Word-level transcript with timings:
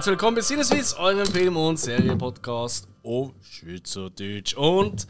Herzlich 0.00 0.12
willkommen 0.12 0.36
bei 0.36 0.40
Sinneswiss, 0.40 0.94
eurem 0.94 1.26
Film- 1.26 1.58
und 1.58 1.78
Serienpodcast 1.78 2.88
auf 3.02 3.32
Schweizerdeutsch. 3.42 4.54
Und 4.54 5.06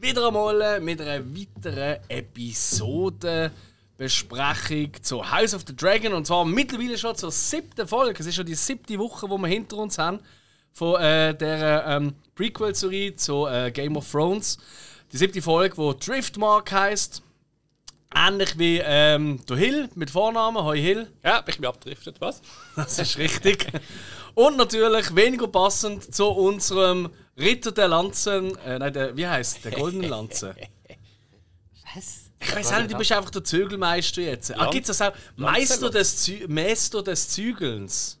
wieder 0.00 0.26
einmal 0.26 0.80
mit 0.80 1.00
einer 1.00 1.24
weiteren 1.24 2.00
Episodenbesprechung 2.08 4.94
zu 5.00 5.30
House 5.30 5.54
of 5.54 5.62
the 5.64 5.76
Dragon. 5.76 6.12
Und 6.12 6.26
zwar 6.26 6.44
mittlerweile 6.44 6.98
schon 6.98 7.14
zur 7.14 7.30
siebten 7.30 7.86
Folge. 7.86 8.18
Es 8.18 8.26
ist 8.26 8.34
schon 8.34 8.46
die 8.46 8.56
siebte 8.56 8.98
Woche, 8.98 9.28
die 9.28 9.38
wir 9.38 9.46
hinter 9.46 9.76
uns 9.76 9.96
haben 9.96 10.18
von 10.72 11.00
äh, 11.00 11.36
der 11.36 11.86
ähm, 11.86 12.14
Prequel-Serie 12.34 13.14
zu 13.14 13.46
äh, 13.46 13.70
Game 13.70 13.96
of 13.96 14.10
Thrones. 14.10 14.58
Die 15.12 15.18
siebte 15.18 15.40
Folge, 15.40 15.76
die 15.76 15.94
Driftmark 16.04 16.72
heißt. 16.72 17.22
Ähnlich 18.14 18.58
wie 18.58 18.80
ähm, 18.84 19.40
der 19.48 19.56
Hill 19.56 19.88
mit 19.94 20.10
Vornamen, 20.10 20.62
Hoi 20.62 20.80
Hill. 20.80 21.10
Ja, 21.24 21.42
ich 21.46 21.56
bin 21.56 21.66
abgedriftet, 21.66 22.20
was? 22.20 22.42
Das 22.76 22.98
ist 22.98 23.18
richtig. 23.18 23.66
Und 24.34 24.56
natürlich 24.56 25.14
weniger 25.14 25.48
passend 25.48 26.14
zu 26.14 26.26
unserem 26.26 27.10
Ritter 27.38 27.72
der 27.72 27.88
Lanzen. 27.88 28.56
Äh, 28.58 28.78
nein, 28.78 28.92
der, 28.92 29.16
wie 29.16 29.26
heißt 29.26 29.64
der 29.64 29.72
goldenen 29.72 30.10
Lanze? 30.10 30.54
Was? 31.94 32.30
Ich 32.40 32.54
weiß 32.56 32.78
nicht, 32.78 32.92
du 32.92 32.98
bist 32.98 33.12
einfach 33.12 33.30
der 33.30 33.44
Zügelmeister 33.44 34.22
jetzt. 34.22 34.58
Ah, 34.58 34.70
gibt 34.70 34.88
es 34.88 34.96
das 34.96 35.12
auch? 35.12 35.16
Meister 35.36 35.90
des, 35.90 36.24
Zü 36.24 36.46
Meister 36.48 37.02
des 37.02 37.28
Zügelns. 37.28 38.18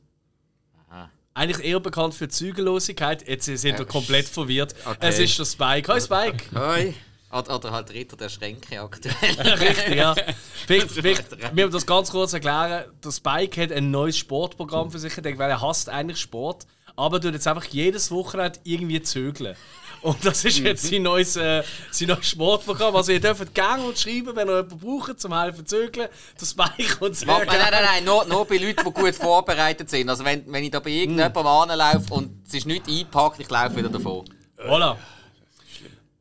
Eigentlich 1.34 1.64
eher 1.64 1.80
bekannt 1.80 2.14
für 2.14 2.28
Zügellosigkeit. 2.28 3.26
Jetzt 3.26 3.46
sind 3.46 3.78
wir 3.78 3.86
komplett 3.86 4.28
verwirrt. 4.28 4.74
Okay. 4.84 4.96
Es 5.00 5.18
ist 5.18 5.38
der 5.38 5.46
Spike. 5.46 5.92
Hi 5.92 6.00
Spike! 6.00 6.44
Hoi. 6.54 6.94
Oder, 7.32 7.54
oder 7.54 7.70
halt 7.72 7.90
Ritter 7.92 8.16
der 8.16 8.28
Schränke 8.28 8.80
aktuell. 8.80 9.14
Richtig, 9.58 9.94
ja. 9.94 10.14
Vielleicht, 10.66 10.90
vielleicht, 10.90 11.40
wir 11.40 11.50
müssen 11.66 11.72
das 11.72 11.86
ganz 11.86 12.10
kurz 12.10 12.32
erklären. 12.34 12.84
Der 13.02 13.10
Spike 13.10 13.60
hat 13.60 13.72
ein 13.72 13.90
neues 13.90 14.16
Sportprogramm 14.16 14.92
für 14.92 14.98
sich 14.98 15.16
entdeckt, 15.16 15.38
weil 15.38 15.50
er 15.50 15.60
hasst 15.60 15.88
eigentlich 15.88 16.20
Sport, 16.20 16.66
aber 16.94 17.20
tut 17.20 17.32
jetzt 17.32 17.48
einfach 17.48 17.64
jedes 17.64 18.12
Wochenende 18.12 18.60
irgendwie 18.62 19.02
zögeln. 19.02 19.56
Und 20.02 20.24
das 20.24 20.44
ist 20.44 20.58
jetzt 20.58 20.84
sein 20.84 21.02
neues, 21.02 21.36
äh, 21.36 21.62
sein 21.90 22.08
neues 22.08 22.28
Sportprogramm. 22.28 22.94
Also 22.94 23.12
ihr 23.12 23.20
dürft 23.20 23.54
gerne 23.54 23.84
und 23.84 23.98
schreiben, 23.98 24.34
wenn 24.34 24.48
ihr 24.48 24.56
jemanden 24.56 24.78
braucht, 24.78 25.20
zum 25.20 25.38
helfen 25.38 25.64
zögeln. 25.64 26.08
Der 26.40 26.46
Spike 26.46 27.04
und 27.04 27.26
Warte, 27.26 27.46
nein, 27.46 27.58
nein, 27.58 27.84
nein, 27.84 28.04
nur, 28.04 28.24
nur 28.26 28.44
bei 28.44 28.56
Leuten, 28.56 28.84
die 28.84 28.92
gut 28.92 29.14
vorbereitet 29.20 29.88
sind. 29.88 30.08
Also 30.10 30.24
wenn, 30.24 30.44
wenn 30.52 30.64
ich 30.64 30.70
da 30.70 30.80
bei 30.80 30.90
irgendjemandem 30.90 31.46
anlaufe 31.46 32.14
und 32.14 32.46
es 32.46 32.54
ist 32.54 32.66
nicht 32.66 32.88
eingepackt, 32.88 33.40
ich 33.40 33.48
laufe 33.48 33.76
wieder 33.76 33.88
davon. 33.88 34.24
Voilà. 34.58 34.96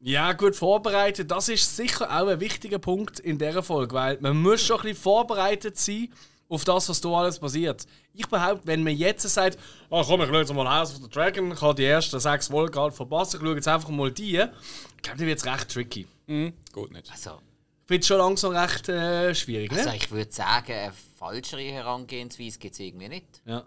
Ja, 0.03 0.33
gut 0.33 0.55
vorbereitet. 0.55 1.29
Das 1.29 1.47
ist 1.47 1.75
sicher 1.75 2.09
auch 2.09 2.27
ein 2.27 2.39
wichtiger 2.39 2.79
Punkt 2.79 3.19
in 3.19 3.37
dieser 3.37 3.61
Folge, 3.61 3.93
weil 3.93 4.17
man 4.19 4.35
muss 4.41 4.61
schon 4.61 4.77
ein 4.77 4.83
bisschen 4.83 5.03
vorbereitet 5.03 5.77
sein 5.77 6.09
auf 6.49 6.63
das, 6.63 6.89
was 6.89 6.99
da 6.99 7.09
alles 7.09 7.37
passiert. 7.37 7.85
Ich 8.13 8.27
behaupte, 8.27 8.65
wenn 8.65 8.83
man 8.83 8.97
jetzt 8.97 9.21
sagt, 9.29 9.59
oh, 9.91 10.03
komm, 10.03 10.21
ich 10.21 10.27
schaue 10.27 10.39
jetzt 10.39 10.53
mal 10.53 10.67
House 10.67 10.95
of 10.95 11.03
the 11.03 11.09
Dragon, 11.09 11.51
ich 11.51 11.61
habe 11.61 11.75
die 11.75 11.85
ersten 11.85 12.19
sechs 12.19 12.47
Folgen 12.47 12.71
gerade 12.73 12.93
verpasst, 12.93 13.35
ich 13.35 13.41
schaue 13.41 13.55
jetzt 13.55 13.67
einfach 13.67 13.89
mal 13.89 14.11
die, 14.11 14.37
ich 14.37 15.01
glaube, 15.03 15.19
dann 15.19 15.27
wird 15.27 15.37
es 15.37 15.45
recht 15.45 15.69
tricky. 15.69 16.07
Mhm, 16.25 16.53
gut 16.73 16.91
nicht. 16.91 17.09
Also, 17.11 17.39
Ich 17.83 17.87
finde 17.87 18.01
es 18.01 18.07
schon 18.07 18.17
langsam 18.17 18.55
recht 18.55 18.89
äh, 18.89 19.35
schwierig, 19.35 19.71
also 19.71 19.89
ne? 19.89 19.95
ich 19.95 20.09
würde 20.09 20.31
sagen, 20.31 20.73
eine 20.73 20.93
falschere 21.15 21.61
Herangehensweise 21.61 22.57
gibt 22.57 22.73
es 22.73 22.79
irgendwie 22.79 23.07
nicht. 23.07 23.41
Ja. 23.45 23.63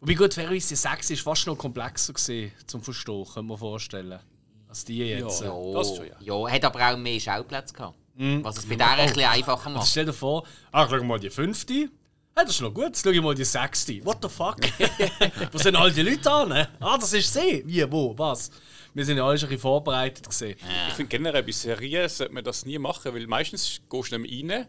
Wobei 0.00 0.14
gut, 0.14 0.34
fairerweise, 0.34 0.68
die 0.68 0.76
6 0.76 1.10
ist 1.10 1.20
fast 1.20 1.46
noch 1.46 1.56
komplexer 1.58 2.14
gewesen, 2.14 2.52
zum 2.66 2.82
Verstehen, 2.82 3.24
kann 3.32 3.46
man 3.46 3.58
vorstellen. 3.58 4.18
Als 4.72 4.86
die 4.86 5.00
jetzt. 5.04 5.42
Ja. 5.42 5.48
Ja, 5.48 5.72
das 5.74 5.96
schon, 5.96 6.06
ja. 6.06 6.14
ja. 6.48 6.50
hat 6.50 6.64
aber 6.64 6.90
auch 6.90 6.96
mehr 6.96 7.20
Schauplätze 7.20 7.74
gehabt. 7.74 7.94
Was 8.16 8.56
es 8.56 8.64
bei 8.66 8.74
der 8.76 8.90
ein 8.92 9.06
bisschen 9.06 9.24
einfacher 9.28 9.66
Also 9.66 9.78
macht. 9.78 9.86
stell 9.88 10.06
dir 10.06 10.14
vor, 10.14 10.44
ich 10.46 10.70
schau 10.90 11.02
mal 11.04 11.20
die 11.20 11.28
fünfte. 11.28 11.74
Hey, 12.34 12.46
das 12.46 12.52
ist 12.54 12.62
noch 12.62 12.72
gut. 12.72 12.84
Jetzt 12.86 13.04
schau 13.04 13.10
ich 13.10 13.20
mal 13.20 13.34
die 13.34 13.44
sechste. 13.44 14.02
What 14.02 14.16
the 14.22 14.30
fuck? 14.30 14.56
wo 15.52 15.58
sind 15.58 15.76
all 15.76 15.92
die 15.92 16.00
Leute 16.00 16.30
an? 16.32 16.66
Ah, 16.80 16.96
das 16.96 17.12
ist 17.12 17.30
sie. 17.34 17.62
Wie, 17.66 17.84
wo, 17.92 18.16
was? 18.16 18.50
Wir 18.94 19.04
sind 19.04 19.18
ja 19.18 19.26
alle 19.26 19.36
schon 19.36 19.48
ein 19.48 19.50
bisschen 19.50 19.60
vorbereitet 19.60 20.26
gesehen. 20.26 20.56
Ich 20.88 20.94
finde 20.94 21.10
generell 21.10 21.42
bei 21.42 21.52
Serien 21.52 22.08
sollte 22.08 22.32
man 22.32 22.42
das 22.44 22.64
nie 22.64 22.78
machen, 22.78 23.12
weil 23.12 23.26
meistens 23.26 23.78
gehst 23.90 24.12
du 24.12 24.18
nicht 24.18 24.48
mehr 24.48 24.56
rein 24.58 24.66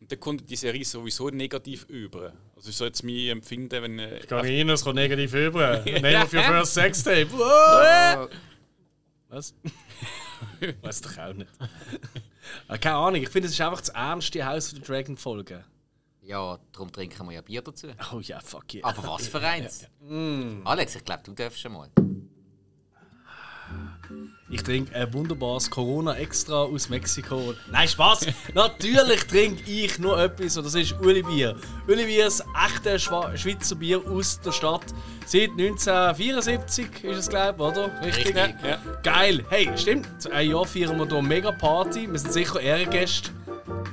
und 0.00 0.10
dann 0.10 0.20
kommt 0.20 0.48
die 0.48 0.56
Serie 0.56 0.86
sowieso 0.86 1.28
negativ 1.28 1.84
über. 1.90 2.32
Also 2.56 2.70
so 2.70 2.86
jetzt 2.86 3.04
mein 3.04 3.28
Empfinden, 3.28 3.82
wenn... 3.82 3.98
äh, 3.98 4.20
Kann 4.26 4.42
ich 4.46 4.52
Ihnen, 4.60 4.70
es 4.70 4.82
kommt 4.82 4.96
negativ 4.96 5.34
über. 5.34 5.84
Name 5.84 6.24
of 6.24 6.32
your 6.32 6.42
first 6.42 6.72
sex 6.72 7.02
tape. 7.02 7.28
Was? 9.34 9.52
Weiß 10.82 11.00
doch 11.00 11.18
auch 11.18 11.32
nicht. 11.32 11.50
Ah, 12.68 12.78
Keine 12.78 12.94
Ahnung, 12.96 13.20
ich 13.20 13.28
finde, 13.28 13.48
es 13.48 13.54
ist 13.54 13.60
einfach 13.60 13.80
zu 13.80 13.92
ernst, 13.92 14.32
die 14.32 14.44
House 14.44 14.72
of 14.72 14.78
the 14.78 14.80
Dragon 14.84 15.16
Folge. 15.16 15.64
Ja, 16.22 16.58
darum 16.72 16.92
trinken 16.92 17.26
wir 17.26 17.32
ja 17.32 17.40
Bier 17.42 17.60
dazu. 17.60 17.88
Oh 18.12 18.20
ja, 18.20 18.38
fuck 18.38 18.72
yeah. 18.74 18.86
Aber 18.86 19.02
was 19.08 19.26
für 19.26 19.40
eins? 19.40 19.88
Alex, 20.64 20.94
ich 20.94 21.04
glaube, 21.04 21.22
du 21.24 21.32
darfst 21.32 21.60
schon 21.60 21.72
mal. 21.72 21.90
Ich 24.50 24.62
trinke 24.62 24.94
ein 24.94 25.12
wunderbares 25.12 25.70
Corona 25.70 26.14
Extra 26.16 26.62
aus 26.62 26.88
Mexiko. 26.88 27.54
Nein, 27.70 27.88
Spaß! 27.88 28.26
Natürlich 28.54 29.24
trinke 29.24 29.62
ich 29.70 29.98
nur 29.98 30.20
etwas 30.20 30.56
und 30.56 30.64
das 30.64 30.74
ist 30.74 30.94
Uli 31.00 31.22
Bier. 31.22 31.56
Uli 31.88 32.04
Bier 32.04 32.26
ist 32.26 32.44
echte 32.66 32.98
Schwa 32.98 33.36
Schweizer 33.36 33.74
Bier 33.74 34.00
aus 34.06 34.40
der 34.40 34.52
Stadt. 34.52 34.84
Seit 35.26 35.50
1974 35.50 37.04
ist 37.04 37.18
es, 37.18 37.28
glaube 37.28 37.54
ich, 37.56 37.70
oder? 37.70 38.04
Richtig? 38.04 38.36
Richtig, 38.36 38.64
ja. 38.64 38.78
Geil! 39.02 39.44
Hey, 39.48 39.70
stimmt. 39.76 40.08
Ein 40.30 40.50
Jahr 40.50 40.66
feiern 40.66 40.98
wir 40.98 41.06
hier 41.08 41.22
mega 41.22 41.50
Party. 41.50 42.10
Wir 42.10 42.18
sind 42.18 42.32
sicher 42.32 42.60
Ehrengäste. 42.60 43.30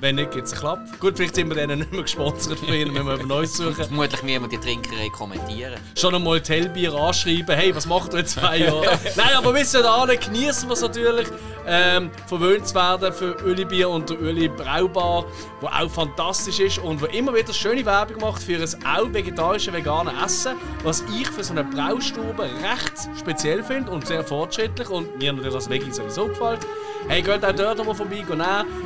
Wenn 0.01 0.15
nicht, 0.15 0.31
gibt 0.31 0.47
es 0.47 0.53
Klapp. 0.53 0.79
Gut, 0.99 1.15
vielleicht 1.15 1.35
sind 1.35 1.49
wir 1.49 1.55
denen 1.55 1.77
nicht 1.77 1.91
mehr 1.91 2.01
gesponsert 2.01 2.57
von 2.57 2.73
ihnen, 2.73 2.95
wenn 2.95 3.05
wir 3.05 3.13
über 3.13 3.23
Neues 3.23 3.55
suchen. 3.55 3.75
Vermutlich 3.87 4.23
wir 4.23 4.47
die 4.47 4.57
Trinkerei 4.57 5.09
kommentieren. 5.09 5.79
schon 5.95 6.15
einmal 6.15 6.41
Tellbier 6.41 6.91
anschreiben, 6.95 7.55
hey, 7.55 7.75
was 7.75 7.85
macht 7.85 8.13
ihr 8.13 8.21
in 8.21 8.25
zwei 8.25 8.57
Jahren? 8.57 8.81
Nein, 9.15 9.29
aber 9.37 9.53
bis 9.53 9.73
dahin 9.73 10.19
genießen 10.19 10.67
wir 10.67 10.73
es 10.73 10.81
natürlich, 10.81 11.27
ähm, 11.67 12.09
verwöhnt 12.25 12.67
zu 12.67 12.73
werden 12.73 13.13
für 13.13 13.37
Öli 13.43 13.63
Bier 13.63 13.89
und 13.89 14.09
der 14.09 14.19
Öli 14.19 14.47
Braubar, 14.47 15.25
wo 15.59 15.67
auch 15.67 15.91
fantastisch 15.91 16.59
ist 16.59 16.79
und 16.79 16.99
wo 16.99 17.05
immer 17.05 17.35
wieder 17.35 17.53
schöne 17.53 17.85
Werbung 17.85 18.21
macht 18.21 18.41
für 18.41 18.57
ein 18.57 18.85
auch 18.85 19.13
vegetarische 19.13 19.71
vegane 19.71 20.13
Essen, 20.25 20.55
was 20.83 21.03
ich 21.15 21.27
für 21.27 21.43
so 21.43 21.53
eine 21.53 21.63
Braustube 21.63 22.43
recht 22.43 22.93
speziell 23.19 23.63
finde 23.63 23.91
und 23.91 24.07
sehr 24.07 24.23
fortschrittlich 24.23 24.89
und 24.89 25.19
mir 25.19 25.31
natürlich 25.31 25.53
als 25.53 25.69
Veggie 25.69 25.91
sowieso 25.91 26.25
gefällt. 26.27 26.61
Hey, 27.07 27.21
geht 27.21 27.43
auch 27.43 27.51
dort 27.51 27.85
mal 27.85 27.95
vorbei, 27.95 28.23
gehen. 28.27 28.41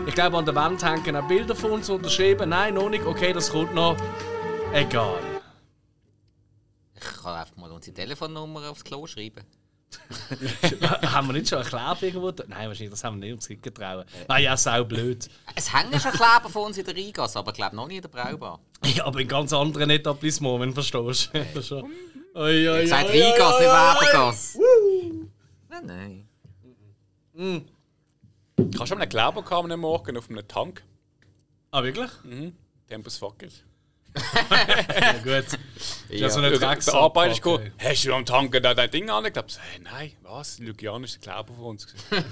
Ich 0.06 0.16
glaube, 0.16 0.38
an 0.38 0.46
der 0.46 0.56
Wand 0.56 0.84
hängen 0.84 1.05
auch 1.14 1.28
Bilder 1.28 1.56
von 1.56 1.72
uns 1.72 1.90
unterschrieben. 1.90 2.50
Nein, 2.50 2.74
noch 2.76 2.90
nicht. 2.90 3.06
Okay, 3.06 3.34
das 3.34 3.50
kommt 3.52 3.74
noch. 3.76 3.98
Egal. 4.74 5.20
Ich 6.96 7.02
kann 7.22 7.34
einfach 7.36 7.56
mal 7.58 7.72
unsere 7.72 7.94
Telefonnummer 7.94 8.70
aufs 8.70 8.84
Klo 8.84 9.06
schreiben. 9.06 9.44
haben 11.04 11.28
wir 11.28 11.34
nicht 11.34 11.48
schon 11.50 11.60
erklärt 11.60 12.02
irgendwo? 12.02 12.32
Nein, 12.48 12.68
wahrscheinlich, 12.68 12.90
das 12.90 13.04
haben 13.04 13.18
wir 13.22 13.28
nicht 13.28 13.34
uns 13.36 13.50
nicht 13.50 13.62
getraut. 13.64 14.06
Nein, 14.28 14.44
ja, 14.44 14.58
sau 14.58 14.84
blöd. 14.84 15.30
Es 15.56 15.74
hängen 15.74 15.98
schon 16.00 16.12
Kleber 16.12 16.50
von 16.50 16.64
uns 16.66 16.78
in 16.78 16.86
der 16.86 16.96
Rheingasse, 16.96 17.40
aber 17.40 17.52
ich 17.52 17.56
glaube 17.58 17.76
noch 17.76 17.88
nicht 17.88 17.98
in 17.98 18.02
der 18.02 18.10
Braubar. 18.10 18.60
Ja, 18.84 19.06
aber 19.06 19.20
in 19.20 19.28
ganz 19.28 19.54
anderen 19.54 19.90
Etablissements, 19.90 20.60
wenn 20.62 20.70
du 20.70 20.74
verstehst. 20.76 21.32
Ist 21.56 21.68
schon- 21.68 21.84
Oi, 22.34 22.68
oi, 22.70 22.82
Ich 22.84 22.90
sage 22.90 23.08
Rheingasse, 23.10 23.60
nicht. 23.64 23.72
Webergasse. 23.72 24.60
Nein, 25.70 26.28
nein. 27.38 27.66
Ich 28.58 28.78
habe 28.80 28.88
schon 28.88 29.00
einen 29.02 29.10
Kleber 29.10 29.42
gehabt 29.44 29.72
am 29.72 29.80
Morgen 29.80 30.18
auf 30.18 30.30
einem 30.30 30.46
Tank. 30.48 30.84
Ah, 31.76 31.84
wirklich? 31.84 32.10
Tempus 32.88 33.18
Fuckers. 33.18 33.64
Ja, 34.16 35.12
gut. 35.22 35.46
Ja, 36.10 36.16
Ja. 36.16 36.30
so 36.30 36.40
eine 36.40 36.58
Drecks 36.58 36.86
der 36.86 36.94
Arbeiter 36.94 37.32
ist 37.34 37.42
gekommen, 37.42 37.74
hast 37.78 38.06
du 38.06 38.14
am 38.14 38.26
Tank 38.26 38.58
da 38.62 38.74
dein 38.74 38.90
Ding? 38.90 39.06
Ich 39.06 39.10
habe 39.12 39.30
hey, 39.34 39.82
nein, 39.84 40.12
was? 40.22 40.58
Lucian 40.60 41.04
ist 41.04 41.16
der 41.16 41.34
Kleber 41.34 41.54
von 41.54 41.66
uns. 41.66 41.86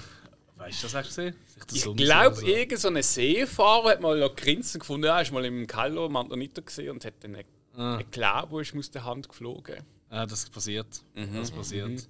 Weißt 0.55 0.81
du 0.81 0.87
das 0.87 0.93
echt 0.93 1.07
gesehen? 1.09 1.35
Ich 1.73 1.83
glaube, 1.83 2.35
so. 2.37 2.45
irgendein 2.45 2.77
so 2.77 3.01
Seefahrer 3.01 3.89
hat 3.89 3.99
mal 4.01 4.17
noch 4.17 4.33
grinsen 4.33 4.79
gefunden. 4.79 5.07
Er 5.07 5.21
ist 5.21 5.33
mal 5.33 5.43
im 5.43 5.67
Kallo 5.67 6.07
Mantonito 6.07 6.61
gesehen 6.61 6.91
und 6.91 7.03
hat 7.03 7.15
dann 7.19 7.35
einen, 7.35 7.45
einen 7.75 8.11
Kleber 8.11 8.61
ist 8.61 8.73
ihm 8.73 8.79
aus 8.79 8.91
der 8.91 9.03
Hand 9.03 9.27
geflogen. 9.27 9.83
Ja, 10.09 10.25
das 10.25 10.49
passiert. 10.49 11.01
Mhm. 11.15 11.35
Das 11.35 11.51
passiert. 11.51 12.07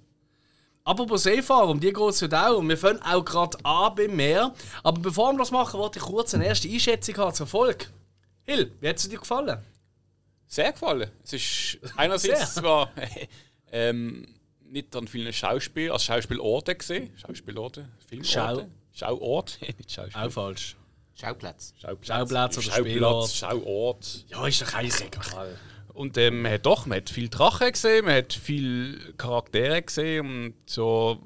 Apropos 0.86 1.22
Seefahren, 1.22 1.70
um 1.70 1.80
die 1.80 1.92
geht 1.92 2.10
es 2.10 2.20
heute 2.20 2.46
auch. 2.46 2.58
Und 2.58 2.68
wir 2.68 2.76
fangen 2.76 3.00
auch 3.02 3.24
gerade 3.24 3.56
an 3.64 3.94
beim 3.94 4.14
Meer. 4.14 4.54
Aber 4.82 5.00
bevor 5.00 5.32
wir 5.32 5.38
das 5.38 5.50
machen, 5.50 5.80
wollte 5.80 5.98
ich 5.98 6.04
kurz 6.04 6.34
eine 6.34 6.46
erste 6.46 6.68
Einschätzung 6.68 7.16
haben 7.16 7.34
zur 7.34 7.46
Folge. 7.46 7.86
Hill, 8.42 8.70
wie 8.80 8.88
hat 8.90 8.96
es 8.98 9.08
dir 9.08 9.18
gefallen? 9.18 9.58
Sehr 10.46 10.72
gefallen. 10.72 11.10
Es 11.22 11.32
ist 11.32 11.78
einerseits 11.96 12.54
zwar 12.56 12.90
ähm, 13.72 14.26
nicht 14.60 14.94
an 14.94 15.08
vielen 15.08 15.32
Schauspiel, 15.32 15.90
als 15.90 16.04
Schauspielorte 16.04 16.74
gesehen. 16.74 17.10
Schauspielorte, 17.16 17.88
Filmorte. 18.06 18.68
Schauort, 18.92 19.58
nicht 19.78 19.90
Schauspiel. 19.90 20.20
Auch 20.20 20.30
falsch. 20.30 20.76
Schauplatz. 21.18 21.72
Schauplatz, 21.80 22.06
Schauplatz 22.08 22.58
oder 22.58 22.72
Spielort. 22.72 23.30
Schauplatz, 23.30 23.36
Schauort. 23.36 24.24
Ja, 24.28 24.46
ist 24.46 24.60
doch 24.60 24.74
eigentlich 24.74 25.00
egal. 25.00 25.58
Und 25.94 26.18
ähm, 26.18 26.42
man 26.42 26.52
hat 26.52 26.66
doch, 26.66 26.86
man 26.86 26.96
hat 26.98 27.08
viel 27.08 27.28
Drachen 27.28 27.70
gesehen, 27.72 28.04
man 28.04 28.16
hat 28.16 28.32
viel 28.32 29.14
Charaktere 29.16 29.80
gesehen 29.80 30.26
und 30.26 30.54
so 30.66 31.22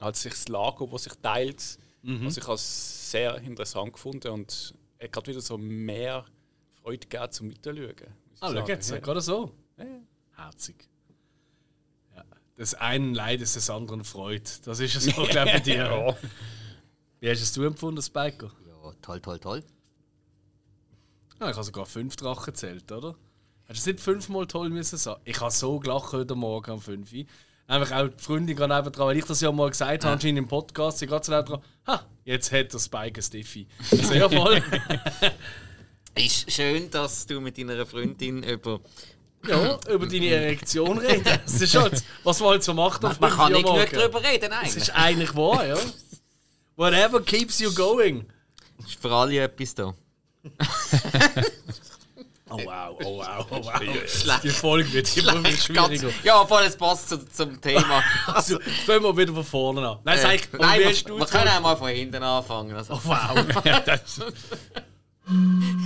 hat 0.00 0.16
sich 0.16 0.32
das 0.32 0.48
Lager, 0.48 0.86
das 0.88 1.04
sich 1.04 1.14
teilt, 1.22 1.78
was 2.02 2.36
ich 2.36 2.46
als 2.48 3.10
sehr 3.10 3.36
interessant 3.38 3.92
gefunden 3.94 4.28
und 4.28 4.74
hat 5.00 5.12
gerade 5.12 5.28
wieder 5.28 5.40
so 5.40 5.56
mehr 5.56 6.24
Freude 6.82 7.06
gegeben 7.06 7.32
zum 7.32 7.50
ich 7.50 7.60
Ah, 8.40 8.52
schau 8.52 8.66
jetzt, 8.66 8.90
Ja. 8.90 8.98
gerade 8.98 9.20
so. 9.20 9.52
Ja. 9.78 9.84
Herzig. 10.36 10.88
Ja. 12.14 12.24
Das 12.56 12.74
einen 12.74 13.14
Leid 13.14 13.40
ist 13.40 13.56
des 13.56 13.70
anderen 13.70 14.04
Freude. 14.04 14.44
Das 14.64 14.78
ist 14.80 14.94
es 14.96 15.04
so, 15.16 15.24
glaube 15.24 15.48
ich, 15.48 15.54
bei 15.54 15.60
dir. 15.60 15.76
Ja. 15.76 16.16
Wie 17.20 17.30
hast 17.30 17.40
es 17.40 17.52
du 17.52 17.62
empfunden, 17.62 18.02
Spiker? 18.02 18.50
Ja, 18.66 18.92
toll, 19.00 19.20
toll, 19.20 19.38
toll. 19.38 19.64
Ja, 21.40 21.50
ich 21.50 21.56
habe 21.56 21.64
sogar 21.64 21.86
fünf 21.86 22.16
Drachen 22.16 22.44
gezählt, 22.46 22.90
oder? 22.92 23.16
Hast 23.68 23.78
du 23.78 23.80
es 23.80 23.86
nicht 23.86 24.00
fünfmal 24.00 24.46
toll 24.46 24.70
müssen 24.70 24.96
sagen? 24.96 25.20
Ich 25.24 25.40
habe 25.40 25.50
so 25.50 25.78
gelacht 25.80 26.12
heute 26.12 26.34
Morgen 26.34 26.70
um 26.70 26.80
5 26.80 27.12
Uhr. 27.12 27.24
Einfach 27.66 27.96
auch 27.96 28.08
die 28.08 28.22
Freundin 28.22 28.54
gerade 28.56 28.76
neben 28.76 28.92
dran, 28.92 29.08
weil 29.08 29.16
ich 29.16 29.24
das 29.24 29.40
ja 29.40 29.50
mal 29.50 29.68
gesagt 29.68 30.04
habe, 30.04 30.12
anscheinend 30.14 30.38
im 30.38 30.46
Podcast, 30.46 30.98
sie 30.98 31.06
gerade 31.08 31.24
so 31.26 31.32
neben 31.32 31.46
dran, 31.46 31.62
ha, 31.88 32.06
jetzt 32.24 32.52
hat 32.52 32.72
der 32.72 32.78
Spike 32.78 33.20
ein 33.20 33.22
Stiffy. 33.22 33.66
Sehr 33.90 34.30
voll. 34.30 34.62
Ist 36.14 36.50
schön, 36.52 36.88
dass 36.90 37.26
du 37.26 37.40
mit 37.40 37.58
deiner 37.58 37.84
Freundin 37.84 38.44
über. 38.44 38.80
ja, 39.48 39.78
über 39.90 40.06
deine 40.06 40.28
Erektion 40.28 40.98
reden. 40.98 41.24
Das 41.44 41.60
ist 41.60 41.74
halt, 41.74 42.02
was 42.22 42.40
man 42.40 42.50
halt 42.50 42.62
so 42.62 42.72
macht 42.72 43.02
Man 43.02 43.16
5 43.16 43.36
kann 43.36 43.52
nicht 43.52 43.66
genug 43.66 43.90
darüber 43.90 44.22
reden, 44.22 44.48
Das 44.50 44.58
eigentlich. 44.60 44.76
ist 44.76 44.90
eigentlich 44.90 45.34
wahr, 45.34 45.66
ja. 45.66 45.76
Whatever 46.76 47.20
keeps 47.20 47.58
you 47.58 47.72
going. 47.74 48.26
Ist 48.86 49.00
für 49.00 49.10
alle 49.10 49.40
etwas 49.40 49.74
da. 49.74 49.92
Oh 52.62 52.66
wow, 52.66 52.96
oh 53.04 53.18
wow, 53.18 53.46
oh 53.50 53.64
wow. 53.64 53.82
Schlecht. 54.08 54.44
Die 54.44 54.48
Folge 54.50 54.92
wird 54.92 55.16
immer 55.16 55.38
wieder 55.40 55.50
schwieriger. 55.56 56.10
Ja, 56.24 56.40
obwohl 56.42 56.62
es 56.62 56.76
passt 56.76 57.08
zu, 57.08 57.18
zum 57.28 57.60
Thema. 57.60 58.02
Also, 58.26 58.58
fangen 58.86 59.02
wir 59.04 59.16
wieder 59.16 59.32
von 59.34 59.44
vorne 59.44 59.88
an. 59.88 59.98
Nein, 60.04 60.18
Äh, 60.18 60.22
sag 60.22 60.34
ich, 60.34 60.48
nein, 60.58 60.80
wir, 60.80 60.86
wir 60.86 61.20
es 61.24 61.30
können 61.30 61.48
auch 61.48 61.60
mal 61.60 61.76
von 61.76 61.88
hinten 61.88 62.22
anfangen. 62.22 62.74
Also, 62.74 62.94
Oh 62.94 63.00
wow. 63.04 63.44
Das, 63.86 64.20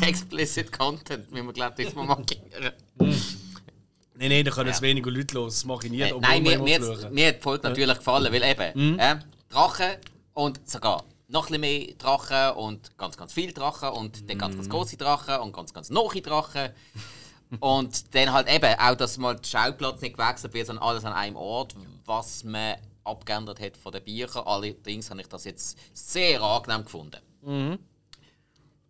explicit 0.03 0.71
Content, 0.71 1.27
wie 1.33 1.41
man 1.43 1.55
glaubt, 1.55 1.79
das 1.79 1.95
mal 1.95 2.05
markieren. 2.05 2.73
Nein, 2.99 4.29
nein, 4.29 4.45
da 4.45 4.51
können 4.51 4.69
es 4.71 4.77
Ja. 4.77 4.83
weniger 4.83 5.11
Leute 5.11 5.35
los. 5.35 5.55
Das 5.55 5.65
mache 5.65 5.87
ich 5.87 5.93
nie. 5.93 6.03
Äh, 6.03 6.13
nein, 6.21 6.45
wir 6.45 6.59
mir, 6.59 6.79
mir, 6.79 6.89
hat's- 6.93 7.11
mir 7.11 7.29
hat 7.29 7.37
die 7.39 7.43
Folge 7.43 7.69
natürlich 7.69 7.97
gefallen, 7.97 8.31
weil 8.33 8.43
eben 8.43 8.99
äh, 8.99 9.17
Drachen 9.51 9.93
und 10.35 10.69
sogar 10.69 11.05
noch 11.31 11.49
ein 11.49 11.61
bisschen 11.61 11.87
mehr 11.87 11.95
Drachen 11.95 12.57
und 12.57 12.97
ganz, 12.99 13.17
ganz 13.17 13.33
viele 13.33 13.53
Drachen 13.53 13.91
und 13.91 14.29
dann 14.29 14.39
ganz, 14.39 14.57
ganz 14.57 14.69
große 14.69 14.97
Drachen 14.97 15.41
und 15.41 15.53
ganz, 15.53 15.73
ganz 15.73 15.91
neue 15.91 16.21
Drachen. 16.21 16.71
und 17.61 18.15
dann 18.15 18.33
halt 18.33 18.49
eben 18.49 18.79
auch, 18.79 18.95
dass 18.95 19.19
mal 19.19 19.37
der 19.37 19.47
Schauplatz 19.47 20.01
nicht 20.01 20.17
gewechselt 20.17 20.55
wird, 20.55 20.67
sondern 20.67 20.85
alles 20.85 21.05
an 21.05 21.13
einem 21.13 21.37
Ort, 21.37 21.75
was 22.05 22.45
man 22.45 22.77
abgeändert 23.05 23.61
hat 23.61 23.77
von 23.77 23.93
den 23.93 24.05
Büchern. 24.05 24.45
Allerdings 24.45 25.11
habe 25.11 25.21
ich 25.21 25.29
das 25.29 25.45
jetzt 25.45 25.79
sehr 25.93 26.43
angenehm 26.43 26.85
gefunden. 26.85 27.21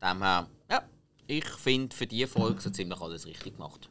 Dem 0.02 0.22
her, 0.22 0.46
ja, 0.70 0.82
ich 1.26 1.46
finde 1.46 1.94
für 1.94 2.06
diese 2.06 2.26
Folge 2.28 2.60
so 2.60 2.70
ziemlich 2.70 3.00
alles 3.00 3.26
richtig 3.26 3.56
gemacht. 3.56 3.88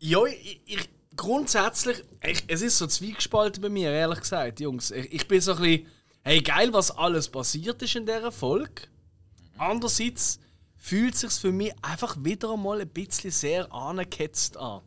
Ja, 0.00 0.24
ich, 0.26 0.60
ich, 0.64 0.88
grundsätzlich, 1.16 2.02
ich, 2.24 2.44
es 2.46 2.62
ist 2.62 2.78
so 2.78 2.86
zwiegespalten 2.86 3.60
bei 3.62 3.68
mir, 3.68 3.90
ehrlich 3.90 4.20
gesagt, 4.20 4.60
Jungs. 4.60 4.90
Ich, 4.90 5.12
ich 5.12 5.28
bin 5.28 5.40
so 5.40 5.52
ein 5.52 5.58
bisschen, 5.58 5.86
hey, 6.22 6.40
geil, 6.40 6.72
was 6.72 6.90
alles 6.90 7.28
passiert 7.28 7.82
ist 7.82 7.96
in 7.96 8.06
dieser 8.06 8.32
Folge. 8.32 8.82
Andererseits 9.56 10.40
fühlt 10.76 11.14
es 11.14 11.20
sich 11.20 11.32
für 11.32 11.52
mich 11.52 11.72
einfach 11.82 12.16
wieder 12.22 12.52
einmal 12.52 12.80
ein 12.80 12.88
bisschen 12.88 13.30
sehr 13.30 13.72
angeketzt 13.72 14.56
an. 14.56 14.82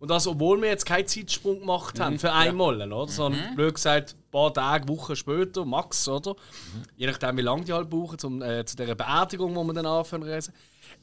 Und 0.00 0.10
das, 0.10 0.28
obwohl 0.28 0.60
wir 0.62 0.68
jetzt 0.68 0.86
keinen 0.86 1.08
Zeitsprung 1.08 1.60
gemacht 1.60 1.98
haben 1.98 2.18
für 2.20 2.32
einmal, 2.32 2.80
oder? 2.92 3.10
Sondern, 3.10 3.56
blöd 3.56 3.74
gesagt, 3.74 4.14
ein 4.14 4.30
paar 4.30 4.54
Tage, 4.54 4.88
Wochen 4.88 5.16
später, 5.16 5.64
max, 5.64 6.06
oder? 6.06 6.36
Je 6.96 7.06
nachdem, 7.08 7.36
wie 7.36 7.42
lange 7.42 7.64
die 7.64 7.72
halt 7.72 7.90
brauchen, 7.90 8.16
zum, 8.16 8.40
äh, 8.40 8.64
zu 8.64 8.76
dieser 8.76 8.94
Beerdigung, 8.94 9.56
wo 9.56 9.64
wir 9.64 9.72
dann 9.72 9.86
anfangen 9.86 10.22
reisen. 10.22 10.54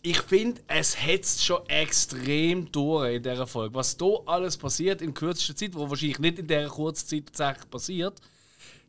Ich 0.02 0.22
finde, 0.22 0.62
es 0.68 1.04
hetzt 1.06 1.44
schon 1.44 1.68
extrem 1.68 2.72
durch 2.72 3.16
in 3.16 3.24
dieser 3.24 3.48
Folge. 3.48 3.76
Was 3.76 3.98
da 3.98 4.06
alles 4.28 4.56
passiert 4.56 5.02
in 5.02 5.14
kürzester 5.14 5.56
Zeit, 5.56 5.76
wo 5.76 5.90
wahrscheinlich 5.90 6.20
nicht 6.20 6.40
in 6.40 6.48
dieser 6.48 6.70
kurzen 6.70 7.08
Zeit 7.08 7.26
tatsächlich 7.28 7.70
passiert, 7.70 8.22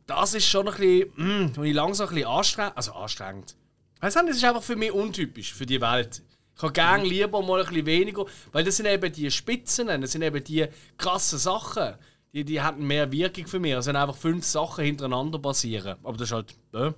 das 0.06 0.34
ist 0.34 0.46
schon 0.46 0.68
ein 0.68 0.74
bisschen, 0.74 1.52
mm, 1.56 1.64
ich 1.64 1.74
langsam 1.74 2.08
ein 2.08 2.14
bisschen 2.14 2.28
anstrengend, 2.30 2.76
also 2.76 2.92
anstrengend. 2.92 3.56
Weißt 4.00 4.16
du, 4.16 4.26
das 4.26 4.36
ist 4.36 4.44
einfach 4.44 4.62
für 4.62 4.76
mich 4.76 4.92
untypisch, 4.92 5.52
für 5.52 5.66
die 5.66 5.80
Welt. 5.80 6.22
Ich 6.56 6.62
habe 6.62 6.72
gerne 6.72 7.04
lieber 7.04 7.42
mal 7.42 7.60
ein 7.60 7.66
bisschen 7.66 7.86
weniger, 7.86 8.24
weil 8.52 8.64
das 8.64 8.76
sind 8.76 8.86
eben 8.86 9.12
die 9.12 9.30
Spitzen, 9.30 9.88
das 9.88 10.12
sind 10.12 10.22
eben 10.22 10.42
die 10.42 10.66
krassen 10.96 11.38
Sachen. 11.38 11.94
Die, 12.32 12.44
die 12.44 12.60
haben 12.60 12.86
mehr 12.86 13.10
Wirkung 13.12 13.46
für 13.46 13.58
mich, 13.58 13.74
als 13.74 13.86
wenn 13.86 13.96
einfach 13.96 14.16
fünf 14.16 14.44
Sachen 14.44 14.84
hintereinander 14.84 15.38
passieren. 15.38 15.96
Aber 16.02 16.16
das 16.16 16.28
ist 16.28 16.32
halt, 16.32 16.54
ja. 16.72 16.94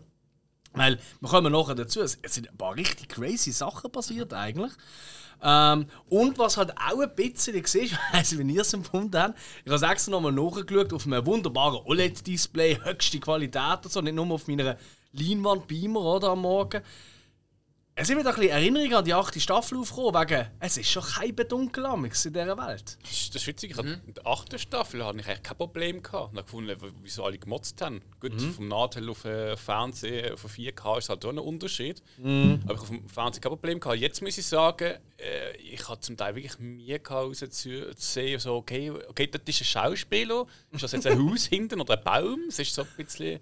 Weil, 0.75 0.99
wir 1.20 1.28
kommen 1.28 1.52
nachher 1.52 1.75
dazu, 1.75 2.02
es 2.02 2.19
es 2.22 2.34
sind 2.34 2.49
ein 2.50 2.56
paar 2.56 2.76
richtig 2.76 3.08
crazy 3.08 3.52
Sachen 3.52 3.90
passiert 3.90 4.32
eigentlich. 4.34 4.72
Ähm, 5.43 5.87
und 6.08 6.38
was 6.38 6.56
halt 6.56 6.73
auch 6.73 7.00
ein 7.00 7.14
bisschen 7.14 7.55
siehst, 7.64 7.75
ich 7.93 7.99
weiss 8.12 8.32
nicht, 8.32 8.46
wie 8.46 8.55
ihr 8.55 8.62
es 8.62 8.73
empfunden 8.73 9.17
habt, 9.17 9.38
ich 9.64 9.70
habe 9.70 9.76
es 9.76 9.90
extra 9.90 10.11
nochmal 10.11 10.32
nachgeschaut 10.32 10.93
auf 10.93 11.06
einem 11.06 11.25
wunderbaren 11.25 11.81
OLED-Display, 11.85 12.79
höchste 12.82 13.20
Qualität 13.20 13.85
und 13.85 13.93
so, 13.93 14.00
nicht 14.00 14.14
nur 14.14 14.31
auf 14.31 14.49
meiner 14.49 14.76
Leinwand-Beamer 15.12 16.00
oder 16.00 16.31
am 16.31 16.43
Morgen. 16.43 16.82
Es 18.00 18.06
sind 18.06 18.17
wieder 18.17 18.29
ein 18.29 18.37
bisschen 18.37 18.53
Erinnerungen 18.53 18.95
an 18.95 19.05
die 19.05 19.12
achte 19.12 19.41
Staffel 19.41 19.77
aufgekommen, 19.77 20.15
wegen, 20.15 20.47
es 20.61 20.77
ist 20.77 20.89
schon 20.89 21.03
kein 21.03 21.35
Bedunkel 21.35 21.85
amix 21.85 22.25
in 22.27 22.33
dieser 22.33 22.56
Welt. 22.56 22.97
das 23.03 23.11
ist 23.11 23.35
das 23.35 23.43
ist 23.43 23.49
witzig. 23.49 23.73
Ich 23.73 23.77
hatte 23.77 24.00
In 24.06 24.15
der 24.15 24.25
achten 24.25 24.56
Staffel 24.56 25.05
hatte 25.05 25.19
ich 25.19 25.27
eigentlich 25.27 25.43
kein 25.43 25.56
Problem. 25.56 26.00
Gehabt. 26.00 26.31
Ich 26.31 26.39
habe 26.39 26.45
gefunden, 26.45 26.95
wieso 27.03 27.25
alle 27.25 27.39
gemotzt 27.39 27.83
haben. 27.83 28.00
Gut, 28.21 28.41
vom 28.41 28.69
Nadel 28.69 29.11
auf 29.11 29.25
äh, 29.25 29.56
Fernsehen, 29.56 30.33
auf 30.33 30.45
4K 30.45 30.99
ist 30.99 31.09
halt 31.09 31.25
auch 31.25 31.31
ein 31.31 31.39
Unterschied. 31.39 32.00
Aber 32.23 32.75
ich 32.75 32.79
habe 32.79 32.87
vom 32.87 33.09
Fernsehen 33.09 33.43
kein 33.43 33.50
Problem. 33.50 33.81
Gehabt. 33.81 33.99
Jetzt 33.99 34.23
muss 34.23 34.39
ich 34.39 34.47
sagen, 34.47 34.95
äh, 35.17 35.56
ich 35.56 35.89
hatte 35.89 36.03
zum 36.03 36.17
Teil 36.17 36.37
wirklich 36.37 36.56
Mühe 36.61 37.00
gehabt, 37.00 37.11
raus 37.11 37.39
zu, 37.39 37.50
zu 37.50 37.93
sehen, 37.97 38.39
so, 38.39 38.55
okay, 38.55 38.93
okay, 39.09 39.27
das 39.27 39.43
ist 39.45 39.62
ein 39.62 39.65
Schauspieler. 39.65 40.47
Ist 40.71 40.85
das 40.85 40.93
jetzt 40.93 41.06
ein 41.09 41.19
Haus 41.31 41.47
hinten 41.47 41.81
oder 41.81 41.99
ein 41.99 42.05
Baum? 42.05 42.45
Es 42.49 42.61
ist 42.61 42.73
so 42.73 42.83
ein 42.83 42.89
bisschen... 42.97 43.41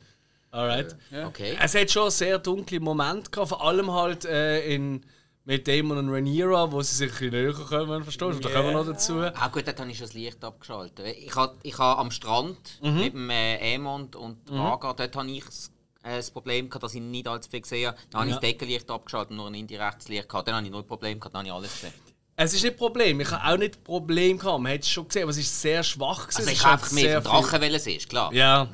Alright. 0.56 0.96
Okay. 1.26 1.56
Es 1.60 1.74
hat 1.74 1.90
schon 1.90 2.10
sehr 2.10 2.38
dunkle 2.38 2.80
Momente 2.80 3.30
gehabt, 3.30 3.48
vor 3.50 3.64
allem 3.64 3.90
halt 3.92 4.24
äh, 4.24 4.74
in, 4.74 5.04
mit 5.44 5.68
Damon 5.68 5.98
und 5.98 6.08
Rhaenyra, 6.08 6.72
wo 6.72 6.82
sie 6.82 6.94
sich 6.96 7.12
ein 7.12 7.30
bisschen 7.30 7.30
näher 7.30 7.52
kommen, 7.52 8.02
verstehst 8.02 8.38
du? 8.44 8.48
Da 8.48 8.50
kommen 8.54 8.68
wir 8.68 8.72
noch 8.72 8.86
dazu. 8.86 9.18
Ah 9.20 9.48
gut, 9.48 9.66
dort 9.66 9.78
habe 9.78 9.90
ich 9.90 9.98
schon 9.98 10.06
das 10.06 10.14
Licht 10.14 10.42
abgeschaltet. 10.44 11.06
Ich 11.18 11.34
habe 11.36 11.54
ich 11.62 11.78
ha 11.78 11.94
am 11.94 12.10
Strand 12.10 12.56
Mhm. 12.82 12.94
mit 13.00 13.12
dem 13.12 13.30
äh, 13.30 13.74
Emond 13.74 14.16
und 14.16 14.38
Raga, 14.50 14.92
dort 14.94 15.14
habe 15.16 15.30
ich 15.30 15.44
das, 15.44 15.70
äh, 16.02 16.16
das 16.16 16.30
Problem 16.30 16.68
gehabt, 16.68 16.82
dass 16.84 16.94
ich 16.94 17.00
nicht 17.02 17.28
allzu 17.28 17.50
viel 17.50 17.60
gesehen 17.60 17.88
habe. 17.88 17.98
Dann 18.10 18.20
habe 18.22 18.30
ich 18.30 18.34
Ja. 18.36 18.40
das 18.40 18.48
Deckenlicht 18.50 18.90
abgeschaltet 18.90 19.30
und 19.32 19.36
nur 19.36 19.46
ein 19.48 19.54
indirektes 19.54 20.08
Licht 20.08 20.28
gehabt. 20.28 20.48
Dann 20.48 20.56
habe 20.56 20.66
ich 20.66 20.72
null 20.72 20.82
Problem 20.84 21.20
gehabt, 21.20 21.34
dann 21.34 21.40
habe 21.40 21.48
ich 21.48 21.54
alles 21.54 21.72
gesehen. 21.72 21.92
Es 22.38 22.52
ist 22.52 22.62
nicht 22.64 22.72
ein 22.74 22.76
Problem, 22.76 23.18
ich 23.20 23.30
habe 23.30 23.54
auch 23.54 23.56
nicht 23.58 23.76
ein 23.78 23.84
Problem 23.84 24.36
gehabt, 24.38 24.60
man 24.60 24.72
hat 24.72 24.80
es 24.80 24.90
schon 24.90 25.06
gesehen, 25.08 25.22
aber 25.22 25.30
es 25.30 25.38
ist 25.38 25.62
sehr 25.62 25.82
schwach 25.82 26.28
gewesen. 26.28 26.36
Also 26.38 26.50
Es 26.50 26.52
ich 26.52 26.58
ist 26.58 26.64
habe 26.66 26.72
einfach 26.74 26.92
mehr 26.92 27.22
vom 27.22 27.32
Drachen 27.32 27.60
wollen 27.62 27.80
sehen, 27.80 27.96
ist 27.96 28.08
klar. 28.10 28.30
Ja, 28.34 28.68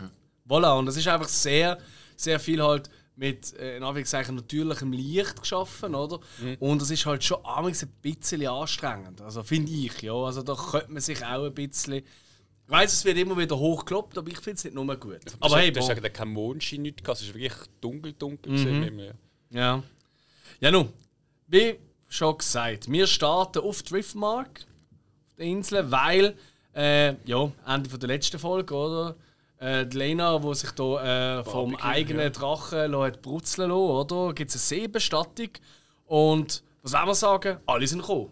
voilà, 0.52 0.78
und 0.78 0.88
es 0.88 0.96
ist 0.96 1.08
einfach 1.08 1.28
sehr, 1.28 1.78
sehr 2.16 2.38
viel 2.38 2.62
halt 2.62 2.90
mit, 3.16 3.54
äh, 3.58 3.76
in 3.76 3.82
Anführungszeichen, 3.82 4.34
natürlichem 4.34 4.92
Licht 4.92 5.40
geschaffen, 5.40 5.94
oder? 5.94 6.20
Und 6.60 6.82
es 6.82 6.90
ist 6.90 7.06
halt 7.06 7.24
schon 7.24 7.38
amigs 7.44 7.82
ein 7.82 7.92
bisschen 8.02 8.46
anstrengend, 8.46 9.20
also 9.20 9.42
finde 9.42 9.72
ich, 9.72 10.02
ja. 10.02 10.14
Also 10.14 10.42
da 10.42 10.54
könnte 10.54 10.92
man 10.92 11.00
sich 11.00 11.24
auch 11.24 11.44
ein 11.44 11.54
bisschen... 11.54 11.94
Ich 11.94 12.04
weiss, 12.78 12.92
es 12.92 13.04
wird 13.04 13.18
immer 13.18 13.36
wieder 13.36 13.58
hochgekloppt, 13.58 14.16
aber 14.16 14.28
ich 14.30 14.38
finde 14.38 14.56
es 14.56 14.64
nicht 14.64 14.74
nur 14.74 14.96
gut. 14.96 15.20
Aber 15.40 15.58
hey, 15.58 15.72
du 15.72 15.80
hast 15.80 15.88
gesagt, 15.88 16.14
kein 16.14 16.28
Mondschein 16.28 16.82
nicht 16.82 17.04
gehabt. 17.04 17.20
Es 17.20 17.26
ist 17.26 17.34
wirklich 17.34 17.52
dunkel, 17.80 18.12
dunkel. 18.14 18.52
Mhm. 18.52 18.82
Immer. 18.84 19.10
Ja. 19.50 19.82
Ja, 20.60 20.70
nun, 20.70 20.90
wie 21.48 21.78
schon 22.08 22.38
gesagt, 22.38 22.90
wir 22.90 23.06
starten 23.06 23.58
auf 23.58 23.82
Driftmark, 23.82 24.60
auf 25.28 25.34
der 25.36 25.46
Insel, 25.46 25.90
weil, 25.90 26.36
äh, 26.74 27.14
ja, 27.26 27.50
Ende 27.66 27.90
von 27.90 28.00
der 28.00 28.08
letzten 28.08 28.38
Folge, 28.38 28.74
oder? 28.74 29.16
Äh, 29.62 29.86
die 29.86 29.96
Lena, 29.96 30.40
die 30.40 30.54
sich 30.56 30.72
da 30.72 31.38
äh, 31.38 31.44
vom 31.44 31.70
Barbecue, 31.70 31.88
eigenen 31.88 32.22
ja. 32.24 32.30
Drachen 32.30 32.96
hat 32.96 33.22
brutzeln 33.22 33.70
lassen, 33.70 33.80
oder? 33.80 34.34
Gibt 34.34 34.50
es 34.50 34.56
eine 34.56 34.80
Seebestattung. 34.80 35.50
Und 36.04 36.64
was 36.82 36.92
wollen 36.94 37.06
wir 37.06 37.14
sagen? 37.14 37.58
Alle 37.66 37.86
sind 37.86 38.00
gekommen. 38.00 38.30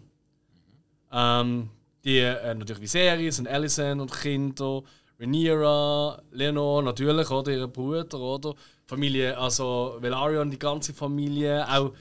Ähm, 1.09 1.69
die 2.03 2.17
äh, 2.17 2.53
natürlich 2.53 2.81
Viserys 2.81 3.39
und 3.39 3.47
Alicent 3.47 4.01
und 4.01 4.11
Kinder, 4.11 4.83
Rhaenyra, 5.21 6.21
Leonor 6.31 6.83
natürlich, 6.83 7.29
oder 7.31 7.51
ihre 7.53 7.67
Bruder, 7.69 8.19
oder 8.19 8.53
Familie, 8.85 9.37
also 9.37 9.97
Velaryon, 10.01 10.51
die 10.51 10.59
ganze 10.59 10.93
Familie, 10.93 11.65
auch 11.69 11.93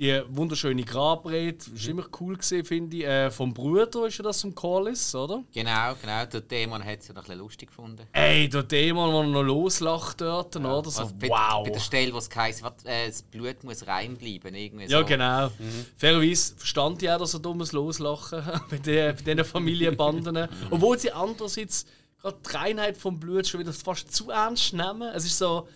die 0.00 0.22
wunderschöne 0.28 0.82
Grabrede, 0.82 1.58
das 1.58 1.84
war 1.84 1.90
immer 1.90 2.06
cool 2.20 2.36
gesehen, 2.36 2.64
finde 2.64 2.96
ich. 2.96 3.04
Äh, 3.04 3.30
vom 3.30 3.52
Bruder 3.52 4.06
ist 4.06 4.16
ja 4.16 4.24
das 4.24 4.38
zum 4.38 4.54
Callis, 4.54 5.14
oder? 5.14 5.44
Genau, 5.52 5.94
genau. 6.00 6.24
Der 6.24 6.40
Dämon 6.40 6.82
hat 6.82 7.00
es 7.00 7.08
ja 7.08 7.14
noch 7.14 7.20
ein 7.22 7.26
bisschen 7.26 7.38
lustig 7.38 7.68
gefunden. 7.68 8.06
Ey, 8.12 8.48
der 8.48 8.62
Dämon, 8.62 9.12
der 9.12 9.24
noch 9.24 9.42
loslacht 9.42 10.20
dort, 10.22 10.56
oder? 10.56 10.82
So, 10.90 11.02
Also 11.02 11.14
bei, 11.18 11.28
wow. 11.28 11.64
bei 11.64 11.70
der 11.70 11.80
Stelle, 11.80 12.12
wo 12.14 12.18
es 12.18 12.30
heisst, 12.34 12.64
äh, 12.84 13.08
das 13.08 13.22
Blut 13.22 13.62
muss 13.62 13.86
rein 13.86 14.16
bleiben. 14.16 14.54
Irgendwie 14.54 14.86
Ja, 14.86 15.00
so. 15.00 15.04
genau. 15.04 15.50
Fairerweise 15.98 16.54
verstand 16.56 17.02
ich 17.02 17.10
auch, 17.10 17.18
dass 17.18 17.34
er 17.34 17.40
dummes 17.40 17.72
Loslachen 17.72 18.42
bei 18.70 18.78
den- 18.78 19.14
bei 19.16 19.22
diesen 19.22 19.44
Familienbanden. 19.44 20.48
Obwohl 20.70 20.98
sie 20.98 21.12
andererseits 21.12 21.84
gerade 22.22 22.38
die 22.46 22.56
Reinheit 22.56 22.96
vom 22.96 23.20
Blut 23.20 23.46
schon 23.46 23.60
wieder 23.60 23.72
fast 23.74 24.14
zu 24.14 24.30
ernst 24.30 24.72
nehmen. 24.72 25.02
Es 25.14 25.24
ist 25.26 25.36
so, 25.36 25.68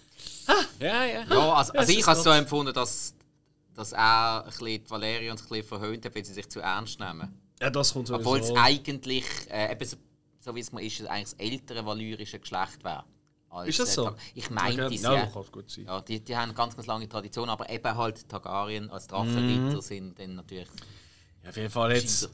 Ja, 0.81 1.05
ja. 1.05 1.05
Ja, 1.05 1.25
also, 1.29 1.35
Ja, 1.35 1.53
also 1.55 1.73
es 1.75 1.89
ich 1.91 1.99
ist 1.99 2.07
habe 2.07 2.19
es 2.19 2.25
so 2.25 2.31
empfunden, 2.31 2.73
dass, 2.73 3.15
dass 3.75 3.93
er 3.93 4.43
ein 4.45 4.51
bisschen 4.51 4.67
die 4.85 4.91
Valerians 4.91 5.43
ein 5.43 5.49
bisschen 5.49 5.67
verhöhnt 5.67 6.05
hat, 6.05 6.15
weil 6.15 6.25
sie 6.25 6.33
sich 6.35 6.49
zu 6.49 6.61
ernst 6.61 6.99
nehmen. 7.01 7.41
Ja, 7.61 7.71
das 7.71 7.93
kommt 7.93 8.07
sowieso. 8.09 8.21
Obwohl 8.21 8.39
es 8.41 8.51
eigentlich, 8.57 9.25
äh, 9.51 9.73
eben 9.73 9.85
so, 9.87 9.97
so 10.41 10.55
wie 10.55 10.61
es 10.61 10.73
mal 10.73 10.83
ist, 10.83 11.01
eigentlich 11.07 11.25
das 11.25 11.33
ältere 11.35 11.87
valyrische 11.87 12.39
Geschlecht 12.39 12.83
wäre. 12.85 13.05
Als, 13.51 13.69
Ist 13.69 13.79
das 13.81 13.95
so? 13.95 14.09
äh, 14.09 14.13
Ich 14.35 14.51
meine 14.51 14.87
Okay. 14.87 14.95
es, 14.97 15.03
Ja, 15.03 15.15
ja. 15.15 15.27
kann 15.27 15.45
gut 15.53 15.71
sein. 15.71 15.85
Ja, 15.85 16.01
die, 16.01 16.19
die 16.19 16.35
haben 16.37 16.45
eine 16.45 16.55
ganz, 16.55 16.75
ganz 16.75 16.87
lange 16.89 17.09
Tradition, 17.09 17.49
aber 17.49 17.71
eben 17.71 17.97
halt 17.97 18.29
Targaryen 18.29 18.91
als 18.91 19.07
Drachenritter 19.07 19.77
Mhm. 19.77 19.81
sind 19.81 20.19
dann 20.19 20.35
natürlich. 20.35 20.69
Ja, 21.43 21.51
auf 21.51 21.57
jeden 21.57 21.71
Fall 21.71 21.93
jetzt 21.95 22.29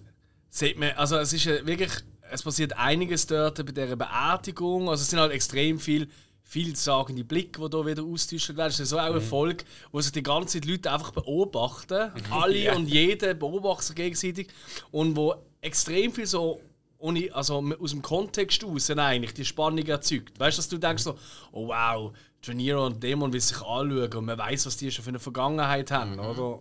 sieht 0.49 0.79
man, 0.79 0.93
also 0.93 1.17
es 1.19 1.33
ist 1.33 1.45
ja 1.45 1.65
wirklich, 1.67 1.91
es 2.31 2.43
passiert 2.43 2.73
einiges 2.79 3.27
dort 3.27 3.57
bei 3.67 3.73
dieser 3.73 3.97
Beerdigung. 3.97 4.89
Also 4.89 5.03
es 5.03 5.11
sind 5.11 5.19
halt 5.21 5.33
extrem 5.33 5.79
viel 5.79 6.09
vielsagende 6.51 7.23
Blicke, 7.23 7.69
die 7.69 7.77
hier 7.77 7.87
wieder 7.87 8.03
austauscht 8.03 8.57
werden. 8.57 8.71
Es 8.71 8.81
ist 8.81 8.89
so 8.89 8.99
auch 8.99 9.05
eine 9.05 9.21
Folge, 9.21 9.65
wo 9.93 10.01
sich 10.01 10.11
die 10.11 10.23
ganze 10.23 10.55
Zeit 10.55 10.65
die 10.65 10.73
Leute 10.73 10.91
einfach 10.91 11.13
beobachten. 11.13 12.11
Alle 12.31 12.75
und 12.75 12.89
jeder 12.89 13.35
beobachtet 13.35 13.87
sich 13.87 13.97
gegenseitig. 13.97 14.49
Und 14.91 15.15
wo 15.15 15.35
extrem 15.61 16.13
viel 16.13 16.27
so 16.27 16.61
ohne, 16.99 17.33
also 17.33 17.65
aus 17.81 17.93
dem 17.93 18.03
Kontext 18.03 18.65
raus 18.65 18.91
eigentlich 18.91 19.33
die 19.33 19.45
Spannung 19.45 19.87
erzeugt. 19.87 20.39
Weißt 20.39 20.59
du, 20.59 20.61
dass 20.61 20.69
du 20.69 20.79
denkst 20.79 21.05
so, 21.05 21.17
oh 21.53 21.69
wow, 21.69 22.13
Janiro 22.43 22.87
und 22.87 23.03
Dämon 23.03 23.33
will 23.33 23.41
sich 23.41 23.57
anschauen 23.59 24.13
und 24.13 24.25
man 24.25 24.37
weiß, 24.37 24.67
was 24.67 24.77
die 24.77 24.91
schon 24.91 25.05
für 25.05 25.11
eine 25.11 25.21
Vergangenheit 25.21 25.91
haben, 25.91 26.19
oder? 26.19 26.61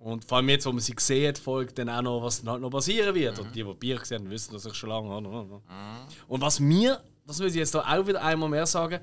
Und 0.00 0.24
vor 0.24 0.38
allem 0.38 0.48
jetzt, 0.48 0.64
wo 0.64 0.72
man 0.72 0.80
sie 0.80 0.94
gesehen 0.94 1.28
hat, 1.28 1.38
folgt 1.38 1.78
dann 1.78 1.90
auch 1.90 2.00
noch, 2.00 2.22
was 2.22 2.40
dann 2.40 2.50
halt 2.50 2.62
noch 2.62 2.70
passieren 2.70 3.14
wird. 3.14 3.38
Und 3.38 3.54
die, 3.54 3.62
die 3.62 3.74
Bier 3.74 3.98
gesehen 3.98 4.22
haben, 4.22 4.30
wissen 4.30 4.54
das 4.54 4.64
ich 4.64 4.74
schon 4.74 4.88
lange. 4.88 5.08
Oder? 5.14 5.60
Und 6.26 6.40
was 6.40 6.58
mir, 6.58 7.02
das 7.26 7.38
will 7.38 7.48
ich 7.48 7.54
jetzt 7.54 7.76
auch 7.76 8.06
wieder 8.06 8.22
einmal 8.22 8.48
mehr 8.48 8.64
sagen, 8.64 9.00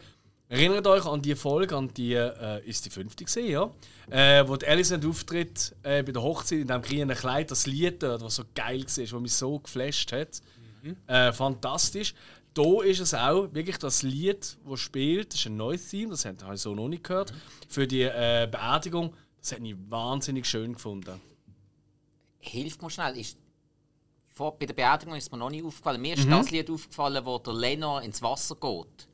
erinnert 0.50 0.88
euch 0.88 1.06
an 1.06 1.22
die 1.22 1.36
Folge, 1.36 1.76
an 1.76 1.94
die, 1.94 2.14
äh, 2.14 2.64
ist 2.66 2.86
die 2.86 2.90
fünfte 2.90 3.24
gesehen, 3.26 3.50
ja? 3.52 3.72
Äh, 4.10 4.48
wo 4.48 4.56
die 4.56 4.68
Alicent 4.68 5.06
auftritt 5.06 5.76
äh, 5.84 6.04
bei 6.04 6.12
der 6.12 6.22
Hochzeit 6.22 6.60
in 6.60 6.68
diesem 6.68 6.82
grünen 6.82 7.16
Kleid, 7.18 7.52
das 7.52 7.66
Lied 7.68 8.02
dort, 8.04 8.22
was 8.22 8.36
so 8.36 8.44
geil 8.56 8.80
war, 8.82 9.04
das 9.04 9.12
mich 9.14 9.34
so 9.34 9.60
geflasht 9.60 10.12
hat. 10.12 10.42
Äh, 11.08 11.34
fantastisch. 11.34 12.14
Da 12.54 12.82
ist 12.82 13.00
es 13.02 13.14
auch 13.14 13.54
wirklich 13.54 13.78
das 13.78 14.02
Lied, 14.04 14.58
das 14.68 14.80
spielt, 14.80 15.34
das 15.34 15.42
ist 15.42 15.46
ein 15.48 15.58
neues 15.58 15.90
Theme, 15.90 16.12
das 16.12 16.26
habe 16.26 16.56
ich 16.56 16.62
so 16.62 16.74
noch 16.74 16.88
nicht 16.88 17.04
gehört, 17.04 17.34
für 17.68 17.86
die 17.86 18.02
äh, 18.04 18.48
Beerdigung. 18.50 19.14
Das 19.42 19.52
hat 19.52 19.60
ich 19.62 19.76
wahnsinnig 19.90 20.46
schön 20.48 20.74
gefunden. 20.74 21.22
Hilft 22.40 22.82
mir 22.82 22.90
schnell, 22.90 23.18
ist. 23.18 23.38
Vor, 24.28 24.58
bei 24.58 24.66
der 24.66 24.74
Beerdigung 24.74 25.16
ist 25.16 25.32
mir 25.32 25.38
noch 25.38 25.50
nicht 25.50 25.66
aufgefallen. 25.66 26.02
Mir 26.02 26.14
ist 26.16 26.26
Mhm. 26.26 26.32
das 26.32 26.52
Lied 26.52 26.70
aufgefallen, 26.70 27.26
wo 27.26 27.38
der 27.40 27.54
Lenor 27.54 28.02
ins 28.02 28.22
Wasser 28.22 28.56
geht. 28.56 29.08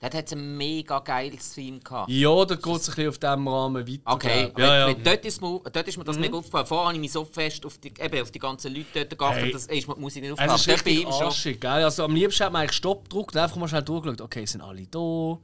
Dort 0.00 0.14
hat 0.14 0.26
es 0.26 0.32
ein 0.32 0.56
mega 0.56 0.98
geiles 1.00 1.52
Theme 1.52 1.78
gehabt. 1.80 2.10
Ja, 2.10 2.44
da 2.46 2.54
geht 2.54 2.64
es 2.64 2.88
ein 2.88 2.94
bisschen 2.94 3.08
auf 3.10 3.18
diesem 3.18 3.48
Rahmen 3.48 3.86
weiter. 3.86 4.00
Okay, 4.06 4.50
ich. 4.50 4.58
ja, 4.58 4.64
ja. 4.76 4.86
weil- 4.86 4.96
weil 4.96 5.02
dort, 5.04 5.24
ist 5.26 5.42
mir, 5.42 5.60
dort 5.70 5.88
ist 5.88 5.98
mir 5.98 6.04
das 6.04 6.18
mega 6.18 6.36
aufgefallen. 6.38 6.66
Vorher 6.66 6.86
habe 6.86 6.94
ich 6.94 7.00
mich 7.02 7.12
so 7.12 7.24
fest 7.26 7.66
auf 7.66 7.76
die, 7.76 7.88
eben, 8.00 8.22
auf 8.22 8.30
die 8.30 8.38
ganzen 8.38 8.74
Leute 8.74 8.86
dort 9.04 9.18
geachtet, 9.18 9.42
Hey. 9.44 9.52
das 9.52 9.66
ist 9.66 9.86
mir 9.88 9.94
die 9.94 10.00
Musik 10.00 10.22
nicht 10.22 10.32
aufgefallen. 10.32 10.56
ist 10.58 10.68
Dort 10.68 10.84
bei 10.84 10.90
richtig 10.90 11.06
arschig, 11.06 11.60
gell? 11.60 11.70
Also 11.70 12.04
am 12.04 12.14
liebsten 12.14 12.44
hat 12.44 12.52
man 12.52 12.62
eigentlich 12.62 12.76
Stopp 12.76 13.04
gedrückt 13.10 13.34
und 13.36 13.42
einfach 13.42 13.56
mal 13.56 13.68
schnell 13.68 13.82
durchgeschaut. 13.82 14.20
Okay, 14.22 14.46
sind 14.46 14.62
alle 14.62 14.86
da? 14.86 14.98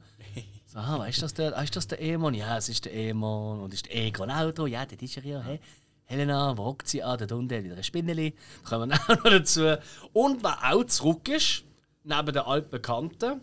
So, 0.69 0.79
aha, 0.79 0.99
weißt 0.99 1.19
du, 1.19 1.21
das 1.21 1.33
der, 1.35 1.61
ist 1.63 1.75
das 1.77 1.87
der 1.87 1.99
Ehemann? 1.99 2.33
Ja, 2.33 2.57
es 2.57 2.67
ist 2.67 2.83
der 2.83 2.91
Ehemann. 2.93 3.61
Und 3.61 3.73
ist 3.73 3.85
der 3.85 3.95
Egon 3.95 4.29
auch 4.29 4.51
da? 4.51 4.65
Ja, 4.65 4.85
der 4.85 5.01
ist 5.01 5.15
er 5.15 5.23
ja. 5.23 5.39
Hey. 5.39 5.61
Helena, 6.03 6.57
wo 6.57 6.65
hockt 6.65 6.89
sie 6.89 7.01
an? 7.03 7.17
Der 7.17 7.29
Hunde 7.29 7.63
wieder 7.63 7.77
ein 7.77 7.83
Spinneli. 7.85 8.33
Da 8.63 8.69
kommen 8.69 8.89
wir 8.89 8.99
auch 9.03 9.23
noch 9.23 9.31
dazu. 9.31 9.77
Und 10.13 10.43
wer 10.43 10.57
auch 10.73 10.83
zurück 10.85 11.29
ist, 11.29 11.63
neben 12.03 12.25
den 12.33 12.39
altbekannten, 12.39 13.39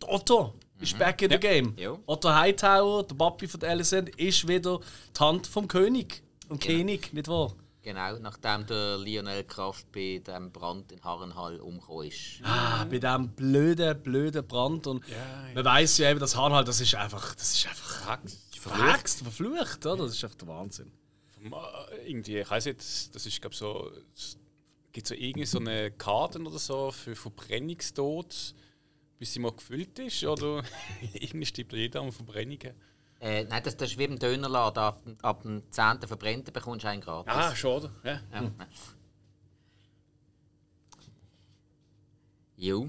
der 0.00 0.12
Otto 0.12 0.54
ist 0.80 0.98
back 0.98 1.22
in 1.22 1.30
the 1.30 1.38
game. 1.38 1.74
Ja. 1.76 1.98
Otto 2.06 2.32
Hightower, 2.32 3.02
der 3.04 3.14
Papi 3.14 3.48
von 3.48 3.62
Alicent, 3.62 4.10
ist 4.16 4.46
wieder 4.46 4.80
die 5.16 5.20
Hand 5.20 5.46
vom 5.46 5.66
König. 5.66 6.22
Und 6.48 6.62
König, 6.62 7.12
nicht 7.12 7.28
wahr? 7.28 7.54
Genau, 7.82 8.18
nachdem 8.18 8.66
der 8.66 8.98
Lionel 8.98 9.44
Kraft 9.44 9.90
bei 9.92 10.20
dem 10.24 10.50
Brand 10.52 10.92
in 10.92 11.02
Harrenhall 11.02 11.60
umgekommen 11.60 12.08
ist. 12.08 12.40
Ah, 12.42 12.84
bei 12.84 12.98
diesem 12.98 13.28
blöden, 13.30 14.02
blöden 14.02 14.46
Brand. 14.46 14.86
Und 14.86 15.04
man 15.54 15.64
weiß 15.64 15.98
ja 15.98 16.10
eben, 16.10 16.20
das 16.20 16.36
Harnhalt, 16.36 16.68
das 16.68 16.80
ist 16.80 16.94
einfach, 16.94 17.34
das 17.34 17.54
ist 17.54 17.66
einfach 17.66 18.18
verhext, 18.58 19.22
verflucht, 19.22 19.86
oder? 19.86 20.04
Das 20.04 20.14
ist 20.14 20.24
einfach 20.24 20.36
der 20.36 20.48
Wahnsinn. 20.48 20.92
Äh, 21.44 22.10
irgendwie, 22.10 22.38
ich 22.38 22.50
weiß 22.50 22.66
nicht, 22.66 22.78
das 22.78 23.26
ist 23.26 23.40
glaube 23.40 23.56
so, 23.56 23.90
es 24.14 24.36
gibt 24.92 25.06
so 25.06 25.14
irgendwie 25.14 25.46
so 25.46 25.58
eine 25.58 25.90
Karte 25.92 26.40
oder 26.40 26.58
so 26.58 26.90
für 26.90 27.14
Verbrennungstod, 27.14 28.54
bis 29.18 29.32
sie 29.32 29.40
mal 29.40 29.52
gefüllt 29.52 29.98
ist 29.98 30.24
oder 30.24 30.62
irgendwie 31.12 31.46
stirbt 31.46 31.72
jeder 31.72 32.00
an 32.02 32.12
Verbrennungen. 32.12 32.74
Äh, 33.20 33.44
nein, 33.44 33.62
das, 33.64 33.76
das 33.76 33.90
ist 33.90 33.98
wie 33.98 34.04
im 34.04 34.18
Dönerladen. 34.18 34.82
Ab, 34.82 35.02
ab 35.22 35.42
dem 35.42 35.62
10. 35.70 36.02
Verbrennten 36.06 36.52
bekommst 36.52 36.84
du 36.84 36.88
einen 36.88 37.00
gratis. 37.00 37.32
Ah, 37.34 37.54
schon, 37.54 37.82
oder? 37.82 37.90
Ja. 38.04 38.20
Ja. 38.32 38.50
Jo. 42.56 42.88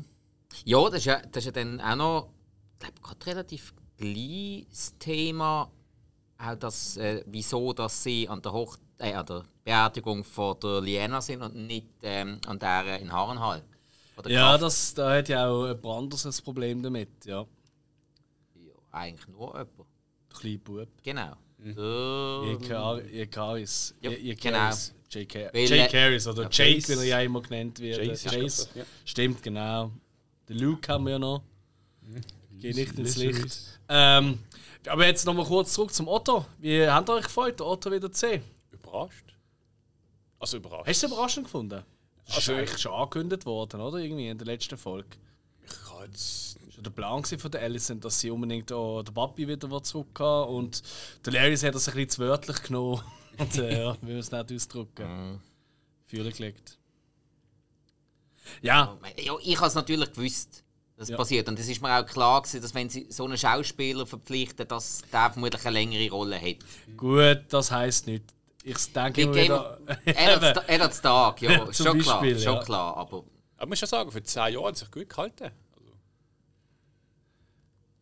Ja, 0.66 0.90
das 0.90 1.00
ist 1.00 1.06
ja, 1.06 1.22
das 1.22 1.38
ist 1.38 1.46
ja 1.46 1.52
dann 1.52 1.82
auch 1.82 1.96
noch, 1.96 2.30
ich 2.74 2.80
glaube, 2.80 3.02
gerade 3.02 3.26
relativ 3.26 3.74
gleich 3.98 4.66
das 4.70 4.98
Thema, 4.98 5.72
auch 6.38 6.56
das, 6.56 6.98
äh, 6.98 7.24
wieso 7.26 7.74
dass 7.74 8.04
sie 8.04 8.28
an 8.28 8.42
der, 8.42 8.54
Hoch 8.54 8.78
äh, 8.98 9.14
an 9.14 9.26
der 9.26 9.44
Beerdigung 9.64 10.24
von 10.24 10.60
der 10.60 10.82
Liena 10.82 11.22
sind 11.22 11.42
und 11.42 11.56
nicht 11.56 11.88
ähm, 12.02 12.40
an 12.48 12.58
der 12.58 13.00
in 13.00 13.12
Harrenhal. 13.12 13.64
Von 14.20 14.24
der 14.26 14.34
Ja, 14.34 14.50
Kraft. 14.50 14.64
das, 14.64 14.94
da 14.96 15.16
hat 15.16 15.30
ja 15.30 15.48
auch 15.48 15.66
jemand 15.66 15.86
anderes 15.86 16.26
ein 16.26 16.44
Problem 16.44 16.84
damit, 16.84 17.08
ja. 17.24 17.46
ja, 18.56 18.74
eigentlich 18.92 19.28
nur 19.30 19.48
jemand. 19.48 19.78
Der 19.78 20.38
kleine 20.40 20.58
Bub. 20.60 20.90
Genau. 21.02 21.36
Mhm. 21.58 22.60
Jekaris. 23.14 23.96
Ja, 24.02 24.12
Jake 24.12 25.52
äh, 25.54 25.90
Harris 25.90 26.28
oder 26.28 26.44
ja, 26.44 26.50
Jake, 26.52 26.74
Jace. 26.80 26.90
wie 26.90 26.94
er 26.94 27.04
ja 27.04 27.22
immer 27.22 27.42
genannt 27.42 27.80
wird. 27.80 28.06
Jace 28.06 28.70
ja. 28.76 28.84
Stimmt, 29.06 29.42
genau. 29.42 29.92
Der 30.50 30.56
Luke 30.58 30.92
haben 30.92 31.06
wir 31.06 31.12
ja 31.12 31.20
noch. 31.20 31.42
Geht 32.60 32.76
nicht 32.76 33.00
ins 33.00 33.16
Licht. 33.16 33.80
Ähm, 33.88 34.40
aber 34.86 35.06
jetzt 35.06 35.26
nochmal 35.26 35.46
kurz 35.46 35.72
zurück 35.72 35.94
zum 35.94 36.10
Otto. 36.10 36.46
Wie 36.58 36.86
habt 36.86 37.10
ihr 37.10 37.14
euch 37.14 37.24
gefreut, 37.24 37.58
den 37.58 37.68
Otto 37.68 37.90
wieder 37.90 38.12
zu 38.12 38.28
sehen? 38.28 38.44
Überrascht. 38.72 39.34
Also 40.40 40.58
überrascht. 40.58 40.88
Hast 40.90 41.04
du 41.04 41.08
es 41.08 41.12
überraschend 41.14 41.46
gefunden? 41.46 41.84
Das 42.30 42.38
ist 42.38 42.50
Also- 42.50 42.54
eigentlich 42.60 42.78
schon 42.80 42.94
angekündigt 42.94 43.46
worden, 43.46 43.82
oder? 43.82 43.98
Irgendwie 43.98 44.28
in 44.30 44.38
der 44.38 44.48
letzten 44.48 44.78
Folge. 44.78 45.10
Ich 45.66 45.92
habe 45.92 46.06
jetzt 46.06 46.58
Das 46.68 46.78
war 46.78 46.84
der 46.84 46.92
Plan 46.92 47.24
von 47.26 47.52
der 47.52 47.62
Alicent, 47.62 48.06
dass 48.06 48.20
sie 48.20 48.32
unbedingt 48.32 48.72
auch 48.72 49.04
den 49.04 49.14
Papi 49.14 49.48
wieder 49.48 49.84
zurück 49.84 50.18
haben 50.20 50.54
und 50.56 50.82
der 51.26 51.34
Larry 51.34 51.58
hat 51.58 51.76
das 51.76 51.90
ein 51.90 51.96
bisschen 51.96 52.10
zu 52.10 52.22
wörtlich 52.22 52.62
genommen. 52.64 53.02
Und 53.40 53.58
äh, 53.58 53.82
ja, 53.84 53.98
will 54.02 54.18
es 54.18 54.32
nicht 54.32 54.52
ausdrücken. 54.52 55.42
Fühlen 56.08 56.34
gelegt. 56.34 56.78
Ja, 58.62 58.98
Ja, 59.18 59.38
ich 59.42 59.58
habe 59.58 59.68
es 59.68 59.76
natürlich 59.76 60.12
gewusst, 60.12 60.64
dass 60.98 61.04
es 61.06 61.10
Ja. 61.10 61.18
passiert. 61.18 61.48
Und 61.48 61.58
es 61.60 61.70
ist 61.70 61.82
mir 61.82 61.98
auch 62.00 62.06
klar 62.06 62.42
gewesen, 62.42 62.62
dass 62.62 62.74
wenn 62.74 62.90
sie 62.90 63.08
so 63.10 63.24
einen 63.26 63.38
Schauspieler 63.38 64.06
verpflichten, 64.06 64.68
dass 64.68 65.04
der 65.12 65.32
vermutlich 65.32 65.66
eine 65.66 65.74
längere 65.80 66.10
Rolle 66.12 66.40
hat. 66.42 66.58
gut, 66.98 67.46
das 67.50 67.72
heisst 67.72 68.08
nicht. 68.08 68.26
Ich 68.70 68.94
denke 68.94 69.22
immer 69.22 69.34
Game 69.34 69.44
wieder. 69.46 69.80
er 70.06 70.42
hat 70.42 70.68
hat's 70.82 71.02
Tag, 71.02 71.42
ja, 71.42 71.50
schon 71.74 72.00
klar, 72.00 72.20
Beispiel, 72.22 72.40
schon 72.40 72.54
ja. 72.56 72.64
klar. 72.64 72.98
Aber 72.98 73.18
Aber 73.18 73.26
man 73.60 73.70
muss 73.70 73.80
schon 73.80 73.90
sagen, 73.90 74.12
für 74.12 74.24
10 74.24 74.54
Jahre 74.54 74.68
hat 74.68 74.74
es 74.76 74.80
sich 74.82 74.92
gut 74.92 75.10
gehalten. 75.10 75.52
Also, 75.76 75.92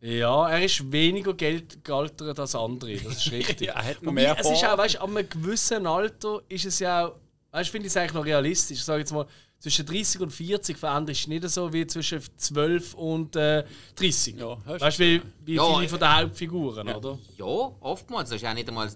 Ja, 0.02 0.50
er 0.50 0.64
ist 0.64 0.92
weniger 0.92 1.34
Geld 1.34 1.84
gealtert 1.84 2.40
als 2.40 2.54
andere, 2.56 2.96
das 2.98 3.26
ist 3.26 3.32
richtig. 3.32 3.62
Ja, 3.68 3.74
er 3.74 3.84
hat 3.86 4.02
mehr 4.04 4.38
es 4.40 4.50
ist 4.50 4.64
auch, 4.66 4.78
weißt 4.78 4.96
du, 4.96 5.02
an 5.02 5.18
einem 5.18 5.30
gewissen 5.30 5.88
Alter 5.88 6.42
ist 6.50 6.66
es 6.66 6.80
ja 6.80 7.08
auch, 7.08 7.16
weißt 7.52 7.70
du, 7.70 7.72
finde 7.72 7.88
ich 7.88 7.94
es 7.94 7.98
eigentlich 7.98 8.14
noch 8.14 8.26
realistisch. 8.26 8.78
Ich 8.80 8.86
sage 8.86 9.00
jetzt 9.00 9.12
mal, 9.12 9.26
zwischen 9.60 9.88
30 9.88 10.22
und 10.22 10.30
40 10.32 10.78
verändert 10.78 11.16
sich 11.16 11.28
nicht 11.28 11.50
so 11.50 11.74
wie 11.74 11.88
zwischen 11.88 12.22
12 12.38 12.94
und 12.94 13.36
äh, 13.36 13.64
30. 13.96 14.36
Ja, 14.38 14.56
weißt 14.66 15.00
du, 15.00 15.04
wie, 15.04 15.22
wie 15.46 15.56
Ja, 15.56 15.66
viele 15.74 15.86
äh, 15.86 15.88
von 15.88 16.00
den 16.00 16.16
Hauptfiguren, 16.16 16.90
oder? 16.90 17.18
ja, 17.38 17.46
oftmals. 17.46 18.30
Das 18.30 18.40
ist 18.40 18.48
auch 18.48 18.54
nicht 18.54 18.68
einmal. 18.68 18.88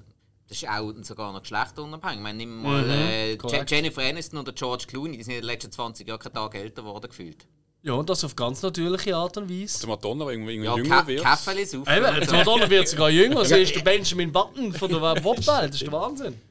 Das 0.52 0.62
ist 0.62 0.68
auch 0.70 0.92
sogar 1.04 1.32
noch 1.32 1.42
geschlechterunabhängig. 1.42 2.18
Ich 2.18 2.24
meine, 2.24 2.38
nimm 2.40 2.62
mal 2.62 2.84
Mhm, 2.84 2.90
äh. 2.90 3.64
Jennifer 3.66 4.02
Aniston 4.02 4.40
oder 4.40 4.52
George 4.52 4.84
Clooney, 4.86 5.16
die 5.18 5.24
sind 5.24 5.36
in 5.36 5.40
den 5.42 5.46
letzten 5.48 5.72
20 5.72 6.06
Jahren 6.06 6.20
keinen 6.20 6.34
Tag 6.34 6.56
älter 6.56 6.82
geworden 6.82 7.08
gefühlt. 7.08 7.48
Ja, 7.84 7.94
und 7.94 8.10
das 8.10 8.22
auf 8.26 8.36
ganz 8.36 8.62
natürliche 8.62 9.16
Art 9.16 9.38
und 9.38 9.50
Weise. 9.50 9.80
der 9.80 9.88
Madonna, 9.90 10.26
der 10.26 10.34
irgendwie, 10.34 10.52
irgendwie 10.56 10.68
Ja, 10.70 10.76
jünger 10.76 11.02
Ka 11.02 11.08
wird. 11.08 11.24
Kaffee 11.24 11.52
auf. 11.64 11.88
Eben, 11.88 12.22
die 12.28 12.32
Madonna 12.36 12.70
wird 12.70 12.88
sogar 12.90 13.10
jünger. 13.10 13.46
Sie 13.46 13.62
ist 13.62 13.74
der 13.76 13.80
Benjamin 13.82 14.30
Button 14.32 14.74
von 14.74 14.90
der 14.92 15.00
Popwelt. 15.22 15.48
Das 15.48 15.76
ist 15.76 15.82
der 15.84 15.92
Wahnsinn. 15.94 16.42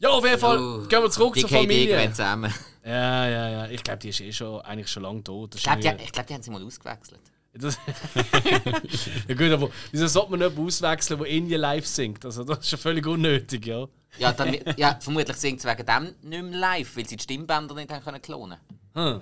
Ja, 0.00 0.08
auf 0.10 0.24
jeden 0.24 0.38
Fall 0.40 0.58
Oh, 0.58 0.78
gehen 0.88 1.02
wir 1.02 1.10
zurück 1.10 1.34
die 1.34 1.40
zur 1.42 1.48
gehen 1.48 1.60
Familie. 1.60 1.90
irgendwann 1.90 2.10
zusammen. 2.14 2.54
Ja, 2.84 3.28
ja, 3.28 3.48
ja. 3.50 3.68
Ich 3.70 3.82
glaube, 3.84 4.00
die 4.00 4.08
ist 4.08 4.20
eh 4.20 4.32
schon, 4.32 4.60
eigentlich 4.62 4.88
schon 4.90 5.04
lange 5.04 5.22
tot. 5.22 5.54
Das 5.54 5.58
Ich 5.60 5.64
glaube, 5.64 5.80
die, 5.80 6.04
ich 6.04 6.12
glaub, 6.12 6.26
die 6.26 6.34
haben 6.34 6.42
sie 6.42 6.50
mal 6.50 6.62
ausgewechselt. 6.64 7.20
Das 7.58 7.78
ja 9.28 9.34
gut, 9.34 9.50
aber 9.50 9.70
wieso 9.90 10.06
sollte 10.06 10.30
man 10.32 10.40
jemanden 10.40 10.66
auswechseln, 10.66 11.20
der 11.20 11.28
Indie 11.28 11.54
live 11.56 11.86
singt? 11.86 12.24
Also 12.24 12.44
das 12.44 12.58
ist 12.60 12.70
ja 12.72 12.78
völlig 12.78 13.06
unnötig, 13.06 13.66
ja. 13.66 13.86
Ja, 14.18 14.32
dann, 14.32 14.56
ja, 14.76 14.98
vermutlich 15.00 15.36
singt 15.36 15.60
sie 15.60 15.68
wegen 15.68 15.86
dem 15.86 16.04
nicht 16.22 16.42
mehr 16.42 16.58
live, 16.58 16.96
weil 16.96 17.06
sie 17.06 17.16
die 17.16 17.22
Stimmbänder 17.22 17.74
nicht 17.74 17.90
haben 17.90 18.02
können 18.02 18.22
klonen 18.22 18.58
Hm. 18.94 19.20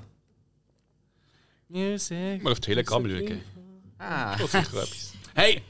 Music. 1.68 2.42
Mal 2.42 2.52
auf 2.52 2.60
Telegram 2.60 3.02
schauen. 3.08 3.40
Ah. 3.98 4.36
Das 4.36 4.46
ist 4.46 4.54
etwas. 4.54 5.12
Hey, 5.34 5.62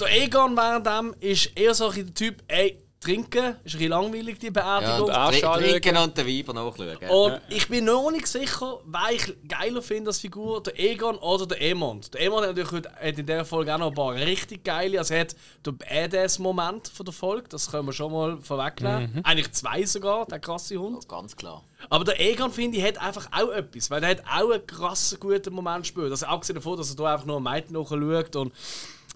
der 0.00 0.22
Egon 0.22 0.56
während 0.56 0.86
dem 0.86 1.14
ist 1.20 1.50
eher 1.56 1.74
so 1.74 1.90
ein 1.90 2.14
Typ, 2.14 2.42
ey, 2.48 2.83
trinken. 3.04 3.44
Ist 3.44 3.46
ein 3.46 3.62
bisschen 3.64 3.88
langweilig, 3.90 4.38
die 4.38 4.46
Ja, 4.46 4.52
Beerdigung. 4.52 5.02
und 5.08 5.10
anschauen. 5.10 5.62
tr- 5.62 5.70
trinken 5.80 5.96
und 5.98 6.16
den 6.18 6.26
Weiber 6.26 6.52
nachschauen. 6.54 7.10
Und 7.10 7.40
ich 7.48 7.68
bin 7.68 7.84
noch 7.84 8.10
nicht 8.10 8.26
sicher, 8.26 8.80
wer 8.86 9.12
ich 9.14 9.34
geiler 9.48 9.82
finde 9.82 10.08
als 10.10 10.18
Figur, 10.20 10.62
der 10.62 10.78
Egon 10.80 11.16
oder 11.16 11.46
der 11.46 11.60
Emond. 11.62 12.12
Der 12.14 12.22
Emond 12.22 12.42
hat 12.42 12.48
natürlich 12.56 12.72
heute, 12.72 12.90
hat 12.90 13.18
in 13.18 13.26
dieser 13.26 13.44
Folge 13.44 13.74
auch 13.74 13.78
noch 13.78 13.88
ein 13.88 13.94
paar 13.94 14.14
richtig 14.14 14.64
geile, 14.64 14.98
also 14.98 15.14
er 15.14 15.20
hat 15.20 15.36
den 15.64 15.76
Badass-Moment 15.76 16.88
von 16.88 17.04
der 17.06 17.12
Folge, 17.12 17.48
das 17.48 17.70
können 17.70 17.86
wir 17.86 17.92
schon 17.92 18.12
mal 18.12 18.38
vorwegnehmen. 18.40 19.20
Eigentlich 19.24 19.52
zwei 19.52 19.84
sogar, 19.84 20.26
der 20.26 20.38
krasse 20.40 20.76
Hund. 20.76 21.08
Ganz 21.08 21.36
klar. 21.36 21.62
Aber 21.90 22.04
der 22.04 22.18
Egon, 22.20 22.50
finde 22.50 22.78
ich, 22.78 22.84
hat 22.84 22.98
einfach 22.98 23.28
auch 23.32 23.50
etwas, 23.50 23.90
weil 23.90 24.02
er 24.02 24.10
hat 24.10 24.22
auch 24.26 24.50
einen 24.50 24.66
krassen, 24.66 25.20
guten 25.20 25.52
Moment 25.52 25.82
gespielt. 25.82 26.10
Also 26.10 26.26
abgesehen 26.26 26.54
davon, 26.56 26.76
dass 26.78 26.90
er 26.90 26.96
da 26.96 27.12
einfach 27.12 27.26
nur 27.26 27.36
am 27.36 27.42
Mädchen 27.42 27.74
nachschaut 27.74 28.36
und 28.36 28.52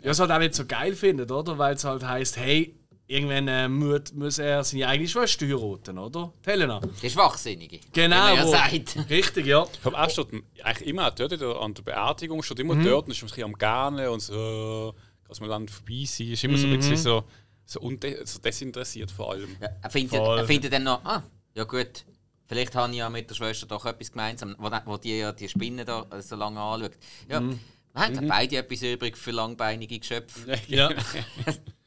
ja, 0.03 0.11
es 0.13 0.21
halt 0.21 0.31
auch 0.31 0.39
nicht 0.39 0.55
so 0.55 0.65
geil 0.67 0.95
findet, 0.95 1.31
oder? 1.33 1.57
Weil 1.59 1.75
es 1.75 1.85
halt 1.85 2.05
heisst, 2.05 2.37
hey, 2.37 2.75
irgendwann 3.09 3.49
äh, 3.49 3.69
muss, 3.69 4.13
muss 4.15 4.39
er 4.39 4.63
seine 4.63 4.87
eigene 4.87 5.09
Schwester 5.09 5.47
heiraten, 5.47 5.99
oder? 5.99 6.33
Die 6.47 6.51
Helena. 6.51 6.81
Die 7.03 7.11
Schwachsinnige. 7.11 7.81
Genau. 7.93 8.37
Wie 8.37 8.43
wo- 8.45 8.51
sagt. 8.53 8.97
Richtig, 9.11 9.47
ja. 9.47 9.67
Ich 9.73 9.81
glaube, 9.83 9.97
er 9.97 10.09
steht 10.11 10.29
eigentlich 10.63 10.89
immer 10.89 11.11
dort 11.11 11.43
an 11.43 11.75
der 11.75 11.83
Beerdigung, 11.83 12.43
steht 12.43 12.59
Mhm. 12.59 12.71
immer 12.71 12.85
dort 12.85 13.07
und 13.07 13.13
ist 13.13 13.23
ein 13.23 13.27
bisschen 13.29 13.45
am 13.45 13.55
Gerne 13.55 14.11
und 14.11 14.21
so, 14.21 14.95
dass 15.27 15.41
man 15.41 15.49
dann 15.51 15.69
vorbei 15.69 16.05
sein. 16.05 16.29
Ist 16.29 16.45
immer 16.45 16.57
so 16.59 16.67
Mhm. 16.67 16.75
ein 16.75 16.79
bisschen 16.79 16.97
so, 16.97 17.25
so, 17.65 17.81
unde 17.81 18.25
so 18.27 18.39
desinteressiert 18.39 19.11
vor 19.11 19.33
allem. 19.33 19.57
Ja, 19.61 19.69
er, 19.83 19.91
findet, 19.91 20.17
Voll. 20.19 20.39
er 20.39 20.47
findet 20.47 20.73
dann 20.73 20.85
noch, 20.85 21.05
ah, 21.05 21.23
ja 21.55 21.65
gut, 21.65 22.05
vielleicht 22.47 22.75
habe 22.75 22.93
ich 22.93 22.99
ja 22.99 23.11
mit 23.11 23.29
der 23.29 23.35
Schwester 23.35 23.67
doch 23.67 23.85
etwas 23.87 24.11
gemeinsam, 24.13 24.55
wo, 24.59 24.71
wo 24.85 24.97
die 24.97 25.17
ja 25.19 25.33
die 25.33 25.49
Spinne 25.49 25.85
da 25.85 26.07
äh, 26.11 26.21
so 26.23 26.37
lange 26.37 26.61
anschaut. 26.61 26.93
Ja, 27.29 27.41
Mhm. 27.41 27.59
wir 27.95 28.03
haben 28.03 28.29
beide 28.29 28.57
etwas 28.59 28.83
übrig 28.83 29.17
für 29.17 29.31
langbeinige 29.33 29.99
Geschöpfe. 29.99 30.59
Ja. 30.69 30.91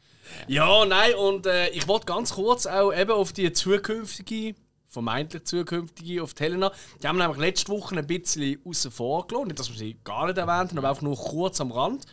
ja, 0.47 0.85
nein, 0.85 1.13
und 1.15 1.45
äh, 1.45 1.69
ich 1.69 1.87
wollte 1.87 2.05
ganz 2.05 2.33
kurz 2.33 2.65
auch 2.65 2.93
eben 2.93 3.11
auf 3.11 3.33
die 3.33 3.51
zukünftige, 3.53 4.55
vermeintlich 4.87 5.45
zukünftige, 5.45 6.21
auf 6.21 6.33
die 6.33 6.43
Helena. 6.43 6.71
Die 7.01 7.07
haben 7.07 7.17
nämlich 7.17 7.37
letzte 7.37 7.71
Woche 7.71 7.95
ein 7.95 8.05
bisschen 8.07 8.59
außen 8.65 8.91
vor. 8.91 9.25
Nicht, 9.45 9.59
dass 9.59 9.69
wir 9.69 9.77
sie 9.77 9.97
gar 10.03 10.27
nicht 10.27 10.37
erwähnt 10.37 10.77
aber 10.77 10.91
auch 10.91 11.01
nur 11.01 11.15
kurz 11.15 11.61
am 11.61 11.71
Rand. 11.71 12.05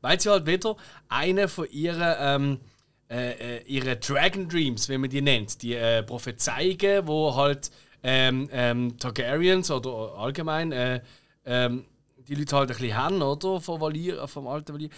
Weil 0.00 0.20
sie 0.20 0.28
halt 0.28 0.46
wieder 0.46 0.76
eine 1.08 1.48
von 1.48 1.66
ihren, 1.70 2.14
ähm, 2.18 2.60
äh, 3.08 3.58
äh, 3.58 3.62
ihre 3.66 3.96
Dragon 3.96 4.48
Dreams, 4.48 4.88
wie 4.88 4.98
man 4.98 5.08
die 5.08 5.22
nennt, 5.22 5.62
die 5.62 5.74
äh, 5.74 6.02
Prophezeiungen, 6.02 7.06
wo 7.06 7.34
halt 7.34 7.70
ähm, 8.02 8.48
ähm, 8.52 8.98
Targaryens 8.98 9.70
oder 9.70 10.14
allgemein 10.18 10.72
äh, 10.72 11.00
ähm, 11.46 11.84
die 12.28 12.34
Leute 12.34 12.56
halt 12.56 12.70
ein 12.70 12.76
bisschen 12.76 12.96
haben, 12.96 13.22
oder? 13.22 13.60
Vom, 13.60 13.80
Valier, 13.80 14.26
vom 14.28 14.46
alten 14.46 14.74
Valier 14.74 14.90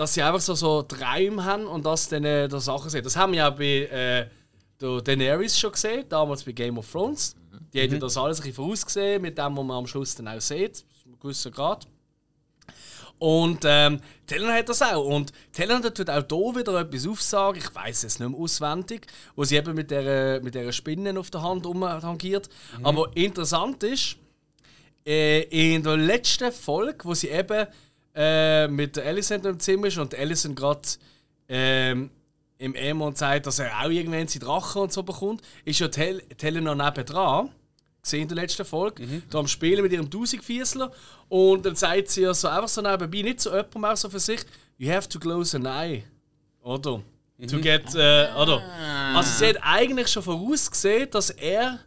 dass 0.00 0.14
sie 0.14 0.22
einfach 0.22 0.40
so, 0.40 0.54
so 0.54 0.80
Träume 0.80 1.44
haben 1.44 1.66
und 1.66 1.84
das 1.84 2.08
dann 2.08 2.24
äh, 2.24 2.48
der 2.48 2.60
Sachen 2.60 2.88
sehen. 2.88 3.04
Das 3.04 3.16
haben 3.16 3.32
wir 3.32 3.40
ja 3.40 3.50
bei 3.50 3.84
äh, 3.84 4.26
Daenerys 4.78 5.58
schon 5.58 5.72
gesehen, 5.72 6.06
damals 6.08 6.42
bei 6.42 6.52
Game 6.52 6.78
of 6.78 6.90
Thrones. 6.90 7.36
Die 7.74 7.82
hat 7.82 7.92
ja 7.92 7.98
das 7.98 8.16
alles 8.16 8.38
ein 8.38 8.44
bisschen 8.44 8.64
vorausgesehen, 8.64 9.20
mit 9.20 9.36
dem, 9.36 9.54
was 9.58 9.64
man 9.64 9.76
am 9.76 9.86
Schluss 9.86 10.14
dann 10.14 10.28
auch 10.28 10.40
sieht, 10.40 10.86
einem 11.04 11.20
gewissen 11.20 11.52
Grad. 11.52 11.86
Und 13.18 13.58
ähm, 13.66 14.00
Tellerner 14.26 14.54
hat 14.54 14.70
das 14.70 14.80
auch. 14.80 15.04
Und 15.04 15.32
Tellerner 15.52 15.92
tut 15.92 16.08
auch 16.08 16.24
hier 16.26 16.60
wieder 16.60 16.80
etwas 16.80 17.06
aufsagen, 17.06 17.60
ich 17.60 17.74
weiß 17.74 18.04
es 18.04 18.18
nicht 18.18 18.30
mehr 18.30 18.40
auswendig, 18.40 19.06
wo 19.36 19.44
sie 19.44 19.56
eben 19.56 19.74
mit 19.74 19.90
der, 19.90 20.40
mit 20.40 20.54
der 20.54 20.72
Spinne 20.72 21.20
auf 21.20 21.30
der 21.30 21.42
Hand 21.42 21.66
rumhangiert. 21.66 22.48
Aber 22.82 23.14
interessant 23.14 23.82
ist, 23.82 24.16
äh, 25.06 25.42
in 25.74 25.82
der 25.82 25.98
letzten 25.98 26.52
Folge, 26.52 27.04
wo 27.04 27.12
sie 27.12 27.28
eben 27.28 27.66
äh, 28.14 28.68
mit 28.68 28.96
der 28.96 29.06
Alicent 29.06 29.44
im 29.46 29.58
Zimmer 29.60 29.86
ist 29.86 29.98
und 29.98 30.14
Alicent 30.14 30.56
gerade 30.56 30.88
ähm, 31.48 32.10
im 32.58 32.74
Emon 32.74 33.14
sagt, 33.14 33.46
dass 33.46 33.58
er 33.58 33.80
auch 33.80 33.90
irgendwann 33.90 34.28
seinen 34.28 34.42
Drachen 34.42 34.82
und 34.82 34.92
so 34.92 35.02
bekommt, 35.02 35.42
ist 35.64 35.80
ja 35.80 35.88
Tel 35.88 36.20
Telena 36.36 36.74
nebendran. 36.74 37.50
Gesehen 38.02 38.22
in 38.22 38.28
der 38.28 38.36
letzten 38.36 38.64
Folge. 38.64 39.22
Da 39.28 39.38
am 39.38 39.46
Spielen 39.46 39.82
mit 39.82 39.92
ihrem 39.92 40.10
Tausendfiesler. 40.10 40.90
Und 41.28 41.66
dann 41.66 41.74
sagt 41.74 42.08
sie 42.08 42.22
ja 42.22 42.32
so 42.32 42.48
einfach 42.48 42.68
so 42.68 42.80
nebenbei, 42.80 43.22
nicht 43.22 43.40
so 43.40 43.50
jemandem 43.50 43.84
auch 43.84 43.96
so 43.96 44.08
für 44.08 44.20
sich, 44.20 44.40
you 44.78 44.90
have 44.90 45.08
to 45.08 45.18
close 45.18 45.56
an 45.56 45.66
eye. 45.66 46.04
Oder? 46.62 47.02
To 47.48 47.58
get, 47.58 47.94
äh, 47.94 48.28
oder? 48.36 48.62
Also 49.14 49.38
sie 49.38 49.50
hat 49.50 49.58
eigentlich 49.62 50.08
schon 50.08 50.22
vorausgesehen, 50.22 51.10
dass 51.10 51.30
er 51.30 51.80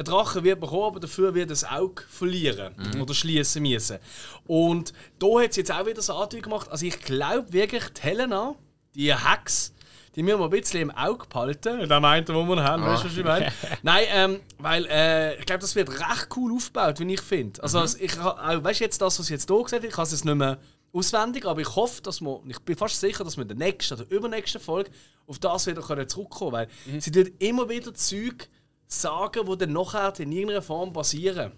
einen 0.00 0.06
Drachen 0.06 0.42
wird 0.44 0.60
bekommen, 0.60 0.84
aber 0.84 1.00
dafür 1.00 1.34
wird 1.34 1.50
das 1.50 1.64
Auge 1.64 2.02
verlieren 2.08 2.74
oder 3.00 3.14
schließen 3.14 3.62
müssen. 3.62 3.98
Und 4.46 4.92
da 5.18 5.40
hat 5.42 5.52
sie 5.54 5.60
jetzt 5.60 5.72
auch 5.72 5.86
wieder 5.86 6.02
so 6.02 6.14
Anteil 6.14 6.40
gemacht. 6.42 6.68
Also 6.70 6.86
ich 6.86 6.98
glaube 7.00 7.52
wirklich, 7.52 7.84
die 7.90 8.00
Helena, 8.02 8.54
die 8.94 9.14
Hex, 9.14 9.72
die 10.16 10.22
müssen 10.24 10.40
wir 10.40 10.44
ein 10.46 10.50
bisschen 10.50 10.80
im 10.82 10.90
Auge 10.90 11.26
behalten. 11.28 11.88
Da 11.88 12.00
meint 12.00 12.28
er, 12.28 12.34
wo 12.34 12.44
wir 12.44 12.54
ihn 12.56 12.62
haben, 12.62 12.82
weißt 12.84 13.04
du, 13.04 13.08
was 13.08 13.16
ich 13.16 13.24
meine? 13.24 13.52
Nein, 13.82 14.04
ähm, 14.10 14.40
weil 14.58 14.86
äh, 14.86 15.38
ich 15.38 15.46
glaube, 15.46 15.60
das 15.60 15.74
wird 15.76 15.88
recht 15.90 16.28
cool 16.36 16.52
aufgebaut, 16.54 16.98
wie 16.98 17.14
ich 17.14 17.20
finde. 17.20 17.62
Also 17.62 17.84
ich, 17.98 18.18
ha- 18.18 18.56
auch, 18.56 18.64
weißt 18.64 18.80
du 18.80 18.84
jetzt 18.84 19.00
das, 19.00 19.18
was 19.18 19.26
ich 19.26 19.30
jetzt 19.32 19.48
hier 19.48 19.56
gesagt 19.62 19.82
habe, 19.82 19.86
ich 19.86 19.92
habe 19.96 20.02
es 20.04 20.10
jetzt 20.12 20.24
nicht 20.24 20.34
mehr 20.34 20.58
auswendig, 20.92 21.46
aber 21.46 21.60
ich 21.60 21.76
hoffe, 21.76 22.02
dass 22.02 22.20
wir, 22.20 22.40
ich 22.48 22.58
bin 22.60 22.76
fast 22.76 22.98
sicher, 22.98 23.22
dass 23.22 23.36
wir 23.36 23.42
in 23.42 23.48
der 23.48 23.56
nächsten 23.56 23.94
oder 24.00 24.10
übernächsten 24.10 24.60
Folge 24.60 24.90
auf 25.28 25.38
das 25.38 25.68
wieder 25.68 25.82
können 25.82 26.08
zurückkommen 26.08 26.66
können, 26.66 26.68
weil 26.92 27.00
sie 27.00 27.12
tut 27.12 27.32
immer 27.40 27.68
wieder 27.68 27.94
Zeug 27.94 28.48
sagen, 28.92 29.46
die 29.50 29.58
dann 29.58 29.72
nachher 29.72 30.12
in 30.20 30.32
irgendeiner 30.32 30.62
Form 30.62 30.92
basieren. 30.92 31.52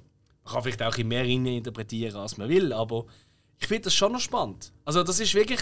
Man 0.45 0.53
kann 0.55 0.62
vielleicht 0.62 0.83
auch 0.83 0.97
in 0.97 1.09
mehr 1.09 1.25
interpretieren, 1.25 2.16
als 2.16 2.37
man 2.37 2.49
will, 2.49 2.73
aber 2.73 3.07
ich 3.59 3.66
finde 3.66 3.85
das 3.85 3.95
schon 3.95 4.12
noch 4.12 4.21
spannend. 4.21 4.73
Also 4.85 5.03
das 5.03 5.21
ist 5.21 5.35
wirklich, 5.35 5.61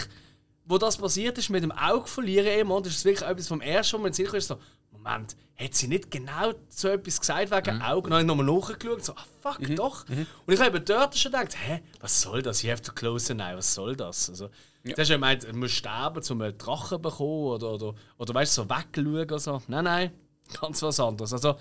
wo 0.65 0.77
das 0.77 0.97
passiert 0.97 1.37
ist 1.37 1.49
mit 1.49 1.63
dem 1.63 1.71
Auge 1.71 2.07
verlieren 2.07 2.67
das 2.83 2.93
ist 2.95 3.05
wirklich 3.05 3.27
etwas 3.27 3.47
vom 3.47 3.61
ersten, 3.61 3.97
wo 3.97 4.01
man 4.03 4.13
sicher 4.13 4.33
ist, 4.35 4.47
so, 4.47 4.57
Moment, 4.91 5.35
hat 5.55 5.73
sie 5.73 5.87
nicht 5.87 6.11
genau 6.11 6.53
so 6.69 6.89
etwas 6.89 7.19
gesagt 7.19 7.51
wegen 7.51 7.77
Mhm. 7.77 7.81
Augen? 7.81 8.09
Dann 8.09 8.13
habe 8.13 8.21
ich 8.21 8.27
nochmal 8.27 8.45
nachgeschaut, 8.45 9.05
so, 9.05 9.13
ah 9.13 9.25
fuck, 9.41 9.75
doch. 9.75 10.05
Und 10.09 10.53
ich 10.53 10.59
habe 10.59 10.75
eben 10.75 10.85
dort 10.85 11.15
schon 11.17 11.31
gedacht, 11.31 11.55
hä, 11.57 11.81
was 11.99 12.21
soll 12.21 12.41
das? 12.41 12.61
You 12.63 12.71
have 12.71 12.81
to 12.81 12.91
close 12.91 13.31
an 13.31 13.39
eye, 13.39 13.55
was 13.55 13.73
soll 13.73 13.95
das? 13.95 14.29
Also, 14.29 14.49
Du 14.83 14.93
hast 14.97 15.09
ja 15.09 15.15
gemeint, 15.15 15.43
du 15.43 15.53
musst 15.55 15.75
sterben, 15.75 16.23
um 16.27 16.41
einen 16.41 16.57
Drachen 16.57 16.97
zu 16.97 16.99
bekommen 16.99 17.45
oder, 17.45 17.71
oder, 17.73 17.93
oder 18.17 18.33
weißt 18.33 18.57
du, 18.57 18.63
so 18.63 18.69
wegschauen 18.69 19.15
oder 19.21 19.37
so. 19.39 19.61
Nein, 19.67 19.83
nein, 19.83 20.11
ganz 20.61 20.81
was 20.81 20.99
anderes. 20.99 21.33
Also, 21.33 21.55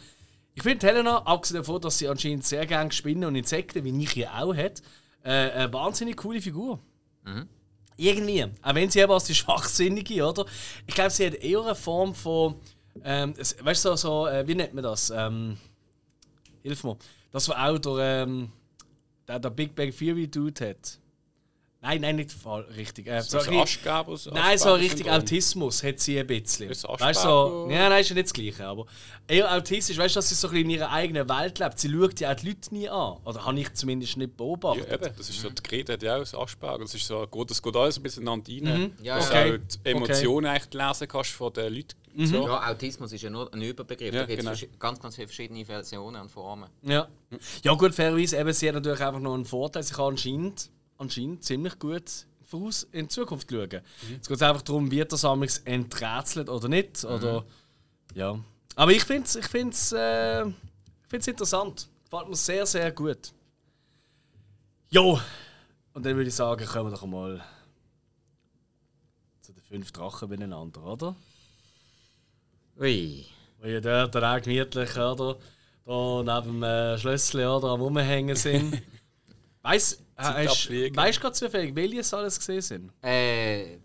ich 0.54 0.62
finde 0.62 0.86
Helena, 0.86 1.18
abgesehen 1.22 1.62
davon, 1.62 1.80
dass 1.80 1.98
sie 1.98 2.08
anscheinend 2.08 2.44
sehr 2.44 2.66
gerne 2.66 2.90
Spinnen 2.92 3.24
und 3.24 3.36
Insekten, 3.36 3.84
wie 3.84 4.02
ich 4.02 4.10
hier 4.10 4.34
auch 4.34 4.54
hat, 4.54 4.82
äh, 5.22 5.30
eine 5.30 5.72
wahnsinnig 5.72 6.16
coole 6.16 6.40
Figur. 6.40 6.80
Irgendwie. 7.96 8.44
Auch 8.62 8.74
wenn 8.74 8.90
sie 8.90 9.00
eben 9.00 9.12
als 9.12 9.24
die 9.24 9.34
Schwachsinnige, 9.34 10.24
oder? 10.24 10.46
Ich 10.86 10.94
glaube, 10.94 11.10
sie 11.10 11.26
hat 11.26 11.34
eher 11.34 11.60
eine 11.60 11.74
Form 11.74 12.14
von. 12.14 12.54
Ähm, 13.04 13.34
weißt 13.36 13.84
du, 13.84 13.90
so, 13.90 13.96
so 13.96 14.26
äh, 14.26 14.46
wie 14.48 14.54
nennt 14.54 14.74
man 14.74 14.82
das? 14.82 15.10
Ähm, 15.10 15.58
hilf 16.62 16.82
mir. 16.82 16.96
Das 17.30 17.48
war 17.48 17.68
auch 17.68 17.78
der, 17.78 18.22
ähm, 18.22 18.50
der, 19.28 19.38
der 19.38 19.50
Big 19.50 19.74
Bang 19.74 19.90
Theory 19.90 20.28
Dude 20.28 20.70
hat. 20.70 20.98
Nein, 21.82 22.02
nein, 22.02 22.16
nicht 22.16 22.30
voll 22.30 22.60
richtig. 22.76 23.06
Äh, 23.06 23.22
So, 23.22 23.38
ein- 23.38 23.44
so 23.44 24.30
Nein, 24.32 24.58
so 24.58 24.74
richtig 24.74 25.06
Asperger-Syndrom. 25.06 25.14
Autismus 25.14 25.82
hat 25.82 25.98
sie 25.98 26.20
ein 26.20 26.26
bisschen. 26.26 26.68
Ist 26.70 26.84
Weißt 26.86 27.24
du, 27.24 27.28
so, 27.28 27.68
ja, 27.70 27.88
nein, 27.88 28.02
ist 28.02 28.10
ja 28.10 28.14
nicht 28.14 28.26
das 28.26 28.34
Gleiche, 28.34 28.66
aber 28.66 28.84
eher 29.26 29.50
autistisch, 29.50 29.96
weißt 29.96 30.14
du, 30.14 30.18
dass 30.18 30.28
sie 30.28 30.34
so 30.34 30.48
ein 30.48 30.52
bisschen 30.52 30.68
in 30.68 30.76
ihrer 30.76 30.90
eigenen 30.90 31.26
Welt 31.28 31.58
lebt. 31.58 31.78
Sie 31.78 31.90
schaut 31.90 32.20
ja 32.20 32.32
auch 32.32 32.36
die 32.36 32.48
Leute 32.48 32.74
nie 32.74 32.88
an. 32.90 33.16
Oder 33.24 33.46
habe 33.46 33.58
ich 33.58 33.72
zumindest 33.72 34.18
nicht 34.18 34.36
beobachtet. 34.36 34.88
Ja, 34.88 34.94
eben, 34.94 35.16
das 35.16 35.30
ist 35.30 35.40
so, 35.40 35.48
die 35.48 35.62
Grete 35.62 35.94
hat 35.94 36.02
ja 36.02 36.16
auch 36.16 36.20
das 36.20 36.34
Asperger. 36.34 36.80
Das, 36.84 36.94
ist 36.94 37.06
so, 37.06 37.26
geht- 37.26 37.50
das 37.50 37.62
geht 37.62 37.76
alles 37.76 37.96
ein 37.96 38.02
bisschen 38.02 38.28
aneinander 38.28 38.70
rein. 38.72 38.92
Ja, 39.02 39.16
dass 39.16 39.30
okay. 39.30 39.50
du 39.50 39.54
auch 39.56 39.68
die 39.84 39.88
Emotionen 39.90 40.54
echt 40.54 40.74
lesen 40.74 41.08
kannst 41.08 41.30
von 41.30 41.52
den 41.54 41.72
Leuten. 41.74 41.94
So. 42.26 42.46
Ja, 42.46 42.70
Autismus 42.70 43.10
ist 43.12 43.22
ja 43.22 43.30
nur 43.30 43.50
ein 43.54 43.62
Überbegriff. 43.62 44.12
Ja, 44.12 44.20
da 44.22 44.26
gibt 44.26 44.44
es 44.44 44.60
genau. 44.60 44.72
ganz, 44.78 45.00
ganz 45.00 45.14
viele 45.14 45.28
verschiedene 45.28 45.64
Versionen 45.64 46.20
und 46.20 46.28
Formen. 46.30 46.68
Ja. 46.82 47.08
ja, 47.62 47.72
gut, 47.74 47.94
fairerweise, 47.94 48.36
eben, 48.36 48.52
sie 48.52 48.68
hat 48.68 48.74
natürlich 48.74 49.00
einfach 49.00 49.20
noch 49.20 49.32
einen 49.32 49.46
Vorteil. 49.46 49.82
Sie 49.82 49.94
kann 49.94 50.06
anscheinend, 50.08 50.68
anscheinend 51.00 51.42
ziemlich 51.42 51.78
gut 51.78 52.26
voraus 52.44 52.86
in 52.92 53.06
die 53.06 53.08
Zukunft 53.08 53.50
schauen. 53.50 53.80
Es 54.20 54.28
geht 54.28 54.42
einfach 54.42 54.62
darum, 54.62 54.90
wird 54.90 55.12
das 55.12 55.24
amigs 55.24 55.58
enträtselt 55.58 56.48
oder 56.48 56.68
nicht. 56.68 57.04
Oder, 57.04 57.44
ja. 58.14 58.38
Aber 58.76 58.92
ich 58.92 59.04
finde 59.04 59.24
es 59.24 59.36
ich 59.36 59.46
find's, 59.46 59.92
äh, 59.92 60.46
ich 60.46 60.54
find's 61.08 61.26
interessant. 61.26 61.88
Gefällt 62.04 62.28
mir 62.28 62.36
sehr, 62.36 62.66
sehr 62.66 62.92
gut. 62.92 63.32
Jo, 64.90 65.20
und 65.94 66.04
dann 66.04 66.16
würde 66.16 66.28
ich 66.28 66.34
sagen, 66.34 66.66
kommen 66.66 66.90
wir 66.90 66.96
doch 66.96 67.06
mal 67.06 67.42
zu 69.40 69.52
den 69.52 69.62
fünf 69.62 69.92
Drachen 69.92 70.28
beieinander, 70.28 70.82
oder? 70.82 71.16
Ui. 72.78 73.26
Wo 73.60 73.66
ja 73.68 73.80
dort 73.80 74.14
dann 74.14 74.24
auch 74.24 74.42
gemütlich, 74.42 74.96
oder? 74.96 75.38
Da 75.84 76.40
neben 76.40 76.60
dem 76.60 76.62
äh, 76.62 76.98
Schlösschen, 76.98 77.46
oder? 77.46 77.68
Am 77.68 77.80
Rumhängen 77.80 78.36
sind. 78.36 78.82
Weißt 80.28 80.38
äh, 80.38 80.48
abfliegen. 80.48 80.96
weißt 80.96 81.18
du 81.18 81.22
gerade 81.22 81.34
zufällig, 81.36 81.74
welche 81.74 82.00
es 82.00 82.14
alles 82.14 82.38
gesehen 82.38 82.60
sind? 82.62 82.92
Äh, 83.02 83.78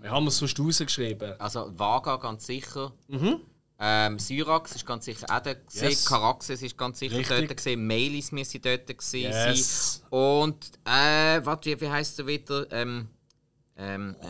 Wir 0.00 0.10
haben 0.10 0.26
es 0.26 0.38
sonst 0.38 0.58
rausgeschrieben. 0.58 1.38
also 1.40 1.70
Vaga 1.76 2.16
ganz 2.16 2.46
sicher. 2.46 2.92
Mhm. 3.08 3.40
Ähm, 3.78 4.18
Syrax 4.20 4.76
ist 4.76 4.86
ganz 4.86 5.04
sicher 5.04 5.26
auch 5.28 5.40
dort 5.40 5.66
gesehen. 5.66 5.88
Yes. 5.90 6.04
Caraxes 6.06 6.62
ist 6.62 6.78
ganz 6.78 6.98
sicher 7.00 7.18
Richtig. 7.18 7.38
dort 7.48 7.56
gesehen. 7.56 7.86
Melis 7.86 8.30
müsste 8.30 8.60
dort 8.60 8.86
gewesen 8.86 9.20
Yes. 9.32 9.96
sein. 10.00 10.06
Und 10.10 10.70
äh, 10.84 11.44
warte, 11.44 11.70
wie, 11.70 11.80
wie 11.80 11.88
heißt 11.88 12.20
er 12.20 12.26
wieder? 12.26 12.70
Ähm, 12.72 13.08
ähm, 13.76 14.14
äh, 14.22 14.26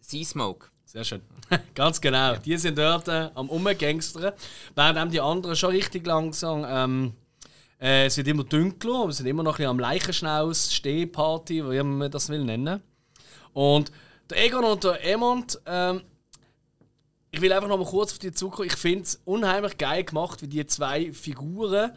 Sea 0.00 0.24
Smoke. 0.24 0.66
Sehr 0.84 1.04
schön. 1.04 1.22
Ganz 1.76 2.00
genau. 2.00 2.34
Die 2.36 2.56
sind 2.56 2.76
dort 2.76 3.06
äh, 3.06 3.30
am 3.34 3.48
Umgangstern. 3.48 4.32
Während 4.74 5.12
die 5.14 5.20
anderen 5.20 5.54
schon 5.54 5.70
richtig 5.70 6.04
langsam. 6.04 6.66
Ähm, 6.68 7.12
äh, 7.80 8.06
es 8.06 8.16
wird 8.16 8.28
immer 8.28 8.44
dunkler, 8.44 9.06
wir 9.06 9.12
sind 9.12 9.26
immer 9.26 9.42
noch 9.42 9.54
ein 9.54 9.56
bisschen 9.56 9.70
am 9.70 9.78
Leichenschnaus, 9.78 10.72
Stehparty, 10.72 11.68
wie 11.70 11.82
man 11.82 12.10
das 12.10 12.28
will 12.28 12.44
nennen. 12.44 12.82
Und 13.52 13.90
der 14.28 14.44
Egon 14.44 14.64
und 14.64 14.84
der 14.84 15.04
Emond, 15.04 15.58
ähm, 15.66 16.02
ich 17.30 17.40
will 17.40 17.52
einfach 17.52 17.68
noch 17.68 17.78
mal 17.78 17.86
kurz 17.86 18.12
auf 18.12 18.18
die 18.18 18.32
zukommen. 18.32 18.68
Ich 18.68 18.76
finde 18.76 19.02
es 19.02 19.20
unheimlich 19.24 19.78
geil 19.78 20.04
gemacht, 20.04 20.42
wie 20.42 20.48
die 20.48 20.66
zwei 20.66 21.12
Figuren, 21.12 21.92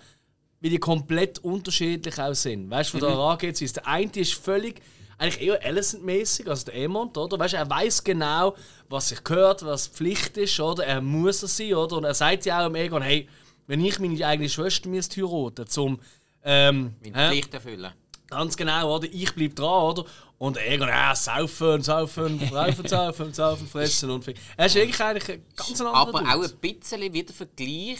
wie 0.59 0.69
die 0.69 0.79
komplett 0.79 1.39
unterschiedlich 1.39 2.19
auch 2.19 2.33
sind. 2.33 2.69
Weißt 2.69 2.93
du, 2.93 2.99
von 2.99 3.07
der 3.07 3.17
Herangehensweise. 3.17 3.73
Der 3.73 3.87
eine 3.87 4.11
ist 4.13 4.33
völlig 4.35 4.81
eigentlich 5.17 5.41
eher 5.41 5.63
Alicent-mäßig, 5.63 6.47
also 6.49 6.65
der 6.65 6.75
Emond, 6.75 7.17
oder? 7.17 7.37
Weißt, 7.37 7.53
er 7.53 7.69
weiß 7.69 8.03
genau, 8.03 8.55
was 8.89 9.09
sich 9.09 9.23
gehört, 9.23 9.65
was 9.65 9.87
Pflicht 9.87 10.37
ist, 10.37 10.59
oder? 10.59 10.85
Er 10.85 11.01
muss 11.01 11.43
es 11.43 11.57
sein, 11.57 11.73
oder? 11.73 11.97
Und 11.97 12.03
er 12.03 12.13
sagt 12.13 12.45
ja 12.45 12.61
auch 12.61 12.67
im 12.67 12.75
Egon, 12.75 13.01
hey, 13.01 13.27
wenn 13.67 13.83
ich 13.83 13.99
meine 13.99 14.25
eigene 14.25 14.49
Schwester 14.49 14.89
müsste 14.89 15.21
heiraten, 15.21 15.67
zum 15.67 15.99
ähm, 16.43 16.95
Meine? 17.01 17.29
Pflicht 17.29 17.53
erfüllen. 17.53 17.91
Ganz 18.27 18.57
genau, 18.57 18.95
oder? 18.95 19.07
Ich 19.11 19.33
bleib 19.35 19.55
dran, 19.55 19.83
oder? 19.83 20.05
Und 20.39 20.55
der 20.55 20.71
Egon, 20.71 20.87
ja, 20.87 21.15
saufen, 21.15 21.81
saufen, 21.83 22.39
saufen, 22.49 22.87
saufen, 22.87 23.33
saufen, 23.33 23.67
fressen 23.67 24.09
und. 24.09 24.27
Er 24.57 24.65
ist 24.65 24.75
wirklich 24.75 24.99
eigentlich 25.01 25.29
ein 25.29 25.45
ganz 25.55 25.79
anderer 25.79 25.95
Aber 25.95 26.19
Dude. 26.19 26.29
auch 26.31 26.43
ein 26.43 26.57
bisschen 26.57 27.13
wieder 27.13 27.33
Vergleich 27.33 27.99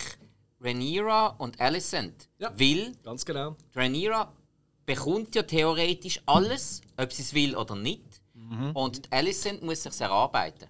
Rhaenyra 0.60 1.28
und 1.38 1.60
Alicent. 1.60 2.30
Ja. 2.40 2.52
Weil 2.58 2.94
Ganz 3.04 3.26
genau. 3.26 3.56
Rhaenyra 3.76 4.34
bekommt 4.86 5.36
ja 5.36 5.44
theoretisch 5.44 6.20
alles, 6.26 6.82
ob 6.98 7.14
sie 7.14 7.22
es 7.22 7.34
will 7.34 7.56
oder 7.56 7.76
nicht. 7.76 8.22
Mhm. 8.34 8.72
Und 8.72 9.14
Alicent 9.14 9.62
muss 9.62 9.84
sich 9.84 10.02
erarbeiten. 10.02 10.68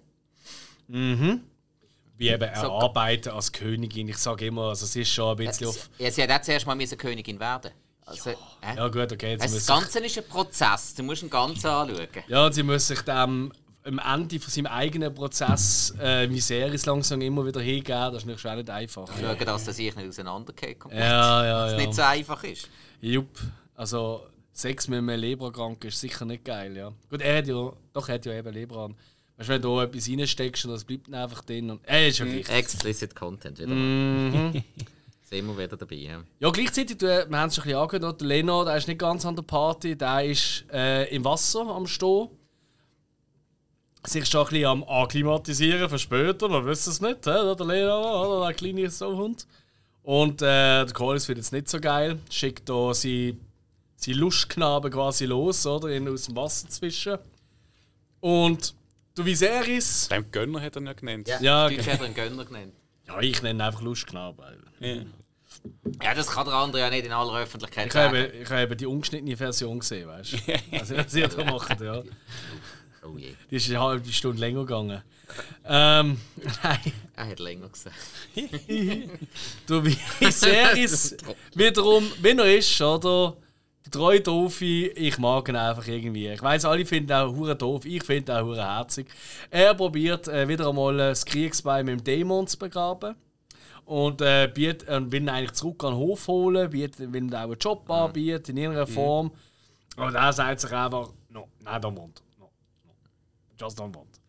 Wie 2.24 2.30
eben 2.30 2.42
erarbeiten 2.42 3.30
als 3.32 3.52
Königin. 3.52 4.08
Ich 4.08 4.18
sage 4.18 4.46
immer, 4.46 4.68
also 4.68 4.84
es 4.84 4.96
ist 4.96 5.12
schon 5.12 5.30
ein 5.38 5.46
bisschen 5.46 5.68
auf. 5.68 5.90
Ja, 5.98 6.10
sie 6.10 6.22
hat 6.22 6.30
auch 6.30 6.40
zuerst 6.42 6.66
mal 6.66 6.74
müssen 6.74 6.98
Königin 6.98 7.38
werden. 7.38 7.70
Also, 8.06 8.30
äh, 8.30 8.36
Ja, 8.76 8.88
gut, 8.88 9.12
okay. 9.12 9.36
Sie 9.40 9.54
das 9.54 9.66
Ganze 9.66 9.98
ist 10.00 10.18
ein 10.18 10.24
Prozess. 10.24 10.94
Du 10.94 11.02
musst 11.02 11.22
ihn 11.22 11.30
ganz 11.30 11.64
anschauen. 11.64 12.08
ja, 12.28 12.52
sie 12.52 12.62
muss 12.62 12.86
sich 12.86 13.00
dem 13.02 13.52
am 13.86 13.98
Ende 13.98 14.40
von 14.40 14.50
seinem 14.50 14.66
eigenen 14.66 15.14
Prozess 15.14 15.92
äh, 16.00 16.28
Viserys 16.28 16.86
langsam 16.86 17.20
immer 17.20 17.44
wieder 17.44 17.60
hingeben. 17.60 18.12
Das 18.12 18.16
ist 18.16 18.26
nicht, 18.26 18.40
schon 18.40 18.56
nicht 18.56 18.70
einfach. 18.70 19.06
Schauen, 19.20 19.38
dass 19.38 19.64
das 19.64 19.76
sich 19.76 19.94
nicht 19.94 20.08
auseinandergeht. 20.08 20.80
komplett. 20.80 21.02
Ja, 21.02 21.44
ja, 21.44 21.64
Dass 21.64 21.72
es 21.72 21.78
ja. 21.78 21.86
nicht 21.86 21.94
so 21.94 22.02
einfach 22.02 22.44
ist. 22.44 22.68
Jupp. 23.00 23.38
Also, 23.74 24.26
Sex 24.52 24.88
mit 24.88 24.98
einem 24.98 25.20
Leberkranken 25.20 25.88
ist 25.88 26.00
sicher 26.00 26.24
nicht 26.24 26.44
geil, 26.44 26.76
ja. 26.76 26.92
Gut, 27.10 27.20
er 27.20 27.38
hat 27.38 27.46
ja, 27.46 27.72
doch, 27.92 28.08
er 28.08 28.14
hat 28.14 28.24
ja 28.24 28.32
eben 28.32 28.54
Leber 28.54 28.76
an. 28.84 28.96
Weißt 29.36 29.48
du, 29.48 29.52
wenn 29.52 29.62
du 29.62 29.80
etwas 29.80 30.08
reinsteckst 30.08 30.64
und 30.64 30.72
das 30.72 30.84
bleibt 30.84 31.08
dann 31.08 31.14
einfach 31.14 31.44
drin. 31.44 31.70
Und, 31.70 31.80
äh, 31.88 32.08
ist 32.08 32.18
ja 32.18 32.24
gleich. 32.24 32.48
Explicit 32.48 33.14
Content 33.14 33.58
wieder. 33.58 33.68
Mhm. 33.68 34.62
Sind 35.22 35.46
wir 35.46 35.58
wieder 35.58 35.76
dabei. 35.76 35.96
Ja. 35.96 36.22
Ja, 36.38 36.50
gleichzeitig, 36.50 36.98
du, 36.98 37.06
wir 37.06 37.38
haben 37.38 37.48
es 37.48 37.56
schon 37.56 37.64
ein 37.64 37.68
bisschen 37.68 37.78
angehört, 37.78 38.20
der 38.20 38.28
Leno, 38.28 38.64
der 38.64 38.76
ist 38.76 38.86
nicht 38.86 39.00
ganz 39.00 39.24
an 39.24 39.34
der 39.34 39.42
Party, 39.42 39.96
der 39.96 40.24
ist 40.24 40.64
äh, 40.72 41.12
im 41.14 41.24
Wasser 41.24 41.66
am 41.66 41.86
Stehen. 41.86 42.28
Sich 44.06 44.26
schon 44.26 44.42
ein 44.42 44.50
bisschen 44.50 44.66
am 44.66 44.84
Akklimatisieren 44.84 45.88
für 45.88 45.98
später, 45.98 46.48
wir 46.50 46.64
wissen 46.66 46.90
es 46.90 47.00
nicht, 47.00 47.26
hä? 47.26 47.54
der 47.56 47.66
Leno, 47.66 48.36
oder 48.36 48.46
der 48.46 48.54
kleine 48.54 48.90
Sohund. 48.90 49.46
Und 50.02 50.42
äh, 50.42 50.84
der 50.84 50.92
Corliss 50.92 51.24
findet 51.24 51.46
es 51.46 51.52
nicht 51.52 51.70
so 51.70 51.80
geil, 51.80 52.18
schickt 52.30 52.68
da 52.68 52.92
seinen 52.92 53.40
seinen 53.96 54.18
Lustknaben 54.18 54.90
quasi 54.92 55.24
los, 55.24 55.66
oder? 55.66 55.88
Ihn 55.88 56.08
aus 56.08 56.26
dem 56.26 56.36
Wasser 56.36 56.68
zwischen. 56.68 57.18
Und 58.20 58.74
der 59.16 59.24
Viserys, 59.24 60.08
Den 60.08 60.30
Gönner 60.30 60.60
hat 60.60 60.76
er 60.76 60.82
ihn 60.82 60.86
ja 60.86 60.92
genannt. 60.92 61.28
Ja, 61.28 61.40
Ja, 61.40 61.66
okay. 61.66 61.78
hat 61.82 62.00
er 62.00 62.04
einen 62.06 62.14
Gönner 62.14 62.44
genannt. 62.44 62.72
ja, 63.06 63.20
ich 63.20 63.42
nenne 63.42 63.58
ihn 63.58 63.60
einfach 63.60 63.82
Lustknaben. 63.82 64.44
Ja, 66.02 66.14
das 66.14 66.26
kann 66.28 66.44
der 66.46 66.54
andere 66.54 66.82
ja 66.82 66.90
nicht 66.90 67.06
in 67.06 67.12
aller 67.12 67.38
Öffentlichkeit 67.38 67.86
Ich 67.86 67.94
habe, 67.94 68.16
sagen. 68.18 68.32
eben- 68.34 68.42
ich 68.42 68.50
habe 68.50 68.62
eben 68.62 68.76
die 68.76 68.86
ungeschnittene 68.86 69.36
Version 69.36 69.78
gesehen, 69.78 70.08
weißt 70.08 70.32
du? 70.32 70.38
Also, 70.78 70.96
was 70.96 71.14
ihr 71.14 71.28
da 71.28 71.44
macht, 71.44 71.80
ja. 71.80 72.02
Oh 73.06 73.16
je, 73.16 73.34
Die 73.50 73.56
ist 73.56 73.68
eine 73.68 73.80
halbe 73.80 74.12
Stunde 74.12 74.40
länger 74.40 74.60
gegangen. 74.60 75.02
Ähm, 75.66 76.20
nein. 76.62 76.92
er 77.16 77.26
hat 77.28 77.38
länger 77.38 77.68
gesagt. 77.68 77.96
Du 79.66 79.82
Viserys 79.84 81.16
wiederum, 81.54 82.10
wenn 82.20 82.38
er 82.38 82.56
ist, 82.56 82.80
oder? 82.80 83.36
Der 83.94 84.00
treue 84.00 84.20
Doofi, 84.20 84.86
ich 84.88 85.18
mag 85.18 85.48
ihn 85.48 85.54
einfach 85.54 85.86
irgendwie. 85.86 86.26
Ich 86.28 86.42
weiß, 86.42 86.64
alle 86.64 86.84
finden 86.84 87.12
auch 87.12 87.32
hure 87.32 87.54
doof, 87.54 87.84
ich 87.84 88.02
finde 88.02 88.36
auch 88.36 88.44
hure 88.44 88.64
herzig. 88.64 89.06
Er 89.50 89.72
probiert 89.74 90.26
äh, 90.26 90.48
wieder 90.48 90.68
einmal 90.68 90.96
das 90.96 91.24
Kriegsbein 91.24 91.86
mit 91.86 92.00
dem 92.00 92.04
Dämon 92.04 92.48
zu 92.48 92.58
begraben. 92.58 93.14
Und 93.84 94.20
äh, 94.20 94.50
bietet, 94.52 94.88
äh, 94.88 95.12
will 95.12 95.22
ihn 95.22 95.28
eigentlich 95.28 95.52
zurück 95.52 95.84
an 95.84 95.92
den 95.92 95.98
Hof 95.98 96.26
holen, 96.26 96.70
bietet, 96.70 97.12
will 97.12 97.22
ihm 97.22 97.32
auch 97.32 97.42
einen 97.42 97.58
Job 97.58 97.88
anbieten, 97.88 98.50
in 98.50 98.56
irgendeiner 98.56 98.86
Form. 98.88 99.30
Und 99.96 100.14
er 100.16 100.32
sagt 100.32 100.60
sich 100.60 100.72
einfach, 100.72 101.10
no, 101.28 101.46
nein, 101.62 101.80
don't 101.80 101.96
want. 101.96 102.20
No, 102.40 102.50
no. 102.84 102.92
Just 103.60 103.78
don't 103.78 103.94
want. 103.94 104.20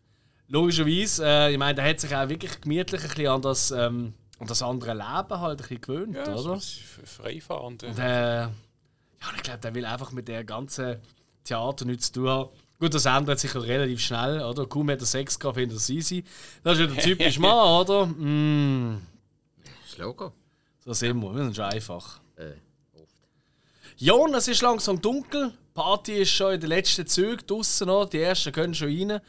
Logischerweise, 0.46 1.26
äh, 1.26 1.52
ich 1.52 1.58
meine, 1.58 1.80
er 1.80 1.90
hat 1.90 1.98
sich 1.98 2.14
auch 2.14 2.28
wirklich 2.28 2.60
gemütlich 2.60 3.02
ein 3.02 3.08
bisschen 3.08 3.26
an 3.26 3.42
das, 3.42 3.72
ähm, 3.72 4.14
an 4.38 4.46
das 4.46 4.62
andere 4.62 4.92
Leben 4.92 5.40
halt 5.40 5.40
ein 5.40 5.56
bisschen 5.56 5.80
gewöhnt, 5.80 6.16
Ja, 6.16 6.36
oder? 6.36 6.60
freifahrend. 7.04 7.82
Und, 7.82 7.98
äh, 7.98 8.46
ja, 9.22 9.28
und 9.30 9.36
ich 9.36 9.42
glaube, 9.42 9.58
der 9.60 9.74
will 9.74 9.84
einfach 9.84 10.12
mit 10.12 10.28
der 10.28 10.44
ganzen 10.44 10.96
Theater 11.44 11.84
nichts 11.84 12.06
zu 12.12 12.20
tun 12.20 12.28
haben. 12.28 12.50
Gut, 12.78 12.92
das 12.92 13.06
ändert 13.06 13.38
sich 13.40 13.54
ja 13.54 13.60
relativ 13.60 14.00
schnell, 14.00 14.42
oder? 14.42 14.66
Kaum 14.66 14.90
hat 14.90 15.00
er 15.00 15.06
Sex 15.06 15.38
gehabt, 15.38 15.56
findet 15.56 15.78
er 15.78 15.94
easy. 15.94 16.24
Das 16.62 16.74
ist 16.74 16.80
ja 16.80 16.86
der 16.94 17.02
typische 17.02 17.40
Mann, 17.40 17.80
oder? 17.80 18.06
Mm, 18.06 19.00
Das 19.88 19.96
Logo. 19.98 20.32
so 20.84 20.92
sind 20.92 21.18
wir, 21.20 21.34
wir 21.34 21.44
sind 21.44 21.56
schon 21.56 21.64
einfach. 21.64 22.20
Äh, 22.36 22.50
oft. 23.00 23.14
Ja, 23.96 24.12
und 24.12 24.34
es 24.34 24.48
ist 24.48 24.60
langsam 24.60 25.00
dunkel. 25.00 25.50
Die 25.50 25.72
Party 25.74 26.12
ist 26.18 26.30
schon 26.32 26.52
in 26.54 26.60
den 26.60 26.68
letzten 26.68 27.06
Zügen 27.06 27.46
draußen 27.46 27.86
noch. 27.86 28.06
Die 28.06 28.20
ersten 28.20 28.52
können 28.52 28.74
schon 28.74 28.88
rein. 28.88 29.20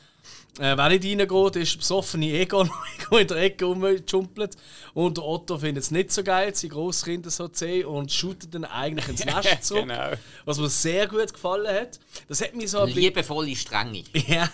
Äh, 0.59 0.75
wer 0.75 0.89
nicht 0.89 1.05
reingeht, 1.05 1.55
ist 1.55 1.73
der 1.73 1.77
besoffene 1.77 2.31
Egon, 2.33 2.69
der 3.11 3.19
in 3.19 3.27
der 3.27 3.37
Ecke 3.37 3.65
rumjumpelt. 3.65 4.55
Und 4.93 5.17
der 5.17 5.23
Otto 5.23 5.57
findet 5.59 5.83
es 5.83 5.91
nicht 5.91 6.11
so 6.11 6.23
geil, 6.23 6.53
seine 6.55 6.73
Grosskinder 6.73 7.29
so 7.29 7.47
zu 7.47 7.65
sehen 7.65 7.85
und 7.85 8.11
shootet 8.11 8.55
dann 8.55 8.65
eigentlich 8.65 9.07
ins 9.07 9.25
Nest 9.25 9.63
zurück. 9.63 9.87
genau. 9.87 10.11
Was 10.45 10.57
mir 10.57 10.69
sehr 10.69 11.07
gut 11.07 11.31
gefallen 11.31 11.67
hat. 11.67 11.99
Das 12.27 12.41
hat 12.41 12.55
mich 12.55 12.71
so 12.71 12.79
ein 12.79 12.87
bisschen, 12.87 13.03
Liebevolle 13.03 13.55
Strenge. 13.55 14.03
ja, 14.13 14.49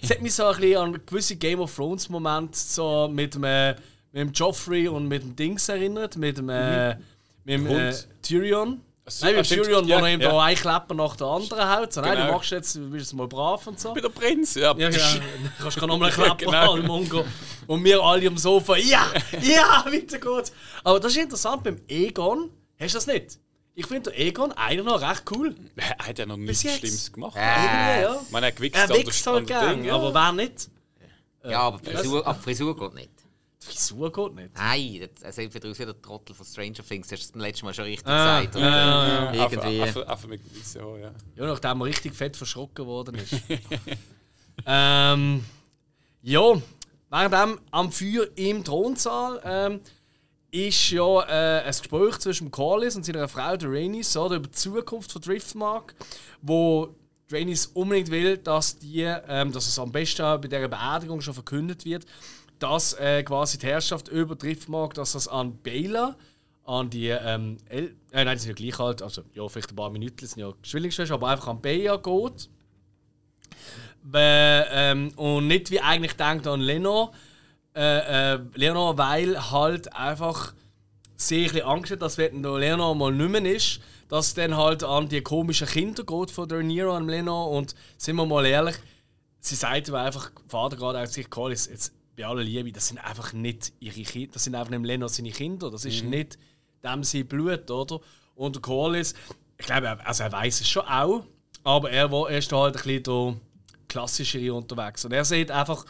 das 0.00 0.10
hat 0.10 0.22
mich 0.22 0.34
so 0.34 0.44
ein 0.46 0.60
bisschen 0.60 0.76
an 0.76 1.00
gewisse 1.06 1.36
Game 1.36 1.60
of 1.60 1.74
Thrones 1.74 2.08
Momente 2.08 2.58
so 2.58 3.08
mit 3.08 3.34
dem, 3.34 3.44
äh, 3.44 3.74
mit 4.12 4.22
dem 4.22 4.32
Joffrey 4.32 4.88
und 4.88 5.06
mit 5.06 5.22
dem 5.22 5.36
Dings 5.36 5.68
erinnert, 5.68 6.16
mit 6.16 6.36
dem, 6.36 6.48
äh, 6.48 6.96
mit 7.44 7.60
dem 7.60 7.66
äh. 7.68 7.94
Tyrion. 8.22 8.80
So, 9.06 9.26
Nein, 9.26 9.36
ah, 9.36 9.44
stimmt. 9.44 9.64
Tyrion, 9.64 9.86
Ja, 9.88 10.00
wo 10.00 10.04
er 10.04 10.12
ihm 10.14 10.20
ja. 10.20 10.30
da 10.30 10.40
einen 10.42 10.56
Klepper 10.56 10.94
nach 10.94 11.16
der 11.16 11.26
anderen 11.26 11.68
haut. 11.76 11.92
So, 11.92 12.00
nein, 12.00 12.12
Genau. 12.16 12.26
du 12.26 12.32
machst 12.32 12.50
jetzt, 12.52 12.74
du 12.76 12.90
bist 12.90 13.06
jetzt 13.06 13.12
mal 13.14 13.26
brav 13.28 13.66
und 13.66 13.78
so. 13.78 13.92
Bei 13.94 14.00
der 14.00 14.08
Prinz, 14.08 14.54
ja. 14.54 14.74
Ja, 14.76 14.88
genau. 14.88 15.04
Du 15.14 15.50
kannst 15.62 15.80
noch 15.80 15.98
mal 15.98 16.04
einen 16.06 16.14
Klepper 16.14 16.36
Genau. 16.36 16.52
haben, 16.76 16.86
Mongo. 16.86 17.24
Und 17.66 17.84
wir 17.84 18.00
alle 18.02 18.26
am 18.28 18.38
Sofa, 18.38 18.76
ja, 18.76 19.06
ja, 19.42 19.84
weiter 19.86 20.18
geht's. 20.18 20.52
Aber 20.82 21.00
das 21.00 21.12
ist 21.12 21.18
interessant, 21.18 21.62
beim 21.64 21.80
Egon 21.88 22.50
hast 22.78 22.94
du 22.94 22.98
das 22.98 23.06
nicht. 23.06 23.38
Ich 23.74 23.86
finde 23.86 24.10
der 24.10 24.20
Egon 24.20 24.52
eigentlich 24.52 24.84
noch 24.86 25.00
recht 25.02 25.24
cool. 25.32 25.54
Er 25.76 26.06
hat 26.06 26.18
ja 26.18 26.26
noch 26.26 26.36
nichts. 26.36 26.60
Schlimmes 26.62 27.12
gemacht. 27.12 27.36
Äh, 27.36 28.02
ja. 28.02 28.20
Man 28.30 28.44
hat 28.44 28.54
gewichst 28.56 28.76
Er 28.76 28.84
an 28.84 28.90
halt 28.90 29.48
der 29.50 29.60
gern, 29.60 29.74
Ding, 29.76 29.84
ja. 29.86 29.94
aber 29.96 30.14
wer 30.14 30.32
nicht? 30.32 30.68
ja, 31.44 31.60
aber 31.60 31.78
die 31.78 31.90
Frisur, 31.90 32.26
aber 32.26 32.38
die 32.38 32.44
Frisur 32.44 32.76
geht 32.76 32.94
nicht. 32.94 33.10
Frisur 33.64 34.12
geht 34.12 34.34
nicht. 34.34 34.50
Nein, 34.56 35.08
das- 35.14 35.24
also 35.24 35.42
entweder 35.42 35.70
aus 35.70 35.78
wie 35.78 35.84
der 35.86 36.00
Trottel 36.00 36.34
von 36.34 36.44
Stranger 36.46 36.84
Things, 36.86 37.10
hast 37.10 37.20
du 37.22 37.24
es 37.26 37.32
beim 37.32 37.40
letzten 37.42 37.66
Mal 37.66 37.74
schon 37.74 37.84
richtig 37.84 38.06
Ah, 38.08 38.40
gesagt. 38.40 38.54
ja, 38.56 38.60
ja? 38.68 39.28
Einfach- 39.30 39.52
Irgendwie. 39.64 39.82
Einfach 39.82 40.06
einfach 40.06 40.28
mit 40.28 40.40
Haar, 40.80 40.98
ja. 40.98 41.12
Ja, 41.36 41.46
nachdem 41.46 41.80
er 41.80 41.84
richtig 41.86 42.14
fett 42.14 42.36
verschrocken 42.36 42.86
worden 42.86 43.14
ist. 43.16 43.32
ähm, 44.66 45.44
ja, 46.22 46.40
währenddem 47.10 47.60
am 47.70 47.92
Feuer 47.92 48.26
im 48.36 48.64
Thronsaal 48.64 49.40
ähm, 49.44 49.80
ist 50.50 50.90
ja 50.90 51.22
äh, 51.22 51.62
ein 51.62 51.68
Gespräch 51.68 52.18
zwischen 52.18 52.50
Corlys 52.50 52.96
und 52.96 53.04
seiner 53.04 53.28
Frau, 53.28 53.56
der 53.56 53.70
Rhaenys, 53.70 54.16
oder, 54.16 54.36
über 54.36 54.46
die 54.46 54.52
Zukunft 54.52 55.10
von 55.12 55.20
Driftmark, 55.22 55.94
wo 56.42 56.94
Rhaenys 57.32 57.66
unbedingt 57.66 58.10
will, 58.10 58.36
dass, 58.38 58.78
die, 58.78 59.00
ähm, 59.02 59.50
dass 59.50 59.66
es 59.66 59.78
am 59.78 59.90
besten 59.90 60.22
bei 60.40 60.46
dieser 60.48 60.68
Beerdigung 60.68 61.20
schon 61.20 61.34
verkündet 61.34 61.84
wird, 61.84 62.04
dass 62.58 62.94
äh, 62.94 63.22
quasi 63.22 63.58
die 63.58 63.66
Herrschaft 63.66 64.08
über 64.08 64.36
Driftmark, 64.36 64.94
dass 64.94 65.12
das 65.12 65.28
an 65.28 65.58
Baela, 65.62 66.16
an 66.64 66.88
die 66.90 67.08
ähm, 67.08 67.58
El 67.68 67.94
äh, 68.12 68.24
nein, 68.24 68.36
die 68.36 68.42
sind 68.42 68.58
ja 68.58 68.70
gleich 68.70 68.80
alt, 68.80 69.02
also 69.02 69.22
ja, 69.34 69.46
vielleicht 69.48 69.72
ein 69.72 69.76
paar 69.76 69.90
Minuten 69.90 70.26
sind 70.26 70.40
ja 70.40 70.52
Zwillingsschwestern, 70.62 71.16
aber 71.16 71.28
einfach 71.28 71.48
an 71.48 71.60
Baela 71.60 71.96
geht. 71.96 72.48
Be- 74.02 74.66
ähm, 74.70 75.12
und 75.16 75.46
nicht 75.46 75.70
wie 75.70 75.80
eigentlich 75.80 76.14
denkt 76.14 76.46
an 76.46 76.60
Leno. 76.60 77.12
Äh, 77.74 78.34
äh, 78.34 78.38
Leonor, 78.54 78.98
weil 78.98 79.50
halt 79.50 79.94
einfach 79.96 80.52
sehr 81.16 81.66
Angst 81.66 81.90
hat, 81.90 82.02
dass 82.02 82.18
wenn 82.18 82.42
der 82.42 82.58
Leonor 82.58 82.94
mal 82.94 83.10
nicht 83.12 83.30
mehr 83.30 83.56
ist, 83.56 83.80
dass 84.08 84.34
dann 84.34 84.56
halt 84.56 84.84
an 84.84 85.08
die 85.08 85.22
komischen 85.22 85.66
Kinder 85.66 86.04
geht 86.04 86.30
von 86.30 86.48
der 86.48 86.62
Nero 86.62 86.94
und 86.94 87.08
Leno. 87.08 87.46
Und 87.46 87.74
sind 87.96 88.16
wir 88.16 88.26
mal 88.26 88.44
ehrlich, 88.44 88.76
sie 89.40 89.54
sagt 89.54 89.88
aber 89.88 90.02
einfach, 90.02 90.30
Vater 90.48 90.76
gerade 90.76 91.00
auch 91.00 91.06
sich, 91.06 91.30
Collis, 91.30 91.66
jetzt 91.66 91.93
bei 92.16 92.26
aller 92.26 92.42
Liebe, 92.42 92.70
das 92.72 92.88
sind 92.88 92.98
einfach 92.98 93.32
nicht 93.32 93.72
ihre 93.80 94.02
Kinder, 94.02 94.32
das 94.32 94.44
sind 94.44 94.54
einfach 94.54 94.70
nicht 94.70 94.84
Leno 94.84 95.08
seine 95.08 95.30
Kinder, 95.30 95.70
das 95.70 95.84
ist 95.84 96.04
nicht 96.04 96.38
dem 96.84 97.02
sein 97.04 97.26
Blut, 97.26 97.70
oder? 97.70 98.00
Und 98.34 98.56
der 98.56 98.62
Collis, 98.62 99.14
ich 99.58 99.66
glaube, 99.66 99.86
er- 99.86 100.06
also 100.06 100.22
er 100.24 100.32
weiß 100.32 100.60
es 100.60 100.68
schon 100.68 100.84
auch, 100.86 101.24
aber 101.62 101.90
er 101.90 102.10
war 102.12 102.30
erst 102.30 102.52
halt 102.52 102.76
ein 102.76 102.82
bisschen 102.82 103.02
der 103.02 103.36
klassischere 103.88 104.52
unterwegs. 104.54 105.04
Und 105.04 105.12
er 105.12 105.24
sieht 105.24 105.50
einfach 105.50 105.84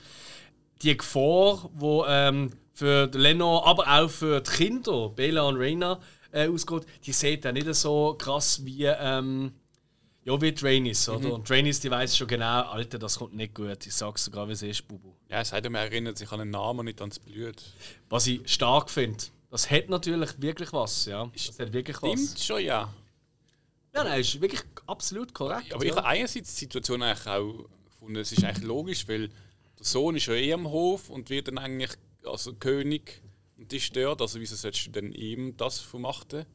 die 0.83 0.97
Gefahr, 0.97 1.71
die 1.75 2.03
ähm, 2.07 2.51
für 2.73 3.11
Leno, 3.15 3.63
aber 3.65 3.87
auch 3.89 4.09
für 4.11 4.41
die 4.41 4.51
Kinder, 4.51 5.09
Bella 5.11 5.43
und 5.43 5.57
Reina, 5.57 5.99
äh, 6.33 6.49
ausgeht, 6.49 6.85
die 7.05 7.13
sieht 7.13 7.45
er 7.45 7.53
nicht 7.53 7.73
so 7.75 8.15
krass 8.19 8.65
wie, 8.65 8.85
ähm, 8.85 9.53
ja, 10.25 10.41
wie 10.41 10.53
Trainis, 10.53 11.09
oder? 11.09 11.35
Und 11.35 11.47
Trainis, 11.47 11.81
die 11.81 11.91
weiß 11.91 12.17
schon 12.17 12.27
genau, 12.27 12.63
Alter, 12.63 12.99
das 12.99 13.19
kommt 13.19 13.35
nicht 13.35 13.55
gut. 13.55 13.87
Ich 13.87 13.95
sag's 13.95 14.25
sogar, 14.25 14.49
wie 14.49 14.53
es 14.53 14.63
ist, 14.63 14.89
Bubu. 14.89 15.13
Ja, 15.29 15.41
es 15.41 15.51
sagt, 15.51 15.67
er 15.67 15.75
erinnert 15.75 16.17
sich 16.17 16.33
an 16.33 16.39
den 16.39 16.51
Namen 16.51 16.81
und 16.81 16.87
nicht 16.87 17.01
ans 17.01 17.19
Blut. 17.19 17.63
Was 18.09 18.27
ich 18.27 18.41
stark 18.51 18.91
finde, 18.91 19.23
das 19.51 19.71
hat 19.71 19.91
natürlich 19.91 20.31
wirklich 20.41 20.73
was, 20.73 21.05
ja. 21.05 21.31
Das 21.33 21.59
hat 21.59 21.73
wirklich 21.73 22.01
was. 22.01 22.13
Stimmt 22.13 22.41
schon, 22.41 22.65
ja. 22.65 22.93
Ja, 23.95 24.03
nein, 24.03 24.21
ist 24.21 24.41
wirklich 24.41 24.63
absolut 24.87 25.35
korrekt. 25.35 25.73
Aber 25.75 25.85
ich 25.85 25.91
ja. 25.91 25.97
habe 25.97 26.07
einerseits 26.07 26.55
die 26.55 26.61
Situation 26.61 27.03
eigentlich 27.03 27.27
auch 27.27 27.67
gefunden, 27.85 28.17
es 28.17 28.33
ist 28.33 28.43
eigentlich 28.45 28.65
logisch, 28.65 29.07
weil 29.07 29.29
der 29.29 29.87
Sohn 29.87 30.17
ist 30.17 30.27
ja 30.27 30.35
eh 30.35 30.53
am 30.55 30.69
Hof 30.69 31.11
und 31.11 31.29
wird 31.29 31.49
dann 31.49 31.59
eigentlich 31.59 31.93
also 32.25 32.55
König 32.55 33.23
und 33.59 33.71
die 33.71 33.81
stört. 33.81 34.23
Also 34.23 34.41
wieso 34.41 34.57
solltest 34.57 34.87
du 34.87 34.91
denn 34.91 35.13
ihm 35.13 35.57
das 35.57 35.81
vermachten? 35.81 36.47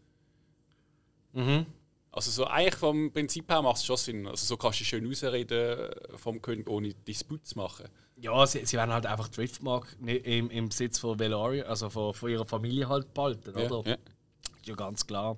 Mhm. 1.34 1.68
Also 2.12 2.32
so 2.32 2.46
eigentlich 2.46 2.76
vom 2.76 3.12
Prinzip 3.12 3.50
her 3.52 3.62
macht 3.62 3.78
es 3.78 3.86
schon 3.86 3.98
Sinn. 3.98 4.28
Also 4.28 4.46
so 4.46 4.58
kannst 4.58 4.80
du 4.80 4.84
schön 4.84 5.08
ausreden 5.10 5.90
vom 6.16 6.42
König, 6.42 6.68
ohne 6.70 6.94
Disput 6.94 7.46
zu 7.46 7.58
machen. 7.58 7.88
Ja, 8.18 8.46
sie, 8.46 8.66
sie 8.66 8.78
werden 8.78 8.92
halt 8.92 9.06
einfach 9.06 9.28
Driftmark 9.30 9.96
im, 10.04 10.50
im 10.50 10.70
Besitz 10.70 11.00
von 11.00 11.20
Veloria, 11.20 11.66
also 11.66 11.90
von, 11.90 12.14
von 12.14 12.30
ihrer 12.30 12.46
Familie 12.46 12.90
halt 12.90 13.14
behalten, 13.14 13.52
oder? 13.52 13.90
Ja. 13.90 13.94
Ist 13.94 14.68
ja 14.68 14.76
ganz 14.76 15.06
klar. 15.06 15.38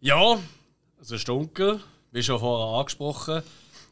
Ja, 0.00 0.16
also 0.20 0.40
es 1.00 1.10
ist 1.10 1.28
dunkel, 1.28 1.80
wie 2.12 2.22
schon 2.22 2.38
vorher 2.38 2.78
angesprochen. 2.78 3.42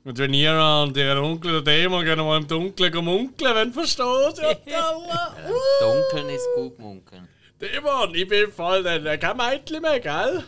Und 0.04 0.20
Rhaenyra 0.20 0.84
und 0.84 0.96
ihren 0.96 1.18
Onkel, 1.18 1.62
der 1.62 1.62
Dämon, 1.62 2.04
gehen 2.04 2.18
mal 2.18 2.36
im 2.40 2.46
Dunkeln 2.46 3.04
munkeln, 3.04 3.54
wenn 3.56 3.72
du 3.72 3.74
verstehst. 3.74 4.40
Ja, 4.40 4.54
Dalla. 4.54 5.36
Dunkeln 5.80 6.28
ist 6.28 6.46
gut 6.54 6.78
munkeln. 6.78 7.28
Dämon, 7.60 8.14
ich 8.14 8.28
bin 8.28 8.52
voll 8.52 8.84
dann 8.84 9.18
kein 9.18 9.36
Mädchen 9.36 9.82
mehr, 9.82 9.98
gell? 9.98 10.44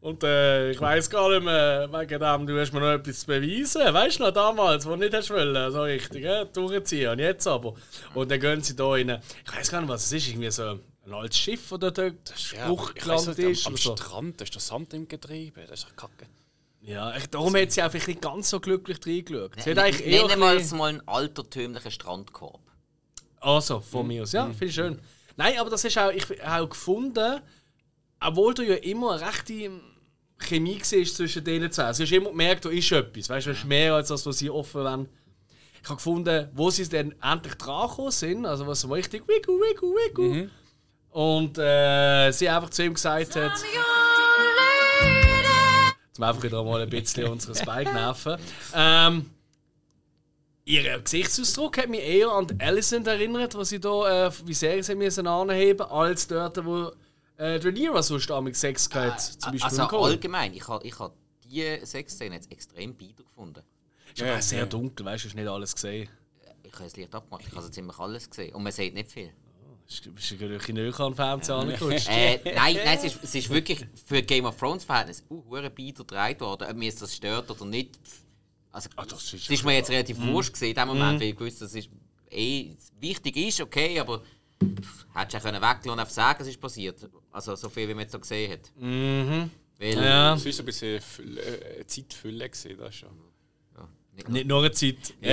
Und 0.00 0.24
äh, 0.24 0.70
ich 0.70 0.80
weiß 0.80 1.10
gar 1.10 1.28
nicht 1.28 1.44
mehr, 1.44 1.86
wegen 1.92 2.20
dem, 2.20 2.46
du 2.46 2.58
hast 2.58 2.72
mir 2.72 2.80
noch 2.80 2.92
etwas 2.92 3.20
zu 3.20 3.26
beweisen. 3.26 3.82
Weißt 3.92 4.18
du 4.18 4.22
noch 4.24 4.30
damals, 4.32 4.86
wo 4.86 4.90
du 4.90 4.96
nicht 4.96 5.12
hast 5.14 5.28
wollen, 5.30 5.72
so 5.72 5.82
richtig, 5.82 6.24
äh, 6.24 6.46
durchziehen. 6.46 7.10
Und 7.10 7.18
jetzt 7.18 7.46
aber. 7.46 7.74
Und 8.14 8.30
dann 8.30 8.40
gehen 8.40 8.62
sie 8.62 8.74
da 8.74 8.88
rein. 8.88 9.20
Ich 9.44 9.54
weiß 9.54 9.70
gar 9.70 9.80
nicht, 9.80 9.90
was 9.90 10.06
es 10.06 10.12
ist. 10.12 10.28
Irgendwie 10.28 10.50
so 10.50 10.62
ein 11.06 11.12
altes 11.14 11.36
Schiff, 11.38 11.68
das 11.68 11.78
dort 11.78 12.00
Ja, 12.02 12.14
Spruch 12.36 12.92
ich 12.94 13.06
weiss 13.06 13.24
gelandet 13.26 13.38
nicht, 13.38 13.58
ist. 13.60 13.66
am, 13.66 13.74
am 13.74 13.76
so. 13.76 13.94
Strand, 13.96 14.40
da 14.40 14.44
ist 14.44 14.54
der 14.54 14.60
Sand 14.62 14.94
im 14.94 15.06
Getriebe, 15.06 15.60
das 15.68 15.80
ist 15.80 15.88
doch 15.90 15.96
kacke. 15.96 16.26
Ja, 16.82 17.14
ich, 17.14 17.26
darum 17.28 17.54
hat 17.56 17.70
sie 17.72 17.82
auch 17.82 17.90
vielleicht 17.90 18.08
nicht 18.08 18.22
ganz 18.22 18.48
so 18.48 18.58
glücklich 18.58 18.98
reingeschaut. 19.06 19.50
Sie 19.62 19.70
hat 19.72 19.78
eigentlich 19.78 20.06
eher 20.06 20.22
wir 20.28 20.54
bisschen- 20.56 20.78
mal 20.78 20.88
einen 20.88 21.06
altertümlichen 21.06 21.90
Strandkorb. 21.90 22.60
Also, 23.38 23.80
von 23.80 24.06
mir 24.06 24.22
aus. 24.22 24.32
Ja, 24.32 24.46
finde 24.46 24.64
ich 24.66 24.74
schön. 24.74 24.98
Nein, 25.36 25.58
aber 25.58 25.68
das 25.68 25.84
ist 25.84 25.98
auch, 25.98 26.10
ich 26.10 26.24
habe 26.42 26.64
auch 26.64 26.68
gefunden, 26.70 27.40
obwohl 28.20 28.54
du 28.54 28.62
ja 28.62 28.76
immer 28.76 29.12
eine 29.12 29.26
rechte 29.26 29.70
Chemie 30.40 30.80
siehst 30.82 31.16
zwischen 31.16 31.44
denen 31.44 31.70
zwei. 31.70 31.84
Also, 31.84 32.02
du 32.02 32.06
hast 32.08 32.16
immer 32.16 32.30
gemerkt, 32.30 32.64
da 32.64 32.70
ist 32.70 32.90
etwas. 32.92 33.28
Weißt 33.28 33.46
du, 33.46 33.50
es 33.50 33.58
ist 33.58 33.64
mehr 33.64 33.94
als 33.94 34.08
das, 34.08 34.24
was 34.26 34.38
sie 34.38 34.50
offen 34.50 34.84
wollen. 34.84 35.08
Ich 35.82 35.88
habe 35.88 35.96
gefunden, 35.96 36.48
wo 36.54 36.70
sie 36.70 36.88
dann 36.88 37.14
endlich 37.22 37.54
dran 37.54 38.10
sind, 38.10 38.44
also 38.44 38.66
was 38.66 38.82
so 38.82 38.88
richtig 38.92 39.26
wiggle, 39.26 39.54
wiggle, 39.54 39.88
wiggle. 39.88 40.50
Und 41.10 41.58
äh, 41.58 42.30
sie 42.32 42.48
einfach 42.48 42.70
zu 42.70 42.84
ihm 42.84 42.94
gesagt 42.94 43.34
hat, 43.36 43.52
zum 46.12 46.24
einfach 46.24 46.42
wieder 46.42 46.62
mal 46.62 46.82
ein 46.82 46.90
bisschen 46.90 47.28
unsere 47.28 47.54
Spike 47.54 47.92
nerven. 47.92 48.36
Ähm, 48.74 49.30
Ihr 50.66 51.00
Gesichtsausdruck 51.00 51.78
hat 51.78 51.88
mich 51.88 52.00
eher 52.00 52.28
an 52.28 52.46
Alicent 52.60 53.06
erinnert, 53.06 53.56
was 53.56 53.70
sie 53.70 53.80
da, 53.80 54.26
äh, 54.26 54.30
wie 54.44 54.54
sehr 54.54 54.82
sie 54.84 54.94
müssen 54.94 55.26
anheben, 55.26 55.86
als 55.86 56.28
dort, 56.28 56.64
wo 56.64 56.92
äh, 57.40 57.56
Rhaenyra 57.56 58.02
sonst 58.02 58.30
am 58.30 58.52
Sex 58.52 58.88
gehabt, 58.88 59.20
zum 59.20 59.52
Beispiel 59.52 59.78
Also 59.78 59.98
allgemein, 59.98 60.54
ich 60.54 60.66
habe 60.68 60.86
ich 60.86 60.98
ha 60.98 61.12
diese 61.44 61.84
Sexszene 61.84 62.36
jetzt 62.36 62.50
extrem 62.52 62.94
bieder 62.94 63.24
gefunden. 63.24 63.62
Ist 64.14 64.22
aber 64.22 64.36
auch 64.36 64.42
sehr 64.42 64.66
dunkel, 64.66 65.06
weißt 65.06 65.24
du, 65.24 65.28
hast 65.28 65.34
nicht 65.34 65.48
alles 65.48 65.74
gesehen. 65.74 66.08
Ich 66.62 66.72
habe 66.72 66.84
das 66.84 66.96
Licht 66.96 67.14
abgemacht, 67.14 67.44
ich 67.46 67.52
habe 67.52 67.62
so 67.62 67.68
ziemlich 67.68 67.98
alles 67.98 68.30
gesehen. 68.30 68.54
Und 68.54 68.62
man 68.62 68.72
sieht 68.72 68.94
nicht 68.94 69.10
viel. 69.10 69.32
Bist 69.86 70.06
du 70.06 70.10
ein 70.10 70.14
bisschen 70.14 70.74
näher 70.76 71.00
an 71.00 71.10
den 71.10 71.16
Fernseher 71.16 71.56
angerutscht? 71.56 72.08
Äh, 72.08 72.38
nein, 72.54 72.76
nein 72.76 72.98
es, 72.98 73.04
ist, 73.04 73.18
es 73.24 73.34
ist 73.34 73.50
wirklich 73.50 73.84
für 74.06 74.22
Game 74.22 74.44
of 74.44 74.56
Thrones 74.56 74.84
Verhältnis 74.84 75.24
uh, 75.28 75.42
hure 75.48 75.68
bieder 75.68 76.04
gedreht 76.04 76.40
worden. 76.40 76.68
Ob 76.70 76.76
mir 76.76 76.84
jetzt 76.84 77.02
das 77.02 77.16
stört 77.16 77.50
oder 77.50 77.64
nicht. 77.64 77.98
Also, 78.70 78.88
Ah, 78.94 79.04
das 79.04 79.24
ist 79.24 79.34
es 79.34 79.48
ja 79.48 79.54
ist 79.54 79.64
mir 79.64 79.74
jetzt 79.74 79.90
relativ 79.90 80.18
Mhm. 80.18 80.32
wurscht 80.32 80.52
gesehen 80.52 80.68
in 80.70 80.74
dem 80.76 80.86
Moment, 80.88 81.20
weil 81.20 81.30
ich 81.30 81.40
wusste, 81.40 81.64
dass 81.64 81.74
es 81.74 81.88
eh 82.30 82.76
wichtig 83.00 83.36
ist, 83.36 83.60
okay, 83.60 83.98
aber 83.98 84.22
hättest 85.14 85.34
du 85.34 85.38
auch 85.38 85.42
können 85.42 85.62
weglassen 85.62 85.90
und 85.90 85.98
einfach 85.98 86.12
sagen, 86.12 86.42
es 86.42 86.48
ist 86.48 86.60
passiert. 86.60 87.08
Also 87.30 87.54
so 87.56 87.68
viel, 87.68 87.88
wie 87.88 87.94
man 87.94 88.02
jetzt 88.02 88.12
so 88.12 88.20
gesehen 88.20 88.52
hat. 88.52 88.60
Mhm. 88.76 89.50
Weil, 89.78 89.94
Ja. 89.94 90.34
Es 90.34 90.44
war 90.44 90.52
so 90.52 90.62
ein 90.62 90.66
bisschen 90.66 91.00
Fülle, 91.00 91.40
äh, 91.40 91.86
Zeitfülle, 91.86 92.48
gewesen, 92.48 92.76
das 92.78 92.94
schon. 92.94 93.08
Nicht 94.28 94.46
nur 94.46 94.58
eine 94.58 94.70
Zeit. 94.72 95.14
Äh, 95.22 95.32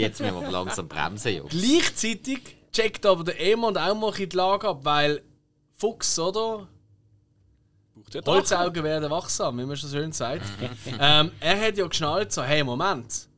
jetzt 0.00 0.20
müssen 0.20 0.40
wir 0.40 0.50
langsam 0.50 0.88
bremsen, 0.88 1.36
Jungs. 1.36 1.50
Gleichzeitig 1.50 2.56
checkt 2.72 3.06
aber 3.06 3.24
der 3.24 3.40
Emond 3.40 3.78
auch 3.78 3.94
mal 3.94 4.10
bisschen 4.10 4.28
die 4.28 4.36
Lage 4.36 4.68
ab, 4.68 4.80
weil 4.82 5.22
Fuchs, 5.78 6.18
oder? 6.18 6.68
Ja. 8.12 8.20
Holzaugen 8.26 8.84
werden 8.84 9.10
wachsam, 9.10 9.58
wie 9.58 9.64
man 9.64 9.76
schon 9.76 9.90
schön 9.90 10.12
sagt. 10.12 10.44
ähm, 11.00 11.32
er 11.40 11.60
hat 11.60 11.76
ja 11.76 11.86
geschnallt, 11.86 12.32
so, 12.32 12.42
hey, 12.42 12.62
Moment. 12.62 13.28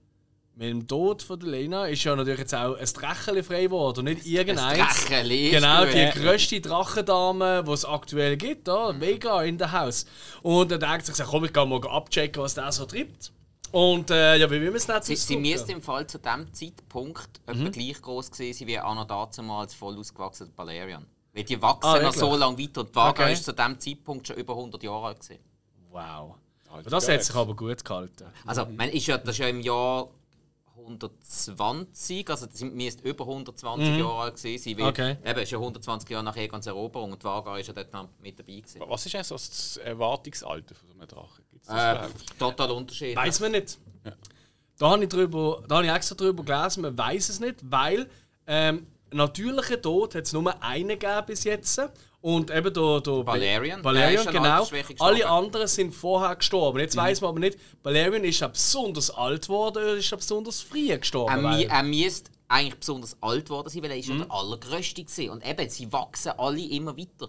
Mit 0.59 0.71
dem 0.71 0.89
Tod 0.89 1.23
von 1.23 1.39
der 1.39 1.51
Lena 1.51 1.85
ist 1.87 2.03
ja 2.05 2.17
natürlich 2.17 2.39
jetzt 2.41 2.55
auch 2.55 2.77
ein 2.79 2.87
Dracheli 2.87 3.43
frei 3.43 3.65
geworden 3.65 3.99
und 3.99 4.05
nicht 4.07 4.25
irgendeins. 4.25 4.79
Dracheli 5.05 5.49
ist 5.49 5.55
Genau, 5.57 5.85
die 5.85 6.11
grösste 6.19 6.61
Drachendame, 6.63 7.63
die 7.63 7.71
es 7.73 7.85
aktuell 7.85 8.39
gibt, 8.39 8.67
da, 8.67 8.99
Vega 8.99 9.43
in 9.43 9.59
der 9.59 9.71
Haus. 9.73 10.07
Und 10.43 10.73
er 10.73 10.79
denkt 10.79 11.05
sich, 11.05 11.27
komm, 11.27 11.45
ich 11.45 11.53
kann 11.53 11.69
mal 11.69 11.87
abchecken, 11.87 12.43
was 12.43 12.55
der 12.55 12.73
so 12.73 12.87
treibt. 12.87 13.33
Und 13.71 14.11
äh, 14.11 14.37
ja, 14.39 14.51
wie 14.51 14.59
will 14.61 14.69
man 14.71 14.77
es 14.77 14.89
nicht 14.89 15.05
Sie, 15.05 15.17
sie 15.17 15.37
müsste 15.37 15.73
im 15.73 15.83
Fall 15.83 16.07
zu 16.07 16.19
diesem 16.19 16.51
Zeitpunkt 16.55 17.29
etwa 17.45 17.69
gleich 17.69 18.01
groß 18.01 18.31
gewesen 18.31 18.59
sein 18.61 18.69
wie 18.69 18.79
Anna 18.79 19.05
dazumals 19.05 19.75
voll 19.75 19.99
ausgewachsene 19.99 20.49
Valerian. 20.57 21.05
Weil 21.35 21.45
die 21.45 21.61
wachsen 21.61 21.87
Ah, 21.87 22.01
noch 22.01 22.15
so 22.15 22.35
lange 22.35 22.57
weiter 22.59 22.81
und 22.81 22.89
die 22.89 22.95
Vaga 22.95 23.25
Okay. 23.25 23.33
ist 23.35 23.45
zu 23.45 23.53
diesem 23.53 23.79
Zeitpunkt 23.79 24.27
schon 24.27 24.37
über 24.37 24.55
100 24.55 24.83
Jahre 24.83 25.09
alt 25.09 25.21
gewesen. 25.21 25.41
Wow. 25.91 26.37
Alter, 26.71 26.89
Das 26.91 27.07
hat 27.09 27.23
sich 27.23 27.35
aber 27.35 27.55
gut 27.55 27.85
gehalten. 27.85 28.25
Also, 28.47 28.65
man 28.75 28.89
ist 28.89 29.07
ja, 29.07 29.19
das 29.19 29.31
ist 29.35 29.39
ja 29.39 29.49
im 29.49 29.61
Jahr 29.61 30.09
120, 30.87 32.29
also 32.31 32.47
das 32.47 32.61
müsste 32.63 33.09
über 33.09 33.25
120 33.25 33.99
Jahre 33.99 34.15
alt 34.23 34.37
gewesen 34.37 34.63
sein, 34.63 34.77
weil 34.79 34.85
Mhm. 34.85 34.89
Okay. 34.91 35.11
eben, 35.25 35.39
es 35.39 35.43
ist 35.45 35.51
ja 35.53 35.59
120 35.59 36.11
Jahre 36.11 36.25
nach 36.25 36.37
Egons 36.37 36.67
Eroberung 36.67 37.13
und 37.13 37.23
die 37.23 37.25
Vaga 37.27 37.59
ist 37.59 37.67
ja 37.67 37.73
dort 37.73 37.93
noch 37.93 38.09
mit 38.23 38.39
dabei 38.39 38.57
gewesen. 38.61 38.81
Was 38.87 39.07
ist 39.07 39.15
eigentlich 39.15 39.27
so 39.27 39.35
das 39.35 39.77
Erwartungsalter 39.79 40.75
von 40.75 40.89
so 40.89 40.95
einem 40.95 41.09
Drachen? 41.09 41.45
Äh, 41.69 42.09
total 42.39 42.71
Unterschied. 42.71 43.17
Weiß 43.17 43.41
man 43.41 43.53
nicht. 43.53 43.79
Da 44.79 44.91
habe 44.91 45.03
ich, 45.03 45.09
drüber, 45.09 45.63
da 45.67 45.77
habe 45.77 45.87
ich 45.87 45.93
extra 45.93 46.15
drüber 46.15 46.43
gelesen, 46.45 46.83
man 46.83 46.97
weiß 46.97 47.31
es 47.31 47.41
nicht, 47.41 47.57
weil 47.63 48.09
ähm, 48.47 48.87
natürlichen 49.11 49.81
Tod 49.81 50.15
hat 50.15 50.25
es 50.25 50.33
nur 50.35 50.63
einen 50.63 50.89
gegeben 50.99 51.27
bis 51.27 51.45
jetzt. 51.45 51.81
Und 52.27 52.51
eben 52.51 52.75
der, 52.75 53.01
der 53.03 53.25
Valerian, 53.25 53.83
der 53.83 53.85
Valerian 53.85 54.15
ist 54.23 54.27
an 54.27 54.35
genau. 54.35 54.67
Alle 54.99 55.29
anderen 55.29 55.69
sind 55.69 55.95
vorher 55.95 56.35
gestorben. 56.35 56.81
Jetzt 56.81 56.97
weiß 56.97 57.21
man 57.21 57.29
aber 57.29 57.39
nicht, 57.39 57.57
Valerian 57.85 58.25
ist 58.25 58.43
er 58.43 58.49
besonders 58.49 59.11
alt 59.11 59.43
geworden 59.43 59.77
oder 59.79 59.95
ist 59.95 60.11
er 60.11 60.17
besonders 60.17 60.61
früh 60.61 60.89
gestorben? 60.99 61.45
Er, 61.45 61.71
er 61.71 61.83
müsste 61.85 62.33
eigentlich 62.49 62.81
besonders 62.81 63.17
alt 63.21 63.49
worden 63.49 63.69
sein, 63.69 63.81
weil 63.85 63.93
er 63.93 63.99
ist 63.99 64.09
Mhm. 64.09 64.19
ja 64.19 64.25
der 64.25 64.35
allergrößte 64.35 65.05
gewesen. 65.05 65.31
Und 65.31 65.47
eben, 65.49 65.71
sie 65.71 65.93
wachsen 65.93 66.33
alle 66.37 66.63
immer 66.63 66.97
weiter. 66.97 67.29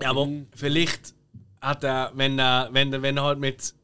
Ja, 0.00 0.10
aber 0.10 0.28
vielleicht 0.54 1.12
hat 1.60 1.82
er, 1.82 2.12
wenn 2.14 2.38
er, 2.38 2.68
wenn 2.70 2.92
er, 2.92 3.02
wenn 3.02 3.16
er 3.16 3.24
halt 3.24 3.40
mit 3.40 3.74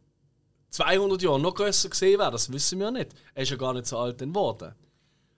200 0.70 1.22
Jahren 1.22 1.42
noch 1.42 1.56
grösser 1.56 1.88
gesehen 1.88 2.20
wäre, 2.20 2.30
das 2.30 2.52
wissen 2.52 2.78
wir 2.78 2.92
nicht. 2.92 3.08
Er 3.34 3.42
ist 3.42 3.50
ja 3.50 3.56
gar 3.56 3.72
nicht 3.74 3.86
so 3.86 3.98
alt 3.98 4.18
geworden. 4.18 4.76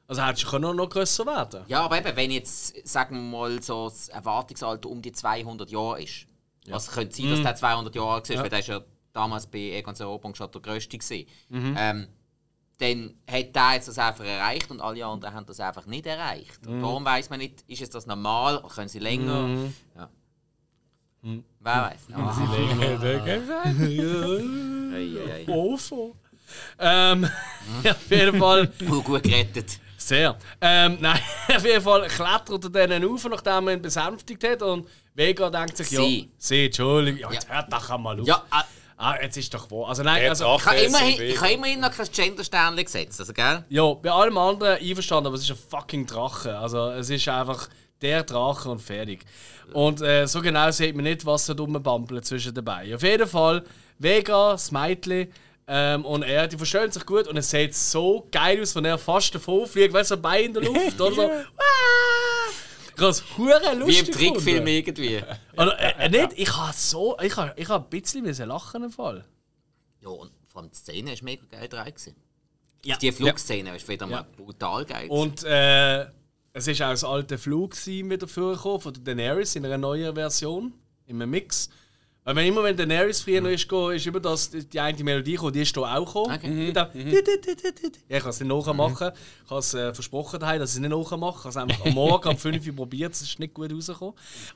Also 0.09 0.23
hätte 0.23 0.45
er 0.51 0.59
noch, 0.59 0.75
noch 0.75 0.89
grösser 0.89 1.25
werden 1.27 1.65
Ja, 1.69 1.83
aber 1.83 1.99
eben, 1.99 2.17
wenn 2.17 2.31
jetzt, 2.31 2.87
sagen 2.89 3.15
wir 3.17 3.39
mal, 3.39 3.63
so 3.63 3.89
das 3.89 4.09
Erwartungsalter 4.09 4.89
um 4.89 5.01
die 5.03 5.13
200 5.13 5.71
Jahre 5.71 6.03
ist, 6.03 6.27
was 6.69 6.91
könnte 6.91 7.15
sein, 7.15 7.31
dass 7.31 7.43
der 7.43 7.55
200 7.55 7.95
Jahre 7.95 8.13
alt 8.15 8.31
ist, 8.31 8.39
weil 8.43 8.49
der 8.49 8.59
ist 8.61 8.69
ja 8.69 8.81
damals 9.13 9.47
bei 9.47 9.59
Egons 9.59 10.01
Eroberung 10.01 10.35
schon 10.35 10.51
der 10.51 10.61
Größte 10.63 10.97
gewesen. 10.99 11.27
Ähm, 11.51 12.09
dann 12.79 13.15
hat 13.31 13.55
der 13.57 13.73
jetzt 13.75 13.89
das 13.89 13.99
einfach 13.99 14.25
erreicht 14.25 14.71
und 14.71 14.81
alle 14.81 15.05
anderen 15.05 15.35
haben 15.35 15.47
das 15.47 15.61
einfach 15.61 15.85
nicht 15.87 16.07
erreicht. 16.07 16.67
Und 16.67 16.81
darum 16.81 17.05
weiß 17.05 17.29
man 17.29 17.41
nicht, 17.41 17.63
ist 17.67 17.83
es 17.83 17.91
das 17.91 18.07
normal, 18.07 18.63
können 18.75 18.89
sie 18.89 19.01
länger? 19.01 19.69
Ja. 19.97 20.09
Wer 21.23 21.43
weiß. 21.83 22.01
Ja. 22.09 22.17
Ei, 24.95 24.97
ei, 24.97 25.33
ei. 25.33 25.45
Oh, 25.49 25.77
so. 25.77 26.15
Ähm, 26.79 27.29
auf 27.85 28.11
jeden 28.11 28.39
Fall. 28.39 28.69
Gut 29.05 29.23
gerettet. 29.25 29.81
Sehr. 30.09 30.39
Ähm, 30.61 30.97
nein, 31.01 31.21
auf 31.55 31.65
jeden 31.65 31.83
Fall 31.83 32.07
klettert 32.09 32.75
er 32.75 32.89
dann 32.89 33.05
auf, 33.05 33.25
nachdem 33.29 33.69
er 33.69 33.75
ihn 33.75 33.83
besänftigt 33.83 34.43
hat. 34.45 34.63
Und 34.63 34.89
Vega 35.15 35.51
denkt 35.51 35.77
sich, 35.77 35.91
ja, 35.91 36.01
Sie. 36.01 36.31
sie, 36.39 36.65
Entschuldigung, 36.67 37.21
ja, 37.21 37.31
jetzt 37.33 37.49
Ja. 37.49 37.57
hört 37.57 37.73
doch 37.73 37.91
einmal 37.91 38.19
auf. 38.21 38.27
Ja, 38.27 38.43
äh, 38.53 38.63
Ah, 39.01 39.15
jetzt 39.23 39.37
ist 39.37 39.55
doch 39.55 39.71
wahr. 39.71 39.91
Also 39.91 40.03
nein, 40.03 40.29
also, 40.29 40.57
ich 40.57 40.67
habe 40.67 40.77
immerhin, 40.79 41.23
ich 41.23 41.41
habe 41.41 41.53
immerhin 41.53 41.79
noch 41.79 41.93
kein 41.93 42.09
Gender-Sternchen 42.11 42.85
gesetzt, 42.85 43.21
also 43.21 43.33
gell? 43.33 43.65
ja, 43.69 43.95
bei 43.95 44.11
allem 44.11 44.37
anderen 44.37 44.77
einverstanden, 44.77 45.29
aber 45.29 45.37
es 45.37 45.43
ist 45.43 45.53
ein 45.53 45.57
fucking 45.71 46.05
Drache. 46.05 46.59
Also 46.59 46.91
es 46.91 47.09
ist 47.09 47.29
einfach 47.29 47.69
der 48.03 48.25
Drache 48.25 48.69
und 48.69 48.81
fertig. 48.81 49.25
Und 49.73 50.01
äh, 50.01 50.27
so 50.27 50.41
genau 50.43 50.69
sieht 50.73 50.97
man 50.97 51.05
nicht, 51.05 51.25
was 51.25 51.47
da 51.47 51.53
rumbampelt 51.53 52.25
zwischen 52.27 52.53
den 52.55 52.65
Beinen. 52.65 52.95
Auf 52.97 53.05
jeden 53.05 53.29
Fall, 53.29 53.63
Vega, 54.01 54.51
das 54.53 54.73
Mädchen 54.73 55.29
ähm, 55.69 56.05
und 56.07 56.23
er, 56.23 56.49
die 56.49 56.57
verstehen 56.57 56.91
sich 56.91 57.05
gut 57.05 57.29
und 57.29 57.37
es 57.37 57.51
sieht 57.51 57.75
so 57.75 58.27
geil 58.33 58.61
aus, 58.63 58.75
wenn 58.75 58.87
er 58.87 58.97
fast 58.99 59.35
davon 59.35 59.67
fliegt, 59.67 59.93
weißt 59.93 60.11
du, 60.13 60.15
so 60.17 60.21
Bein 60.23 60.47
in 60.47 60.55
der 60.55 60.63
Luft 60.65 61.01
oder 61.01 61.15
so. 61.15 61.23
Ah! 61.23 61.59
Ich 62.97 63.01
habe 63.03 63.11
es 63.11 63.23
Wie 63.87 63.99
im 63.99 64.07
Trickfilm 64.07 64.35
gefunden. 64.35 64.67
irgendwie. 64.67 65.23
Oder, 65.57 65.79
äh, 65.79 66.07
äh, 66.07 66.09
nicht, 66.09 66.33
ich 66.37 66.57
habe 66.57 66.73
so, 66.75 67.17
ich 67.21 67.37
habe 67.37 67.53
ich 67.57 67.69
hab 67.69 67.85
ein 67.85 67.91
bisschen 67.91 68.25
müssen 68.25 68.49
lachen 68.49 68.83
im 68.83 68.91
Fall. 68.91 69.25
Ja, 70.01 70.09
und 70.09 70.33
vor 70.49 70.63
allem 70.63 70.71
die 70.73 70.77
Szene 70.77 71.11
war 71.13 71.19
mega 71.23 71.45
geil 71.49 71.69
dran. 71.69 71.87
gewesen. 71.87 72.17
Ja. 72.85 72.97
Die 72.97 73.13
Flugszene 73.13 73.77
ist 73.77 73.87
wieder 73.87 74.07
Ja. 74.07 74.17
mal 74.17 74.27
brutal 74.37 74.85
geil. 74.85 75.07
Und 75.09 75.45
äh, 75.45 76.07
es 76.53 76.67
ist 76.67 76.83
auch 76.83 76.91
das 76.91 77.05
alte 77.05 77.39
Flug 77.39 77.77
wieder 77.87 78.27
vorgekommen 78.27 78.81
von 78.81 78.93
der 78.95 79.03
Daenerys 79.15 79.55
in 79.55 79.65
einer 79.65 79.79
neuen 79.79 80.13
Version, 80.17 80.73
in 81.07 81.23
einem 81.23 81.31
Mix. 81.31 81.69
Weil 82.29 82.37
wenn 82.37 82.47
immer 82.49 82.63
wenn 82.63 82.77
Daenerys 82.77 83.23
früher 83.23 83.41
noch 83.41 83.49
ist, 83.49 83.67
gegangen, 83.67 83.97
ist 83.97 84.07
immer 84.07 84.21
das, 84.21 84.51
die 84.51 84.79
eine 84.79 85.03
Melodie 85.03 85.33
gekommen, 85.33 85.55
die 85.55 85.63
ist 85.63 85.75
hier 85.75 85.83
auch 85.83 86.05
gekommen. 86.05 86.35
Okay. 86.35 86.49
Mit 86.49 86.77
dem 86.77 86.91
Ja, 88.07 88.17
ich 88.19 88.23
kann 88.23 88.29
es 88.29 88.41
nicht 88.41 88.49
nachmachen. 88.51 89.13
Ich 89.47 89.51
habe 89.51 89.61
es 89.61 89.73
äh, 89.73 89.95
versprochen, 89.95 90.39
daheim, 90.39 90.61
dass 90.61 90.73
ich 90.73 90.77
es 90.77 90.81
nicht 90.83 90.91
nachmache. 90.91 91.39
Ich 91.39 91.45
habe 91.45 91.49
es 91.49 91.57
einfach 91.57 91.87
am 91.87 91.95
Morgen 91.95 92.29
um 92.29 92.37
5 92.37 92.67
Uhr 92.67 92.77
probiert, 92.77 93.15
es 93.15 93.23
ist 93.23 93.39
nicht 93.39 93.55
gut 93.55 93.73
rausgekommen. 93.73 94.13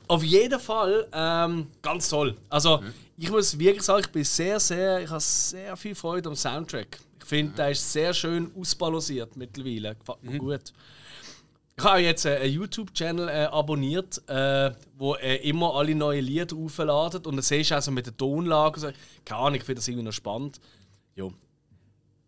Auf 0.07 0.21
jeden 0.21 0.59
Fall 0.59 1.07
ähm, 1.11 1.65
ganz 1.81 2.09
toll. 2.09 2.35
Also, 2.47 2.79
ich 3.17 3.31
muss 3.31 3.57
wirklich 3.57 3.83
sagen, 3.83 4.01
ich 4.05 4.11
bin 4.11 4.23
sehr, 4.23 4.59
sehr, 4.59 5.01
ich 5.01 5.09
habe 5.09 5.19
sehr 5.19 5.75
viel 5.75 5.95
Freude 5.95 6.29
am 6.29 6.35
Soundtrack. 6.35 6.99
Ich 7.19 7.25
finde, 7.25 7.55
der 7.55 7.71
ist 7.71 7.91
sehr 7.91 8.13
schön 8.13 8.51
ausbalanciert 8.55 9.35
mittlerweile. 9.35 9.95
Gefällt 9.95 10.23
mir 10.23 10.37
gut. 10.37 10.73
Ich 11.75 11.83
habe 11.83 11.99
jetzt 11.99 12.25
äh, 12.25 12.37
einen 12.37 12.53
YouTube-Channel 12.53 13.29
äh, 13.29 13.45
abonniert, 13.45 14.21
äh, 14.29 14.71
wo 14.95 15.15
äh, 15.15 15.37
immer 15.47 15.73
alle 15.75 15.95
neuen 15.95 16.23
Lieder 16.23 16.55
aufladet 16.55 17.25
und 17.25 17.35
dann 17.35 17.43
siehst 17.43 17.71
du 17.71 17.75
also 17.75 17.91
mit 17.91 18.05
der 18.05 18.15
Tonlage. 18.15 18.79
So. 18.79 18.89
Keine 19.25 19.41
Ahnung, 19.41 19.55
ich 19.55 19.63
finde 19.63 19.79
das 19.79 19.87
irgendwie 19.87 20.05
noch 20.05 20.13
spannend. 20.13 20.59
Ja. 21.15 21.29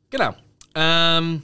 Genau. 0.09 0.33
Ähm, 0.73 1.43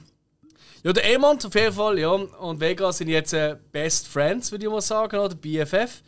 ja, 0.82 0.92
der 0.92 1.14
Emond 1.14 1.46
auf 1.46 1.54
jeden 1.54 1.72
Fall, 1.72 1.98
ja, 2.00 2.10
und 2.10 2.60
Vega 2.60 2.92
sind 2.92 3.08
jetzt 3.08 3.36
Best 3.70 4.08
Friends, 4.08 4.50
würde 4.50 4.64
ich 4.66 4.70
mal 4.70 4.80
sagen, 4.80 5.16
oder 5.18 5.34
BFF. 5.36 6.02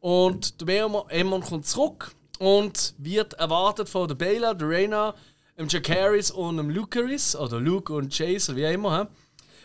Und 0.00 0.60
der 0.60 0.84
Emond- 1.08 1.44
kommt 1.46 1.66
zurück 1.66 2.12
und 2.38 2.94
wird 2.98 3.32
erwartet 3.34 3.88
von 3.88 4.06
der 4.06 4.14
Bela, 4.14 4.52
der 4.52 4.68
Reyna, 4.68 5.14
dem 5.58 5.66
Jakaris 5.68 6.30
und 6.30 6.58
dem 6.58 6.68
Lucaris, 6.70 7.34
oder 7.34 7.58
Luke 7.58 7.92
und 7.92 8.12
Chase, 8.16 8.52
oder 8.52 8.60
wie 8.60 8.66
auch 8.66 8.72
immer. 8.72 8.98
hä? 9.00 9.06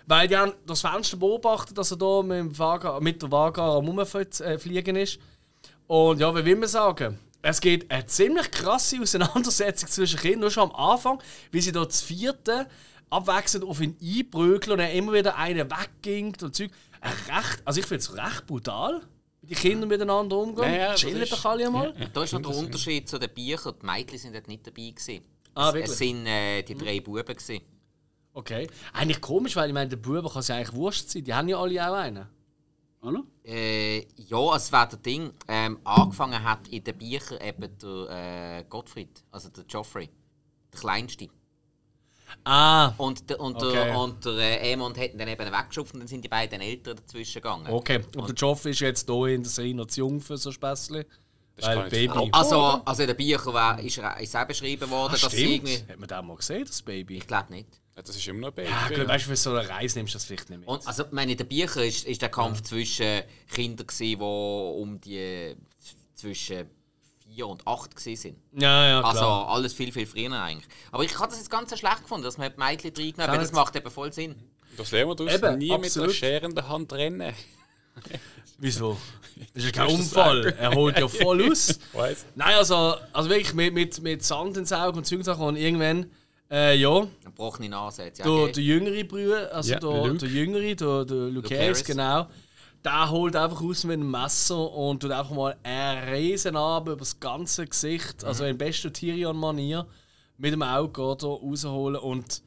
Weil 0.05 0.27
die 0.27 0.35
haben 0.37 0.53
das 0.65 0.81
Fenster 0.81 1.17
beobachtet, 1.17 1.77
dass 1.77 1.91
er 1.91 1.97
da 1.97 2.21
mit, 2.21 2.37
dem 2.37 2.57
Vaga, 2.59 2.99
mit 2.99 3.21
der 3.21 3.31
Vaga 3.31 3.77
am 3.77 3.87
Rumfliegen 3.87 4.95
ist. 4.95 5.19
Und 5.87 6.19
ja, 6.19 6.35
wie 6.35 6.43
will 6.43 6.55
man 6.57 6.67
sagen? 6.69 7.19
Es 7.41 7.59
geht 7.59 7.89
eine 7.91 8.05
ziemlich 8.05 8.49
krasse 8.51 9.01
Auseinandersetzung 9.01 9.89
zwischen 9.89 10.19
Kindern. 10.19 10.41
Nur 10.41 10.51
schon 10.51 10.69
am 10.71 10.75
Anfang, 10.75 11.21
wie 11.51 11.61
sie 11.61 11.71
dort 11.71 11.89
das 11.91 12.01
vierte 12.01 12.67
abwechselnd 13.09 13.65
auf 13.65 13.79
ihn 13.81 13.95
einbrökeln 14.01 14.73
und 14.73 14.79
er 14.79 14.91
immer 14.93 15.13
wieder 15.13 15.35
einen 15.37 15.69
weggingt 15.69 16.41
und 16.41 16.55
Zeug. 16.55 16.71
Ein 17.01 17.11
Recht, 17.35 17.61
also 17.65 17.79
ich 17.81 17.85
finde 17.85 17.99
es 17.99 18.15
recht 18.15 18.47
brutal, 18.47 19.01
wie 19.41 19.47
die 19.47 19.55
Kinder 19.55 19.85
miteinander 19.85 20.37
umgehen. 20.37 20.63
Ja, 20.73 20.75
ja, 20.79 20.91
das 20.93 21.01
Chillen 21.01 21.21
ist- 21.21 21.33
doch 21.33 21.45
alle 21.45 21.65
einmal. 21.67 21.93
da 22.13 22.23
ist 22.23 22.31
noch 22.33 22.41
der 22.41 22.55
Unterschied 22.55 23.07
zu 23.09 23.19
den 23.19 23.29
Büchern. 23.29 23.75
Die 23.81 23.85
Mädchen 23.85 24.17
sind 24.17 24.33
dort 24.35 24.47
nicht 24.47 24.65
dabei. 24.65 24.89
Gewesen. 24.89 25.23
Ah, 25.53 25.71
es, 25.75 25.91
es 25.91 25.97
sind 25.97 26.25
äh, 26.25 26.63
die 26.63 26.75
drei 26.75 27.01
Buben. 27.01 27.23
Gewesen. 27.25 27.61
Okay. 28.33 28.67
Eigentlich 28.93 29.21
komisch, 29.21 29.55
weil 29.55 29.67
ich 29.69 29.73
meine, 29.73 29.89
der 29.89 29.97
Buben 29.97 30.27
kann 30.27 30.39
es 30.39 30.47
ja 30.47 30.55
eigentlich 30.55 30.73
wurscht 30.73 31.09
sein. 31.09 31.23
Die 31.23 31.33
haben 31.33 31.47
ja 31.47 31.59
alle 31.59 31.87
auch 31.89 31.93
einen. 31.95 32.25
Oder? 33.01 33.23
Äh, 33.45 33.99
ja, 34.15 34.55
es 34.55 34.71
war 34.71 34.87
der 34.87 34.97
Ding. 34.99 35.31
Ähm, 35.47 35.79
angefangen 35.83 36.41
hat 36.43 36.67
in 36.69 36.83
den 36.83 36.97
Büchern 36.97 37.39
eben 37.41 37.77
der 37.77 38.59
äh, 38.59 38.63
Gottfried, 38.69 39.23
also 39.31 39.49
der 39.49 39.65
Joffrey, 39.65 40.09
der 40.71 40.79
Kleinste. 40.79 41.27
Ah, 42.45 42.93
Und 42.97 43.29
der, 43.29 43.39
und 43.39 43.57
Okay. 43.57 43.71
der, 43.73 43.99
und 43.99 44.25
der 44.25 44.63
äh, 44.63 44.73
Aemond 44.73 44.97
hat 44.97 45.11
ihn 45.11 45.17
dann 45.19 45.27
eben 45.27 45.45
weggeschaut 45.45 45.93
und 45.93 45.99
dann 45.99 46.07
sind 46.07 46.23
die 46.23 46.29
beiden 46.29 46.61
Eltern 46.61 46.95
dazwischen 46.97 47.41
gegangen. 47.41 47.67
okay. 47.69 48.03
Und 48.15 48.27
der 48.27 48.35
Joff 48.35 48.65
ist 48.65 48.79
jetzt 48.79 49.07
hier 49.09 49.27
in 49.27 49.43
der 49.43 49.51
Serie 49.51 49.75
noch 49.75 49.85
zu 49.85 49.99
jung 49.99 50.19
für 50.19 50.37
so 50.37 50.51
Späßchen. 50.51 51.03
Das 51.55 51.67
Weil 51.67 51.89
Baby. 51.91 52.29
Also, 52.31 52.55
also 52.83 53.03
in 53.03 53.07
den 53.09 53.17
Büchern 53.17 53.53
war, 53.53 53.79
ist, 53.79 53.99
er- 53.99 54.19
ist 54.19 54.35
auch 54.35 54.45
beschrieben 54.47 54.89
worden, 54.89 55.13
Ah, 55.15 55.21
dass 55.21 55.31
sie 55.31 55.55
irgendwie. 55.57 55.73
stimmt. 55.75 55.89
Hat 55.91 55.99
man 55.99 56.09
das 56.09 56.23
mal 56.25 56.35
gesehen, 56.37 56.65
das 56.65 56.81
Baby? 56.81 57.17
Ich 57.17 57.27
glaube 57.27 57.53
nicht. 57.53 57.67
Ja, 57.95 58.01
das 58.01 58.15
ist 58.15 58.27
immer 58.27 58.39
noch 58.39 58.47
ein 58.49 58.55
Baby. 58.55 58.69
Ja, 58.69 58.87
gut, 58.89 59.07
weißt 59.07 59.25
du, 59.25 59.29
für 59.29 59.35
so 59.35 59.51
eine 59.51 59.69
Reise 59.69 59.99
nimmst 59.99 60.13
du 60.13 60.17
das 60.17 60.25
vielleicht 60.25 60.49
nicht 60.49 60.59
mit. 60.59 60.67
Und, 60.67 60.87
also, 60.87 61.03
ich 61.05 61.11
meine, 61.11 61.31
in 61.33 61.37
den 61.37 61.47
Büchern 61.47 61.83
ist, 61.83 62.05
ist 62.05 62.21
der 62.21 62.29
Kampf 62.29 62.61
zwischen 62.61 63.21
Kindern, 63.53 63.87
die 63.99 64.15
um 64.15 64.99
die 64.99 65.55
zwischen 66.15 66.69
4 67.35 67.47
und 67.47 67.67
8 67.67 67.95
waren. 67.95 68.15
sind. 68.15 68.37
ja, 68.53 68.87
ja, 68.87 68.99
klar. 68.99 69.11
Also 69.11 69.25
alles 69.25 69.73
viel, 69.73 69.91
viel 69.91 70.05
früher 70.05 70.31
eigentlich. 70.31 70.67
Aber 70.91 71.03
ich 71.03 71.17
habe 71.17 71.29
das 71.29 71.37
jetzt 71.37 71.49
ganz 71.49 71.69
so 71.69 71.77
schlecht 71.77 72.01
gefunden, 72.01 72.23
dass 72.23 72.37
man 72.37 72.51
die 72.51 72.59
Mädchen 72.59 72.91
reingenommen 72.95 73.21
hat, 73.21 73.31
weil 73.31 73.39
das 73.39 73.51
macht 73.51 73.75
eben 73.75 73.91
voll 73.91 74.11
Sinn. 74.13 74.35
Das 74.77 74.91
lernen 74.91 75.11
wir 75.11 75.15
daraus. 75.15 75.33
Eben, 75.35 75.57
Nie 75.59 75.69
mit 75.71 75.85
absolut. 75.85 76.09
einer 76.09 76.15
Schere 76.15 76.45
in 76.45 76.55
der 76.55 76.67
Hand 76.67 76.93
rennen. 76.93 77.33
Wieso? 78.57 78.97
Das 79.53 79.63
ist 79.63 79.75
ja 79.75 79.85
kein 79.85 79.95
Unfall. 79.95 80.55
Er 80.57 80.71
holt 80.73 80.97
ja 80.97 81.07
voll 81.07 81.43
aus. 81.51 81.79
Weiss. 81.91 82.25
Nein, 82.35 82.55
also, 82.55 82.95
also 83.11 83.29
wirklich 83.29 83.53
mit, 83.53 83.73
mit, 83.73 84.01
mit 84.01 84.23
Sand 84.23 84.57
ins 84.57 84.71
Auge 84.71 84.97
und 84.97 85.05
Zeug 85.05 85.27
und 85.39 85.55
irgendwann, 85.57 86.11
äh, 86.53 86.75
ja, 86.75 86.95
Eine 86.97 87.07
gebrochene 87.23 87.69
Nase 87.69 88.03
ja 88.03 88.09
der, 88.23 88.47
der 88.51 88.63
jüngere 88.63 89.03
Bruder, 89.03 89.53
also 89.53 89.73
Ja, 89.73 89.79
der, 89.79 89.89
Luke. 89.89 90.17
der 90.19 90.29
jüngere, 90.29 90.75
der, 90.75 91.05
der 91.05 91.17
Lucaris, 91.29 91.33
Lucaris. 91.33 91.83
genau, 91.83 92.27
der 92.85 93.09
holt 93.09 93.35
einfach 93.35 93.61
aus 93.61 93.83
mit 93.85 93.93
einem 93.95 94.11
Messer 94.11 94.71
und 94.71 94.99
tut 95.01 95.11
einfach 95.11 95.33
mal 95.33 95.55
einen 95.63 96.09
riesen 96.13 96.55
über 96.55 96.95
das 96.97 97.19
ganze 97.19 97.65
Gesicht, 97.65 98.23
also 98.23 98.45
in 98.45 98.57
bester 98.57 98.93
Tyrion-Manier, 98.93 99.87
mit 100.37 100.53
dem 100.53 100.61
Auge 100.61 101.01
oder, 101.01 101.27
rausholen 101.27 101.99
und 101.99 102.43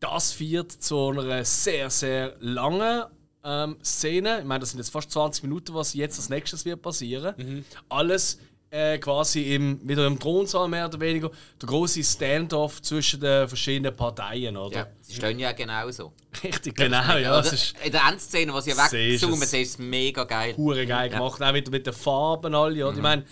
das 0.00 0.32
führt 0.32 0.70
zu 0.70 1.08
einer 1.08 1.44
sehr, 1.44 1.90
sehr 1.90 2.36
langen 2.40 3.04
ähm, 3.44 3.76
Szene. 3.82 4.40
Ich 4.40 4.44
meine, 4.44 4.60
das 4.60 4.70
sind 4.70 4.78
jetzt 4.78 4.90
fast 4.90 5.10
20 5.10 5.42
Minuten, 5.44 5.74
was 5.74 5.94
jetzt 5.94 6.18
als 6.18 6.28
nächstes 6.28 6.64
wird 6.64 6.82
passieren. 6.82 7.64
Alles 7.88 8.38
äh, 8.70 8.98
quasi 8.98 9.54
im, 9.54 9.80
wieder 9.88 10.06
im 10.06 10.18
Thronsaal 10.18 10.68
mehr 10.68 10.86
oder 10.86 11.00
weniger. 11.00 11.30
Der 11.60 11.66
große 11.68 12.02
Standoff 12.04 12.82
zwischen 12.82 13.20
den 13.20 13.48
verschiedenen 13.48 13.94
Parteien, 13.96 14.56
oder? 14.56 14.76
Ja, 14.76 14.86
sie 15.00 15.14
stehen 15.14 15.38
ja 15.38 15.52
genauso. 15.52 16.12
Richtig, 16.42 16.76
genau, 16.76 17.16
ja. 17.16 17.30
Das 17.36 17.46
Oder 17.48 17.54
ist 17.54 17.74
in 17.84 17.92
der 17.92 18.02
Endszene, 18.08 18.52
wo 18.52 18.60
sie 18.60 18.72
wegzoomen, 18.76 19.40
du 19.40 19.56
es 19.56 19.78
mega 19.78 20.24
geil. 20.24 20.54
hure 20.56 20.86
geil 20.86 21.08
gemacht. 21.08 21.42
Auch 21.42 21.52
mit, 21.52 21.70
mit 21.70 21.86
den 21.86 21.94
Farben 21.94 22.54
alle, 22.54 22.82
oder? 22.84 22.90
Ich 22.92 22.96
Mhm. 22.96 23.02
meine, 23.02 23.24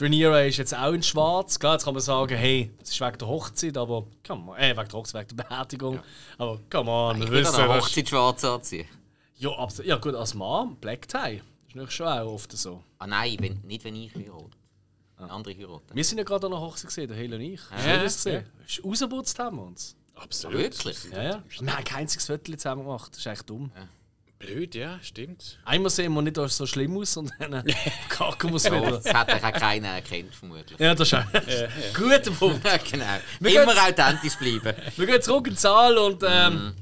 Rhaenyra 0.00 0.40
ist 0.42 0.56
jetzt 0.58 0.74
auch 0.76 0.92
in 0.92 1.02
schwarz. 1.02 1.58
Klar, 1.58 1.74
jetzt 1.74 1.84
kann 1.84 1.94
man 1.94 2.02
sagen, 2.02 2.36
hey, 2.36 2.70
das 2.80 2.90
ist 2.90 3.00
wegen 3.00 3.18
der 3.18 3.28
Hochzeit, 3.28 3.76
aber 3.76 4.06
come 4.26 4.52
on, 4.52 4.56
äh, 4.58 4.76
wegen 4.76 4.88
der 4.88 4.92
Hochzeit, 4.98 5.26
wegen 5.28 5.36
der 5.38 5.44
Beerdigung. 5.44 6.00
Aber 6.38 6.60
come 6.70 6.90
on, 6.90 7.18
wir 7.18 7.24
Ich 7.26 7.30
wissen, 7.30 7.54
eine 7.56 7.68
das- 7.68 7.84
Hochzeit 7.84 8.08
schwarz 8.08 8.44
anziehen. 8.44 8.86
Ja, 9.38 9.50
absolut. 9.50 9.88
Ja, 9.88 9.96
gut, 9.96 10.14
als 10.14 10.34
Mann, 10.34 10.76
Black 10.76 11.08
Tie. 11.08 11.40
Ist 11.68 11.76
nicht 11.76 11.92
schon 11.92 12.06
auch 12.06 12.26
oft 12.34 12.52
so. 12.52 12.82
Ah 12.98 13.06
nein, 13.06 13.36
wenn, 13.40 13.60
nicht 13.66 13.84
wenn 13.84 13.96
ich 13.96 14.14
heirate. 14.14 14.50
Eine 15.22 15.32
andere 15.32 15.54
heiraten. 15.54 15.94
Wir 15.94 16.04
sind 16.04 16.18
ja 16.18 16.24
gerade 16.24 16.46
an 16.46 16.52
der 16.52 16.60
Hochzeit 16.60 16.86
gesehen, 16.88 17.08
der 17.08 17.16
Hel 17.16 17.32
und 17.34 17.40
ich. 17.40 17.60
Hast 17.70 17.84
du 17.84 17.88
Ja, 17.90 18.02
das 18.02 18.14
gesehen? 18.16 18.44
Ja. 18.68 18.84
Rausgeputzt 18.84 19.38
haben 19.38 19.56
wir 19.56 19.62
uns. 19.66 19.96
Absolut. 20.14 20.58
Wirklich? 20.58 20.98
Ja, 21.12 21.22
ja. 21.22 21.42
Wir 21.58 21.72
haben 21.74 21.84
kein 21.84 21.98
einziges 22.00 22.26
Viertel 22.26 22.56
zusammen 22.56 22.84
gemacht. 22.84 23.10
Das 23.12 23.18
ist 23.18 23.26
echt 23.26 23.48
dumm. 23.50 23.70
Blöd, 24.38 24.74
ja, 24.74 24.98
stimmt. 25.02 25.60
Einmal 25.64 25.88
sehen 25.90 26.12
wir 26.14 26.20
nicht 26.22 26.36
so 26.36 26.66
schlimm 26.66 26.96
aus 26.98 27.16
und 27.16 27.30
dann 27.38 27.64
kacken 28.08 28.50
wir 28.50 28.56
es 28.56 28.64
Ja, 28.64 28.72
wieder. 28.76 28.98
das 29.00 29.14
hat 29.14 29.28
ja 29.28 29.36
auch 29.48 29.52
keiner 29.52 29.88
erkannt, 29.88 30.34
vermutlich. 30.34 30.78
Ja, 30.80 30.94
das 30.96 31.06
ist 31.08 31.14
auch. 31.14 31.24
Guter 31.94 32.30
Punkt. 32.32 32.60
genau. 32.90 33.04
Wir 33.38 33.62
Immer 33.62 33.72
authentisch 33.80 34.34
bleiben. 34.36 34.74
Wir 34.96 35.06
gehen 35.06 35.22
zurück 35.22 35.46
in 35.46 35.54
die 35.54 35.60
Saal 35.60 35.96
und 35.96 36.24
ähm, 36.26 36.74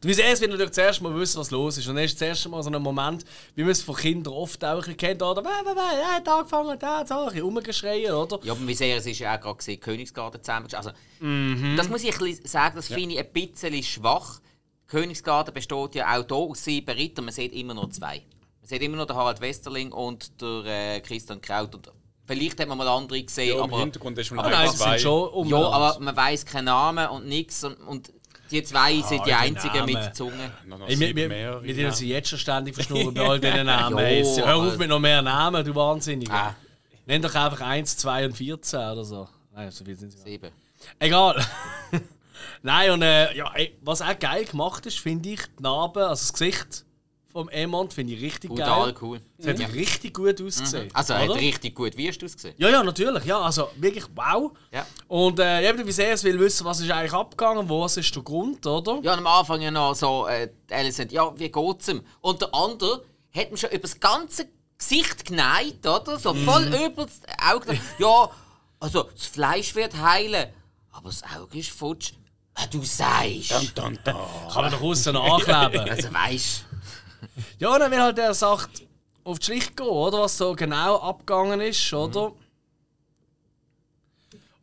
du 0.00 0.08
wirst 0.08 0.20
erst 0.20 0.40
wieder 0.42 0.52
natürlich 0.52 0.72
zuerst 0.72 1.00
mal 1.02 1.14
wissen, 1.14 1.38
was 1.40 1.50
los 1.50 1.78
ist. 1.78 1.86
Und 1.88 1.96
dann 1.96 2.04
ist 2.04 2.20
das 2.20 2.28
erste 2.28 2.48
Mal 2.48 2.62
so 2.62 2.70
ein 2.70 2.82
Moment, 2.82 3.24
wie 3.54 3.62
man 3.62 3.70
es 3.72 3.82
von 3.82 3.96
Kindern 3.96 4.34
oft 4.34 4.64
auch 4.64 4.84
kennt, 4.96 5.22
oder? 5.22 5.44
«Wä, 5.44 5.48
wä, 5.48 5.70
wä, 5.74 6.00
Er 6.02 6.16
hat 6.16 6.28
angefangen, 6.28 6.78
da, 6.78 7.06
so, 7.06 7.14
ein 7.14 7.24
bisschen 7.26 7.42
rumgeschreien, 7.42 8.12
oder? 8.14 8.38
Ja, 8.44 8.52
aber 8.52 8.66
wie 8.66 8.74
sehr 8.74 8.96
es 8.96 9.06
ist 9.06 9.18
ja 9.18 9.36
auch 9.36 9.40
gerade 9.40 9.56
gesehen, 9.56 9.80
Königsgarten 9.80 10.42
zusammen. 10.42 10.68
Also, 10.72 10.90
Mhm. 11.20 11.74
Das 11.76 11.88
muss 11.88 12.04
ich 12.04 12.14
sagen, 12.48 12.76
das 12.76 12.86
finde 12.88 13.14
ich 13.16 13.20
ein 13.20 13.32
bisschen 13.32 13.82
schwach. 13.82 14.40
Die 14.84 14.86
Königsgarten 14.90 15.52
besteht 15.52 15.94
ja 15.96 16.16
auch 16.16 16.24
hier 16.26 16.32
aus 16.36 16.64
sieben 16.64 16.90
Rittern, 16.96 17.24
man 17.24 17.34
sieht 17.34 17.52
immer 17.52 17.74
nur 17.74 17.90
zwei. 17.90 18.22
Man 18.60 18.68
sieht 18.68 18.82
immer 18.82 18.96
nur 18.96 19.06
den 19.06 19.16
Harald 19.16 19.40
Westerling 19.40 19.92
und 19.92 20.40
der 20.40 20.64
äh, 20.96 21.00
Christian 21.00 21.40
Kraut. 21.40 21.74
Und 21.74 21.90
Vielleicht 22.26 22.60
hat 22.60 22.68
man 22.68 22.76
mal 22.76 22.86
andere 22.88 23.22
gesehen, 23.22 23.48
Ja, 23.48 23.64
im 23.64 23.72
aber. 23.72 23.80
Hintergrund 23.80 24.18
ist 24.18 24.26
schon 24.26 24.38
Aber 24.38 24.48
ein, 24.48 24.52
nein, 24.52 24.70
sind 24.70 25.00
schon 25.00 25.28
um. 25.30 25.48
Ja, 25.48 25.56
aber 25.66 25.98
man 25.98 26.14
weiß 26.14 26.44
keinen 26.44 26.66
Namen 26.66 27.08
und 27.08 27.26
nichts. 27.26 27.64
Und, 27.64 27.76
und 27.76 28.12
die 28.50 28.62
zwei 28.62 29.00
sind 29.02 29.20
die 29.20 29.30
die 29.30 29.34
einzigen 29.34 29.74
Namen. 29.78 29.92
mit 29.92 30.16
Zunge. 30.16 30.50
Ey, 30.86 30.98
wir, 31.00 31.16
wir, 31.16 31.28
mehrere 31.28 31.64
wir 31.64 31.92
sie 31.92 32.08
jetzt 32.08 32.28
schon 32.30 32.38
ständig 32.38 32.74
verschnurren 32.74 33.14
bei 33.14 33.26
all 33.26 33.40
diesen 33.40 33.66
Namen. 33.66 33.98
Hey, 33.98 34.24
hör 34.24 34.56
auf 34.56 34.62
aber- 34.64 34.76
mit 34.76 34.88
noch 34.88 34.98
mehr 35.00 35.22
Namen, 35.22 35.64
du 35.64 35.74
Wahnsinniger. 35.74 36.32
Ah, 36.32 36.54
Nenn 37.06 37.22
doch 37.22 37.34
einfach 37.34 37.60
1, 37.62 37.96
2 37.96 38.26
und 38.26 38.36
14 38.36 38.78
oder 38.80 39.04
so. 39.04 39.28
Nein, 39.54 39.70
so 39.70 39.84
viel 39.84 39.96
sind 39.96 40.10
sie. 40.12 40.18
sieben. 40.18 40.50
Egal. 40.98 41.44
Nein, 42.62 42.90
und 42.90 43.02
äh, 43.02 43.34
ja, 43.36 43.50
ey, 43.54 43.76
was 43.82 44.02
auch 44.02 44.18
geil 44.18 44.44
gemacht 44.44 44.84
ist, 44.86 44.98
finde 44.98 45.30
ich, 45.30 45.40
die 45.58 45.62
Narben, 45.62 46.02
also 46.02 46.20
das 46.22 46.32
Gesicht 46.32 46.84
vom 47.30 47.48
Emond, 47.50 47.92
finde 47.92 48.14
ich 48.14 48.22
richtig 48.22 48.48
Brutal 48.50 48.92
geil. 48.92 48.94
cool. 49.02 49.20
Es 49.36 49.46
hat 49.46 49.58
richtig 49.74 50.14
gut 50.14 50.40
ausgesehen. 50.40 50.88
Also, 50.94 51.12
er 51.12 51.28
hat 51.28 51.36
richtig 51.36 51.74
gut. 51.74 51.96
Wie 51.96 52.08
hast 52.08 52.18
du 52.18 52.26
es 52.26 52.34
gesehen? 52.34 52.54
Ja, 52.56 52.70
ja, 52.70 52.82
natürlich. 52.82 53.24
Ja, 53.24 53.40
also 53.40 53.68
wirklich 53.76 54.04
wow. 54.14 54.52
Ja. 54.72 54.86
Und 55.08 55.38
äh, 55.38 55.68
eben, 55.68 55.86
wie 55.86 55.92
sehr 55.92 56.12
es 56.14 56.24
will 56.24 56.38
wissen, 56.40 56.64
was 56.64 56.80
ist 56.80 56.90
eigentlich 56.90 57.12
abgegangen, 57.12 57.68
was 57.68 57.96
ist 57.98 58.14
der 58.14 58.22
Grund, 58.22 58.66
oder? 58.66 58.98
Ja, 59.02 59.12
am 59.14 59.26
Anfang 59.26 59.60
ja 59.60 59.70
noch 59.70 59.94
so, 59.94 60.26
äh, 60.26 60.48
die 60.68 60.74
Alison, 60.74 61.08
ja, 61.10 61.38
wie 61.38 61.50
geht's 61.50 61.88
ihm? 61.88 62.02
Und 62.20 62.40
der 62.40 62.54
andere 62.54 63.04
hat 63.34 63.50
mir 63.50 63.56
schon 63.58 63.70
über 63.70 63.82
das 63.82 64.00
ganze 64.00 64.48
Gesicht 64.78 65.26
geneigt, 65.26 65.86
oder? 65.86 66.18
So 66.18 66.32
voll 66.34 66.64
über 66.66 67.04
das 67.04 67.20
Auge. 67.52 67.78
Ja, 67.98 68.30
also 68.80 69.02
das 69.02 69.26
Fleisch 69.26 69.74
wird 69.74 70.00
heilen, 70.00 70.48
aber 70.92 71.10
das 71.10 71.22
Auge 71.36 71.58
ist 71.58 71.70
futsch. 71.70 72.12
Ah, 72.54 72.66
du 72.66 72.82
sagst. 72.82 73.52
Dun, 73.76 73.98
dun. 74.04 74.14
Kann 74.52 74.62
man 74.62 74.70
doch 74.72 74.80
außen 74.80 75.12
nachkleben. 75.12 75.80
Also 75.90 76.12
weißt 76.12 76.64
ja, 77.58 77.72
und 77.72 77.80
dann 77.80 77.90
will 77.90 78.00
halt 78.00 78.18
der 78.18 78.34
sagt, 78.34 78.82
auf 79.24 79.38
die 79.38 79.44
Schlicht 79.46 79.76
gehen, 79.76 79.86
oder? 79.86 80.20
Was 80.20 80.38
so 80.38 80.54
genau 80.54 80.96
abgegangen 80.96 81.60
ist, 81.60 81.92
oder? 81.92 82.32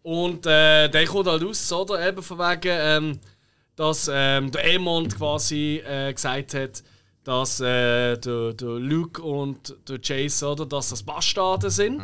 Und 0.01 0.45
äh, 0.45 0.87
der 0.87 1.05
kommt 1.05 1.27
halt 1.27 1.43
aus, 1.43 1.71
oder? 1.71 2.07
Eben 2.07 2.21
von 2.21 2.37
wegen, 2.37 2.61
ähm, 2.71 3.19
dass 3.75 4.09
ähm, 4.11 4.51
der 4.51 4.73
Emond 4.73 5.17
quasi 5.17 5.81
äh, 5.85 6.13
gesagt 6.13 6.53
hat, 6.53 6.83
dass 7.23 7.59
äh, 7.59 8.17
der, 8.17 8.53
der 8.53 8.69
Luke 8.79 9.21
und 9.21 9.75
der 9.89 9.99
Chase, 9.99 10.47
oder? 10.47 10.65
Dass 10.65 10.89
das 10.89 11.03
Bastarde 11.03 11.69
sind. 11.69 11.99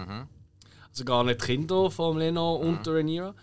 Also 0.90 1.06
gar 1.06 1.24
nicht 1.24 1.42
Kinder 1.42 1.90
von 1.90 2.18
Leno 2.18 2.56
und 2.56 2.86
der 2.86 2.96
Rhaenyra. 2.96 3.34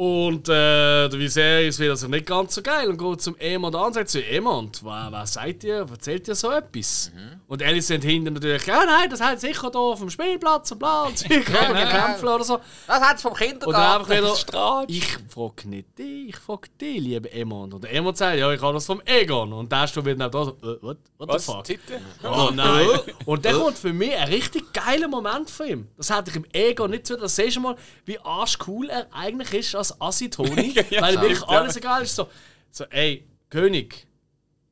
Und 0.00 0.48
äh, 0.48 1.08
der 1.08 1.18
Viserys 1.18 1.76
findet 1.76 1.94
das 1.94 2.06
nicht 2.08 2.24
ganz 2.24 2.54
so 2.54 2.62
geil 2.62 2.88
und 2.88 2.98
geht 2.98 3.20
zum 3.20 3.36
Emond 3.36 3.74
an 3.74 3.86
und 3.86 3.94
sagt 3.94 4.08
zu 4.10 4.24
Emond, 4.24 4.84
was, 4.84 5.10
was 5.10 5.32
seid 5.32 5.64
ihr, 5.64 5.84
erzählt 5.90 6.28
ihr 6.28 6.36
so 6.36 6.52
etwas? 6.52 7.10
Und 7.48 7.60
Alicent 7.64 8.04
hinten 8.04 8.34
natürlich, 8.34 8.64
ja 8.64 8.84
nein, 8.84 9.10
das 9.10 9.20
hat 9.20 9.40
sicher 9.40 9.70
hier 9.72 9.80
auf 9.80 9.98
dem 9.98 10.08
Spielplatz 10.08 10.70
und 10.70 10.78
bla 10.78 11.02
und 11.02 11.18
Zeug, 11.18 11.48
ja. 11.52 11.86
Kämpfen 12.06 12.28
oder 12.28 12.44
so. 12.44 12.60
Das 12.86 13.00
hat's 13.00 13.22
vom 13.22 13.32
Und 13.32 13.40
dann 13.40 13.48
Kindergarten. 13.48 14.00
einfach 14.12 14.16
wieder, 14.16 14.36
Strahl. 14.36 14.84
ich 14.86 15.18
frage 15.28 15.68
nicht 15.68 15.98
dich, 15.98 16.28
ich 16.28 16.36
frage 16.36 16.68
dich, 16.80 17.00
lieber 17.00 17.32
Emond. 17.32 17.74
Und 17.74 17.82
der 17.82 17.92
Emond 17.92 18.16
sagt, 18.18 18.38
ja, 18.38 18.52
ich 18.52 18.62
habe 18.62 18.74
das 18.74 18.86
vom 18.86 19.02
Egon. 19.04 19.52
Und 19.52 19.72
der 19.72 19.88
steht 19.88 20.04
wieder 20.04 20.28
da 20.28 20.44
so, 20.44 20.50
äh, 20.62 20.80
what, 20.80 20.98
what 21.16 21.28
Was? 21.28 21.44
the 21.44 21.52
fuck? 21.52 21.64
Titel? 21.64 21.98
Oh 22.22 22.50
nein! 22.54 22.86
Und 23.24 23.44
der 23.44 23.54
kommt 23.54 23.76
für 23.76 23.92
mich 23.92 24.14
ein 24.14 24.28
richtig 24.28 24.72
geiler 24.72 25.08
Moment 25.08 25.50
von 25.50 25.66
ihm. 25.66 25.88
Das 25.96 26.14
hätte 26.14 26.30
ich 26.30 26.36
im 26.36 26.46
Ego 26.52 26.86
nicht 26.86 27.04
so. 27.08 27.16
Das 27.16 27.34
siehst 27.34 27.56
du 27.56 27.60
mal, 27.62 27.74
wie 28.04 28.18
arschcool 28.20 28.90
er 28.90 29.08
eigentlich 29.12 29.52
ist 29.54 29.74
als 29.74 29.87
Assi-Toni. 30.00 30.74
Ja, 30.90 31.02
weil 31.02 31.20
wirklich 31.20 31.40
ja. 31.40 31.46
alles 31.48 31.76
egal 31.76 32.02
ist. 32.02 32.14
So, 32.16 32.28
so 32.70 32.84
ey, 32.84 33.26
König, 33.50 34.06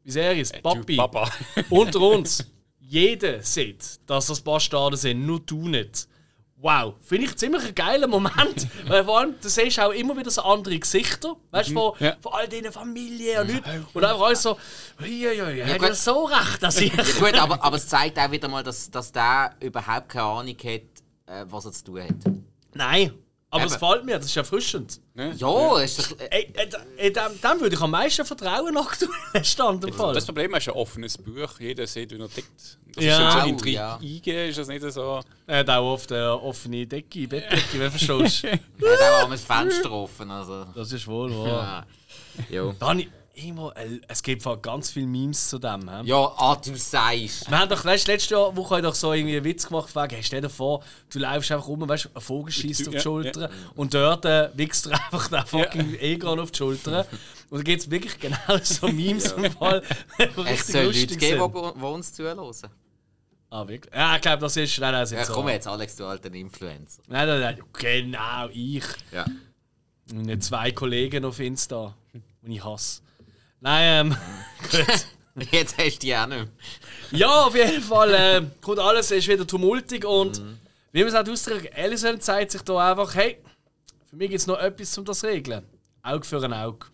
Viserys, 0.04 0.52
Papi, 0.52 0.96
Du 0.96 1.02
Papa. 1.02 1.30
unter 1.70 2.00
uns. 2.00 2.44
Jeder 2.78 3.42
sieht, 3.42 3.84
dass 4.06 4.26
das 4.26 4.40
Bastarde 4.40 4.96
sind, 4.96 5.26
nur 5.26 5.40
du 5.40 5.66
nicht. 5.68 6.06
Wow, 6.58 6.94
finde 7.00 7.26
ich 7.26 7.36
ziemlich 7.36 7.64
einen 7.64 7.74
geilen 7.74 8.08
Moment. 8.08 8.68
Weil 8.86 9.04
vor 9.04 9.18
allem, 9.18 9.34
du 9.42 9.48
siehst 9.48 9.78
auch 9.80 9.90
immer 9.90 10.16
wieder 10.16 10.30
so 10.30 10.40
andere 10.42 10.78
Gesichter, 10.78 11.36
weißt 11.50 11.70
du, 11.70 11.74
von, 11.74 11.92
Ja. 11.98 12.16
von 12.20 12.32
all 12.32 12.48
diesen 12.48 12.72
Familien 12.72 13.40
und 13.42 13.54
Leuten. 13.54 13.86
Und 13.92 14.04
einfach 14.04 14.20
alles 14.26 14.42
so, 14.42 14.56
ja, 15.00 15.32
ja, 15.32 15.50
ja, 15.50 15.66
hat 15.66 15.82
ja 15.82 15.94
so 15.94 16.24
recht, 16.24 16.62
dass 16.62 16.80
ich. 16.80 16.94
Ja, 16.94 17.02
gut, 17.18 17.34
aber, 17.34 17.62
aber 17.62 17.76
es 17.76 17.88
zeigt 17.88 18.18
auch 18.18 18.30
wieder 18.30 18.48
mal, 18.48 18.62
dass, 18.62 18.90
dass 18.90 19.12
der 19.12 19.54
überhaupt 19.60 20.08
keine 20.08 20.24
Ahnung 20.24 20.56
hat, 20.56 20.64
äh, 21.26 21.44
was 21.50 21.64
er 21.66 21.72
zu 21.72 21.84
tun 21.84 22.02
hat. 22.02 22.32
Nein, 22.72 23.12
aber 23.51 23.64
es 23.64 23.72
Eben. 23.72 23.80
gefällt 23.80 24.05
mir, 24.05 24.16
das 24.18 24.26
ist 24.26 24.36
erfrischend. 24.36 25.01
Ja, 25.14 25.78
ist 25.80 25.99
doch, 25.99 26.18
äh, 26.20 26.26
Ey, 26.30 26.53
äh, 26.57 27.07
äh, 27.07 27.11
dem, 27.12 27.40
dem 27.40 27.61
würde 27.61 27.74
ich 27.76 27.80
am 27.80 27.90
meisten 27.92 28.24
vertrauen 28.24 28.76
aktuell 28.76 29.11
Stand 29.44 29.84
im 29.84 29.92
Fall. 29.94 30.14
Das 30.14 30.26
Problem 30.26 30.53
ist 30.55 30.68
ein 30.68 30.74
offenes 30.74 31.16
Buch, 31.16 31.59
jeder 31.61 31.86
sieht, 31.86 32.11
wie 32.12 32.20
er 32.20 32.28
tickt. 32.28 32.78
Das 32.94 33.05
Ja. 33.05 33.28
ist 33.28 33.36
Au, 33.36 33.40
so 33.42 33.47
Intrige, 33.47 33.76
ja. 33.76 33.99
ist 34.47 34.59
das 34.59 34.68
nicht 34.68 34.82
so. 34.92 35.20
Er 35.47 35.59
hat 35.61 35.70
auch 35.70 35.92
oft 35.92 36.11
eine 36.12 36.32
offene 36.40 36.86
Decke, 36.86 37.28
Bettdecke, 37.28 37.72
wenn 37.74 37.92
du 37.92 37.99
verstehst. 37.99 38.44
er 38.44 38.53
hat 39.18 39.24
auch 39.24 39.30
das 39.30 39.42
Fenster 39.44 39.92
offen. 39.92 40.30
Also. 40.30 40.64
Das 40.74 40.90
ist 40.92 41.07
wohl 41.07 41.30
wahr. 41.36 41.86
Ja. 42.51 42.64
Ja. 42.64 42.92
Ich 42.99 43.09
irgendwo, 43.37 43.70
äh, 43.70 44.01
es 44.09 44.22
gibt 44.22 44.43
voll 44.43 44.59
ganz 44.59 44.91
viele 44.91 45.07
Memes 45.07 45.49
zu 45.49 45.59
dem. 45.59 45.89
He? 45.89 46.09
ja, 46.09 46.32
ah, 46.37 46.57
du 46.57 46.74
sagst. 46.76 47.49
Wir 47.51 47.59
haben 47.59 47.68
doch, 47.68 47.84
weißt, 47.84 48.09
letztes 48.09 48.30
Jahr 48.30 48.57
Woche 48.57 48.76
habe 48.76 48.80
ich 48.80 48.87
doch 48.87 48.95
so 48.95 49.12
irgendwie 49.12 49.37
einen 49.37 49.45
Witz 49.45 49.66
gemacht, 49.68 49.95
wegen, 49.95 50.11
hey, 50.11 50.22
stell 50.22 50.41
dir 50.41 50.49
vor, 50.49 50.82
du 51.12 51.18
läufst 51.18 51.53
einfach 51.53 51.68
rum, 51.68 51.89
weißt, 51.89 52.11
ein 52.14 52.20
Vogel 52.20 52.53
schießt 52.53 52.82
auf 52.89 52.91
die 52.91 52.97
Ja, 52.97 53.01
Schulter 53.03 53.51
und 53.74 53.95
dort 53.95 54.24
äh, 54.24 54.51
wichst 54.55 54.87
du 54.87 54.91
einfach 54.93 55.28
den 55.28 55.47
fucking 55.47 55.99
Egon 56.01 56.41
auf 56.41 56.51
die 56.51 56.59
Schulter. 56.59 57.07
Und 57.51 57.59
da 57.59 57.62
gibt 57.62 57.82
es 57.82 57.91
wirklich 57.91 58.18
genau 58.18 58.37
so 58.62 58.89
Memes 58.89 59.32
im 59.32 59.53
Fall. 59.53 59.82
die 60.18 60.24
Es 60.24 60.37
richtig 60.37 60.66
soll 60.66 60.84
Leute 60.84 60.99
lustig 61.01 61.18
geben, 61.18 61.53
die, 61.53 61.84
uns 61.84 62.12
zuhören. 62.12 62.53
Ah, 63.49 63.66
wirklich? 63.68 63.95
Ja, 63.95 64.16
ich 64.16 64.22
glaube, 64.22 64.41
das 64.41 64.57
ist. 64.57 64.78
Nein, 64.80 64.93
nein, 64.93 65.03
das 65.03 65.12
Ja, 65.12 65.20
ist 65.20 65.30
komm 65.30 65.47
so. 65.47 65.51
jetzt, 65.51 65.68
Alex, 65.68 65.97
du 65.97 66.05
alter 66.05 66.32
Influencer. 66.34 67.03
Nein, 67.07 67.28
nein, 67.28 67.41
nein, 67.41 67.62
genau, 67.72 68.49
ich. 68.53 68.84
Ja. 69.12 69.24
Meine 70.12 70.39
zwei 70.41 70.72
Kollegen 70.72 71.24
auf 71.24 71.39
Insta, 71.39 71.95
die 72.43 72.57
ich 72.57 72.64
hasse. 72.64 73.03
Nein, 73.66 74.06
ähm. 74.06 74.16
gut. 74.70 75.50
Jetzt 75.50 75.76
hast 75.76 75.96
du 75.96 75.98
die 75.98 76.16
auch 76.16 76.28
nicht. 76.28 76.46
Ja, 77.10 77.46
auf 77.46 77.54
jeden 77.56 77.82
Fall 77.82 78.14
äh, 78.14 78.42
kommt 78.60 78.78
alles, 78.78 79.10
ist 79.10 79.26
wieder 79.26 79.44
tumultig 79.44 80.04
und 80.04 80.40
wie 80.92 81.00
man 81.00 81.08
es 81.08 81.14
auch 81.14 81.28
ausdrückt, 81.28 81.76
Alison 81.76 82.20
zeigt 82.20 82.52
sich 82.52 82.62
da 82.62 82.92
einfach, 82.92 83.12
hey, 83.16 83.42
für 84.08 84.14
mich 84.14 84.30
gibt 84.30 84.40
es 84.40 84.46
noch 84.46 84.60
etwas, 84.60 84.96
um 84.96 85.04
das 85.04 85.18
zu 85.18 85.26
regeln. 85.26 85.66
Auge 86.04 86.24
für 86.24 86.42
ein 86.44 86.52
Auge. 86.52 86.86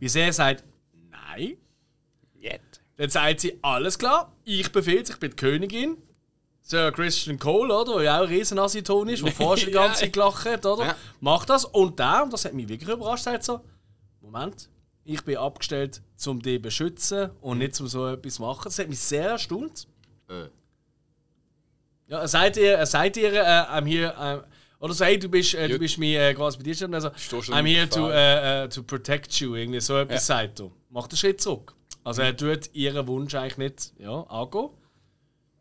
Wie 0.00 0.08
sehr 0.08 0.32
sagt, 0.32 0.64
nein. 1.10 1.56
Yet. 2.42 2.60
Dann 2.96 3.08
sagt 3.08 3.40
sie, 3.40 3.56
alles 3.62 3.96
klar, 3.96 4.32
ich 4.44 4.72
befehle 4.72 5.04
ich 5.08 5.16
bin 5.16 5.30
die 5.30 5.36
Königin. 5.36 5.96
Sir 6.60 6.90
Christian 6.90 7.38
Cole, 7.38 7.72
oder? 7.72 7.94
Der 7.94 8.02
ja 8.02 8.18
auch 8.18 8.24
ein 8.24 8.28
riesen 8.30 8.58
Asiton 8.58 9.08
ist, 9.08 9.24
der 9.24 9.32
vorher 9.32 9.58
schon 9.58 9.68
die 9.68 9.74
ganze 9.74 10.00
Zeit 10.00 10.12
gelacht 10.12 10.44
hat, 10.44 10.66
oder? 10.66 10.86
Ja. 10.86 10.96
Macht 11.20 11.50
das. 11.50 11.64
Und 11.64 12.00
der, 12.00 12.24
und 12.24 12.32
das 12.32 12.44
hat 12.44 12.52
mich 12.52 12.68
wirklich 12.68 12.90
überrascht, 12.90 13.22
sagt 13.22 13.44
so: 13.44 13.60
Moment, 14.20 14.68
ich 15.06 15.22
bin 15.24 15.36
abgestellt, 15.36 16.02
um 16.26 16.42
dich 16.42 16.56
zu 16.56 16.62
beschützen 16.62 17.30
und 17.40 17.58
nicht 17.58 17.80
um 17.80 17.86
so 17.86 18.06
etwas 18.08 18.34
zu 18.34 18.42
machen. 18.42 18.62
Das 18.64 18.78
hat 18.78 18.88
mich 18.88 18.98
sehr 18.98 19.30
erstaunt. 19.30 19.86
Äh. 20.28 20.48
Ja, 22.08 22.26
sagt 22.26 22.56
ihr, 22.56 22.84
sagt 22.86 23.16
ihr, 23.16 23.32
äh, 23.32 23.40
I'm 23.40 23.86
here, 23.86 24.44
äh, 24.44 24.84
oder 24.84 24.94
so, 24.94 25.04
hey, 25.04 25.18
du 25.18 25.28
bist, 25.28 25.54
äh, 25.54 25.66
du 25.66 25.74
Ja. 25.74 25.78
bist 25.78 25.98
mir 25.98 26.28
äh, 26.28 26.34
quasi 26.34 26.58
bei 26.58 26.64
dir 26.64 26.74
stehen. 26.74 26.94
Also, 26.94 27.08
I'm 27.08 27.66
here 27.66 27.88
to, 27.88 28.10
äh, 28.10 28.64
äh, 28.64 28.68
to 28.68 28.82
protect 28.82 29.32
you. 29.40 29.54
Irgendwie 29.54 29.80
so 29.80 29.96
etwas 29.96 30.26
sagt 30.26 30.60
er. 30.60 30.70
Macht 30.90 31.10
einen 31.12 31.18
Schritt 31.18 31.40
zurück. 31.40 31.74
Also 32.04 32.22
er 32.22 32.36
tut 32.36 32.70
ihren 32.72 33.06
Wunsch 33.08 33.34
eigentlich 33.34 33.58
nicht 33.58 33.92
ja, 33.98 34.22
angehen. 34.22 34.70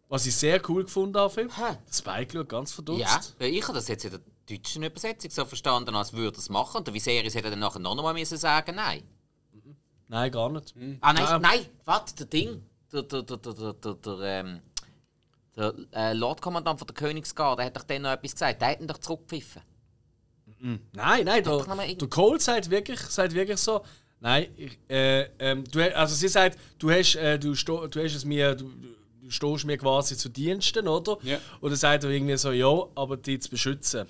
Was 0.09 0.25
ich 0.27 0.35
sehr 0.35 0.61
cool 0.69 0.83
gefunden 0.83 1.17
habe. 1.17 1.49
Spike 1.91 2.37
schaut 2.37 2.49
ganz 2.49 2.71
verdutzt. 2.71 3.35
Ja, 3.39 3.47
ich 3.47 3.63
habe 3.63 3.73
das 3.73 3.87
jetzt 3.87 4.05
in 4.05 4.11
der 4.11 4.21
deutschen 4.47 4.83
Übersetzung 4.83 5.31
so 5.31 5.45
verstanden, 5.45 5.95
als 5.95 6.13
würde 6.13 6.37
er 6.37 6.39
es 6.39 6.49
machen. 6.49 6.77
Und 6.77 6.87
der 6.87 6.93
Viserys 6.93 7.33
hätte 7.33 7.49
dann 7.49 7.59
nachher 7.59 7.79
noch 7.79 7.97
einmal 7.97 8.13
müssen 8.13 8.37
sagen, 8.37 8.75
nein. 8.75 9.01
Nein, 10.07 10.31
gar 10.31 10.49
nicht. 10.51 10.73
Ah, 11.01 11.13
nein, 11.13 11.41
nein, 11.41 11.65
warte, 11.85 12.15
der 12.15 12.25
Ding. 12.27 12.61
Der, 12.93 13.03
der, 13.03 13.23
der, 13.23 13.37
der, 13.37 13.53
der, 13.53 13.73
der, 13.73 13.93
der, 13.95 14.19
ähm, 14.21 14.59
der 15.55 15.73
äh, 15.93 16.13
Lordkommandant 16.13 16.79
von 16.79 16.87
der 16.87 16.93
Königsgarde 16.95 17.63
hat 17.63 17.75
doch 17.75 17.83
dann 17.83 18.03
noch 18.03 18.11
etwas 18.11 18.33
gesagt. 18.33 18.61
Der 18.61 18.69
hat 18.69 18.79
ihn 18.81 18.87
doch 18.87 18.99
zurückgepfiffen. 18.99 19.61
Nein, 20.93 21.25
nein, 21.25 21.43
doch 21.43 21.65
der, 21.65 21.75
irgend- 21.85 22.01
der 22.01 22.07
Cole 22.09 22.39
sagt 22.39 22.69
wirklich, 22.69 22.99
sagt 23.01 23.33
wirklich 23.33 23.57
so, 23.59 23.83
nein, 24.19 24.47
ich, 24.55 24.77
äh, 24.89 25.23
ähm, 25.39 25.63
du, 25.69 25.95
also 25.95 26.15
sie 26.15 26.27
sagt, 26.27 26.57
du 26.79 26.89
hast, 26.89 27.15
äh, 27.15 27.37
du, 27.37 27.53
sto, 27.55 27.85
du 27.87 28.03
hast 28.03 28.15
es 28.15 28.25
mir, 28.25 28.55
du, 28.55 28.71
du 29.21 29.29
stehst 29.29 29.65
mir 29.65 29.77
quasi 29.77 30.15
zu 30.17 30.29
Diensten, 30.29 30.87
oder? 30.87 31.17
Ja. 31.23 31.37
Und 31.61 31.71
er 31.71 31.77
sagt 31.77 32.03
er 32.03 32.09
irgendwie 32.09 32.37
so, 32.37 32.51
ja, 32.51 32.71
aber 32.95 33.17
die 33.17 33.37
zu 33.39 33.49
beschützen. 33.49 34.07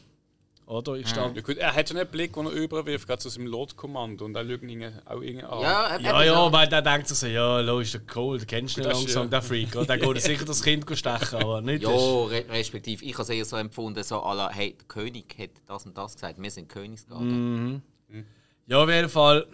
Oder? 0.68 0.96
Ich 0.96 1.08
stand. 1.08 1.36
Ja, 1.36 1.44
gut, 1.44 1.58
er 1.58 1.76
hat 1.76 1.88
schon 1.88 1.98
einen 1.98 2.10
Blick, 2.10 2.34
den 2.34 2.48
er 2.48 2.52
überwirft, 2.52 3.06
gerade 3.08 3.22
zu 3.22 3.30
seinem 3.30 3.46
Lordkommando. 3.46 4.26
Und 4.26 4.36
er 4.36 4.44
schaut 4.50 4.64
ihn 4.64 4.84
auch 5.06 5.22
irgendwie 5.22 5.44
an. 5.44 5.60
Ja, 5.62 5.84
er- 5.90 6.02
Ja, 6.02 6.20
er- 6.22 6.26
ja, 6.26 6.52
weil 6.52 6.68
der 6.68 6.82
denkt 6.82 7.08
sich 7.08 7.18
so, 7.20 7.28
ja, 7.28 7.60
lo 7.60 7.82
ist 7.82 7.94
der 7.94 8.02
Cole, 8.02 8.40
den 8.40 8.48
kennst 8.48 8.78
du 8.78 8.82
nicht 8.82 8.92
langsam, 8.92 9.24
ja- 9.26 9.30
der 9.30 9.42
Freak. 9.44 9.76
Oder? 9.76 9.86
Der 9.86 9.98
geht 10.14 10.22
sicher 10.24 10.44
das 10.44 10.64
Kind 10.64 10.86
stechen, 10.98 11.36
aber 11.40 11.62
nicht 11.62 11.84
Ja, 11.84 11.90
re 11.92 12.46
respektive, 12.50 13.06
ich 13.06 13.14
habe 13.14 13.22
es 13.24 13.30
eher 13.30 13.46
so 13.46 13.58
empfunden, 13.58 14.04
so 14.04 14.16
à 14.24 14.34
la, 14.34 14.50
hey, 14.52 14.76
der 14.76 14.88
König 14.88 15.36
hat 15.38 15.52
das 15.68 15.86
und 15.86 15.96
das 15.96 16.16
gesagt, 16.16 16.42
wir 16.42 16.50
sind 16.50 16.68
Königsgarde. 16.68 17.24
Mhm. 17.26 17.82
Ja, 18.66 18.84
auf 18.84 18.90
jeden 18.90 19.10
Fall. 19.10 19.46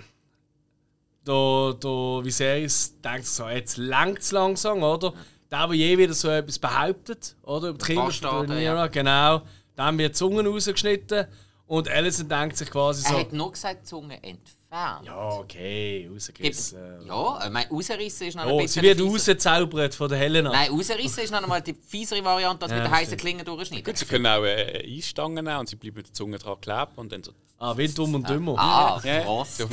Der, 1.27 1.73
der 1.83 2.21
Viserys 2.25 2.99
denkt 3.01 3.25
so, 3.27 3.47
jetzt 3.49 3.75
längt 3.77 4.19
es 4.19 4.31
langsam, 4.31 4.81
oder? 4.81 5.13
der, 5.51 5.67
der 5.67 5.75
je 5.75 5.97
wieder 5.97 6.13
so 6.13 6.29
etwas 6.29 6.57
behauptet, 6.57 7.35
oder? 7.43 7.69
Über 7.69 7.77
die 7.77 7.85
Kinder 7.85 8.11
von 8.11 8.49
Rhaenyra, 8.49 8.87
genau. 8.87 9.41
Dann 9.81 9.97
wird 9.97 10.09
die 10.13 10.17
Zungen 10.19 10.45
rausgeschnitten 10.45 11.25
und 11.65 11.89
Alison 11.89 12.29
denkt 12.29 12.55
sich 12.55 12.69
quasi 12.69 13.01
so... 13.01 13.15
Er 13.15 13.21
hat 13.21 13.33
nur 13.33 13.51
gesagt, 13.51 13.81
die 13.81 13.85
Zunge 13.85 14.13
entfernt. 14.21 15.05
ja, 15.05 15.29
okay, 15.39 16.07
rausgerissen. 16.13 17.07
Ja, 17.07 17.39
ich 17.43 17.49
meine, 17.49 17.67
rausrissen 17.69 18.27
ist 18.27 18.35
noch 18.35 18.43
ein 18.43 18.51
Oh, 18.51 18.57
bisschen 18.59 18.83
sie 18.83 18.87
wird 18.87 19.01
rausgezaubert 19.01 19.95
von 19.95 20.07
der 20.07 20.19
Helena. 20.19 20.51
Nein, 20.51 20.69
rausrissen 20.69 21.23
ist 21.23 21.31
noch 21.31 21.41
einmal 21.41 21.61
die 21.63 21.73
fiesere 21.73 22.23
Variante, 22.23 22.63
als 22.65 22.71
Ja, 22.71 22.77
mit 22.77 22.85
der 22.85 22.91
heißen 22.95 23.17
Klinge 23.17 23.43
durchschneiden. 23.43 23.95
Sie 23.95 24.05
können 24.05 24.27
auch 24.27 24.43
äh, 24.43 24.83
Einstangen 24.85 25.43
nehmen 25.43 25.57
und 25.57 25.67
sie 25.67 25.77
bleiben 25.77 26.03
die 26.03 26.11
Zunge 26.11 26.37
dran 26.37 26.61
kleben 26.61 26.91
und 26.97 27.11
dann 27.11 27.23
so. 27.23 27.31
Ah, 27.57 27.75
wie 27.75 27.87
dumm 27.87 28.13
und 28.13 28.29
dümmer. 28.29 28.55
Ah, 28.59 29.01
Ja, 29.03 29.21
Frost. 29.21 29.63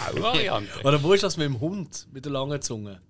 auch 0.00 0.20
Variante. 0.20 0.70
Oder 0.84 1.00
wo 1.02 1.12
ist 1.12 1.22
das 1.22 1.36
mit 1.36 1.46
dem 1.46 1.60
Hund, 1.60 2.06
mit 2.12 2.24
der 2.24 2.32
langen 2.32 2.60
Zunge? 2.60 3.00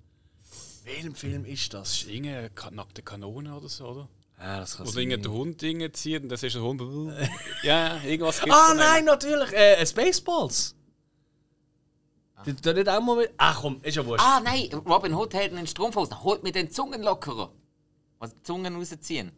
Welchem 0.85 1.14
Film 1.14 1.45
ist 1.45 1.72
das? 1.74 2.05
Irgendeine 2.05 2.51
ka- 2.51 2.70
nackte 2.70 3.03
Kanone 3.03 3.55
oder 3.57 3.68
so, 3.68 3.87
oder? 3.87 4.09
Ja, 4.39 4.61
das 4.61 4.76
kann 4.76 4.87
Oder 4.87 4.99
irgendein 4.99 5.32
Hund 5.32 5.62
Dinge 5.62 5.91
zieht 5.93 6.22
und 6.22 6.28
das 6.28 6.43
ist 6.43 6.57
ein 6.57 6.62
Hund. 6.62 6.82
ja, 7.62 8.01
irgendwas 8.05 8.41
gibt 8.41 8.53
Ah, 8.53 8.74
nein, 8.74 9.05
natürlich. 9.05 9.53
Äh, 9.53 9.74
äh, 9.74 9.87
Spaceballs. 9.87 10.74
Die 12.45 12.55
tun 12.55 12.74
nicht 12.74 12.89
auch 12.89 13.01
mal 13.01 13.16
mit. 13.16 13.32
Ach 13.39 13.61
komm, 13.62 13.80
ist 13.82 13.95
ja 13.97 14.05
wurscht. 14.05 14.22
Ah, 14.22 14.41
nein, 14.45 14.68
Robin 14.87 15.14
Hood 15.14 15.32
hält 15.32 15.53
einen 15.53 15.66
Strumpfhosen. 15.66 16.22
Holt 16.22 16.43
mir 16.43 16.53
den 16.53 16.70
Zungenlockerer. 16.70 17.51
Also 18.18 18.35
die 18.37 18.43
Zungen 18.43 18.76
rausziehen. 18.76 19.32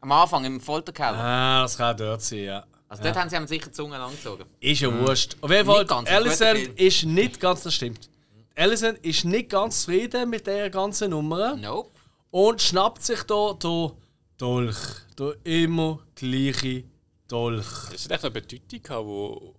Am 0.00 0.12
Anfang 0.12 0.44
im 0.44 0.60
Folterkeller. 0.60 1.16
Ah, 1.18 1.62
das 1.62 1.78
kann 1.78 1.96
dort 1.96 2.20
sein, 2.20 2.40
ja. 2.44 2.66
Also 2.88 3.02
dort 3.02 3.16
haben 3.16 3.30
sie 3.30 3.46
sicher 3.48 3.66
die 3.66 3.72
Zunge 3.72 3.96
langgezogen. 3.96 4.46
Ist 4.60 4.80
ja 4.80 4.92
wurscht. 4.92 5.36
Auf 5.40 5.50
jeden 5.50 5.64
Fall, 5.66 5.78
Nicht 5.78 5.88
ganz, 5.88 6.08
ein 6.08 6.56
Film. 6.56 6.72
ist 6.76 7.04
nicht 7.04 7.40
ganz, 7.40 7.62
das 7.62 7.74
stimmt. 7.74 8.10
Alison 8.56 8.96
ist 9.02 9.24
nicht 9.24 9.50
ganz 9.50 9.82
zufrieden 9.82 10.30
mit 10.30 10.46
der 10.46 10.70
ganzen 10.70 11.10
Nummer 11.10 11.56
Nope. 11.56 11.90
und 12.30 12.60
schnappt 12.62 13.02
sich 13.02 13.22
da 13.24 13.52
den 13.52 13.92
Dolch. 14.38 14.76
Der 15.18 15.34
immer 15.44 16.00
gleiche 16.14 16.84
Dolch. 17.28 17.66
Das 17.92 18.04
hat 18.04 18.12
echt 18.12 18.24
eine 18.24 18.30
Bedeutung 18.30 18.82
gehabt, 18.82 19.06
wo, 19.06 19.54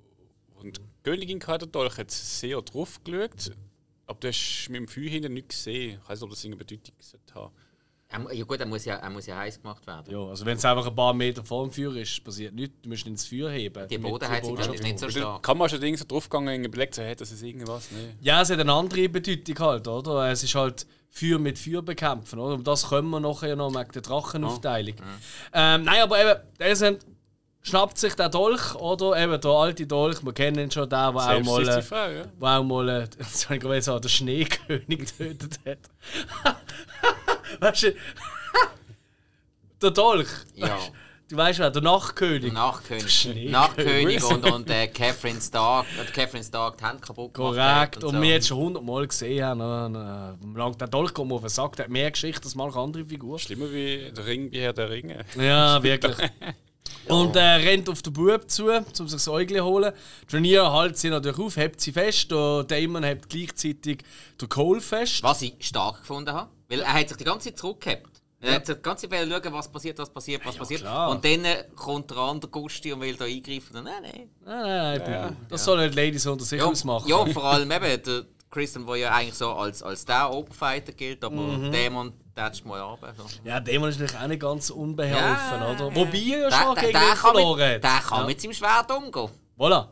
wo 0.55 0.63
die 0.63 0.71
Königin 1.03 1.39
hatte, 1.45 1.67
der 1.67 1.71
Dolch 1.71 1.97
hat 1.97 2.09
sehr 2.11 2.61
drauf 2.61 2.99
geschaut, 3.03 3.51
aber 4.07 4.19
du 4.19 4.27
hast 4.29 4.67
mit 4.69 4.77
dem 4.81 4.87
Feuer 4.87 5.09
hinten 5.09 5.33
nicht 5.33 5.49
gesehen. 5.49 5.99
Ich 6.01 6.09
weiß 6.09 6.19
nicht, 6.19 6.23
ob 6.23 6.29
das 6.31 6.43
irgendeine 6.43 6.65
Bedeutung 6.65 6.95
mu- 6.97 7.51
Ja 8.09 8.43
gut, 8.45 8.59
er 8.59 8.65
muss 8.65 8.85
ja, 8.85 8.95
er 8.95 9.09
muss 9.09 9.25
ja 9.25 9.37
heiß 9.37 9.61
gemacht 9.61 9.85
werden. 9.85 10.11
Ja, 10.11 10.19
also 10.19 10.45
wenn 10.45 10.57
es 10.57 10.63
einfach 10.63 10.87
ein 10.87 10.95
paar 10.95 11.13
Meter 11.13 11.43
vor 11.43 11.67
dem 11.67 11.71
Feuer 11.71 11.95
ist, 11.97 12.23
passiert 12.23 12.53
nichts. 12.53 12.75
Du 12.81 12.89
musst 12.89 13.05
ihn 13.05 13.11
ins 13.11 13.25
Feuer 13.25 13.49
heben. 13.49 13.87
Die 13.89 13.97
Bodenheizung 13.97 14.57
ist 14.57 14.81
nicht 14.81 14.99
so 14.99 15.07
dann 15.07 15.11
stark. 15.11 15.43
kann 15.43 15.57
man 15.57 15.67
schon 15.67 15.81
Dinge 15.81 15.97
so 15.97 16.05
draufgegangen 16.07 16.59
und 16.59 16.65
überlegt, 16.65 16.95
so, 16.95 17.01
hey, 17.01 17.15
das 17.15 17.31
ist 17.31 17.43
irgendwas. 17.43 17.91
Nee. 17.91 18.15
Ja, 18.21 18.41
es 18.41 18.49
hat 18.49 18.59
eine 18.59 18.71
andere 18.71 19.09
Bedeutung 19.09 19.59
halt, 19.59 19.87
oder? 19.87 20.31
Es 20.31 20.41
ist 20.41 20.55
halt 20.55 20.87
Feuer 21.09 21.37
mit 21.37 21.59
Feuer 21.59 21.81
bekämpfen, 21.81 22.39
oder? 22.39 22.55
Und 22.55 22.65
das 22.65 22.87
können 22.87 23.09
wir 23.09 23.19
nachher 23.19 23.55
noch 23.57 23.73
wegen 23.73 23.91
der 23.91 24.01
Drachenaufteilung. 24.01 24.95
Ähm, 25.53 25.83
nein, 25.83 26.01
aber 26.01 26.21
eben, 26.21 26.39
der 26.59 26.75
sind, 26.77 27.05
schnappt 27.61 27.97
sich 27.97 28.15
der 28.15 28.29
Dolch, 28.29 28.73
oder? 28.75 29.21
Eben 29.21 29.39
der 29.39 29.51
alte 29.51 29.85
Dolch, 29.85 30.23
wir 30.23 30.33
kennen 30.33 30.59
ihn 30.59 30.71
schon, 30.71 30.89
der, 30.89 31.11
der 31.11 31.21
auch 31.21 31.43
mal, 31.43 31.81
Frau, 31.81 32.09
ja. 32.09 32.23
wo 32.39 32.45
auch 32.45 32.63
mal, 32.63 33.09
ich 33.19 33.27
sagen, 33.27 33.59
den 33.59 34.09
Schneekönig 34.09 34.87
getötet 35.17 35.59
hat. 35.65 35.79
Weißt 37.59 37.83
du, 37.83 37.95
der 39.81 39.91
Dolch. 39.91 40.29
Ja. 40.55 40.77
Du 41.29 41.35
weißt 41.35 41.59
wer, 41.59 41.69
der 41.69 41.81
Nachtkönig. 41.81 42.53
Nachkönig. 42.53 43.11
Schneekönig. 43.11 43.51
Nachkönig 43.51 44.23
und, 44.23 44.45
und 44.51 44.69
äh, 44.69 44.87
Catherine 44.87 45.41
Stark. 45.41 45.85
Oder 45.99 46.09
Catherine 46.09 46.43
Stark 46.43 46.77
die 46.77 46.85
Hände 46.85 47.01
kaputt 47.01 47.33
gemacht 47.33 47.57
hat 47.57 47.91
Korrekt. 47.91 48.03
Und, 48.05 48.15
so. 48.15 48.21
wir 48.21 48.29
jetzt 48.29 48.47
schon 48.47 48.57
hundertmal 48.57 49.07
gesehen 49.07 49.43
haben, 49.43 49.95
äh, 49.95 50.33
wie 50.41 50.57
lange 50.57 50.77
der 50.77 50.87
Dolch 50.87 51.13
kommt 51.13 51.33
auf 51.33 51.41
den 51.41 51.49
Sack, 51.49 51.75
der 51.75 51.85
hat 51.85 51.91
mehr 51.91 52.09
Geschichte 52.11 52.45
als 52.45 52.55
manche 52.55 52.79
andere 52.79 53.03
Figur. 53.03 53.37
Schlimmer 53.39 53.69
wie 53.73 54.09
der 54.15 54.25
Ring 54.25 54.49
bei 54.49 54.59
Herr 54.59 54.71
der 54.71 54.89
Ringe. 54.89 55.25
Ja, 55.37 55.83
wirklich. 55.83 56.15
Und 57.09 57.35
äh, 57.35 57.39
rennt 57.39 57.89
auf 57.89 58.01
den 58.01 58.13
Bub 58.13 58.49
zu, 58.49 58.69
um 58.69 59.07
sich 59.07 59.11
das 59.11 59.27
Äugli 59.27 59.57
zu 59.57 59.65
holen. 59.65 59.91
Trainier 60.29 60.73
hält 60.73 60.97
sie 60.97 61.09
natürlich 61.09 61.39
auf, 61.39 61.57
hebt 61.57 61.81
sie 61.81 61.91
fest. 61.91 62.31
Und 62.31 62.71
Damon 62.71 63.03
hebt 63.03 63.27
gleichzeitig 63.29 64.03
den 64.39 64.49
Cole 64.49 64.79
fest. 64.79 65.23
Was 65.23 65.41
ich 65.41 65.55
stark 65.59 65.99
gefunden 65.99 66.31
habe. 66.31 66.49
Weil 66.69 66.81
er 66.81 66.93
hat 66.93 67.07
sich 67.09 67.17
die 67.17 67.23
ganze 67.23 67.49
Zeit 67.49 67.57
zurückgehabt. 67.59 68.21
Er 68.39 68.55
hat 68.55 68.65
sich 68.67 68.75
die 68.75 68.81
ganze 68.81 69.09
Zeit 69.09 69.27
schauen, 69.27 69.53
was 69.53 69.67
passiert, 69.71 69.97
was 69.97 70.09
passiert, 70.11 70.45
was 70.45 70.55
passiert. 70.55 70.81
klar. 70.81 71.09
Und 71.09 71.25
dann 71.25 71.43
äh, 71.45 71.63
kommt 71.75 72.11
der 72.11 72.17
andere 72.17 72.51
Gusti 72.51 72.93
und 72.93 73.01
will 73.01 73.15
da 73.15 73.25
eingreifen. 73.25 73.73
Nein, 73.73 73.85
nein. 74.03 74.29
Nein, 74.45 75.01
nein. 75.05 75.37
Das 75.49 75.63
sollen 75.65 75.89
die 75.89 75.95
Ladies 75.95 76.25
unter 76.27 76.45
sich 76.45 76.59
Ja, 76.59 76.65
ausmachen. 76.67 77.07
ja, 77.09 77.25
vor 77.27 77.45
allem 77.45 77.71
eben 77.71 78.03
der 78.03 78.25
Christian, 78.51 78.85
der 78.85 78.95
ja 78.97 79.11
eigentlich 79.11 79.33
so 79.33 79.51
als, 79.53 79.81
als 79.81 80.05
der 80.05 80.31
Oberfighter 80.31 80.91
gilt, 80.93 81.23
aber 81.23 81.35
Mhm. 81.35 81.71
Dämon 81.71 82.13
tätscht 82.35 82.63
mal 82.65 82.79
ab. 82.79 82.99
So. 83.17 83.23
Ja, 83.43 83.59
Damon 83.59 83.89
ist 83.89 83.99
natürlich 83.99 84.21
auch 84.23 84.27
nicht 84.27 84.41
ganz 84.41 84.69
unbeholfen, 84.69 85.17
Ja, 85.59 85.71
oder? 85.71 85.87
ja. 85.89 85.95
Wobei 85.95 86.17
er 86.17 86.39
ja 86.39 86.51
schon 86.51 86.75
der, 86.75 86.83
gegen 86.83 86.93
der, 86.99 87.09
ihn 87.09 87.15
verloren 87.17 87.57
mit, 87.57 87.67
hat. 87.67 87.83
der 87.83 88.07
kann 88.09 88.19
ja. 88.19 88.25
mit 88.27 88.41
seinem 88.41 88.53
Schwert 88.53 88.91
umgehen. 88.91 89.29
Voilà. 89.57 89.87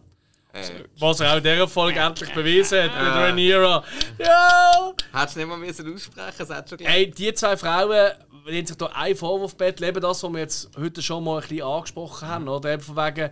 Äh, 0.55 0.83
Was 0.99 1.19
er 1.19 1.33
auch 1.33 1.37
in 1.37 1.43
dieser 1.43 1.67
Folge 1.67 1.99
endlich 1.99 2.33
bewiesen 2.33 2.83
hat 2.83 2.91
mit 2.91 3.13
Rhaenyra. 3.13 3.83
Ja! 4.17 4.91
Hättest 5.13 5.35
du 5.35 5.39
nicht 5.39 5.49
mal 5.49 5.57
müssen 5.57 5.93
aussprechen 5.93 6.33
es 6.39 6.49
hat 6.49 6.69
schon 6.69 6.77
gleich. 6.77 6.89
Hey, 6.89 7.11
die 7.11 7.33
zwei 7.33 7.57
Frauen, 7.57 8.11
die 8.47 8.57
haben 8.57 8.65
sich 8.65 8.77
da 8.77 8.85
einen 8.87 9.15
Vorwurf 9.15 9.55
betteln, 9.57 9.89
eben 9.89 10.01
das, 10.01 10.23
was 10.23 10.31
wir 10.31 10.39
jetzt 10.39 10.69
heute 10.77 11.01
schon 11.01 11.23
mal 11.23 11.41
ein 11.41 11.47
bisschen 11.47 11.63
angesprochen 11.63 12.27
haben, 12.27 12.47
oder? 12.47 12.71
Eben 12.73 12.81
von 12.81 12.95
wegen, 12.95 13.29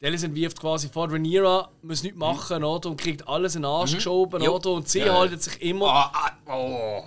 die 0.00 0.06
Alison 0.06 0.34
wirft 0.34 0.60
quasi 0.60 0.88
vor, 0.88 1.10
Rhaenyra 1.10 1.68
muss 1.82 2.02
nichts 2.04 2.18
machen, 2.18 2.62
oder? 2.62 2.88
Und 2.88 3.00
kriegt 3.00 3.26
alles 3.26 3.56
in 3.56 3.62
den 3.62 3.70
Arsch 3.70 3.94
geschoben, 3.96 4.42
Jo. 4.42 4.54
oder? 4.54 4.70
Und 4.70 4.88
sie 4.88 5.00
Ja. 5.00 5.14
haltet 5.18 5.42
sich 5.42 5.60
immer... 5.62 5.86
Ah, 5.88 6.12
ah, 6.46 6.54
oh. 6.56 7.04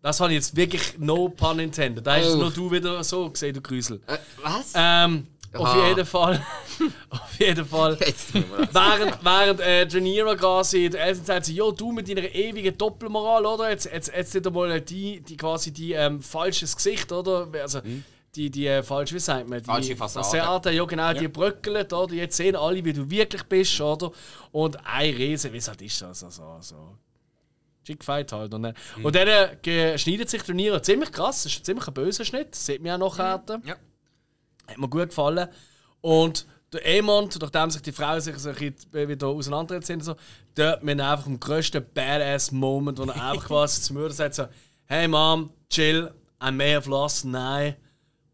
Das 0.00 0.18
habe 0.18 0.30
ich 0.32 0.36
jetzt 0.36 0.56
wirklich 0.56 0.98
no 0.98 1.28
pun 1.28 1.60
intended. 1.60 2.04
Da 2.04 2.16
hast 2.16 2.32
Oh. 2.32 2.36
nur 2.36 2.50
du 2.50 2.70
wieder 2.72 3.04
so 3.04 3.30
gesehen, 3.30 3.54
du 3.54 3.60
Grüsel. 3.60 4.00
Äh, 4.08 4.16
was? 4.42 4.72
Ähm, 4.74 5.28
auf 5.54 5.66
Aha. 5.66 5.88
jeden 5.88 6.06
Fall... 6.06 6.42
auf 7.10 7.38
jeden 7.38 7.64
Fall... 7.64 7.98
Während 8.00 9.24
während 9.24 9.60
äh, 9.60 9.82
Rhaenyra 9.82 10.34
quasi, 10.36 10.88
der 10.90 11.04
Eltern 11.04 11.24
sagt 11.24 11.46
sie, 11.46 11.54
jo, 11.54 11.72
du 11.72 11.92
mit 11.92 12.08
deiner 12.08 12.34
ewigen 12.34 12.76
Doppelmoral, 12.76 13.44
oder? 13.46 13.70
Jetzt, 13.70 13.86
jetzt, 13.86 14.12
jetzt 14.14 14.34
nicht 14.34 14.46
einmal 14.46 14.80
die, 14.80 15.20
die 15.20 15.36
quasi 15.36 15.72
die 15.72 15.92
ähm, 15.92 16.20
falsches 16.20 16.76
Gesicht, 16.76 17.12
oder? 17.12 17.48
Also, 17.60 17.80
die, 18.34 18.50
die 18.50 18.66
äh, 18.66 18.82
falsche, 18.82 19.14
wie 19.14 19.20
sagt 19.20 19.48
man? 19.48 19.58
Die 19.58 19.64
Falsche 19.64 19.96
Fassade. 19.96 20.72
ja 20.72 20.84
genau, 20.84 21.12
die 21.12 21.28
bröckelt, 21.28 21.92
oder? 21.92 22.14
Jetzt 22.14 22.36
sehen 22.36 22.56
alle, 22.56 22.82
wie 22.84 22.92
du 22.92 23.08
wirklich 23.10 23.42
bist, 23.44 23.80
oder? 23.80 24.10
Und 24.52 24.78
ein 24.86 25.14
Riese, 25.14 25.52
wie 25.52 25.58
es 25.58 25.68
halt 25.68 25.82
ist, 25.82 25.98
so, 25.98 26.12
so, 26.12 26.30
so, 26.30 26.56
so. 26.60 26.96
Chickfight 27.84 28.32
halt. 28.32 28.54
Und 28.54 28.62
dann, 28.62 28.74
und 29.02 29.14
dann 29.14 29.28
äh, 29.28 29.98
schneidet 29.98 30.30
sich 30.30 30.48
Rhaenyra 30.48 30.82
ziemlich 30.82 31.12
krass, 31.12 31.42
das 31.42 31.52
ist 31.52 31.60
ein 31.60 31.64
ziemlich 31.64 31.86
ein 31.86 31.94
böser 31.94 32.24
Schnitt, 32.24 32.52
das 32.52 32.64
sieht 32.64 32.80
man 32.80 32.86
ja 32.86 32.98
nachher. 32.98 33.42
Ja. 33.64 33.76
Hat 34.72 34.78
mir 34.78 34.88
gut 34.88 35.08
gefallen. 35.08 35.48
Und 36.00 36.46
der 36.72 36.86
Emond, 36.86 37.38
nachdem 37.40 37.70
sich 37.70 37.82
die 37.82 37.92
Frauen 37.92 38.20
sich 38.20 38.36
so 38.38 38.48
ein 38.48 38.54
bisschen 38.54 39.08
wieder 39.08 39.26
auseinandergesetzt 39.28 39.86
sind, 39.86 40.04
so, 40.04 40.16
dort 40.54 40.82
mit 40.82 41.00
einfach 41.00 41.24
dem 41.24 41.38
grössten 41.38 41.84
Badass-Moment, 41.94 42.98
wo 42.98 43.04
er 43.04 43.22
einfach 43.30 43.46
quasi 43.46 43.82
zu 43.82 43.94
mir 43.94 44.10
sagt: 44.10 44.34
so, 44.34 44.46
Hey 44.86 45.06
Mom, 45.08 45.50
chill, 45.70 46.12
I 46.42 46.50
may 46.50 46.74
have 46.74 46.88
lost 46.88 47.24
an 47.24 47.34
eye, 47.34 47.76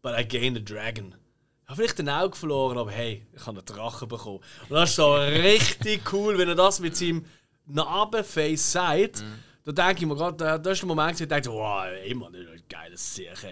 but 0.01 0.13
I 0.17 0.23
gained 0.23 0.57
a 0.57 0.61
dragon. 0.61 1.15
Ich 1.63 1.69
habe 1.69 1.83
vielleicht 1.83 1.99
ein 1.99 2.09
Auge 2.09 2.35
verloren, 2.35 2.77
aber 2.77 2.91
hey, 2.91 3.27
ich 3.31 3.45
habe 3.45 3.59
einen 3.59 3.65
Drachen 3.65 4.07
bekommen. 4.07 4.39
Und 4.69 4.75
das 4.75 4.89
ist 4.89 4.95
so 4.95 5.13
richtig 5.13 6.01
cool, 6.11 6.37
wenn 6.37 6.49
er 6.49 6.55
das 6.55 6.79
mit 6.79 6.97
seinem 6.97 7.25
Narbenface 7.67 8.71
sagt. 8.71 9.23
Da 9.71 9.87
denke 9.87 10.01
ich 10.03 10.07
mir 10.07 10.15
gerade, 10.15 10.37
da- 10.37 10.57
das 10.57 10.73
ist 10.73 10.81
der 10.81 10.87
Moment, 10.87 11.19
wo 11.19 11.23
ich 11.23 11.29
denke, 11.29 11.49
wow, 11.51 11.85
immer 12.05 12.27
ein 12.27 12.63
geiles 12.69 13.15
Sicher. 13.15 13.49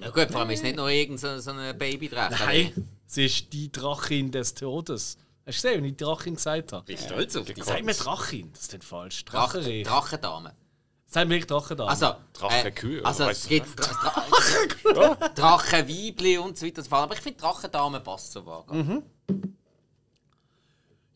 ja 0.00 0.10
gut, 0.10 0.30
vor 0.30 0.40
allem 0.40 0.50
ist 0.50 0.58
es 0.58 0.62
nicht 0.64 0.76
nur 0.76 0.88
irgendein 0.90 1.40
so, 1.40 1.52
so 1.52 1.58
ein 1.58 1.76
Babydrache. 1.78 2.44
Nein, 2.44 2.88
sie 3.06 3.26
ist 3.26 3.52
die 3.52 3.70
Drachin 3.72 4.30
des 4.30 4.54
Todes. 4.54 5.16
Hast 5.46 5.64
du 5.64 5.68
gesehen, 5.68 5.84
wie 5.84 5.88
ich 5.88 5.96
Drachin 5.96 6.34
gesagt 6.34 6.72
habe? 6.72 6.92
Ich 6.92 6.98
bin 6.98 7.06
stolz 7.08 7.36
auf 7.36 7.46
dich. 7.46 7.64
Sag 7.64 7.82
mir 7.82 7.94
Drachin, 7.94 8.52
das 8.52 8.62
ist 8.62 8.72
nicht 8.74 8.84
falsch. 8.84 9.24
Drachenreich. 9.24 9.86
Drachendame. 9.86 10.54
Sag 11.06 11.24
mir 11.26 11.36
wirklich 11.36 11.46
Drachendame. 11.46 11.88
Also, 11.90 12.14
Drachenkühe, 12.34 13.00
Äh, 13.00 13.04
also 13.04 13.24
es 13.30 13.48
gibt 13.48 13.66
Dra 13.80 14.26
Dra 14.92 15.28
Drachenweibli 15.30 16.36
und 16.36 16.58
so 16.58 16.66
weiter. 16.66 16.82
Aber 16.90 17.14
ich 17.14 17.20
finde 17.20 17.40
Drachendame 17.40 18.00
passt 18.00 18.32
so 18.32 18.44
wahr. 18.44 18.66
Mhm. 18.70 19.02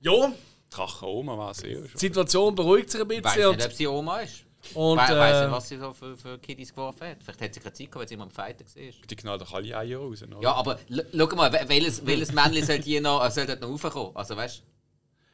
ja, 0.01 0.33
Drache 0.73 1.07
Oma 1.07 1.37
war 1.39 1.65
eher 1.65 1.81
die 1.83 1.89
schon. 1.89 1.99
Situation 1.99 2.55
beruhigt 2.55 2.91
sich 2.91 3.01
ein 3.01 3.11
Ich 3.11 3.23
weiß 3.25 3.35
bisschen. 3.35 3.57
nicht, 3.57 3.67
ob 3.67 3.73
sie 3.73 3.87
Oma 3.87 4.21
ist. 4.21 4.45
Und, 4.75 4.97
weiß 4.99 5.11
äh, 5.11 5.43
nicht, 5.43 5.51
was 5.53 5.69
sie 5.69 5.77
so 5.77 5.93
für, 5.93 6.17
für 6.17 6.39
Kiddies 6.39 6.71
geworfen 6.71 7.09
hat. 7.09 7.17
Vielleicht 7.23 7.41
hat 7.43 7.53
sie 7.55 7.61
keine 7.61 7.73
Zeit 7.73 7.87
gehabt, 7.87 7.97
weil 7.97 8.09
sie 8.09 8.15
immer 8.15 8.25
am 8.25 8.31
Fighten 8.31 8.65
war. 8.65 9.07
Die 9.11 9.17
knallen 9.17 9.41
doch 9.41 9.53
alle 9.53 9.77
Eier 9.77 9.99
raus. 9.99 10.23
Oder? 10.23 10.41
Ja, 10.41 10.53
aber 10.55 10.79
schau 10.89 11.27
mal, 11.37 11.51
wel- 11.53 11.69
welches, 11.69 12.07
welches 12.07 12.33
Männchen 12.33 12.65
soll, 12.65 12.79
die 12.79 13.01
noch, 13.01 13.25
äh, 13.25 13.31
soll 13.31 13.47
dort 13.47 13.61
noch 13.61 13.69
raufkommen? 13.71 14.15
Also 14.17 14.37
weißt 14.37 14.59
du? 14.59 14.63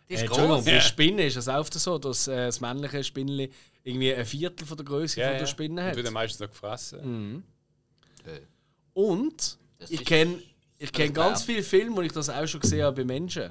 Die 0.08 0.12
äh, 0.12 0.16
ist 0.16 0.22
Entschuldigung, 0.22 0.56
groß. 0.56 0.64
bei 0.64 0.70
Ja. 0.70 0.76
der 0.78 0.82
Spinne 0.84 1.26
ist 1.26 1.36
es 1.36 1.46
oft 1.48 1.74
so, 1.74 1.98
dass 1.98 2.26
äh, 2.26 2.46
das 2.46 2.60
männliche 2.62 3.04
Spinnli 3.04 3.50
irgendwie 3.84 4.14
ein 4.14 4.24
Viertel 4.24 4.66
von 4.66 4.76
der 4.78 4.86
Größe 4.86 5.20
ja, 5.20 5.26
von 5.26 5.34
ja. 5.34 5.38
der 5.40 5.46
Spinne 5.46 5.82
hat. 5.84 5.96
Und 5.96 6.02
wird 6.02 6.12
meistens 6.12 6.40
noch 6.40 6.48
gefressen. 6.48 7.44
Äh, 8.24 8.40
Und 8.94 9.58
Das 9.78 9.90
ich 9.90 10.04
kenne 10.06 10.42
ich 10.78 10.90
kenn 10.92 11.12
ganz 11.12 11.42
viele 11.42 11.62
Filme, 11.62 11.96
wo 11.96 12.00
ich 12.00 12.12
das 12.12 12.30
auch 12.30 12.46
schon 12.46 12.60
gesehen 12.60 12.82
habe 12.84 12.96
bei 12.96 13.04
Menschen. 13.04 13.50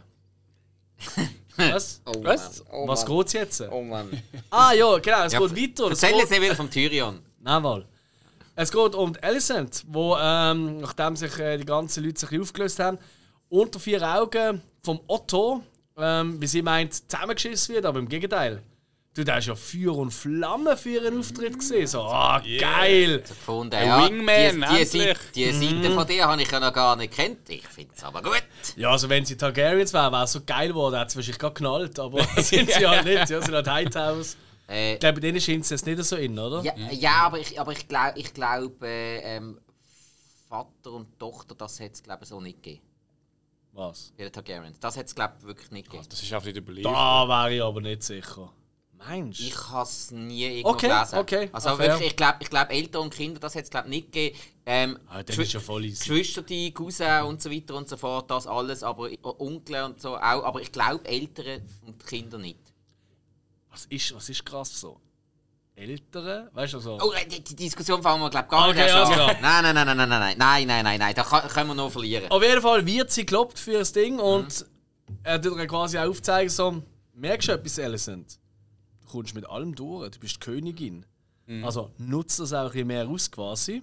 Was? 1.58 2.01
Oh 2.05 2.14
Was? 2.24 2.60
Mann, 2.60 2.68
oh 2.72 2.88
Was 2.88 3.08
Mann. 3.08 3.18
geht's 3.18 3.34
jetzt? 3.34 3.62
Oh 3.72 3.82
Mann. 3.84 4.22
Ah 4.49 4.74
ja, 4.74 4.97
genau, 4.99 5.24
es 5.24 5.34
Ja, 5.34 5.39
geht 5.39 5.55
weiter. 5.55 5.84
Es 5.91 6.03
Erzähl 6.03 6.12
geht- 6.12 6.20
jetzt 6.22 6.30
nicht 6.32 6.41
wieder 6.41 6.55
vom 6.55 6.70
Tyrion. 6.70 7.20
Nein, 7.39 7.62
mal. 7.62 7.86
Es 8.55 8.72
geht 8.72 8.95
um 8.95 9.14
die 9.14 9.22
Alicent, 9.24 9.84
wo, 9.88 10.16
ähm, 10.20 10.80
nachdem 10.82 11.16
sich 11.16 11.38
äh, 11.39 11.58
die 11.58 11.66
ganzen 11.66 12.03
Leute 12.03 12.20
sich 12.20 12.30
ein 12.32 12.39
bisschen 12.39 12.43
aufgelöst 12.43 12.80
haben, 12.80 12.97
unter 13.49 13.80
vier 13.80 14.01
Augen 14.01 14.62
vom 14.84 14.99
Otto, 15.08 15.64
ähm, 15.97 16.39
wie 16.41 16.47
sie 16.47 16.62
meint, 16.62 16.93
zusammengeschissen 17.10 17.76
wird, 17.76 17.86
aber 17.86 17.99
im 17.99 18.10
Gegenteil. 18.10 18.62
Du, 19.18 19.24
der 19.24 19.39
ist 19.39 19.47
ja 19.47 19.55
Feuer 19.55 19.97
und 19.97 20.11
Flamme 20.11 20.78
für 20.78 20.89
ihren 20.89 21.20
Auftritt 21.20 21.57
gesehen. 21.57 21.88
So, 21.88 22.01
ah, 22.01 22.39
geil! 22.39 23.22
Gefunden, 23.28 23.74
Ein 23.74 23.88
ja. 23.88 24.05
Wingman, 24.05 24.61
die, 24.72 24.78
die. 24.78 24.86
Seite, 24.86 25.20
die 25.34 25.45
Mhm. 25.51 25.82
Seite 25.82 25.93
von 25.95 26.05
dir 26.07 26.28
habe 26.28 26.39
ich 26.41 26.51
ja 26.51 26.59
noch 26.59 26.72
gar 26.72 26.95
nicht 26.95 27.13
kennt. 27.13 27.49
Ich 27.49 27.68
finde 27.68 27.93
es 27.95 28.03
aber 28.03 28.22
gut. 28.22 28.43
Ja, 28.76 28.91
also 28.91 29.09
wenn 29.09 29.26
sie 29.26 29.36
Targaryens 29.36 29.91
wären, 29.91 30.11
wäre 30.13 30.26
es 30.26 30.32
so 30.34 30.41
geil 30.45 30.68
geworden, 30.68 30.95
hätte 30.99 31.11
sie 31.13 31.15
wahrscheinlich 31.18 31.39
gerade 31.39 31.53
geknallt, 31.55 31.99
aber 31.99 32.24
sind 32.38 32.72
sie 32.72 32.86
halt 32.88 33.05
nicht. 33.05 33.18
Ja, 33.18 33.26
sie 33.26 33.41
sind 33.41 33.55
halt 33.55 33.68
Hightows. 33.68 34.38
Äh, 34.70 34.93
Ich 34.93 34.99
glaube, 34.99 35.15
bei 35.15 35.22
denen 35.22 35.41
scheint 35.41 35.63
es 35.63 35.72
jetzt 35.72 35.88
nicht 35.88 36.03
so 36.03 36.15
in, 36.15 36.38
oder? 36.38 36.61
ja, 36.63 36.74
ja, 36.91 37.11
aber 37.24 37.39
ich, 37.39 37.59
aber 37.59 37.72
ich 37.72 37.88
glaube, 37.88 38.20
ich 38.20 38.32
glaub, 38.36 38.84
äh, 38.84 39.38
ähm, 39.38 39.59
Vater 40.47 40.91
und 40.91 41.18
Tochter, 41.18 41.55
das 41.55 41.80
hätte 41.80 41.93
es 41.95 42.03
glaube 42.03 42.22
ich 42.24 42.30
so 42.30 42.39
nicht 42.39 42.61
gegeben. 42.61 42.84
Was? 43.74 44.13
Bei 44.15 44.26
den 44.26 44.32
Targaryens. 44.34 44.80
Das 44.80 44.95
hätte 44.95 45.07
es 45.07 45.15
glaube 45.15 45.34
ich 45.39 45.45
wirklich 45.47 45.72
nicht 45.72 45.89
gegeben. 45.89 46.07
Das 46.07 46.22
ist 46.22 46.32
einfach 46.32 46.45
nicht 46.45 46.57
überliefert. 46.57 46.93
Da 46.93 47.28
wäre 47.28 47.55
ich 47.55 47.63
aber 47.63 47.82
nicht 47.82 48.03
sicher. 48.03 48.51
Meinst 48.98 49.39
du? 49.39 49.43
Ich 49.43 49.70
habe 49.70 49.84
es 49.84 50.12
nie 50.12 50.43
irgendwo 50.45 50.70
Okay, 50.70 50.88
gelesen. 50.89 51.18
okay, 51.20 51.50
Also 51.52 51.70
ah, 51.70 51.78
wirklich, 51.80 52.08
ich 52.10 52.16
glaube, 52.16 52.38
ich 52.39 52.50
glaub, 52.50 52.72
Eltern 52.72 53.02
und 53.04 53.14
Kinder, 53.14 53.39
das 53.39 53.54
hätte 53.56 53.78
es 53.78 53.86
nicht 53.86 54.12
gegeben. 54.12 54.38
Ähm, 54.66 55.00
Ah, 55.08 55.20
Geschwi- 55.20 55.41
ist 55.43 55.54
ja 55.54 55.60
voll 55.60 55.86
easy. 55.86 56.00
Geschwister, 56.10 56.41
die 56.41 56.74
Cousin 56.74 57.22
und 57.24 57.41
so 57.41 57.52
weiter 57.52 57.76
und 57.76 57.88
so 57.88 57.95
fort, 57.95 58.30
das 58.32 58.48
alles, 58.48 58.84
aber 58.84 59.10
Onkel 59.39 59.84
und 59.84 60.02
so 60.02 60.16
auch. 60.18 60.43
Aber 60.43 60.62
ich 60.62 60.72
glaube, 60.72 61.06
Eltern 61.06 61.62
und 61.86 62.06
Kinder 62.06 62.38
nicht. 62.38 62.60
Was 63.72 63.86
ist, 63.86 64.16
was 64.16 64.28
ist 64.30 64.43
krass 64.45 64.80
so? 64.80 65.00
Ältere? 65.76 66.50
Weißt 66.54 66.74
du 66.74 66.80
so? 66.80 66.98
Oh, 67.00 67.12
äh, 67.12 67.26
die, 67.28 67.43
die 67.43 67.56
Diskussion 67.56 68.02
fangen 68.02 68.20
wir, 68.24 68.32
glaube 68.32 68.48
gar 68.50 68.70
Okay, 68.70 68.84
nicht 68.84 68.93
an. 68.95 69.14
klar. 69.14 69.36
Nein, 69.39 69.64
nein, 69.64 69.76
nein, 69.76 69.86
nein, 69.86 69.98
nein, 69.98 70.10
nein, 70.10 70.36
nein, 70.38 70.68
nein, 70.68 70.84
nein, 70.84 71.00
nein, 71.00 71.14
da 71.16 71.24
können 71.24 71.68
wir 71.70 71.76
noch 71.76 71.91
verlieren. 71.91 72.32
Auf 72.32 72.41
jeden 72.41 72.62
Fall 72.62 72.84
wird 72.86 73.12
sie 73.12 73.26
gelobt 73.28 73.60
für 73.60 73.74
das 73.80 73.93
Ding 73.93 74.18
und 74.18 74.66
er 75.24 75.39
tut 75.39 75.56
ihr 75.56 75.68
quasi 75.68 76.00
aufzeigen, 76.00 76.50
so, 76.50 76.82
merkst 77.14 77.50
du 77.50 77.52
etwas, 77.52 77.78
Alicent? 77.78 78.39
Du 79.08 79.14
kommst 79.14 79.34
mit 79.34 79.49
allem 79.49 79.74
durch, 79.74 80.12
du 80.12 80.20
bist 80.20 80.36
die 80.36 80.39
Königin. 80.39 81.05
Also 81.64 81.91
nutzt 81.97 82.39
das 82.39 82.51
auch 82.51 82.66
ein 82.66 82.72
bisschen 82.72 82.88
mehr 82.88 83.08
aus 83.08 83.32
quasi. 83.32 83.82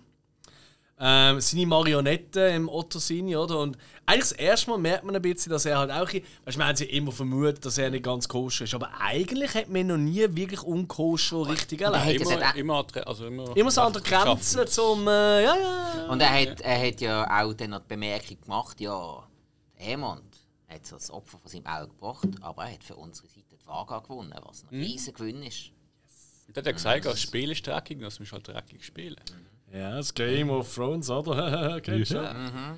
Ähm, 1.01 1.41
seine 1.41 1.67
Marionette 1.67 2.41
im 2.41 2.69
Otto 2.69 2.99
Sini, 3.01 3.35
oder? 3.35 3.59
Und 3.59 3.77
eigentlich 4.07 4.29
das 4.29 4.33
erste 4.33 4.71
Mal 4.71 4.79
merkt 4.79 5.05
man 5.05 5.17
ein 5.17 5.23
bisschen, 5.23 5.51
dass 5.51 5.65
er 5.65 5.79
halt 5.79 5.91
auch. 5.91 6.07
Weißt 6.13 6.23
du, 6.47 6.59
man 6.59 6.69
hat 6.69 6.77
sie 6.79 6.85
immer 6.85 7.11
vermutet, 7.11 7.65
dass 7.65 7.79
er 7.79 7.91
nicht 7.91 8.05
ganz 8.05 8.29
koscher 8.29 8.65
ist. 8.65 8.75
Aber 8.75 8.91
eigentlich 9.01 9.55
hat 9.55 9.69
man 9.69 9.89
noch 9.89 9.97
nie 9.97 10.25
wirklich 10.37 10.63
unkoscher 10.63 11.49
richtig 11.49 11.81
erlebt. 11.81 12.21
Immer, 12.21 12.55
immer, 12.55 12.87
also 13.07 13.27
immer, 13.27 13.57
Immer 13.57 13.71
so 13.73 13.81
an 13.81 13.93
der 13.93 14.03
Grenze 14.03 14.67
zum. 14.67 15.09
Äh, 15.09 15.43
ja, 15.43 15.57
ja. 15.57 16.07
Und 16.11 16.21
er 16.21 16.33
hat, 16.33 16.61
er 16.61 16.87
hat 16.87 17.01
ja 17.01 17.43
auch 17.43 17.55
dann 17.55 17.71
noch 17.71 17.81
die 17.81 17.89
Bemerkung 17.89 18.41
gemacht, 18.41 18.81
ja, 18.81 19.27
der 19.79 19.87
Hemond 19.87 20.23
hat 20.69 20.87
so 20.87 20.97
das 20.97 21.11
Opfer 21.11 21.39
von 21.39 21.51
seinem 21.51 21.67
Auge 21.67 21.89
gebracht, 21.89 22.29
aber 22.41 22.65
er 22.65 22.75
hat 22.75 22.85
für 22.85 22.97
unsere 22.97 23.27
Seite 23.27 23.44
Waage 23.65 24.03
gewonnen, 24.03 24.35
was 24.45 24.65
ein 24.65 24.69
riesen 24.79 25.15
Gewinn 25.15 25.43
ist. 25.43 25.71
Und 26.47 26.57
dann 26.57 26.63
hat 26.63 26.67
er 26.67 26.73
gesagt, 26.75 27.07
das 27.07 27.21
Spiel 27.21 27.51
ist 27.51 27.67
dreckig, 27.67 28.01
das 28.01 28.19
musst 28.19 28.33
du 28.33 28.37
halt 28.37 28.49
dreckig 28.49 28.85
spielen. 28.85 29.17
Ja, 29.73 29.97
das 29.97 30.13
Game 30.15 30.51
of 30.51 30.73
Thrones, 30.73 31.11
oder? 31.11 31.81
Kennst 31.83 32.13
du? 32.13 32.17
Ja. 32.17 32.77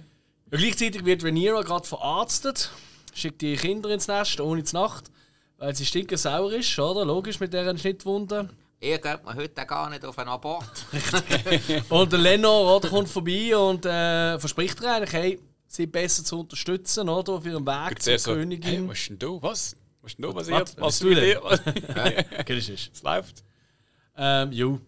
Gleichzeitig 0.50 1.04
wird 1.04 1.24
Rhaenyra 1.24 1.62
gerade 1.62 1.86
verarztet, 1.86 2.70
schickt 3.12 3.42
die 3.42 3.56
Kinder 3.56 3.90
ins 3.90 4.06
Nest 4.06 4.40
ohne 4.40 4.62
zur 4.64 4.80
Nacht, 4.80 5.10
weil 5.58 5.74
sie 5.74 5.84
stinkesauer 5.84 6.52
ist, 6.52 6.78
oder? 6.78 7.04
Logisch 7.04 7.40
mit 7.40 7.52
deren 7.52 7.76
Schnittwunde. 7.76 8.48
Ihr 8.80 8.98
geht 8.98 9.24
mir 9.24 9.34
heute 9.34 9.66
gar 9.66 9.90
nicht 9.90 10.04
auf 10.04 10.18
einen 10.18 10.28
Abort. 10.28 10.86
Und 11.88 12.12
der 12.12 12.18
Lenor 12.18 12.76
oder, 12.76 12.88
kommt 12.90 13.08
vorbei 13.08 13.56
und 13.56 13.86
äh, 13.86 14.38
verspricht 14.38 14.80
ihr 14.82 14.92
eigentlich, 14.92 15.12
hey, 15.12 15.40
sie 15.66 15.86
besser 15.86 16.22
zu 16.24 16.40
unterstützen, 16.40 17.08
oder? 17.08 17.32
Auf 17.32 17.46
ihrem 17.46 17.66
Weg 17.66 18.02
zur 18.02 18.18
so, 18.18 18.32
hey, 18.32 18.40
Königin. 18.40 18.88
was 18.88 18.98
ist 18.98 19.08
denn 19.08 19.18
du? 19.18 19.42
Was? 19.42 19.76
Was 20.06 20.12
ist 20.12 20.18
denn 20.18 20.22
du 20.22 20.32
passiert? 20.32 20.76
Was 20.78 20.98
du 20.98 21.06
mit 21.08 21.18
dir? 21.18 21.40
Was 21.42 21.62
Kennst 22.44 22.68
du 22.68 22.72
das? 22.72 22.90
was 22.92 23.02
läuft? 23.02 23.44
Ähm, 24.16 24.52
jo. 24.52 24.80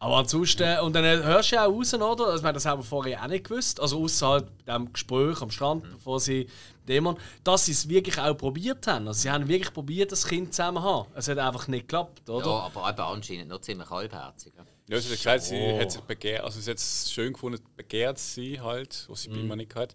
Aber 0.00 0.18
ansonsten, 0.18 0.78
und 0.80 0.92
dann 0.94 1.04
hörst 1.04 1.50
du 1.50 1.56
ja 1.56 1.66
auch 1.66 1.72
raus, 1.72 1.92
oder? 1.92 2.06
Also, 2.26 2.36
ich 2.36 2.42
meine, 2.42 2.52
das 2.54 2.66
haben 2.66 2.80
wir 2.80 2.84
vorher 2.84 3.20
auch 3.22 3.26
nicht 3.26 3.48
gewusst. 3.48 3.80
Also, 3.80 4.00
außerhalb 4.02 4.64
dem 4.64 4.92
Gespräch 4.92 5.42
am 5.42 5.50
Strand, 5.50 5.82
bevor 5.90 6.20
sie 6.20 6.46
Dämon, 6.86 7.16
dass 7.42 7.66
sie 7.66 7.72
es 7.72 7.88
wirklich 7.88 8.16
auch 8.18 8.34
probiert 8.36 8.86
haben. 8.86 9.08
Also, 9.08 9.22
sie 9.22 9.30
haben 9.30 9.48
wirklich 9.48 9.72
probiert, 9.72 10.12
das 10.12 10.24
Kind 10.26 10.54
zusammen 10.54 10.76
zu 10.78 10.82
haben. 10.84 11.08
Es 11.14 11.26
hat 11.26 11.38
einfach 11.38 11.66
nicht 11.66 11.88
geklappt, 11.88 12.30
oder? 12.30 12.46
Ja, 12.46 12.70
aber 12.72 12.88
eben 12.88 13.00
anscheinend 13.00 13.48
noch 13.48 13.60
ziemlich 13.60 13.90
halbherzig. 13.90 14.52
ja. 14.56 14.64
Sie 14.88 14.94
hat 14.94 15.02
gesagt, 15.10 15.42
sie 15.42 15.78
hat 15.78 15.92
sich 15.92 16.00
begehrt, 16.02 16.44
also 16.44 16.60
sie 16.60 16.70
hat 16.70 16.78
es 16.78 17.10
schön 17.10 17.32
gefunden, 17.32 17.62
begehrt 17.76 18.18
sie 18.18 18.58
halt, 18.60 19.04
was 19.08 19.22
sie 19.22 19.28
bei 19.30 19.36
mir 19.36 19.56
nicht 19.56 19.74
hat. 19.74 19.94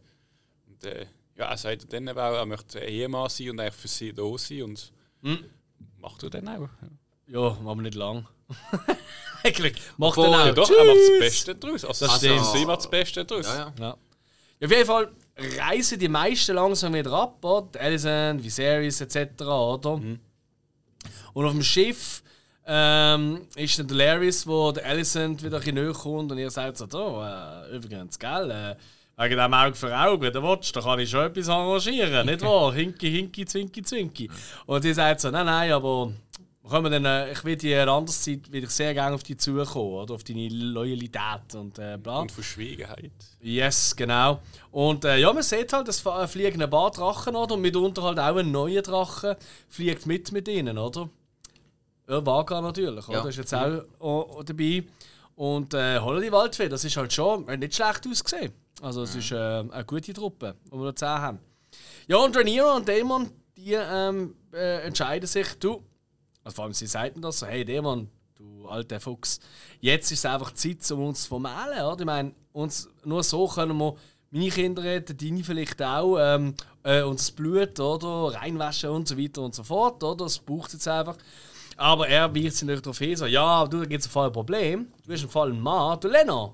Und 0.68 0.84
äh, 0.84 1.07
ja, 1.38 1.46
er 1.46 1.58
sagt 1.58 1.92
dann 1.92 2.08
eben 2.08 2.20
auch, 2.20 2.34
er 2.34 2.46
möchte 2.46 2.80
Ehemann 2.80 3.30
sein 3.30 3.52
und 3.52 3.60
eigentlich 3.60 3.74
für 3.74 3.88
sie 3.88 4.14
da 4.14 4.24
sein 4.38 4.64
und 4.64 4.92
macht 6.00 6.24
er 6.24 6.30
dann 6.30 6.48
auch. 6.48 6.70
Ja, 7.28 7.40
aber 7.40 7.76
nicht 7.82 7.96
lang. 7.96 8.28
Eigentlich. 9.44 9.76
Macht 9.98 10.18
Obwohl, 10.18 10.32
dann 10.32 10.42
auch. 10.42 10.46
Ja, 10.46 10.52
doch, 10.52 10.68
Tschüss. 10.68 10.78
er 10.78 10.86
macht 10.86 10.98
das 10.98 11.20
Beste 11.20 11.56
daraus. 11.56 11.86
Also, 11.86 12.06
Das 12.06 12.18
stimmt. 12.18 12.46
Sie 12.46 12.66
macht 12.66 12.80
das 12.80 12.90
Beste 12.90 13.26
daraus. 13.26 13.46
Ja, 13.48 13.56
ja. 13.58 13.74
Ja. 13.80 13.92
Auf 13.92 14.72
jeden 14.72 14.86
Fall 14.86 15.12
reisen 15.60 16.00
die 16.00 16.08
meisten 16.08 16.56
langsam 16.56 16.94
wieder 16.94 17.12
ab, 17.12 17.44
oder? 17.44 17.80
Alicent, 17.80 18.44
Viserys 18.44 19.02
etc., 19.02 19.42
oder? 19.42 19.94
Und 21.34 21.46
auf 21.46 21.52
dem 21.52 21.64
Schiff 21.64 22.24
ähm, 22.66 23.48
ist 23.56 23.78
dann 23.80 23.88
der 23.88 23.98
Larys, 23.98 24.48
wo 24.48 24.72
der 24.72 24.86
Alicent 24.86 25.44
wieder 25.44 25.58
ein 25.58 25.64
bisschen 25.64 25.76
näher 25.76 25.94
kommt 25.94 26.32
und 26.32 26.38
ihr 26.38 26.52
sagt 26.52 26.78
so, 26.78 26.88
oh, 26.94 27.22
äh, 27.24 27.76
übrigens, 27.76 28.18
gell, 28.18 28.52
äh, 28.52 28.76
wegen 29.18 29.38
dem 29.38 29.53
Auge 29.53 29.76
für 29.76 29.97
Auge, 29.97 30.32
der 30.32 30.41
willst, 30.43 30.76
da 30.76 30.82
kann 30.82 30.99
ich 30.99 31.09
schon 31.09 31.26
etwas 31.26 31.49
arrangieren, 31.49 32.26
nicht 32.26 32.41
wahr? 32.41 32.74
Hinki, 32.76 33.11
hinki, 33.11 33.45
zwinki, 33.45 33.84
zwinki. 33.84 34.30
Und 34.66 34.82
sie 34.82 34.93
sagt 34.93 35.22
so, 35.22 35.30
nein, 35.30 35.45
nein, 35.45 35.72
aber 35.72 36.11
können 36.70 36.84
wir 36.86 36.89
dann, 36.91 37.05
äh, 37.05 37.32
ich 37.34 37.43
will 37.43 37.55
die 37.57 37.76
eine 37.76 37.91
andere 37.91 38.16
Zeit 38.16 38.49
will 38.51 38.64
ich 38.64 38.70
sehr 38.70 38.93
gerne 38.93 39.14
auf 39.16 39.22
dich 39.24 39.38
zukommen, 39.38 39.91
oder? 39.93 40.14
Auf 40.16 40.24
deine 40.24 40.47
Loyalität 40.49 41.53
und 41.55 41.78
äh, 41.78 41.97
bla. 42.01 42.20
Und 42.22 42.32
Verschwiegenheit. 42.32 43.11
Yes, 43.41 43.93
genau. 43.95 44.39
Und 44.72 45.03
äh, 45.05 45.18
ja, 45.18 45.32
man 45.34 45.43
sieht 45.43 45.74
halt, 45.74 45.88
es 45.89 45.99
fa- 45.99 46.26
fliegen 46.26 46.61
ein 46.61 46.70
paar 46.70 46.89
Drachen, 46.91 47.36
oder? 47.36 47.55
Und 47.55 47.61
mitunter 47.61 48.01
halt 48.03 48.18
auch 48.18 48.38
ein 48.38 48.51
neuer 48.51 48.82
Drache 48.82 49.38
fliegt 49.68 50.05
mit 50.05 50.32
mit 50.32 50.47
ihnen, 50.47 50.78
oder? 50.78 51.09
Ja, 52.09 52.26
Vaga 52.26 52.61
natürlich, 52.61 53.07
Ja. 53.09 53.20
oder? 53.20 53.30
Ist 53.30 53.38
jetzt 53.38 53.53
auch 53.53 53.84
o- 53.99 54.38
o 54.39 54.43
dabei. 54.43 54.84
Und 55.36 55.74
äh, 55.74 55.99
Holla 55.99 56.22
die 56.22 56.32
Waldfee, 56.32 56.70
das 56.70 56.84
ist 56.86 56.95
halt 56.95 57.11
schon 57.11 57.47
äh, 57.49 57.57
nicht 57.57 57.76
schlecht 57.76 58.07
ausgesehen. 58.09 58.53
Also, 58.84 59.04
es 59.04 59.16
ist 59.16 59.32
äh, 59.32 59.36
eine 59.36 59.86
gute 59.86 60.12
Truppe, 60.12 60.56
die 60.66 60.76
wir 60.76 60.88
da 60.88 60.96
zusammen 60.96 61.22
haben. 61.22 61.40
Ja, 62.06 62.18
und 62.18 62.36
Rhaenyra 62.36 62.76
und 62.76 62.86
Daemon, 62.86 63.32
die 63.56 63.72
ähm, 63.76 64.36
äh, 64.54 64.86
entscheiden 64.86 65.26
sich, 65.26 65.58
du, 65.58 65.82
also 66.44 66.56
vor 66.56 66.66
allem 66.66 66.74
sie 66.74 66.88
sagten 66.88 67.22
das 67.22 67.40
so, 67.40 67.46
hey 67.46 67.64
Daemon, 67.64 68.10
du 68.36 68.68
alter 68.68 69.00
Fuchs, 69.00 69.40
jetzt 69.80 70.12
ist 70.12 70.20
es 70.20 70.26
einfach 70.26 70.54
Zeit, 70.54 70.92
um 70.92 71.08
uns 71.08 71.24
zu 71.24 71.30
vermählen, 71.30 71.82
oder? 71.86 72.02
Ich 72.02 72.06
meine, 72.06 72.34
uns, 72.52 72.90
nur 73.06 73.24
so 73.24 73.48
können 73.48 73.78
wir 73.78 73.96
meine 74.32 74.50
Kinder 74.50 74.84
retten, 74.84 75.16
deine 75.16 75.46
vielleicht 75.46 75.82
auch, 75.82 76.18
ähm, 76.20 76.54
äh, 76.84 77.04
unser 77.04 77.32
Blut, 77.36 77.80
oder? 77.80 78.38
Reinwaschen 78.38 78.90
und 78.90 79.08
so 79.08 79.18
weiter 79.18 79.44
und 79.44 79.56
so 79.56 79.64
fort, 79.64 80.04
oder? 80.04 80.26
Das 80.26 80.40
braucht 80.40 80.74
jetzt 80.74 80.90
einfach. 80.90 81.16
Aber 81.78 82.10
er 82.10 82.36
wirft 82.36 82.58
sich 82.58 82.68
nicht 82.68 82.86
darauf 82.86 82.98
hin, 82.98 83.16
so, 83.16 83.28
ja, 83.28 83.66
du, 83.66 83.80
da 83.80 83.86
gibt 83.86 84.06
es 84.06 84.14
ein 84.14 84.24
ein 84.26 84.32
Problem, 84.34 84.92
du 85.04 85.08
bist 85.08 85.24
im 85.24 85.30
Fall 85.30 85.54
ein 85.54 85.62
Mann, 85.62 85.98
du 86.02 86.10
Lena. 86.10 86.52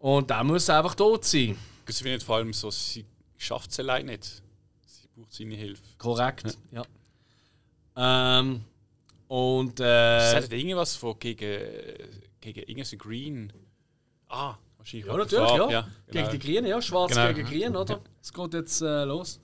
Und 0.00 0.28
der 0.30 0.42
muss 0.44 0.68
einfach 0.70 0.94
tot 0.94 1.24
sein. 1.24 1.56
Sie 1.86 2.02
findet 2.02 2.22
vor 2.22 2.36
allem 2.36 2.52
so, 2.52 2.70
sie 2.70 3.04
schafft 3.36 3.70
es 3.70 3.78
allein 3.80 4.06
nicht. 4.06 4.24
Sie 4.86 5.08
braucht 5.14 5.32
seine 5.32 5.54
Hilfe. 5.54 5.82
Korrekt, 5.98 6.56
ja. 6.72 6.82
Ähm, 7.96 8.64
und 9.28 9.78
Sie 9.78 9.84
äh, 9.84 10.30
sagt 10.32 10.52
irgendwas 10.52 10.96
von 10.96 11.18
gegen, 11.18 11.48
gegen 12.40 12.60
irgendeinen 12.60 12.98
Green. 12.98 13.52
Ah, 14.28 14.54
wahrscheinlich. 14.78 15.06
ja, 15.06 15.16
natürlich, 15.16 15.48
Farbe, 15.48 15.72
ja. 15.72 15.80
genau. 15.82 15.92
Gegen 16.28 16.30
die 16.30 16.38
Grünen, 16.46 16.66
ja. 16.66 16.80
Schwarz 16.82 17.12
Genau. 17.14 17.32
gegen 17.34 17.48
Grün, 17.48 17.76
oder? 17.76 18.00
Es 18.22 18.32
geht 18.32 18.54
jetzt 18.54 18.80
äh, 18.82 19.04
los. 19.04 19.40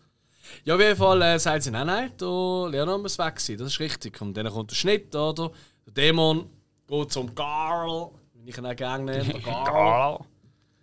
Ja, 0.65 0.77
auf 0.77 0.81
jeden 0.81 0.97
Fall 0.97 1.21
äh, 1.23 1.39
sagt 1.39 1.65
sie, 1.65 1.71
nein, 1.73 1.87
nein, 1.89 2.13
der 2.19 2.29
Leonard 2.71 3.03
muss 3.03 3.19
weg 3.19 3.41
sein, 3.41 3.59
das 3.59 3.73
ist 3.73 3.81
richtig. 3.81 4.21
Und 4.23 4.35
dann 4.37 4.49
kommt 4.49 4.71
der 4.71 4.77
Schnitt, 4.77 5.15
oder? 5.15 5.51
Der 5.87 5.93
Dämon 5.93 6.49
geht 6.87 7.13
zum 7.13 7.35
Garl, 7.35 8.11
wie 8.35 8.51
ich 8.51 8.57
ihn 8.57 8.65
auch 8.67 8.77
gerne 8.77 9.05
nenne, 9.05 9.25
der 9.33 9.41
Garl. 9.43 10.21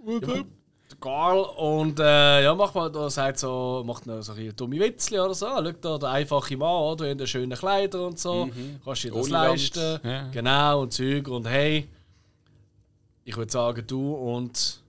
Ja, 0.05 0.19
der 0.19 0.45
Garl 0.99 1.39
und 1.57 1.99
äh, 1.99 2.43
ja, 2.43 2.53
macht 2.55 2.75
mal, 2.75 2.91
da 2.91 3.09
sagt 3.09 3.39
so, 3.39 3.83
macht 3.85 4.05
noch 4.05 4.21
so 4.21 4.33
ein 4.33 4.55
dumme 4.55 4.79
Witzli 4.79 5.19
oder 5.19 5.33
so. 5.33 5.47
Schau 5.47 5.71
da, 5.71 5.97
der 5.97 6.09
einfache 6.09 6.57
Mann, 6.57 6.83
oder? 6.83 7.09
In 7.09 7.17
den 7.17 7.27
schönen 7.27 7.57
Kleidern 7.57 8.05
und 8.05 8.19
so. 8.19 8.49
Kannst 8.83 9.03
du 9.03 9.09
dir 9.09 9.13
das 9.15 9.25
Ohne 9.25 9.31
leisten. 9.31 9.99
Ja. 10.03 10.29
Genau, 10.29 10.81
und 10.81 10.93
Zeug. 10.93 11.27
Und 11.27 11.47
hey, 11.47 11.87
ich 13.23 13.35
würde 13.35 13.51
sagen, 13.51 13.83
du 13.87 14.13
und 14.13 14.81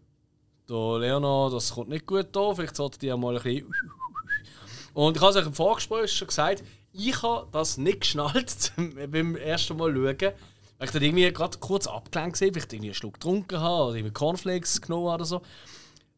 der 0.68 0.98
Leonard, 0.98 1.52
das 1.52 1.72
kommt 1.72 1.90
nicht 1.90 2.06
gut 2.06 2.28
da. 2.32 2.54
Vielleicht 2.54 2.76
solltet 2.76 3.02
ihr 3.02 3.16
mal 3.16 3.36
ein 3.36 3.42
bisschen. 3.42 3.72
Und 4.94 5.16
ich 5.16 5.22
habe 5.22 5.30
es 5.30 5.36
euch 5.36 5.46
im 5.46 5.52
Vorgespräch 5.52 6.12
schon 6.12 6.28
gesagt, 6.28 6.62
ich 6.92 7.20
habe 7.22 7.48
das 7.50 7.76
nicht 7.76 8.02
geschnallt 8.02 8.72
beim 9.10 9.34
ersten 9.34 9.76
Mal 9.76 9.92
schauen. 9.92 10.32
Weil 10.78 10.86
ich 10.88 10.92
dann 10.92 11.02
irgendwie 11.02 11.32
gerade 11.32 11.58
kurz 11.58 11.86
abgelenkt 11.86 12.34
gesehen, 12.34 12.54
weil 12.54 12.62
ich 12.64 12.72
irgendwie 12.72 12.88
einen 12.88 12.94
Schluck 12.94 13.14
getrunken 13.14 13.60
habe 13.60 13.84
oder 13.90 13.96
irgendwie 13.96 14.12
Cornflakes 14.12 14.80
genommen 14.80 15.06
habe 15.06 15.14
oder 15.16 15.24
so. 15.24 15.42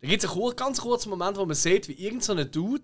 Da 0.01 0.09
gibt 0.09 0.23
es 0.25 0.31
einen 0.31 0.57
ganz 0.57 0.81
kurzen 0.81 1.11
Moment, 1.11 1.37
wo 1.37 1.45
man 1.45 1.55
sieht, 1.57 1.89
wie 1.89 1.93
irgendein 1.93 2.39
so 2.39 2.45
Dude 2.45 2.83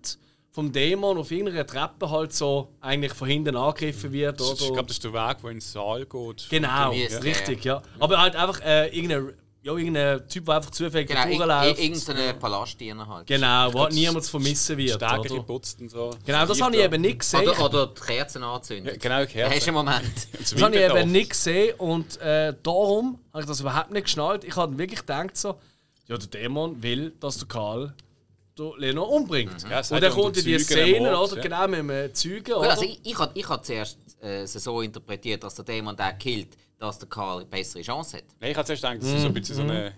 vom 0.51 0.71
Dämon 0.71 1.17
auf 1.17 1.31
irgendeiner 1.31 1.65
Treppe 1.65 2.11
halt 2.11 2.31
so 2.33 2.69
eigentlich 2.79 3.13
von 3.13 3.27
hinten 3.27 3.55
angegriffen 3.55 4.11
wird. 4.11 4.39
Das 4.39 4.49
ist- 4.51 4.61
Ich 4.61 4.65
Oder? 4.67 4.73
glaube, 4.73 4.87
das 4.87 4.97
ist 4.97 5.03
der 5.03 5.13
Weg, 5.13 5.37
der 5.41 5.49
in 5.49 5.55
den 5.57 5.61
Saal 5.61 6.05
geht. 6.05 6.47
Genau, 6.49 6.91
der? 6.91 7.23
richtig, 7.23 7.65
ja. 7.65 7.81
Aber 7.99 8.19
halt 8.21 8.35
einfach 8.35 8.59
äh, 8.61 8.87
irgendein, 8.95 9.33
ja, 9.65 9.71
irgendein 9.77 10.27
Typ, 10.27 10.45
der 10.45 10.55
einfach 10.57 10.71
zufällig 10.71 11.07
Genau, 11.07 11.23
genau, 11.23 11.37
durchläuft. 11.37 11.79
ir- 11.79 11.83
irgendein 11.83 12.39
Palastdiener 12.39 13.07
halt. 13.07 13.27
Genau, 13.27 13.73
wo 13.73 13.87
niemand 13.87 14.25
vermissen 14.25 14.77
wird. 14.77 14.95
Stärker 14.95 15.21
geputzt 15.35 15.79
und 15.79 15.89
so. 15.89 16.09
Genau, 16.25 16.45
das 16.45 16.61
habe 16.61 16.75
ich 16.75 16.81
eben 16.83 17.01
nicht 17.01 17.19
gesehen. 17.19 17.47
Oder, 17.47 17.65
oder 17.65 17.87
die 17.87 18.01
Kerzen 18.01 18.43
anzünden. 18.43 18.87
Ja, 18.87 18.93
genau, 18.97 19.15
Da 19.15 19.21
hast 19.21 19.29
du 19.29 19.33
Kerzen. 19.39 19.67
einen 19.69 19.75
Moment. 19.75 20.27
Das 20.39 20.61
habe 20.61 20.75
ich 20.75 20.81
eben 20.83 21.11
nicht 21.11 21.29
gesehen 21.29 21.75
und 21.79 22.19
äh, 22.21 22.53
darum 22.61 23.19
habe 23.31 23.41
ich 23.43 23.47
das 23.47 23.61
überhaupt 23.61 23.91
nicht 23.91 24.03
geschnallt. 24.03 24.43
Ich 24.43 24.55
habe 24.55 24.77
wirklich 24.77 24.99
gedacht 24.99 25.37
so, 25.37 25.55
ja, 26.07 26.17
der 26.17 26.27
Dämon 26.27 26.83
will, 26.83 27.13
dass 27.21 27.37
der 27.37 27.47
Karl 27.47 27.93
den 28.59 28.71
Leno 28.77 29.03
umbringt. 29.05 29.63
Ja, 29.69 29.79
es 29.79 29.89
und 29.91 30.01
dann 30.01 30.11
ja 30.11 30.15
kommt 30.15 30.37
in 30.37 30.43
die 30.45 30.59
Szene, 30.59 31.17
oder? 31.17 31.35
ja. 31.37 31.41
Genau, 31.41 31.67
mit 31.69 31.79
einem 31.79 32.13
Zeugen, 32.13 32.53
oder? 32.53 32.69
also 32.71 32.83
ich, 32.83 32.99
ich 33.03 33.17
habe 33.17 33.31
ich 33.33 33.47
hab 33.47 33.65
zuerst 33.65 33.97
äh, 34.21 34.41
es 34.41 34.51
so 34.53 34.81
interpretiert, 34.81 35.41
dass 35.43 35.55
der 35.55 35.63
Dämon 35.65 35.95
den 35.95 36.17
killt, 36.19 36.49
dass 36.83 36.99
der 36.99 37.07
Karl 37.07 37.37
eine 37.37 37.45
bessere 37.45 37.81
Chance 37.81 38.17
hat. 38.17 38.25
Nein, 38.41 38.51
ich 38.51 38.57
habe 38.57 38.65
zuerst 38.65 38.83
gedacht, 38.83 39.01
das 39.01 39.09
ist 39.09 39.21
so 39.21 39.27
ein 39.27 39.33
bisschen 39.33 39.55
so 39.55 39.61
eine 39.61 39.93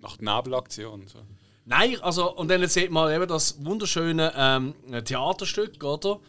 Nacht-Nebel-Aktion. 0.00 1.06
So. 1.06 1.18
Nein, 1.66 1.98
also, 2.00 2.34
und 2.34 2.50
dann 2.50 2.66
sieht 2.66 2.90
man 2.90 3.12
eben 3.12 3.28
das 3.28 3.62
wunderschöne 3.64 4.32
ähm, 4.34 4.74
Theaterstück, 5.04 5.82
oder? 5.84 6.20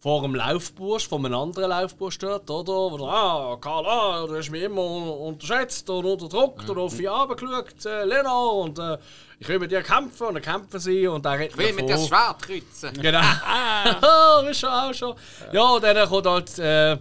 Vor 0.00 0.24
einem 0.24 0.34
Laufbursch, 0.34 1.06
von 1.06 1.24
einem 1.24 1.38
anderen 1.38 1.70
Laufbursch 1.70 2.18
dort, 2.18 2.50
oder? 2.50 2.72
Wo 2.72 2.98
der, 2.98 3.06
ah, 3.06 3.56
Karl, 3.60 3.86
ah, 3.86 4.26
du 4.26 4.36
hast 4.36 4.50
mich 4.50 4.64
immer 4.64 4.82
unterschätzt 4.82 5.88
und 5.88 6.04
unterdrückt 6.04 6.68
und 6.68 6.76
auf 6.76 6.98
mich 6.98 7.08
runtergeschaut, 7.08 7.86
äh, 7.86 8.04
Lena, 8.04 8.36
und 8.36 8.80
äh, 8.80 8.98
ich 9.38 9.48
will 9.48 9.60
mit 9.60 9.70
dir 9.70 9.82
kämpfen, 9.82 10.26
und 10.26 10.34
dann 10.34 10.42
kämpfen 10.42 10.80
sie, 10.80 11.06
und 11.06 11.24
dann 11.24 11.38
redet 11.38 11.52
Ich 11.52 11.56
will 11.56 11.72
mit 11.72 11.88
dem 11.88 12.04
Schwert 12.04 12.42
kreuzen. 12.42 13.00
Genau. 13.00 13.20
Ah, 13.44 14.42
wir 14.42 14.52
schon 14.54 14.70
auch 14.70 14.92
schon. 14.92 15.14
Ja, 15.52 15.70
und 15.70 15.84
dann 15.84 16.08
kommt 16.08 16.26
halt, 16.26 16.58
äh, 16.58 16.98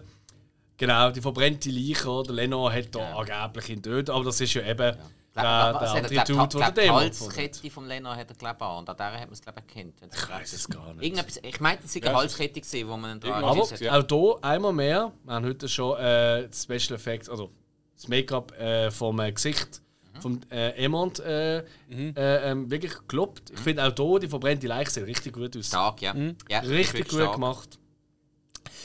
genau, 0.82 1.11
die 1.11 1.21
verbrannte 1.21 1.69
Leiche, 1.69 2.09
oder? 2.09 2.34
Leno 2.34 2.69
hat 2.71 2.93
da 2.93 3.15
angeblich 3.15 3.69
ihn 3.69 3.82
tötet, 3.82 4.09
aber 4.09 4.25
das 4.25 4.41
ist 4.41 4.53
ja 4.53 4.63
eben 4.63 4.97
der, 5.34 5.43
der 5.43 5.43
er, 5.43 5.82
andere 5.93 6.13
glaub, 6.13 6.49
Dude, 6.49 6.59
der 6.59 6.71
die 6.71 6.89
hat. 6.89 6.95
Halskette 6.95 7.69
vom 7.69 7.88
Lena 7.88 8.15
hat 8.15 8.29
er 8.29 8.36
glaub 8.36 8.61
an. 8.61 8.79
Und 8.79 8.89
an 8.89 8.97
der 8.97 9.13
hat 9.13 9.21
man 9.21 9.32
es 9.32 9.41
glaub 9.41 9.55
erkannt. 9.55 9.93
Ich 10.13 10.29
weiß 10.29 10.53
es 10.53 10.67
gar 10.67 10.93
nicht. 10.93 11.03
Irgendetwas, 11.03 11.39
ich 11.41 11.59
meinte, 11.61 11.86
es 11.86 11.95
Ja, 11.95 12.01
eine 12.01 12.17
Halskette 12.17 12.59
gewesen, 12.59 12.89
wo 12.89 12.97
man 12.97 13.19
dran 13.19 13.43
Aber. 13.43 13.67
Ja. 13.79 13.97
auch 13.97 14.05
hier 14.09 14.43
einmal 14.43 14.73
mehr, 14.73 15.13
wir 15.23 15.34
haben 15.34 15.45
heute 15.45 15.69
schon 15.69 15.97
äh, 15.99 16.49
das 16.49 16.63
Special 16.63 16.95
Effects, 16.97 17.29
also 17.29 17.49
das 17.95 18.09
Make-up 18.09 18.51
äh, 18.59 18.91
vom 18.91 19.19
äh, 19.19 19.32
Gesicht 19.32 19.82
vom 20.19 20.41
äh, 20.51 20.71
Emond 20.71 21.19
äh, 21.21 21.59
äh, 21.59 21.63
ähm, 22.17 22.69
wirklich 22.69 22.91
gelobt. 23.07 23.49
Ich 23.49 23.59
finde 23.59 23.86
auch 23.86 23.93
hier 23.95 24.19
die 24.19 24.27
verbrannte 24.27 24.67
Leiche 24.67 24.91
sieht 24.91 25.05
richtig 25.05 25.34
gut 25.34 25.55
aus. 25.55 25.67
Stark, 25.67 26.01
ja. 26.01 26.13
ja 26.49 26.59
Richtig 26.59 27.07
gut 27.07 27.21
stark. 27.21 27.34
gemacht. 27.36 27.79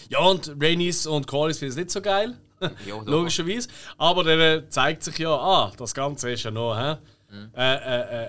Ja, 0.09 0.21
und 0.21 0.55
Rainis 0.61 1.07
und 1.07 1.27
Corlys 1.27 1.59
finden 1.59 1.71
es 1.73 1.77
nicht 1.77 1.91
so 1.91 2.01
geil. 2.01 2.37
Ja, 2.61 2.69
logisch. 2.87 3.07
Logischerweise. 3.39 3.69
Aber 3.99 4.25
dann 4.25 4.41
äh, 4.41 4.69
zeigt 4.69 5.03
sich 5.03 5.19
ja, 5.19 5.31
ah, 5.35 5.73
das 5.77 5.93
Ganze 5.95 6.31
ist 6.31 6.43
ja 6.45 6.51
noch 6.51 6.77
hä? 6.77 6.97
Mhm. 7.31 7.51
Äh, 7.57 7.75
äh, 7.75 7.79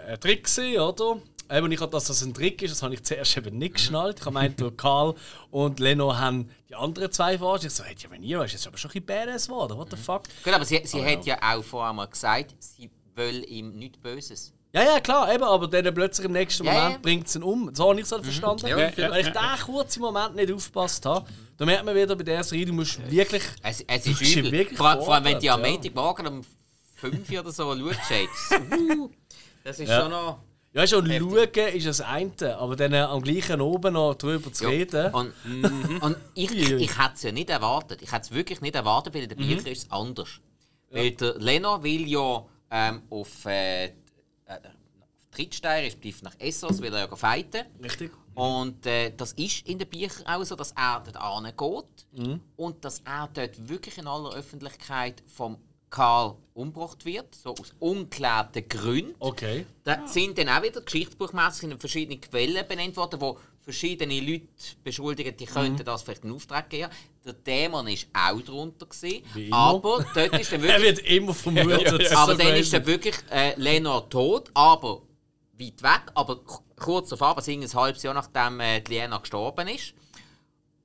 äh, 0.09 0.13
ein 0.13 0.19
Trick 0.19 0.43
gewesen, 0.45 0.80
oder? 0.82 1.17
Eben, 1.49 1.71
ich 1.71 1.80
hab, 1.80 1.91
dass 1.91 2.05
das 2.05 2.21
ein 2.23 2.34
Trick 2.34 2.61
ist, 2.61 2.71
das 2.71 2.84
habe 2.84 2.93
ich 2.93 3.03
zuerst 3.03 3.38
eben 3.38 3.53
Mhm. 3.53 3.59
nicht 3.59 3.75
geschnallt. 3.75 4.19
Ich 4.19 4.25
habe 4.25 4.34
meint, 4.34 4.59
der 4.59 4.71
Karl 4.75 5.13
und 5.49 5.80
Leno 5.80 6.17
haben 6.17 6.49
die 6.67 6.75
anderen 6.75 7.09
zwei 7.11 7.38
verarscht. 7.38 7.63
Ich 7.65 7.71
so, 7.73 7.84
hey, 7.86 7.95
ja, 7.97 8.11
wenn 8.11 8.21
ihr 8.23 8.43
ist 8.43 8.51
jetzt 8.51 8.67
aber 8.67 8.78
schon 8.78 8.91
ein 8.91 9.03
bisschen 9.03 9.05
badass 9.05 9.47
geworden, 9.47 9.78
what 9.78 9.89
the 9.91 9.95
fuck? 9.97 10.23
Gut, 10.43 10.53
aber 10.53 10.65
sie, 10.65 10.82
sie 10.84 11.01
Ah, 11.01 11.05
hat 11.11 11.25
ja 11.25 11.38
auch 11.41 11.63
vorher 11.63 11.93
mal 11.93 12.07
gesagt, 12.07 12.53
sie 12.59 12.89
will 13.15 13.45
ihm 13.47 13.78
nichts 13.78 13.97
Böses. 13.99 14.53
Ja, 14.78 14.93
ja, 14.93 14.99
klar, 14.99 15.34
eben, 15.34 15.43
aber 15.43 15.67
dann 15.67 15.93
plötzlich 15.93 16.25
im 16.25 16.32
nächsten 16.34 16.65
Ja, 16.65 16.73
Moment 16.73 16.93
ja. 16.95 16.99
bringt 17.01 17.28
sie 17.28 17.39
ihn 17.39 17.43
um. 17.43 17.73
So 17.73 17.89
habe 17.89 17.99
ich 17.99 18.05
es 18.05 18.11
halt 18.11 18.23
verstanden. 18.23 18.67
Ja, 18.67 18.78
Weil 18.78 18.89
ich 19.21 19.28
diesen 19.28 19.65
kurzen 19.65 20.01
Moment 20.01 20.36
nicht 20.36 20.51
aufgepasst 20.51 21.05
habe. 21.05 21.25
Da 21.57 21.65
merkt 21.65 21.86
man 21.86 21.95
wieder 21.95 22.15
bei 22.15 22.23
der 22.23 22.43
Serie, 22.43 22.65
du 22.67 22.73
musst 22.73 22.99
wirklich. 23.11 23.43
Es, 23.63 23.82
es 23.82 24.05
ist 24.07 24.36
übel. 24.36 24.51
wirklich 24.51 24.78
Vor, 24.78 25.01
vor 25.01 25.15
allem, 25.15 25.23
wenn 25.25 25.39
du 25.39 25.51
am 25.51 25.61
Montagmorgen 25.61 26.28
um 26.28 26.45
5 26.95 27.32
Uhr 27.32 27.39
oder 27.39 27.51
so 27.51 27.75
schaust. 27.75 28.61
Uh, 28.71 29.09
das 29.63 29.80
ist 29.80 29.89
Ja. 29.89 30.01
schon 30.01 30.11
noch... 30.11 30.39
Ja, 30.73 30.86
schon 30.86 31.07
schauen 31.07 31.67
ist 31.73 31.88
das 31.88 32.01
eine, 32.01 32.57
aber 32.57 32.75
dann 32.75 32.93
äh, 32.93 32.99
am 32.99 33.21
gleichen 33.23 33.61
oben 33.61 33.93
noch 33.93 34.13
drüber 34.13 34.53
zu 34.53 34.65
Ja. 34.65 34.69
reden. 34.69 35.11
Und, 35.13 35.34
und 36.01 36.17
ich, 36.36 36.51
ich, 36.51 36.71
ich 36.71 36.97
hätte 36.99 37.13
es 37.15 37.23
ja 37.23 37.32
nicht 37.32 37.49
erwartet. 37.49 38.01
Ich 38.03 38.11
hätte 38.11 38.23
es 38.25 38.32
wirklich 38.32 38.61
nicht 38.61 38.75
erwartet, 38.75 39.15
weil 39.15 39.23
in 39.23 39.30
den 39.30 39.38
Büchern 39.39 39.65
ist 39.65 39.86
es 39.86 39.91
anders. 39.91 40.30
Weil 40.91 41.11
der 41.11 41.36
Lena 41.39 41.82
will 41.82 42.07
ja 42.07 42.45
ähm, 42.69 43.01
auf, 43.09 43.45
äh, 43.45 43.91
äh, 44.48 44.60
Trittstein, 45.32 45.84
respektive 45.84 46.24
nach 46.24 46.36
Essos, 46.39 46.82
will 46.82 46.93
er 46.93 47.08
ja 47.08 47.16
fighten. 47.16 47.66
Richtig. 47.84 48.12
Und 48.34 48.86
äh, 48.86 49.12
das 49.16 49.34
ist 49.34 49.68
in 49.68 49.80
den 49.80 49.88
Büchern 49.88 50.26
auch 50.26 50.43
so, 50.43 50.56
dass 50.56 50.72
er 50.72 51.04
dort 51.12 51.58
geht 51.58 52.45
und 52.56 52.86
dass 52.86 53.00
er 53.00 53.30
dort 53.34 53.70
wirklich 53.70 53.98
in 53.98 54.08
aller 54.08 54.34
Öffentlichkeit 54.34 55.24
vom 55.28 55.58
Karl 55.89 56.36
umgebracht 56.54 57.06
wird, 57.06 57.34
so 57.34 57.52
aus 57.52 57.74
ungeklärten 57.80 58.68
Gründen. 58.68 59.16
Okay. 59.20 59.66
Da 59.84 60.08
sind 60.08 60.38
dann 60.38 60.50
auch 60.50 60.62
wieder 60.62 60.82
geschichtsbuchmässig 60.82 61.72
in 61.72 61.80
verschiedenen 61.80 62.20
Quellen 62.20 62.68
benannt 62.68 62.98
worden, 62.98 63.22
wo 63.22 63.39
verschiedene 63.68 64.22
Leute 64.22 64.47
beschuldigen, 64.82 65.36
die 65.36 65.45
könnten 65.45 65.84
das 65.84 66.01
vielleicht 66.01 66.24
in 66.24 66.32
Auftrag 66.32 66.70
geben. 66.70 66.89
Der 67.26 67.34
Dämon 67.34 67.86
ist 67.88 68.07
auch 68.13 68.39
drunter 68.39 68.86
gewesen, 68.86 69.24
aber 69.51 70.05
dort 70.15 70.39
ist 70.39 70.53
dann 70.53 70.63
Er 70.63 70.80
wirklich, 70.80 70.84
wird 70.84 70.99
immer 70.99 71.34
vermutet. 71.34 72.01
Ja, 72.01 72.09
ja, 72.11 72.18
aber 72.18 72.32
so 72.32 72.38
dann 72.38 72.47
crazy. 72.47 72.61
ist 72.61 72.74
dann 72.74 72.86
wirklich 72.86 73.15
äh, 73.30 73.59
Lenor 73.59 74.09
tot, 74.09 74.51
aber 74.53 75.01
weit 75.59 75.84
weg, 75.84 76.01
aber 76.13 76.39
kurz 76.78 77.09
davor, 77.09 77.36
also 77.36 77.51
ein 77.51 77.74
halbes 77.74 78.03
Jahr 78.03 78.13
nachdem 78.13 78.61
äh, 78.61 78.80
die 78.80 78.93
Lena 78.93 79.18
gestorben 79.18 79.68
ist. 79.68 79.93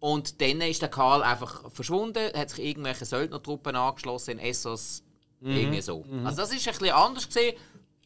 Und 0.01 0.41
dann 0.41 0.61
ist 0.63 0.83
der 0.83 0.89
Karl 0.89 1.23
einfach 1.23 1.71
verschwunden, 1.71 2.37
hat 2.37 2.51
sich 2.51 2.65
irgendwelche 2.65 3.05
Söldnertruppen 3.05 3.77
angeschlossen 3.77 4.33
in 4.33 4.39
Essos. 4.41 5.05
Mhm. 5.39 5.57
Irgendwie 5.57 5.81
so. 5.83 6.05
Also 6.25 6.39
das 6.39 6.53
ist 6.53 6.67
ein 6.67 6.75
bisschen 6.75 6.91
anders 6.91 7.29
gesehen. 7.29 7.55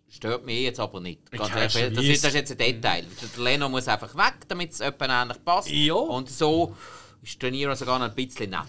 Stört 0.09 0.47
mich 0.47 0.61
jetzt 0.61 0.81
aber 0.81 1.01
nicht. 1.01 1.31
Ganz 1.31 1.51
ehrlich, 1.75 1.95
das, 1.95 2.05
ist, 2.05 2.25
das 2.25 2.31
ist 2.31 2.35
jetzt 2.35 2.53
ein 2.53 2.59
Detail. 2.59 3.05
Der 3.37 3.43
Leno 3.45 3.69
muss 3.69 3.89
einfach 3.89 4.15
weg, 4.17 4.35
damit 4.49 4.73
es 4.73 4.81
etwa 4.81 5.23
ähnlich 5.23 5.45
passt. 5.45 5.69
Ja. 5.71 5.95
Und 5.95 6.31
so 6.31 6.75
ist 7.23 7.43
Nero 7.43 7.75
sogar 7.75 7.99
noch 7.99 8.07
ein 8.07 8.15
bisschen 8.15 8.51
nett. 8.51 8.61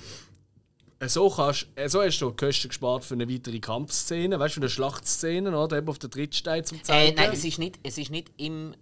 So, 1.12 1.30
kannst, 1.30 1.68
äh, 1.76 1.88
so 1.90 2.02
hast 2.02 2.18
du 2.20 2.32
die 2.32 2.36
Kosten 2.46 2.70
gespart 2.70 3.06
für 3.06 3.14
eine 3.14 3.30
weitere 3.30 3.60
Kampfszene, 3.60 4.40
weißt 4.40 4.56
du, 4.56 4.60
für 4.60 4.64
eine 4.64 4.70
Schlachtszene, 4.72 5.56
oder? 5.56 5.78
Eben 5.78 5.90
auf 5.90 6.00
der 6.00 6.10
Trittstein 6.10 6.66
zum 6.66 6.80
Äh, 6.80 6.82
zeigen. 6.82 7.16
nein, 7.18 7.30
es 7.32 7.46
ist 7.46 7.60
nicht, 7.60 7.78
es 7.84 8.00
ist 8.00 8.10
nicht 8.10 8.32
im, 8.38 8.74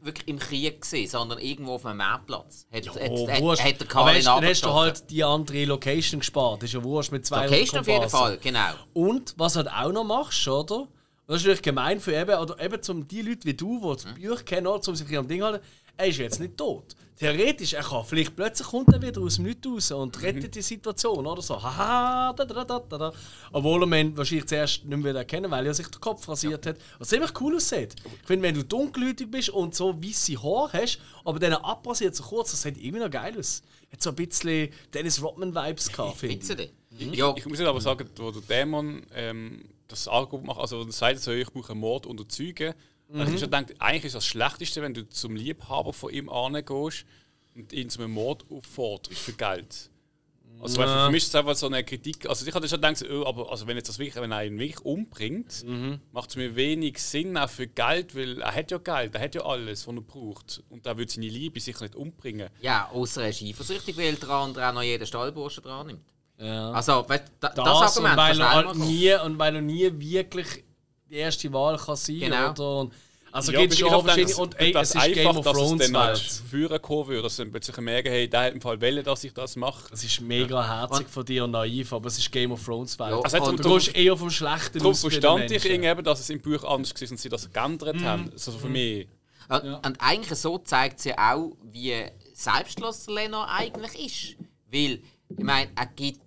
wirklich 0.00 0.28
im 0.28 0.38
Krieg, 0.38 0.82
gewesen, 0.82 1.10
sondern 1.10 1.38
irgendwo 1.38 1.76
auf 1.76 1.86
einem 1.86 1.96
Marktplatz. 1.98 2.66
Hat, 2.70 2.86
hat, 2.86 3.10
Oh, 3.10 3.28
hat, 3.52 3.64
hat 3.64 3.80
der 3.80 3.86
Karl 3.86 4.14
ihn 4.18 4.24
dann 4.24 4.44
hast 4.44 4.62
du 4.62 4.72
halt 4.74 5.08
die 5.10 5.24
andere 5.24 5.64
Location 5.64 6.20
gespart. 6.20 6.62
Das 6.62 6.68
ist 6.68 6.74
ja 6.74 6.84
wurscht 6.84 7.12
mit 7.12 7.24
zwei 7.24 7.46
Location 7.46 7.80
auf 7.80 7.88
jeden. 7.88 8.10
Fall, 8.10 8.36
genau. 8.36 8.74
Und 8.92 9.32
was 9.38 9.56
halt 9.56 9.68
auch 9.68 9.90
noch 9.90 10.04
machst, 10.04 10.46
oder? 10.46 10.86
Das 11.26 11.36
ist 11.36 11.42
natürlich 11.42 11.62
gemein 11.62 12.00
für 12.00 12.14
eben, 12.14 12.38
oder 12.38 12.60
eben 12.62 12.82
zum 12.82 13.08
die 13.08 13.22
Leute 13.22 13.44
wie 13.46 13.54
du, 13.54 13.80
die 13.80 13.94
das 13.94 14.04
Mhm. 14.04 14.14
Bücher 14.20 14.42
kennen, 14.44 14.66
oder, 14.66 14.88
um 14.88 14.94
sich 14.96 15.16
am 15.16 15.26
Ding 15.28 15.42
halten, 15.42 15.64
er 15.96 16.06
ist 16.06 16.18
jetzt 16.18 16.40
nicht 16.40 16.56
tot. 16.56 16.94
Theoretisch, 17.16 17.72
er 17.74 17.84
kann 17.84 18.04
vielleicht 18.04 18.34
plötzlich 18.34 18.66
kommt 18.66 18.92
er 18.92 19.00
wieder 19.00 19.20
aus 19.20 19.36
dem 19.36 19.44
Nichts 19.44 19.64
raus 19.66 19.92
und 19.92 20.16
Mhm. 20.18 20.22
rettet 20.24 20.54
die 20.56 20.62
Situation, 20.62 21.24
oder 21.24 21.40
so. 21.40 21.62
Haha, 21.62 22.32
da, 22.32 22.44
da, 22.44 22.64
da, 22.64 22.78
da, 22.80 22.98
da. 22.98 23.12
Obwohl 23.52 23.84
er 23.90 24.00
ihn 24.00 24.16
wahrscheinlich 24.16 24.46
zuerst 24.46 24.84
nicht 24.84 24.88
mehr 24.98 25.10
wieder 25.10 25.20
erkennen 25.20 25.48
weil 25.50 25.64
er 25.64 25.72
sich 25.74 25.86
den 25.86 26.00
Kopf 26.00 26.28
rasiert 26.28 26.66
hat. 26.66 26.76
Was 26.98 27.08
ziemlich 27.08 27.30
cool 27.40 27.54
aussieht. 27.54 27.94
Ich 28.20 28.26
finde, 28.26 28.42
wenn 28.48 28.54
du 28.56 28.64
dunkelhäutig 28.64 29.30
bist 29.30 29.50
und 29.50 29.74
so 29.76 29.94
weiße 30.02 30.42
Haare 30.42 30.82
hast, 30.82 30.98
aber 31.24 31.38
dann 31.38 31.52
abrasiert 31.54 32.16
so 32.16 32.24
kurz, 32.24 32.50
das 32.50 32.62
sieht 32.62 32.76
irgendwie 32.76 32.98
noch 33.04 33.10
geil 33.10 33.38
aus. 33.38 33.62
Hat 33.92 34.02
so 34.02 34.10
ein 34.10 34.16
bisschen 34.16 34.70
Dennis 34.92 35.22
Rodman-Vibes 35.22 35.92
gehabt, 35.92 36.16
finde 36.18 36.64
ich. 36.64 36.72
Ich, 36.98 37.14
Ja, 37.16 37.32
ich 37.36 37.46
muss 37.46 37.58
jetzt 37.60 37.68
aber 37.68 37.80
sagen, 37.80 38.08
wo 38.16 38.32
der 38.32 38.42
Dämon 38.42 39.02
ähm, 39.14 39.64
das 39.94 40.08
Angebot 40.08 40.44
macht, 40.44 40.60
also 40.60 40.82
er 40.82 40.92
sagt 40.92 41.20
so, 41.20 41.32
ich 41.32 41.50
brauche 41.50 41.72
einen 41.72 41.80
Mord 41.80 42.06
unter 42.06 42.28
Zeugen. 42.28 42.74
Mhm. 43.08 43.20
Also 43.20 43.32
ich 43.34 43.40
schon 43.40 43.50
gedacht, 43.50 43.74
eigentlich 43.78 44.04
ist 44.06 44.14
das 44.14 44.26
Schlechteste, 44.26 44.82
wenn 44.82 44.94
du 44.94 45.08
zum 45.08 45.36
Liebhaber 45.36 45.92
von 45.92 46.12
ihm 46.12 46.28
angehst 46.28 47.04
und 47.54 47.72
ihn 47.72 47.88
zum 47.90 48.10
Mord 48.10 48.44
aufforderst 48.50 49.18
für 49.18 49.32
Geld. 49.32 49.90
Also 50.60 50.78
weil 50.78 50.86
für 50.86 51.10
mich 51.10 51.24
ist 51.24 51.28
es 51.30 51.34
einfach 51.34 51.56
so 51.56 51.66
eine 51.66 51.82
Kritik. 51.84 52.28
Also 52.28 52.46
ich 52.46 52.54
hatte 52.54 52.68
schon 52.68 52.80
gedacht, 52.80 53.04
oh, 53.10 53.26
aber 53.26 53.50
also 53.50 53.66
wenn 53.66 53.76
jetzt 53.76 53.88
das 53.88 53.98
wirklich, 53.98 54.14
wenn 54.22 54.30
er 54.30 54.44
ihn 54.46 54.56
wirklich 54.58 54.80
umbringt, 54.84 55.64
Mhm. 55.64 56.00
macht 56.12 56.30
es 56.30 56.36
mir 56.36 56.54
wenig 56.54 56.98
Sinn 57.02 57.36
auch 57.36 57.50
für 57.50 57.66
Geld, 57.66 58.14
weil 58.14 58.40
er 58.40 58.54
hat 58.54 58.70
ja 58.70 58.78
Geld, 58.78 59.14
er 59.16 59.20
hat 59.20 59.34
ja 59.34 59.42
alles, 59.44 59.86
was 59.86 59.94
er 59.94 60.00
braucht. 60.00 60.62
Und 60.70 60.86
er 60.86 60.96
würde 60.96 61.12
seine 61.12 61.26
Liebe 61.28 61.58
sicher 61.60 61.82
nicht 61.82 61.96
umbringen. 61.96 62.48
ja 62.62 62.88
außer 62.90 63.24
er 63.24 63.30
ist 63.30 63.42
eifersüchtig, 63.42 63.96
weil 63.98 64.14
der 64.14 64.30
andere 64.30 64.68
auch 64.68 64.74
noch 64.74 64.82
jeden 64.82 65.06
Stallburschen 65.06 65.64
dran 65.64 65.88
nimmt. 65.88 66.13
Ja. 66.44 66.70
Also, 66.72 67.04
weißt, 67.08 67.24
du, 67.24 67.32
da, 67.40 67.48
das, 67.48 67.64
das, 67.64 67.96
und 67.98 68.06
Argument 68.06 68.16
weil, 68.16 68.40
er 68.40 68.72
du 68.72 68.78
nie, 68.80 69.14
und 69.14 69.38
weil 69.38 69.54
er 69.56 69.62
nie 69.62 69.90
wirklich 69.92 70.46
die 71.10 71.16
erste 71.16 71.52
Wahl 71.52 71.76
kann 71.78 71.96
sein 71.96 72.18
Genau. 72.20 72.50
oder? 72.50 72.78
Und, 72.80 72.92
Also 73.32 73.50
Ja, 73.50 73.60
gibt 73.62 73.72
es 73.72 73.78
schon 73.80 73.90
verschiedene. 73.90 74.26
das- 74.28 74.38
Und 74.38 74.60
ey, 74.60 74.70
das 74.70 74.90
es 74.90 74.94
ist 74.94 75.14
Game 75.14 75.26
einfach, 75.26 75.38
of 75.40 75.44
dass 75.44 75.56
es 75.56 75.58
Thrones 75.68 75.86
dann 75.90 76.00
halt 76.02 76.18
Welt. 76.20 76.42
führen 76.50 76.82
kommen 76.82 77.08
würde, 77.08 77.22
dass 77.22 77.34
sie 77.36 77.42
dann 77.42 77.50
plötzlich 77.50 77.76
merken, 77.78 78.08
hey, 78.12 78.28
der 78.28 78.40
hat 78.42 78.52
im 78.54 78.60
Fall 78.60 78.80
wollen, 78.80 79.02
dass 79.04 79.24
ich 79.24 79.32
das 79.34 79.56
mache. 79.56 79.92
Es 79.92 80.04
ist 80.04 80.20
mega 80.20 80.64
herzig 80.64 81.08
von 81.08 81.24
dir 81.24 81.42
und 81.42 81.50
naiv, 81.50 81.92
aber 81.92 82.06
es 82.06 82.16
ist 82.18 82.30
Game 82.30 82.52
of 82.52 82.64
Thrones 82.64 82.96
Welt. 83.00 83.10
Ja, 83.10 83.20
Also 83.20 83.36
und 83.38 83.42
darum- 83.44 83.56
du 83.56 83.74
gehst 83.74 83.96
eher 83.96 84.16
vom 84.16 84.30
Schlechten 84.30 84.78
Darum 84.78 84.94
verstand 84.94 85.50
ich 85.50 85.64
eben, 85.64 86.04
dass 86.04 86.20
es 86.20 86.30
im 86.30 86.40
Buch 86.40 86.62
anders 86.62 86.94
war 86.94 87.10
und 87.10 87.18
sie 87.18 87.28
das 87.28 87.52
geändert 87.52 87.96
Mhm. 87.96 88.04
haben. 88.04 88.30
Also 88.32 88.52
für 88.52 88.68
mich. 88.68 89.08
Und, 89.48 89.64
und 89.84 89.96
eigentlich 90.00 90.38
so 90.38 90.58
zeigt 90.58 91.00
sie 91.00 91.18
auch, 91.18 91.56
wie 91.64 91.92
selbstlos 92.34 93.06
Lennart 93.08 93.48
eigentlich 93.50 94.06
ist. 94.06 94.36
Weil, 94.72 95.00
ich 95.36 95.44
meine, 95.44 95.70
er 95.74 95.86
gibt 95.86 96.20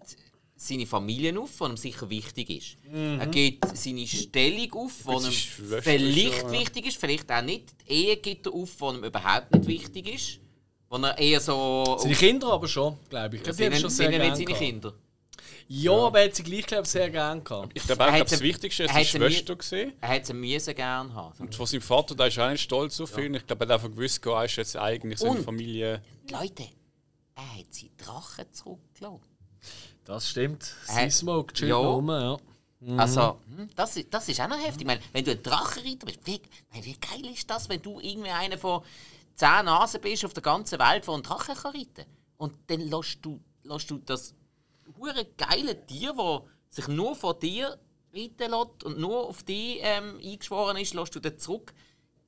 seine 0.56 0.88
Familie 0.88 1.39
auf, 1.39 1.52
die 1.60 1.64
ihm 1.66 1.78
sicher 1.78 2.10
wichtig 2.10 2.50
ist. 2.50 2.78
Mhm. 2.91 3.20
Er 3.20 3.28
gibt 3.28 3.78
seine 3.78 4.08
Stellung 4.08 4.74
auf, 4.74 4.93
die 5.06 5.12
ihm 5.26 5.32
vielleicht 5.32 5.88
ist 5.88 6.16
ja, 6.18 6.48
ja. 6.48 6.52
wichtig 6.52 6.88
ist, 6.88 6.98
vielleicht 6.98 7.32
auch 7.32 7.41
nicht. 7.43 7.76
Die 7.88 7.93
Ehe 7.93 8.18
gibt 8.18 8.48
er 8.48 8.54
auf, 8.54 8.76
die 8.76 8.86
ihm 8.86 9.04
überhaupt 9.04 9.54
nicht 9.54 9.68
wichtig 9.68 10.14
ist. 10.14 10.39
Wo 10.89 10.98
er 10.98 11.18
eher 11.18 11.39
so... 11.39 11.98
Seine 12.00 12.16
Kinder 12.16 12.48
aber 12.48 12.68
schon, 12.68 12.98
glaube 13.10 13.36
ich. 13.36 13.41
ich 13.41 13.43
glaub, 13.43 13.58
die 13.58 13.66
hat 13.66 13.72
er 13.74 13.78
sind 13.78 13.82
schon 13.82 13.89
sind 13.91 14.10
sehr 14.10 14.20
nicht 14.20 14.38
seine. 14.38 14.58
Kinder. 14.60 14.93
Ja, 15.70 15.91
aber 15.91 16.20
er 16.22 16.26
hat 16.28 16.36
sie 16.36 16.43
gleich, 16.43 16.66
glaube 16.66 16.84
ich, 16.84 16.89
sehr 16.89 17.10
gerne 17.10 17.41
gehabt. 17.41 17.72
Ich 17.74 17.84
glaube 17.84 18.02
Er 18.04 18.08
hat 18.12 18.16
glaub, 18.16 18.30
das 18.30 18.41
Wichtigste 18.41 18.84
er 18.84 18.89
war 18.89 18.95
hat 18.95 19.06
seine 19.06 19.30
Schwester. 19.30 19.56
Gewesen. 19.56 19.93
Er 20.00 20.10
hätte 20.10 20.28
sie 20.28 20.34
müssen 20.34 20.76
gerne 20.76 21.14
haben. 21.14 21.38
Und 21.39 21.54
von 21.54 21.66
seinem 21.66 21.82
Vater, 21.82 22.16
der 22.16 22.28
ist 22.28 22.39
auch 22.39 22.50
nicht 22.50 22.62
stolz 22.62 23.02
auf 23.02 23.18
ihn. 23.18 23.34
Ich 23.34 23.45
glaube, 23.45 23.66
er 23.66 23.68
hat 23.74 23.84
einfach 23.84 23.93
gewusst, 23.93 24.26
er 24.26 24.45
ist 24.45 24.56
jetzt 24.56 24.78
eigentlich 24.78 25.20
seine 25.20 25.32
Und- 25.32 25.43
Familie. 25.43 26.02
Leute, 26.32 26.70
er 27.38 27.60
hat 27.60 27.74
seine 27.74 27.92
Drachen 27.98 28.46
zurückgelassen. 28.52 29.22
Das 30.06 30.30
stimmt. 30.30 30.74
Äh, 30.88 31.10
Sie 31.10 31.26
chillt 31.54 31.70
ja. 31.70 31.76
rum, 31.76 32.10
ja. 32.10 32.38
Also, 32.98 33.40
hm, 33.56 33.70
das, 33.76 33.98
ist- 33.98 34.14
das 34.14 34.30
ist 34.30 34.40
auch 34.40 34.48
noch 34.48 34.58
heftig. 34.60 34.82
Ich 34.82 34.88
meine, 34.88 35.02
wenn 35.12 35.26
du 35.26 35.32
ein 35.32 35.42
Drachenreiter 35.42 36.06
bist, 36.06 36.20
wie, 36.26 36.42
meine, 36.72 36.86
wie 36.86 36.94
geil 36.98 37.26
ist 37.34 37.50
das, 37.50 37.68
wenn 37.70 37.82
du 37.82 38.00
irgendwie 38.00 38.30
einer 38.30 38.58
von 38.58 38.84
zehn 39.36 39.66
Nasen 39.66 40.00
bist 40.02 40.24
auf 40.26 40.34
der 40.34 40.44
ganzen 40.44 40.78
Welt, 40.80 41.06
der 41.08 41.14
einen 41.14 41.24
Drachen 41.24 41.56
kann 41.56 41.72
reiten 41.76 41.94
kann? 41.96 42.06
Und 42.38 42.54
dann 42.68 42.82
lässt 42.82 43.18
du, 43.24 43.40
lässt 43.64 43.90
du 43.90 43.98
das 43.98 44.36
hure 44.98 45.26
geile 45.38 45.86
Tier, 45.88 46.14
das 46.14 46.42
sich 46.76 46.88
nur 46.88 47.16
von 47.16 47.40
dir 47.40 47.80
reiten 48.14 48.52
lässt 48.52 48.84
und 48.84 49.00
nur 49.00 49.28
auf 49.28 49.42
dich 49.44 49.80
ähm, 49.82 50.20
eingeschworen 50.24 50.78
ist, 50.78 50.94
lässt 50.94 51.16
du 51.16 51.20
dann 51.20 51.38
zurück. 51.40 51.74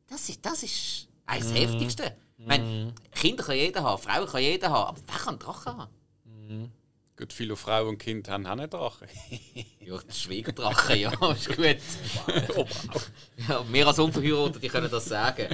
Das 0.07 0.28
ist, 0.30 0.43
das 0.45 0.64
ist 0.64 1.07
eines 1.28 1.49
das 1.49 1.57
Heftigste. 1.57 2.16
Ich 2.39 2.47
meine, 2.47 2.93
Kinder 3.11 3.43
kann 3.43 3.55
jeder 3.55 3.83
haben, 3.83 4.01
Frauen 4.01 4.27
kann 4.27 4.41
jeder 4.41 4.69
haben, 4.69 4.89
aber 4.89 4.99
wer 5.07 5.17
kann 5.17 5.29
einen 5.29 5.39
Drachen 5.39 5.77
haben? 5.77 6.71
Gut, 7.17 7.33
viele 7.33 7.57
Frauen 7.57 7.89
und 7.89 7.97
Kinder 7.97 8.31
haben 8.31 8.45
auch 8.45 8.51
einen 8.51 8.69
Drachen. 8.69 9.07
Ja, 9.81 9.97
der 9.97 10.13
Schwiegerdrache, 10.13 10.95
ja, 10.95 11.11
ist 11.31 11.47
gut. 11.47 11.65
ja, 13.49 13.65
wir 13.71 13.87
als 13.87 13.97
Unverheiratete 13.97 14.67
können 14.67 14.91
das 14.91 15.05
sagen. 15.05 15.47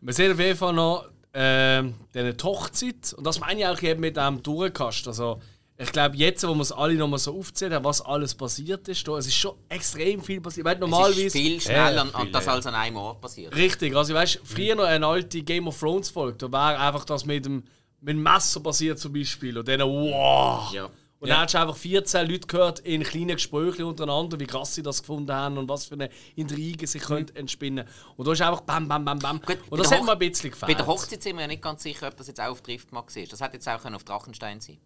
Wir 0.00 0.14
sehen 0.14 0.32
auf 0.32 0.40
jeden 0.40 0.56
Fall 0.56 0.72
noch 0.72 1.06
ähm, 1.34 1.94
diese 2.14 2.34
Hochzeit. 2.42 3.12
Und 3.12 3.24
das 3.24 3.40
meine 3.40 3.60
ich 3.60 3.66
auch 3.66 3.82
eben 3.82 4.00
mit 4.00 4.16
dem 4.16 4.42
Durchkast. 4.42 5.06
Also, 5.06 5.40
ich 5.84 5.92
glaube, 5.92 6.16
jetzt, 6.16 6.46
wo 6.46 6.54
wir 6.54 6.60
es 6.62 6.72
alle 6.72 6.94
noch 6.94 7.08
mal 7.08 7.18
so 7.18 7.38
aufzählen, 7.38 7.82
was 7.84 8.00
alles 8.00 8.34
passiert 8.34 8.88
ist, 8.88 9.06
da, 9.06 9.16
es 9.16 9.26
ist 9.26 9.36
schon 9.36 9.54
extrem 9.68 10.22
viel 10.22 10.40
passiert. 10.40 10.64
Weil 10.66 10.74
Es 10.74 10.80
normalerweise. 10.80 11.22
ist 11.26 11.32
viel 11.32 11.60
schneller 11.60 11.94
Ja, 11.96 12.02
und 12.02 12.16
viel, 12.16 12.32
das 12.32 12.46
ja. 12.46 12.52
als 12.52 12.66
an 12.66 12.74
einem 12.74 12.96
Ort 12.96 13.20
passiert. 13.20 13.54
Richtig, 13.54 13.94
also 13.94 14.12
weißt 14.14 14.40
früher 14.44 14.74
noch 14.74 14.84
eine 14.84 15.06
alte 15.06 15.42
Game 15.42 15.68
of 15.68 15.78
Thrones 15.78 16.10
Folge, 16.10 16.38
da 16.38 16.50
wäre 16.52 16.78
einfach 16.80 17.04
das 17.04 17.24
mit 17.24 17.44
dem, 17.44 17.62
mit 18.00 18.16
dem 18.16 18.22
Messer 18.22 18.60
passiert 18.60 18.98
zum 18.98 19.12
Beispiel. 19.12 19.56
Und 19.56 19.68
dann, 19.68 19.80
wow! 19.80 20.72
Ja. 20.72 20.88
Und 21.20 21.30
dann 21.30 21.38
hast 21.40 21.54
du 21.54 21.58
einfach 21.58 21.76
14 21.76 22.28
Leute 22.28 22.46
gehört 22.46 22.80
in 22.80 23.02
kleinen 23.02 23.28
Gesprächen 23.36 23.84
untereinander, 23.84 24.38
wie 24.38 24.46
krass 24.46 24.74
sie 24.74 24.82
das 24.82 24.98
gefunden 25.00 25.32
haben 25.32 25.56
und 25.56 25.66
was 25.70 25.86
für 25.86 25.94
eine 25.94 26.10
Intrige 26.36 26.86
sie 26.86 26.98
können 26.98 27.34
entspinnen 27.34 27.86
Und 28.18 28.28
da 28.28 28.32
ist 28.32 28.42
einfach 28.42 28.60
bam, 28.60 28.86
bam, 28.88 29.06
bam, 29.06 29.18
bam. 29.20 29.36
Mhm. 29.36 29.40
Gut, 29.46 29.58
und 29.62 29.70
bei 29.70 29.76
das 29.78 29.88
der 29.88 29.98
hat 30.00 30.04
mir 30.04 30.12
ein 30.12 30.16
Hoch- 30.16 30.18
bisschen 30.18 30.50
Bei 30.50 30.54
gefällt. 30.66 30.78
der 30.80 30.86
Hochzeit 30.86 31.22
sind 31.22 31.36
wir 31.36 31.42
ja 31.42 31.46
nicht 31.48 31.62
ganz 31.62 31.82
sicher, 31.82 32.08
ob 32.08 32.16
das 32.18 32.26
jetzt 32.26 32.40
auch 32.42 32.48
auf 32.50 32.60
Driftmark 32.60 33.16
war. 33.16 33.22
Das 33.24 33.40
hätte 33.40 33.54
jetzt 33.54 33.66
auch 33.66 33.80
können 33.80 33.94
auf 33.96 34.04
Drachenstein 34.04 34.60
sein 34.60 34.76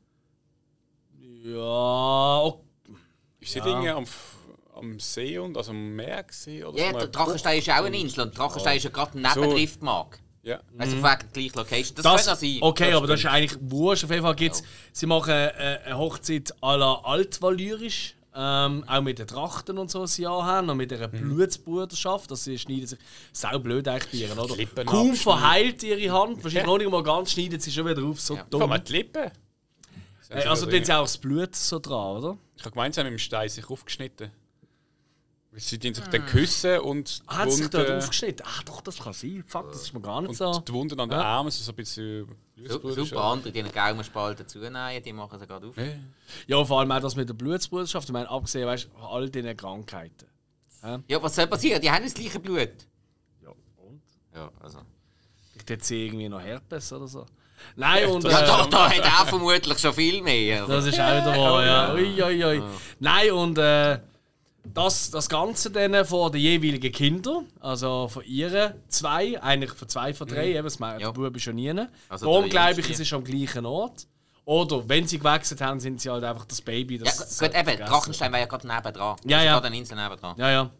Ja, 1.45 2.39
okay. 2.45 2.61
Ist 3.41 3.53
sie 3.53 3.61
Dinge 3.61 3.95
am, 3.95 4.05
am 4.74 4.99
See 4.99 5.39
und 5.39 5.57
also 5.57 5.70
am 5.70 5.95
Meer 5.95 6.24
oder 6.66 6.78
Ja, 6.78 6.93
so? 6.93 6.99
der 6.99 7.09
Drachenstein 7.09 7.59
ist 7.59 7.68
auch 7.70 7.74
eine 7.76 7.97
Insel 7.99 8.22
und 8.22 8.36
Drachenstein 8.36 8.76
ist 8.76 8.82
ja 8.84 8.91
gerade 8.91 9.16
neben 9.18 9.34
So. 9.34 9.43
Driftmark. 9.53 10.18
Ja. 10.43 10.61
Also 10.78 10.97
Mhm. 10.97 11.03
wegen 11.03 11.18
der 11.18 11.28
gleichen 11.32 11.57
Location. 11.57 11.95
Das, 11.97 12.03
Das, 12.05 12.16
könnte 12.26 12.32
auch 12.32 12.36
sein. 12.41 12.59
okay, 12.62 12.86
Das 12.91 12.97
aber 12.97 13.07
das 13.07 13.14
ist 13.14 13.20
stimmt. 13.20 13.34
eigentlich 13.34 13.59
wurscht. 13.61 14.05
Auf 14.05 14.11
jeden 14.11 14.22
Fall 14.22 14.34
gibt's, 14.36 14.62
sie 14.93 15.07
machen 15.07 15.30
äh, 15.32 15.78
eine 15.84 15.99
Hochzeit 15.99 16.55
à 16.62 16.76
la 16.76 16.95
altvalyrisch. 17.05 18.14
Ähm, 18.41 18.84
auch 18.86 19.01
mit 19.01 19.18
den 19.18 19.26
Trachten 19.26 19.78
und 19.78 19.91
so, 19.91 20.03
die 20.05 20.11
sie 20.12 20.26
haben, 20.26 20.70
und 20.70 20.76
mit 20.76 20.91
Mhm. 20.93 20.97
ihrer 20.97 21.09
Blutsbruderschaft. 21.09 22.30
Das 22.30 22.45
sie 22.45 22.57
schneiden 22.59 22.86
sich 22.86 22.99
sau 23.32 23.59
blöd 23.59 23.89
eigentlich 23.89 24.28
bei 24.28 24.36
ihr, 24.36 24.39
oder? 24.45 24.84
Kaum 24.84 25.14
verheilt 25.14 25.82
ihre 25.82 26.12
Hand, 26.12 26.45
wahrscheinlich 26.45 26.66
noch 26.66 26.78
nicht 26.78 26.91
mal 26.91 27.03
ganz, 27.03 27.32
schneidet 27.32 27.62
sie 27.62 27.72
schon 27.72 27.86
wieder 27.89 28.03
auf, 28.05 28.20
so 28.20 28.36
Ja. 28.36 28.47
Dumm. 28.49 28.68
mal 28.68 28.78
die 28.78 28.93
Lippen. 28.93 29.30
Äh, 30.31 30.45
also 30.45 30.66
tun 30.66 30.85
sie 30.85 30.93
auch 30.93 31.03
das 31.03 31.18
Blut 31.18 31.57
so 31.57 31.79
dran, 31.79 32.16
oder? 32.18 32.39
Ich 32.57 32.62
habe 32.64 32.72
gemeint, 32.72 32.95
sie 32.95 33.01
haben 33.01 33.07
mit 33.07 33.14
dem 33.14 33.18
Stein 33.18 33.49
sich 33.49 33.68
aufgeschnitten. 33.70 34.31
Sie 35.53 35.79
tun 35.79 35.95
sich 35.95 36.05
dann 36.07 36.26
küssen 36.26 36.79
und 36.81 37.22
Ah, 37.26 37.39
hat 37.39 37.51
sie 37.51 37.62
sich 37.62 37.70
dort 37.70 37.91
aufgeschnitten? 37.91 38.47
Ah, 38.47 38.62
doch, 38.66 38.81
das 38.83 38.99
kann 38.99 39.12
sein. 39.14 39.43
Fuck, 39.47 39.72
das 39.72 39.83
ist 39.83 39.93
mir 39.95 40.01
gar 40.01 40.20
nicht 40.20 40.29
und 40.29 40.37
so. 40.37 40.61
die 40.61 40.72
Wunden 40.72 41.01
an 41.01 41.09
den 41.09 41.18
Ja. 41.18 41.24
Armen 41.24 41.51
sind 41.51 41.64
so 41.64 41.72
ein 41.72 41.76
bisschen 41.76 42.26
Su- 42.26 42.35
Blutsbruder 42.81 42.95
Super, 43.07 43.24
andere, 43.24 43.53
die 43.53 43.61
einen 43.61 43.72
Gaumenspalten 43.72 44.47
zunähen, 44.47 45.03
die 45.03 45.12
machen 45.12 45.39
sie 45.41 45.47
gerade 45.47 45.66
auf. 45.66 45.76
Ja. 45.76 45.85
Ja, 46.47 46.64
vor 46.64 46.81
allem 46.81 46.93
auch 46.93 47.01
das 47.01 47.16
mit 47.16 47.29
der 47.29 47.35
Blutsbruderschaft. 47.35 48.09
Ich 48.09 48.12
meine, 48.12 48.29
abgesehen 48.29 48.66
weißt, 48.68 48.85
von 48.93 49.03
all 49.03 49.31
diesen 49.31 49.57
Krankheiten. 49.57 50.26
Ja, 51.09 51.20
was 51.22 51.35
soll 51.35 51.47
passieren? 51.47 51.81
Die 51.81 51.91
haben 51.91 52.05
das 52.05 52.14
gleiche 52.14 52.39
Blut. 52.39 52.70
Ja, 53.43 53.51
und? 53.79 54.03
Ja, 54.35 54.53
also. 54.61 54.81
Ich 55.55 55.85
sie 55.85 56.07
irgendwie 56.07 56.29
noch 56.29 56.41
Herpes 56.41 56.93
oder 56.93 57.09
so. 57.09 57.26
Nein, 57.77 58.07
und. 58.09 58.25
Ja, 58.25 58.41
äh, 58.43 58.47
da, 58.47 58.67
da 58.67 58.91
hat 58.91 58.99
er 58.99 59.27
vermutlich 59.27 59.79
schon 59.79 59.93
viel 59.95 60.23
mehr. 60.23 60.67
Das 60.67 60.85
ist 60.87 61.01
auch 61.01 61.09
wieder 61.09 61.37
wahr, 61.37 61.65
ja. 61.67 61.95
Ui, 61.95 62.23
ui, 62.23 62.45
ui. 62.45 62.63
Nein, 63.01 63.31
und 63.33 63.59
äh, 63.59 63.99
das, 64.75 65.11
das 65.11 65.29
Ganze 65.29 65.71
dann 65.71 66.05
von 66.05 66.31
den 66.33 66.41
jeweiligen 66.41 66.93
Kindern, 66.93 67.47
also 67.61 68.09
von 68.09 68.23
ihren 68.25 68.75
zwei, 68.89 69.41
eigentlich 69.43 69.73
von 69.73 69.89
zwei 69.89 70.13
von 70.15 70.29
drei, 70.29 70.51
eben, 70.53 70.65
das 70.65 70.79
Ja. 70.79 70.99
der 70.99 71.13
Bub 71.13 71.35
ist 71.37 71.43
schon 71.43 71.55
nie. 71.55 71.71
Also 72.09 72.27
Darum 72.27 72.49
glaube 72.49 72.81
ich, 72.81 72.91
es 72.91 73.01
ist 73.01 73.13
am 73.13 73.25
gleichen 73.25 73.65
Ort. 73.67 74.07
Oder 74.45 74.89
wenn 74.89 75.07
sie 75.07 75.19
gewechselt 75.19 75.61
haben, 75.61 75.79
sind 75.79 76.01
sie 76.01 76.09
halt 76.09 76.25
einfach 76.25 76.47
das 76.47 76.63
Baby. 76.63 76.97
Ja, 76.97 77.05
Das, 77.05 77.19
gut, 77.19 77.27
das 77.27 77.43
eben, 77.43 77.53
vergessen. 77.65 77.85
Drachenstein 77.93 78.33
war 78.33 78.39
ja 78.39 78.47
gerade 78.47 78.67
nebendran. 78.67 79.17
Ja, 79.27 79.39
ist 79.41 79.45
ja. 79.45 79.53
gerade 79.53 79.67
eine 79.67 79.77
Insel 79.77 79.97
nebendran. 80.03 80.35
Ja, 80.39 80.51
ja. 80.51 80.71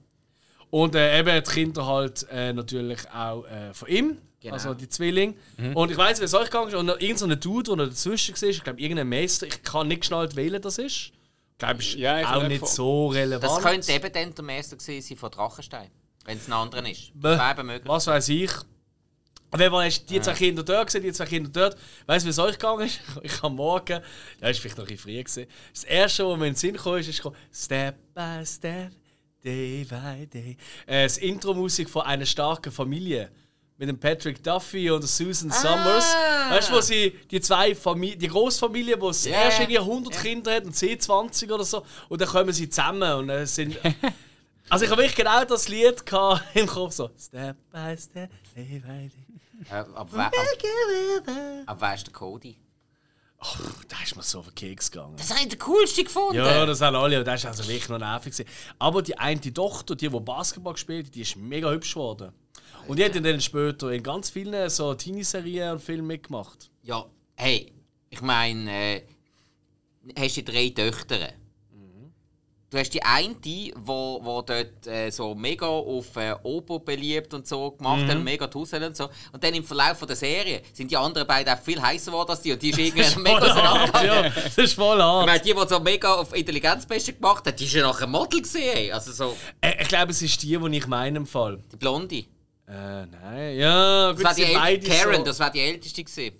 Und 0.70 0.95
äh, 0.95 1.18
eben 1.18 1.45
die 1.45 1.51
Kinder 1.51 1.87
halt 1.87 2.26
äh, 2.31 2.53
natürlich 2.55 3.01
auch 3.11 3.45
äh, 3.45 3.74
von 3.74 3.89
ihm, 3.89 4.18
Genau. 4.41 4.55
also 4.55 4.72
die 4.74 4.89
Zwillinge. 4.89 5.34
Und 5.74 5.91
ich 5.91 5.97
weiß, 5.97 6.20
wie 6.20 6.24
es 6.24 6.34
euch 6.34 6.45
gegangen 6.45 6.68
ist. 6.68 6.74
Und 6.74 6.89
irgendein 6.89 7.16
so 7.16 7.26
Dude, 7.34 7.76
der 7.76 7.86
dazwischen 7.86 8.41
war, 8.41 8.49
ich 8.49 8.62
glaube, 8.62 8.80
irgendein 8.80 9.09
Meister, 9.09 9.47
ich 9.47 9.62
kann 9.64 9.89
nicht 9.89 10.03
geschnallt 10.03 10.36
wählen, 10.36 10.62
das 10.62 10.78
ist. 10.78 11.07
Ich 11.07 11.59
glaube, 11.59 11.80
ist 11.80 11.95
Ja, 11.95 12.20
ich 12.20 12.26
auch 12.26 12.34
glaub, 12.34 12.49
nicht 12.49 12.61
von- 12.61 12.68
so 12.68 13.07
relevant. 13.09 13.43
Das 13.45 13.62
könnte 13.62 13.93
eben 13.93 14.12
dann 14.12 14.34
der 14.34 14.45
Meister 14.45 14.76
gewesen 14.76 15.07
sein 15.09 15.18
von 15.18 15.30
Drachenstein. 15.32 15.91
Wenn 16.24 16.39
es 16.39 16.47
ein 16.47 16.53
anderer 16.53 16.89
ist. 16.89 17.11
Bäh. 17.14 17.30
Das 17.30 17.39
wäre 17.41 17.51
eben 17.53 17.66
möglich. 17.66 17.89
Was 17.89 18.07
weiß 18.07 18.28
ich. 18.28 18.51
Wenn 19.51 19.72
man 19.72 19.86
ist 19.89 20.09
die 20.11 20.20
zwei 20.20 20.34
Kinder 20.34 20.62
dort 20.62 20.86
gesehen, 20.86 21.03
die 21.03 21.12
zwei 21.12 21.24
Kinder 21.24 21.49
dort, 21.51 21.76
weißt 22.07 22.22
du, 22.24 22.26
wie 22.26 22.30
es 22.30 22.39
euch 22.39 22.59
gegangen 22.59 22.86
ist? 22.86 23.01
Ich 23.22 23.43
am 23.43 23.57
Morgen, 23.57 24.03
ja, 24.43 24.49
ist 24.49 24.61
vielleicht 24.61 24.76
noch 24.76 24.86
ein 24.86 24.99
früh 24.99 25.16
gewesen. 25.22 25.47
Das 25.72 25.84
erste, 25.84 26.26
was 26.28 26.39
mir 26.39 26.47
in 26.49 26.53
den 26.53 26.57
Sinn 26.57 26.76
kam, 26.76 26.97
ist, 26.97 27.09
ist 27.09 27.16
gekommen, 27.16 27.36
Step 27.51 27.97
by 28.14 28.45
Step, 28.45 28.93
Day 29.43 29.84
by 29.89 30.26
Day. 30.26 30.57
Äh, 30.86 31.05
das 31.05 31.16
Intro-Musik 31.16 31.89
von 31.89 32.03
einer 32.03 32.26
starken 32.26 32.70
Familie. 32.70 33.30
Mit 33.79 33.89
dem 33.89 33.99
Patrick 33.99 34.43
Duffy 34.43 34.91
und 34.91 35.01
der 35.03 35.09
Susan 35.09 35.51
Summers. 35.53 36.05
Weißt 36.51 36.68
du, 36.68 36.74
wo 36.74 36.81
sie 36.81 37.16
die 37.31 37.41
zwei 37.41 37.76
Familien, 37.76 38.18
die 38.18 38.26
Großfamilie, 38.26 38.97
die 38.97 39.01
das 39.07 39.24
Ja, 39.24 39.33
erste 39.45 39.62
ja. 39.62 39.68
irgendwie 39.70 39.79
100 39.79 40.20
Kinder 40.20 40.55
hat 40.57 40.64
und 40.64 40.76
sie 40.76 40.99
20 40.99 41.51
oder 41.53 41.64
so, 41.64 41.85
und 42.09 42.20
dann 42.20 42.29
kommen 42.29 42.53
sie 42.53 42.68
zusammen 42.68 43.12
und 43.14 43.31
äh, 43.31 43.47
sind. 43.47 43.79
Also 44.70 44.85
ich 44.85 44.91
habe 44.91 45.01
wirklich 45.01 45.16
genau 45.16 45.43
das 45.45 45.66
Lied 45.68 46.05
gehabt 46.05 46.43
im 46.55 46.66
Kopf 46.66 46.93
so 46.93 47.09
Step 47.18 47.57
by 47.72 47.97
Step, 47.97 48.31
Day 48.55 48.83
by 48.85 49.09
Day. 49.09 49.11
Äh, 49.70 49.74
ab, 49.76 50.09
wer, 50.11 50.26
ab, 50.26 50.33
ab 51.66 51.81
der 51.81 52.12
Cody? 52.12 52.55
Da 53.89 53.97
ist 54.03 54.16
mir 54.16 54.22
so 54.22 54.41
auf 54.41 54.47
den 54.47 54.55
Keks 54.57 54.91
gegangen. 54.91 55.14
Das 55.16 55.31
ich 55.31 55.49
der 55.49 55.59
coolste 55.59 56.03
gefunden. 56.03 56.37
Ja, 56.37 56.66
das 56.66 56.81
haben 56.81 56.97
alle, 56.97 57.16
aber 57.16 57.24
das 57.24 57.41
ist 57.41 57.47
also 57.47 57.62
wirklich 57.68 57.89
noch 57.89 57.99
nervig. 57.99 58.33
gewesen. 58.33 58.51
Aber 58.79 59.01
die 59.01 59.16
eine 59.16 59.41
Tochter, 59.41 59.95
die, 59.95 60.09
die 60.09 60.20
Basketball 60.20 60.72
gespielt 60.72 61.07
hat, 61.07 61.14
die 61.14 61.22
ist 61.22 61.37
mega 61.37 61.70
hübsch 61.70 61.95
geworden. 61.95 62.33
Und 62.86 62.98
die 62.98 63.04
hat 63.04 63.14
dann 63.14 63.40
später 63.40 63.90
in 63.90 64.02
ganz 64.02 64.30
vielen 64.30 64.68
so 64.70 64.94
Teenie-Serien 64.94 65.72
und 65.72 65.82
Filmen 65.82 66.06
mitgemacht. 66.06 66.70
Ja, 66.82 67.04
hey, 67.36 67.72
ich 68.10 68.20
meine, 68.22 68.70
äh, 68.70 69.02
hast 70.18 70.36
die 70.36 70.44
drei 70.44 70.70
Töchter. 70.70 71.18
Du 72.70 72.76
hast 72.76 72.90
die 72.92 73.02
eine, 73.02 73.34
die 73.36 73.72
wo, 73.78 74.20
wo 74.22 74.42
dort 74.42 74.86
äh, 74.86 75.08
so 75.08 75.34
mega 75.34 75.66
auf 75.66 76.14
äh, 76.16 76.34
Obo 76.42 76.78
beliebt 76.78 77.32
und 77.32 77.46
so 77.46 77.70
gemacht 77.70 78.06
hat, 78.06 78.16
und 78.16 78.24
mega 78.24 78.46
Tussel 78.46 78.84
und 78.84 78.94
so. 78.94 79.08
Und 79.32 79.42
dann 79.42 79.54
im 79.54 79.64
Verlauf 79.64 79.96
von 79.98 80.06
der 80.06 80.16
Serie 80.18 80.60
sind 80.74 80.90
die 80.90 80.96
anderen 80.98 81.26
beiden 81.26 81.50
auch 81.54 81.58
viel 81.58 81.80
heißer 81.80 82.10
geworden 82.10 82.28
als 82.28 82.42
die. 82.42 82.52
Und 82.52 82.60
die 82.60 82.68
ist 82.68 82.78
irgendwie 82.78 83.20
mega 83.20 83.38
auseinandergegangen. 83.38 84.24
ja, 84.24 84.42
das 84.44 84.58
ist 84.58 84.74
voll 84.74 84.98
Ich 84.98 85.02
hart. 85.02 85.26
meine, 85.26 85.40
die, 85.40 85.54
die 85.54 85.66
so 85.68 85.80
mega 85.80 86.14
auf 86.14 86.34
Intelligenzbeste 86.36 87.14
gemacht 87.14 87.46
hat, 87.46 87.58
die 87.58 87.64
ist 87.64 87.72
ja 87.72 87.82
nachher 87.86 88.06
Model 88.06 88.42
gesehen. 88.42 88.92
Also 88.92 89.12
so 89.12 89.34
Äh, 89.62 89.80
ich 89.80 89.88
glaube, 89.88 90.10
es 90.10 90.20
ist 90.20 90.42
die, 90.42 90.58
die 90.58 90.76
ich 90.76 90.86
meine 90.86 91.16
im 91.16 91.26
Fall. 91.26 91.60
die 91.72 91.76
Blonde. 91.76 92.24
Äh, 92.68 93.06
nein, 93.06 93.56
ja, 93.56 94.12
gut, 94.12 94.24
Das 94.24 94.36
war 94.38 94.46
die 94.46 94.54
beide 94.54 94.86
Karen, 94.88 95.16
so. 95.16 95.24
das 95.24 95.40
war 95.40 95.50
die 95.50 95.60
älteste 95.60 96.04
gewesen. 96.04 96.36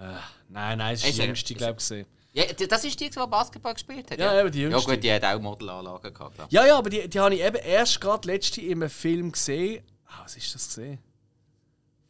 Äh, 0.00 0.04
nein, 0.48 0.78
nein, 0.78 0.94
das 0.94 1.04
ist 1.04 1.18
die 1.18 1.22
jüngste, 1.22 1.54
glaube 1.54 1.72
ich. 1.72 1.78
gesehen. 1.78 2.06
Ja, 2.32 2.44
das 2.44 2.84
ist 2.84 2.98
die, 3.00 3.10
die 3.10 3.26
Basketball 3.28 3.74
gespielt 3.74 4.10
hat. 4.10 4.18
Ja, 4.18 4.38
eben 4.40 4.50
die 4.50 4.62
Ja 4.62 4.68
jüngste. 4.70 4.90
gut, 4.92 5.02
die 5.02 5.12
hat 5.12 5.24
auch 5.24 5.40
Modelanlagen 5.40 6.12
gehabt, 6.12 6.34
glaub. 6.36 6.52
Ja, 6.52 6.66
ja, 6.66 6.78
aber 6.78 6.90
die, 6.90 7.08
die 7.08 7.18
habe 7.20 7.34
ich 7.34 7.40
eben 7.42 7.56
erst 7.56 8.00
gerade 8.00 8.26
letzte 8.28 8.60
in 8.60 8.82
einem 8.82 8.90
Film 8.90 9.32
gesehen. 9.32 9.84
Ah, 10.06 10.20
was 10.24 10.36
ist 10.36 10.54
das 10.54 10.66
gesehen? 10.68 10.98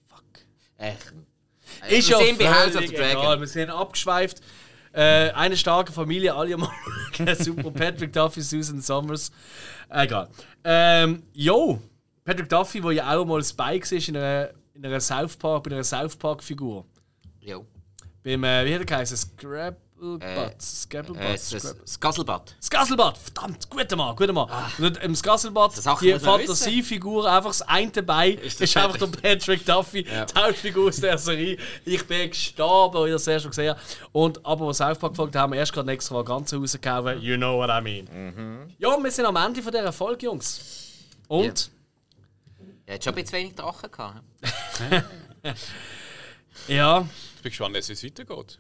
Fuck. 0.08 0.22
Echt. 0.78 1.12
Ist 1.90 2.08
wir 2.08 2.18
ja 2.18 2.24
sehen 2.24 2.38
bei 2.38 2.48
House 2.52 2.74
of 2.74 2.86
the 2.86 2.94
Dragon. 2.94 3.22
egal, 3.22 3.40
wir 3.40 3.46
sind 3.46 3.70
abgeschweift. 3.70 4.40
Äh, 4.92 5.30
eine 5.32 5.56
starke 5.56 5.92
Familie, 5.92 6.34
alle 6.34 6.56
mal 6.56 6.70
super. 7.38 7.70
Patrick 7.70 8.12
Duffy, 8.12 8.40
Susan 8.40 8.80
Summers. 8.80 9.30
Egal. 9.90 10.28
Ähm, 10.64 11.22
jo, 11.34 11.80
Patrick 12.28 12.48
Duffy, 12.50 12.80
der 12.82 12.92
ja 12.92 13.16
auch 13.16 13.24
mal 13.24 13.42
Spike 13.42 13.96
ist 13.96 14.06
in 14.08 14.16
einer, 14.18 14.50
in 14.74 14.84
einer 14.84 15.00
South 15.00 15.34
Park, 15.36 15.62
bei 15.64 15.70
einer 15.70 15.82
South 15.82 16.14
Park 16.16 16.42
Figur. 16.44 16.84
Jo. 17.40 17.64
Beim, 18.22 18.44
äh, 18.44 18.66
wie 18.66 18.74
hat 18.74 18.80
er 18.80 18.84
geheißen? 18.84 19.16
Scrabblebutt. 19.16 20.60
Scrabblebutt. 20.60 21.22
Das- 21.24 21.50
Scrabble- 21.54 21.80
das 21.80 21.98
Gasselbad. 22.00 22.54
Skasselbad, 22.62 23.16
verdammt, 23.16 23.70
guter 23.70 23.96
Mann, 23.96 24.14
guter 24.14 24.34
Mann. 24.34 24.46
Und 24.78 24.98
im 25.02 25.14
Sachen 25.14 25.54
die 26.02 26.18
Fantasiefigur, 26.18 27.30
einfach 27.32 27.48
das 27.48 27.62
eine 27.62 27.90
dabei, 27.92 28.32
ist, 28.32 28.60
das 28.60 28.76
einfach 28.76 28.98
der 28.98 29.06
Patrick 29.06 29.64
Duffy, 29.64 30.06
Ja. 30.06 30.26
die 30.26 30.34
Hauptfigur 30.38 30.88
aus 30.88 30.96
der 31.00 31.16
Serie. 31.16 31.56
Ich 31.86 32.06
bin 32.06 32.28
gestorben, 32.28 32.96
als 32.98 33.06
ich 33.06 33.12
das 33.12 33.26
erst 33.26 33.44
mal 33.46 33.50
gesehen 33.50 33.70
habe. 33.70 33.80
Und 34.12 34.44
aber 34.44 34.66
was 34.66 34.76
South 34.76 34.98
Park 34.98 35.12
gefragt 35.14 35.34
haben, 35.34 35.52
wir 35.54 35.60
erst 35.60 35.72
gerade 35.72 35.90
extra 35.90 36.20
ganz 36.20 36.52
rausgehauen. 36.52 37.22
You 37.22 37.36
know 37.38 37.56
what 37.56 37.70
I 37.70 37.80
mean. 37.80 38.68
Ja, 38.78 39.02
wir 39.02 39.10
sind 39.10 39.24
am 39.24 39.36
Ende 39.36 39.62
von 39.62 39.72
dieser 39.72 39.92
Folge, 39.92 40.26
Jungs. 40.26 40.60
Und? 41.28 41.70
Er 42.88 42.94
hat 42.94 43.04
schon 43.04 43.12
ein 43.14 43.22
bisschen 43.22 43.38
wenig 43.38 43.54
Drachen 43.54 43.90
gehabt. 43.90 44.22
Ja, 46.66 47.06
Ich 47.36 47.42
bin 47.42 47.50
gespannt, 47.50 47.74
wie 47.74 47.78
es 47.78 48.04
weitergeht. 48.04 48.58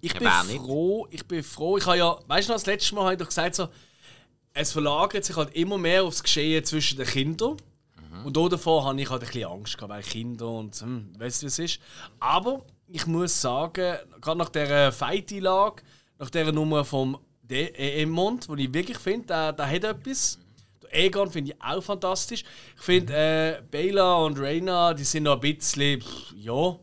ich 0.00 0.12
Ja, 0.14 0.18
bin 0.42 0.52
nicht? 0.52 0.62
froh, 0.64 1.06
ich 1.10 1.26
bin 1.26 1.42
froh. 1.42 1.76
Ich 1.78 1.86
habe 1.86 1.98
ja, 1.98 2.18
weißt 2.26 2.48
du 2.48 2.52
noch, 2.52 2.56
das 2.58 2.66
letzte 2.66 2.94
Mal 2.94 3.02
habe 3.04 3.12
ich 3.14 3.18
doch 3.18 3.26
gesagt, 3.28 3.54
so, 3.54 3.68
es 4.52 4.72
verlagert 4.72 5.24
sich 5.24 5.36
halt 5.36 5.54
immer 5.54 5.78
mehr 5.78 6.04
aufs 6.04 6.22
Geschehen 6.22 6.64
zwischen 6.64 6.98
den 6.98 7.06
Kindern. 7.06 7.56
Und 8.24 8.36
auch 8.36 8.48
davor 8.48 8.84
hatte 8.86 9.00
ich 9.00 9.08
halt 9.10 9.22
ein 9.22 9.26
bisschen 9.28 9.48
Angst, 9.48 9.76
gehabt, 9.76 9.92
weil 9.92 10.02
Kinder 10.02 10.48
und 10.48 10.74
hm, 10.80 11.12
weißt 11.18 11.42
du, 11.42 11.44
wie 11.44 11.48
es 11.48 11.58
ist. 11.58 11.80
Aber 12.18 12.64
ich 12.88 13.06
muss 13.06 13.40
sagen, 13.40 13.96
gerade 14.20 14.38
nach 14.38 14.48
dieser 14.48 14.90
Fight-Einlage, 14.90 15.82
nach 16.18 16.30
dieser 16.30 16.50
Nummer 16.52 16.84
vom 16.84 17.18
De 17.42 17.72
Emond, 18.02 18.48
wo 18.48 18.54
ich 18.56 18.72
wirklich 18.74 18.98
finde, 18.98 19.26
der, 19.28 19.52
der 19.52 19.70
hat 19.70 19.84
etwas. 19.84 20.38
Egon 20.90 21.30
finde 21.30 21.52
ich 21.52 21.62
auch 21.62 21.82
fantastisch. 21.82 22.44
Ich 22.76 22.82
finde, 22.82 23.12
äh, 23.14 23.62
Bela 23.70 24.16
und 24.16 24.38
Reina, 24.38 24.94
die 24.94 25.04
sind 25.04 25.24
noch 25.24 25.34
ein 25.34 25.40
bisschen, 25.40 26.00
pff, 26.00 26.32
ja, 26.36 26.76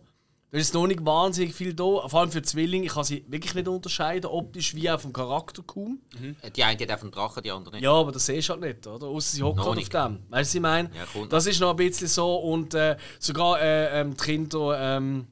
da 0.52 0.58
ist 0.60 0.74
noch 0.74 0.88
nicht 0.88 1.04
wahnsinnig 1.06 1.54
viel 1.54 1.74
da. 1.74 2.08
Vor 2.08 2.22
allem 2.22 2.32
für 2.32 2.42
Zwillinge, 2.42 2.86
ich 2.86 2.94
kann 2.94 3.04
sie 3.04 3.26
wirklich 3.28 3.56
nicht 3.56 3.68
unterscheiden, 3.68 4.28
optisch 4.28 4.74
wie 4.74 4.90
auch 4.90 5.00
vom 5.02 5.12
Charakter 5.12 5.62
kaum. 5.64 6.00
Äh, 6.42 6.50
Die 6.52 6.64
eine 6.64 6.80
hat 6.80 6.92
auf 6.92 7.02
dem 7.02 7.12
Drachen, 7.12 7.44
die 7.44 7.52
andere 7.52 7.76
nicht. 7.76 7.84
Ja, 7.84 7.92
aber 7.92 8.14
das 8.14 8.26
siehst 8.26 8.48
du 8.48 8.54
halt 8.54 8.62
nicht, 8.62 8.88
oder? 8.88 9.08
Außer 9.08 9.36
sie 9.36 9.44
halt 9.44 9.60
auf 9.60 9.76
dem. 9.76 9.84
Weißt 9.84 10.20
du, 10.30 10.30
was 10.32 10.56
ich 10.56 10.62
meine? 10.62 10.90
Ja, 10.96 11.26
das 11.28 11.46
ist 11.48 11.60
noch 11.60 11.72
ein 11.72 11.76
bisschen 11.76 12.08
so. 12.08 12.36
Und 12.36 12.74
äh, 12.74 12.96
sogar 13.20 13.60
äh, 13.60 14.00
ähm, 14.02 14.16
Kinder 14.16 14.78
ähm, 14.98 15.28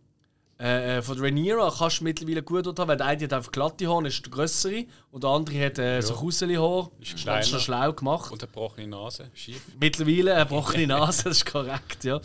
äh, 0.60 0.98
äh, 0.98 1.02
von 1.02 1.20
Rhaenyra 1.20 1.74
kannst 1.78 2.00
du 2.00 2.04
mittlerweile 2.04 2.44
gut 2.44 2.68
haben, 2.68 2.88
weil 2.88 2.98
der 2.98 3.08
eine 3.08 3.24
hat 3.24 3.34
einfach 3.34 3.52
glatte 3.52 3.88
Haare, 3.88 4.08
ist 4.08 4.24
der 4.24 4.32
größere. 4.32 4.86
Und 5.12 5.24
der 5.24 5.30
andere 5.32 5.66
hat 5.66 5.80
äh, 5.80 6.02
so 6.02 6.14
Kuseli 6.14 6.56
Haar. 6.56 6.92
Ist 7.02 7.28
Das 7.28 7.50
schon 7.50 7.60
schlau 7.60 7.92
gemacht. 7.92 8.32
Und 8.32 8.42
eine 8.42 8.48
gebrochene 8.48 8.88
Nase, 8.88 9.32
schief. 9.34 9.62
Mittlerweile 9.80 10.36
eine 10.36 10.46
gebrochene 10.46 10.88
Nase, 10.88 11.26
das 11.26 11.38
ist 11.38 11.46
korrekt, 11.46 12.04
ja. 12.04 12.22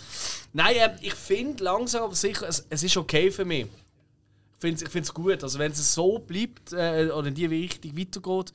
Nein, 0.52 0.76
äh, 0.76 0.90
ich 1.00 1.14
finde 1.14 1.64
langsam 1.64 2.04
aber 2.04 2.14
sicher, 2.14 2.46
es, 2.46 2.66
es 2.68 2.82
ist 2.82 2.96
okay 2.96 3.30
für 3.30 3.44
mich. 3.44 3.64
Ich 3.64 4.60
finde 4.60 4.76
es 4.76 4.82
ich 4.82 4.88
find's 4.90 5.14
gut. 5.14 5.42
Also 5.42 5.58
wenn 5.58 5.72
es 5.72 5.94
so 5.94 6.18
bleibt 6.18 6.72
äh, 6.72 7.10
oder 7.10 7.28
in 7.28 7.34
die 7.34 7.46
Richtung 7.46 7.96
weitergeht, 7.96 8.52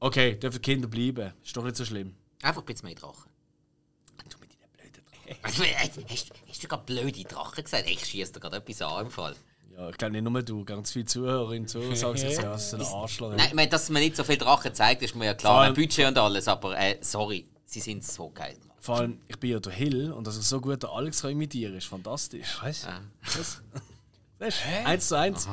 okay, 0.00 0.36
dürfen 0.36 0.62
die 0.62 0.62
Kinder 0.62 0.88
bleiben. 0.88 1.32
Ist 1.44 1.56
doch 1.56 1.64
nicht 1.64 1.76
so 1.76 1.84
schlimm. 1.84 2.14
Einfach 2.42 2.62
ein 2.62 2.66
bisschen 2.66 2.86
mehr 2.86 2.94
Drachen. 2.94 3.28
Also, 5.42 5.64
hast, 6.08 6.30
hast 6.48 6.62
du 6.62 6.68
gerade 6.68 6.82
blöde 6.84 7.24
Drachen 7.24 7.64
gesagt? 7.64 7.88
Ich 7.88 8.04
schieße 8.04 8.32
dir 8.32 8.40
gerade 8.40 8.56
etwas 8.56 8.82
an 8.82 9.06
im 9.06 9.10
Fall. 9.10 9.34
Ja, 9.76 9.90
ich 9.90 9.96
glaube 9.96 10.12
nicht 10.12 10.24
nur 10.24 10.42
du, 10.42 10.64
ganz 10.64 10.92
viele 10.92 11.04
Zuhörerinnen 11.04 11.62
und 11.62 11.68
Zuhörer 11.68 11.94
sagen 11.94 12.16
sich, 12.18 12.36
ja, 12.36 12.42
das 12.42 12.72
ist 12.72 12.74
ein 12.74 12.82
Arschloch. 12.94 13.30
Nein, 13.30 13.46
ich 13.48 13.54
meine, 13.54 13.68
dass 13.68 13.88
man 13.90 14.02
nicht 14.02 14.16
so 14.16 14.24
viele 14.24 14.38
Drachen 14.38 14.74
zeigt, 14.74 15.02
ist 15.02 15.14
mir 15.14 15.26
ja 15.26 15.34
klar. 15.34 15.62
Ein 15.62 15.74
Budget 15.74 16.08
und 16.08 16.18
alles, 16.18 16.48
aber 16.48 16.76
äh, 16.76 16.98
sorry, 17.00 17.48
sie 17.64 17.80
sind 17.80 18.04
so 18.04 18.30
geil. 18.30 18.56
Vor 18.80 18.96
allem, 18.96 19.20
ich 19.28 19.38
bin 19.38 19.50
ja 19.50 19.60
der 19.60 19.72
Hill 19.72 20.12
und 20.12 20.26
dass 20.26 20.36
er 20.36 20.42
so 20.42 20.60
gut 20.60 20.82
den 20.82 20.90
Alex 20.90 21.22
kann 21.22 21.30
imitieren 21.30 21.74
ist 21.76 21.86
fantastisch. 21.86 22.58
Was? 22.62 22.82
Ja. 22.82 23.00
Das 24.38 24.54
ist 24.54 24.62
eins 24.84 25.08
zu 25.08 25.16
eins. 25.16 25.48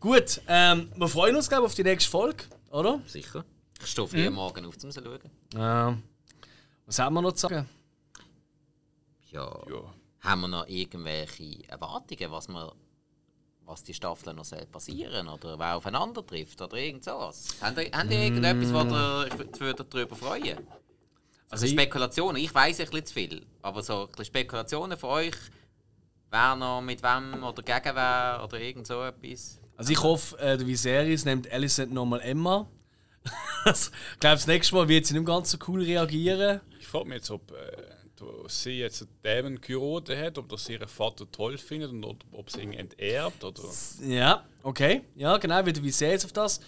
Gut, 0.00 0.40
ähm, 0.46 0.90
wir 0.94 1.08
freuen 1.08 1.34
uns, 1.34 1.48
glaube 1.48 1.64
ich, 1.64 1.70
auf 1.70 1.74
die 1.74 1.82
nächste 1.84 2.10
Folge, 2.10 2.44
oder? 2.70 3.00
Sicher. 3.06 3.44
Ich 3.80 3.90
stehe 3.90 4.06
früh 4.06 4.30
morgen 4.30 4.66
auf, 4.66 4.74
um 4.74 4.90
zu 4.90 4.92
schauen. 4.92 5.20
Ähm, 5.56 6.02
was 6.84 6.98
haben 6.98 7.14
wir 7.14 7.22
noch 7.22 7.32
zu 7.32 7.48
sagen? 7.48 7.68
Ja. 9.30 9.62
Ja. 9.68 9.94
Haben 10.20 10.40
wir 10.42 10.48
noch 10.48 10.66
irgendwelche 10.68 11.68
Erwartungen, 11.68 12.30
was, 12.30 12.48
wir, 12.48 12.72
was 13.64 13.82
die 13.84 13.94
Staffel 13.94 14.32
noch 14.34 14.44
soll 14.44 14.66
passieren 14.66 15.28
oder 15.28 15.58
wer 15.58 15.76
aufeinander 15.76 16.24
trifft 16.26 16.60
oder 16.62 16.76
irgend 16.76 17.04
sowas? 17.04 17.48
Habt 17.60 17.78
ihr, 17.78 17.90
habt 17.92 18.10
ihr 18.10 18.18
irgendetwas, 18.22 18.72
wo 18.72 19.64
ihr 19.64 19.74
darüber 19.74 20.16
freuen 20.16 20.58
Also 20.58 20.64
Also 21.50 21.66
ich- 21.66 21.72
Spekulationen, 21.72 22.42
ich 22.42 22.54
weiß 22.54 22.80
ein 22.80 22.86
bisschen 22.86 23.06
zu 23.06 23.14
viel, 23.14 23.46
aber 23.62 23.82
so 23.82 24.08
Spekulationen 24.22 24.96
von 24.98 25.10
euch, 25.10 25.34
wer 26.30 26.56
noch 26.56 26.80
mit 26.80 27.02
wem 27.02 27.44
oder 27.44 27.62
gegen 27.62 27.94
wer 27.94 28.40
oder 28.42 28.58
irgend 28.60 28.86
so 28.86 29.02
etwas. 29.02 29.60
Also 29.76 29.92
ich 29.92 30.02
hoffe, 30.02 30.38
äh, 30.38 30.56
der 30.56 30.66
Viserys 30.66 31.24
nimmt 31.24 31.50
Alicent 31.52 31.92
nochmal 31.92 32.20
Emma. 32.22 32.68
Ich 33.66 33.90
glaube, 34.20 34.36
das 34.36 34.46
nächste 34.46 34.74
Mal 34.76 34.86
wird 34.88 35.06
sie 35.06 35.14
nicht 35.14 35.26
ganz 35.26 35.50
so 35.50 35.58
cool 35.66 35.82
reagieren. 35.82 36.60
Ich 36.78 36.86
frage 36.86 37.06
mich 37.06 37.16
jetzt, 37.16 37.30
ob 37.32 37.50
äh, 37.50 37.76
du- 38.16 38.44
sie 38.48 38.78
jetzt 38.80 39.06
Dämon 39.24 39.60
geheiratet 39.60 40.18
hat, 40.18 40.38
ob 40.38 40.48
das 40.48 40.68
ihren 40.68 40.88
Vater 40.88 41.30
toll 41.30 41.56
findet 41.58 41.90
und 41.90 42.04
ob, 42.04 42.16
ob 42.32 42.50
sie 42.50 42.60
ihn 42.62 42.72
enterbt 42.72 43.42
oder. 43.44 43.62
Ja, 44.06 44.44
okay. 44.62 45.02
Ja, 45.14 45.36
genau, 45.38 45.64
wie 45.66 45.72
der 45.72 45.82
Viserys 45.82 46.24
auf 46.24 46.32
das. 46.32 46.60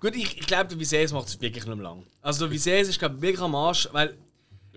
Gut, 0.00 0.16
ich, 0.16 0.38
ich 0.38 0.46
glaube, 0.46 0.68
der 0.68 0.78
Viserys 0.78 1.12
macht 1.12 1.28
es 1.28 1.40
wirklich 1.40 1.64
nicht 1.64 1.74
mehr 1.74 1.84
lang. 1.84 2.04
Also 2.20 2.46
der 2.46 2.50
Viserys 2.52 2.88
ist 2.88 2.98
glaube 2.98 3.16
ich 3.16 3.22
wirklich 3.22 3.40
am 3.42 3.54
Arsch, 3.54 3.88
weil 3.92 4.16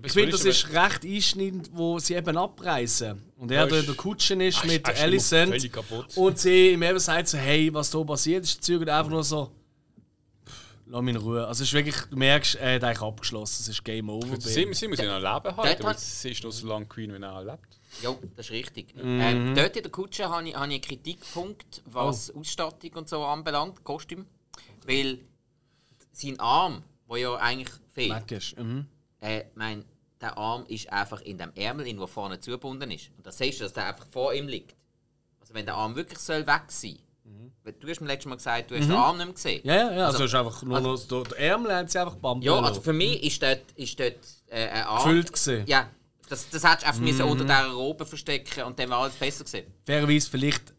ich 0.03 0.11
finde, 0.11 0.31
das 0.31 0.43
ist 0.45 0.71
recht 0.73 1.03
einschneidend, 1.05 1.69
wo 1.73 1.97
sie 1.99 2.13
eben 2.15 2.37
abreisen. 2.37 3.23
Und 3.37 3.49
er 3.51 3.65
der, 3.65 3.79
ist- 3.79 3.87
der 3.87 3.95
Kutschen 3.95 4.41
ist 4.41 4.59
Ah, 4.61 4.67
mit 4.67 4.87
ist- 4.87 4.93
ist 4.95 5.01
Alicent. 5.01 5.71
Und 6.15 6.37
sie 6.39 6.71
ihm 6.73 6.83
eben 6.83 6.99
sagt 6.99 7.27
so, 7.29 7.37
hey, 7.37 7.73
was 7.73 7.89
da 7.89 8.03
passiert 8.03 8.43
ist, 8.43 8.63
zügelt 8.63 8.89
einfach 8.89 9.09
nur 9.09 9.23
so, 9.23 9.49
lass 10.87 11.01
mich 11.01 11.15
in 11.15 11.21
Ruhe. 11.21 11.47
Also 11.47 11.63
es 11.63 11.69
ist 11.69 11.73
wirklich, 11.73 11.95
du 12.09 12.15
merkst, 12.17 12.55
er 12.55 12.75
hat 12.75 12.83
eigentlich 12.83 13.01
abgeschlossen, 13.01 13.61
es 13.61 13.67
ist 13.69 13.83
Game 13.83 14.09
Over. 14.09 14.39
Sie, 14.39 14.73
sie 14.73 14.87
muss 14.87 14.97
ja 14.99 15.19
noch 15.19 15.35
leben 15.35 15.57
hat- 15.57 15.99
sie 15.99 16.31
ist 16.31 16.43
noch 16.43 16.51
so 16.51 16.67
lange 16.67 16.85
Queen, 16.85 17.11
wie 17.13 17.21
er 17.23 17.43
lebt. 17.43 17.79
Ja, 18.01 18.15
das 18.35 18.47
ist 18.47 18.51
richtig. 18.51 18.95
Mhm. 18.95 19.19
Ähm, 19.21 19.55
dort 19.55 19.75
in 19.77 19.83
der 19.83 19.91
Kutsche 19.91 20.29
habe 20.29 20.47
ich, 20.49 20.55
habe 20.55 20.67
ich 20.67 20.73
einen 20.73 20.81
Kritikpunkt, 20.81 21.81
was 21.85 22.33
Oh. 22.33 22.39
Ausstattung 22.39 22.91
und 22.93 23.07
so 23.09 23.23
anbelangt, 23.23 23.83
Kostüm. 23.83 24.25
Weil 24.85 25.19
sein 26.11 26.39
Arm, 26.39 26.83
der 27.09 27.17
ja 27.17 27.35
eigentlich 27.35 27.69
fehlt, 27.93 28.31
ist. 28.31 28.57
Mhm. 28.57 28.85
äh, 29.21 29.45
mein, 29.55 29.85
der 30.21 30.37
Arm 30.37 30.65
ist 30.67 30.89
einfach 30.91 31.21
in 31.21 31.37
dem 31.37 31.51
Ärmel, 31.55 31.85
der 31.93 32.07
vorne 32.07 32.39
zugebunden 32.39 32.91
ist. 32.91 33.11
Und 33.17 33.25
da 33.25 33.31
siehst 33.31 33.59
du, 33.59 33.63
dass 33.63 33.73
der 33.73 33.87
einfach 33.87 34.05
vor 34.07 34.33
ihm 34.33 34.47
liegt. 34.47 34.75
Also 35.39 35.53
wenn 35.53 35.65
der 35.65 35.75
Arm 35.75 35.95
wirklich 35.95 36.19
soll 36.19 36.45
weg 36.47 36.63
sein 36.69 36.91
soll. 36.91 36.99
Du 37.79 37.87
hast 37.87 38.01
mir 38.01 38.07
letztes 38.07 38.25
Mal 38.29 38.35
gesagt, 38.35 38.71
du 38.71 38.75
hast 38.75 38.85
den 38.87 38.91
Arm 38.93 39.17
nicht 39.17 39.25
mehr 39.25 39.33
gesehen. 39.33 39.61
Mhm. 39.63 39.69
Ja, 39.69 39.75
ja, 39.75 39.91
ja. 39.93 40.05
Also, 40.07 40.23
Also- 40.23 40.37
einfach 40.37 40.63
nur 40.63 40.79
noch, 40.79 40.99
der, 41.07 41.39
Ärmel 41.39 41.73
haben 41.75 41.87
sie 41.87 41.99
einfach 41.99 42.15
bam 42.15 42.41
Ja, 42.41 42.59
also 42.59 42.81
für 42.81 42.93
mich 42.93 43.23
ist 43.23 43.41
dort, 43.41 43.61
ist 43.75 43.99
dort 43.99 44.15
äh, 44.47 44.67
ein 44.67 44.83
Arm. 44.83 45.03
gefüllt 45.03 45.31
gesehen. 45.33 45.63
Ja, 45.67 45.89
das, 46.29 46.49
das 46.49 46.63
hättest 46.63 46.83
du 46.83 46.87
einfach 46.87 47.01
Mhm. 47.25 47.31
unter 47.31 47.43
dieser 47.43 47.67
Robe 47.71 48.05
verstecken 48.05 48.63
und 48.63 48.77
dann 48.79 48.89
wäre 48.89 48.99
alles 48.99 49.15
besser 49.15 49.43
gesehen. 49.43 49.65
Fairerweise 49.85 50.29
vielleicht, 50.29 50.73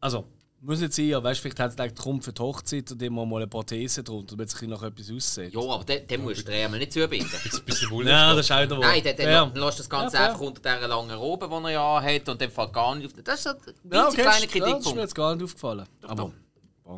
also, 0.00 0.24
muss 0.60 0.80
nicht 0.80 0.92
sein, 0.92 1.14
aber 1.14 1.28
weißt, 1.28 1.40
vielleicht 1.40 1.60
hat 1.60 1.70
es 1.70 1.76
gedacht, 1.76 1.94
komm 2.02 2.20
für 2.20 2.32
die 2.32 2.42
Hochzeit 2.42 2.90
und 2.90 3.00
immer 3.02 3.24
mal 3.24 3.36
eine 3.36 3.46
Prothese 3.46 4.02
drunter, 4.02 4.34
damit 4.36 4.48
es 4.52 4.62
nach 4.62 4.82
etwas 4.82 5.10
aussieht. 5.10 5.54
Ja, 5.54 5.60
aber 5.60 5.84
dann, 5.84 5.98
dann 6.08 6.22
musst 6.22 6.40
du 6.40 6.44
den 6.44 6.54
Ärmel 6.54 6.80
nicht 6.80 6.92
zubinden. 6.92 7.30
Ein 7.32 7.64
bisschen 7.64 8.06
Ja, 8.06 8.34
das 8.34 8.46
ist 8.46 8.52
auch 8.52 8.66
der 8.66 8.78
Nein, 8.78 9.02
dann, 9.04 9.16
dann, 9.16 9.26
ja. 9.28 9.46
dann 9.46 9.62
lässt 9.64 9.78
das 9.78 9.88
Ganze 9.88 10.16
Ja, 10.16 10.26
einfach 10.26 10.40
unter 10.40 10.60
dieser 10.60 10.88
langen 10.88 11.12
Robe, 11.16 11.46
die 11.48 11.54
er 11.66 11.70
ja 11.70 12.02
hat, 12.02 12.28
und 12.28 12.40
dann 12.40 12.50
fällt 12.50 12.72
gar 12.72 12.94
nicht 12.96 13.06
auf. 13.06 13.22
Das 13.22 13.40
ist 13.40 13.46
ein 13.46 13.56
Ja, 13.92 14.08
okay, 14.08 14.14
kleiner 14.22 14.26
ja, 14.26 14.32
das 14.32 14.42
ist 14.42 14.54
mir 14.54 14.60
Kritikpunkt. 14.62 14.98
jetzt 15.00 15.14
gar 15.14 15.34
nicht 15.36 15.44
aufgefallen. 15.44 15.86
Aber, 16.02 16.32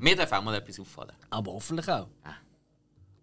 Mir 0.01 0.17
darf 0.17 0.33
auch 0.33 0.43
mal 0.43 0.55
etwas 0.55 0.81
auffallen. 0.81 1.13
aber 1.29 1.53
hoffentlich 1.53 1.89
auch. 1.89 2.07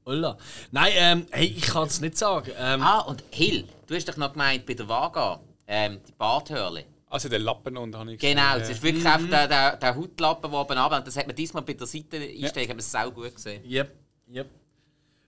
Olla. 0.05 0.37
Nein, 0.71 0.91
ähm, 0.95 1.25
hey, 1.31 1.47
ich 1.47 1.63
kann 1.63 1.87
es 1.87 1.99
nicht 1.99 2.17
sagen. 2.17 2.51
Ähm, 2.57 2.81
Ah, 2.81 2.99
und 3.01 3.23
Hill, 3.31 3.65
du 3.87 3.95
hast 3.95 4.07
doch 4.07 4.15
noch 4.17 4.31
gemeint 4.31 4.65
bei 4.65 4.73
der 4.73 4.87
Vaga, 4.87 5.39
ähm, 5.67 5.99
die 6.07 6.13
Barthörle. 6.13 6.85
Also 7.09 7.29
den 7.29 7.41
Lappen 7.41 7.77
und 7.77 7.95
habe 7.95 8.13
ich 8.13 8.19
Genau, 8.19 8.53
gesehen, 8.55 8.61
es 8.61 8.67
ja. 8.69 8.75
ist 8.75 8.83
wirklich 8.83 9.05
einfach 9.05 9.29
der, 9.29 9.47
der, 9.47 9.77
der 9.77 9.95
Hautlappen, 9.95 10.51
der 10.51 10.59
oben 10.59 10.77
runter- 10.77 11.01
Das 11.01 11.15
hat 11.15 11.25
man 11.27 11.35
diesmal 11.35 11.63
bei 11.63 11.73
der 11.73 11.87
Seite 11.87 12.17
einsteigen, 12.17 12.69
haben 12.71 12.77
wir 12.77 12.79
es 12.79 12.91
sau 12.91 13.09
gut 13.11 13.33
gesehen. 13.33 13.63
Yep, 13.65 13.95
yep. 14.29 14.47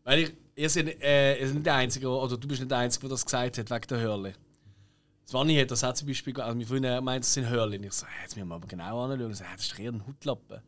Weil 0.03 0.19
ich, 0.19 0.34
ihr 0.55 0.69
seid, 0.69 1.01
äh, 1.01 1.39
ihr 1.39 1.45
seid 1.47 1.53
nicht 1.55 1.65
der 1.65 1.75
Einzige, 1.75 2.09
oder 2.09 2.36
du 2.38 2.47
bist 2.47 2.59
nicht 2.59 2.69
der 2.71 2.80
Einzige, 2.80 3.03
der 3.03 3.09
das 3.11 3.25
gesagt 3.25 3.57
hat, 3.57 3.69
wegen 3.71 3.88
der 3.88 3.99
Hörle. 3.99 4.34
Swanny 5.25 5.55
hat 5.57 5.71
das 5.71 5.84
auch 5.84 5.93
zum 5.93 6.07
Beispiel, 6.07 6.39
also 6.41 6.57
mein 6.57 6.65
Freund 6.65 7.03
meint, 7.05 7.23
es 7.23 7.34
sind 7.34 7.47
Hörlin. 7.47 7.84
Ich 7.84 7.93
so, 7.93 8.05
jetzt 8.23 8.36
müssen 8.36 8.47
wir 8.49 8.55
aber 8.55 8.67
genau 8.67 9.03
anschauen. 9.05 9.32
Ich 9.32 9.38
so, 9.38 9.43
das 9.49 9.61
ist 9.65 9.80
eher 9.80 9.91
ein 9.91 10.05
Hautlappen. 10.05 10.61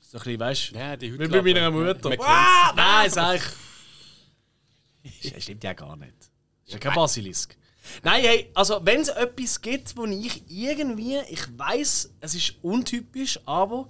So 0.00 0.18
ein 0.18 0.24
bisschen, 0.24 0.40
weißt 0.40 0.70
du, 0.72 0.74
Ja, 0.78 0.96
die 0.96 1.12
wie 1.12 1.28
bei 1.28 1.42
meiner 1.42 1.70
Mutter. 1.70 2.08
Man 2.08 2.18
Ah, 2.20 2.72
nein, 2.74 3.10
sag 3.10 3.36
ich. 3.36 5.30
Das 5.32 5.42
stimmt 5.42 5.62
ja 5.64 5.72
gar 5.74 5.96
nicht. 5.96 6.14
Das 6.18 6.28
ist 6.66 6.72
ja 6.72 6.78
kein 6.78 6.94
Basilisk. 6.94 7.56
Nein, 8.02 8.22
hey, 8.22 8.50
also 8.54 8.80
wenn 8.82 9.00
es 9.00 9.08
etwas 9.08 9.60
gibt, 9.60 9.96
wo 9.96 10.04
ich 10.04 10.42
irgendwie, 10.48 11.18
ich 11.28 11.42
weiß, 11.56 12.14
es 12.20 12.34
ist 12.34 12.54
untypisch, 12.62 13.40
aber 13.44 13.88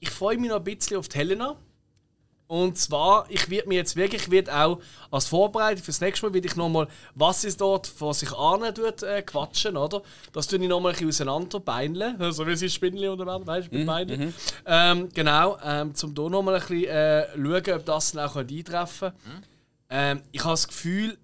ich 0.00 0.10
freue 0.10 0.38
mich 0.38 0.50
noch 0.50 0.56
ein 0.56 0.64
bisschen 0.64 0.96
auf 0.96 1.08
die 1.08 1.18
Helena. 1.18 1.56
Und 2.48 2.76
zwar, 2.76 3.24
ich 3.30 3.48
werde 3.48 3.68
mir 3.68 3.76
jetzt 3.76 3.96
wirklich, 3.96 4.24
ich 4.24 4.30
werde 4.30 4.54
auch 4.54 4.78
als 5.10 5.26
Vorbereitung 5.26 5.82
fürs 5.82 6.02
nächste 6.02 6.26
Mal, 6.26 6.34
werde 6.34 6.46
ich 6.46 6.54
nochmal, 6.54 6.86
was 7.14 7.44
ist 7.44 7.62
dort 7.62 7.86
vor 7.86 8.12
sich 8.12 8.30
an 8.32 8.74
tut, 8.74 9.02
äh, 9.04 9.22
quatschen, 9.22 9.74
oder? 9.78 10.02
Das 10.34 10.48
tue 10.48 10.58
ich 10.58 10.68
nochmal 10.68 10.92
ein 10.92 11.06
bisschen 11.06 11.28
auseinander, 11.28 11.60
beinle, 11.60 12.14
so 12.18 12.24
also, 12.24 12.46
wie 12.46 12.56
sie 12.56 13.08
oder 13.08 13.24
was, 13.24 13.46
weißt 13.46 13.72
du, 13.72 13.76
mit 13.78 13.86
Beinen. 13.86 14.34
Ähm, 14.66 15.08
genau, 15.14 15.56
ähm, 15.64 15.94
zum 15.94 16.14
hier 16.14 16.28
nochmal 16.28 16.56
ein 16.56 16.60
bisschen 16.60 16.84
äh, 16.84 17.26
schauen, 17.34 17.74
ob 17.78 17.86
das 17.86 18.12
dann 18.12 18.28
auch 18.28 18.36
eintreffen 18.36 19.12
könnte. 19.12 19.46
Ähm, 19.88 20.22
ich 20.32 20.40
habe 20.40 20.52
das 20.52 20.68
Gefühl, 20.68 21.18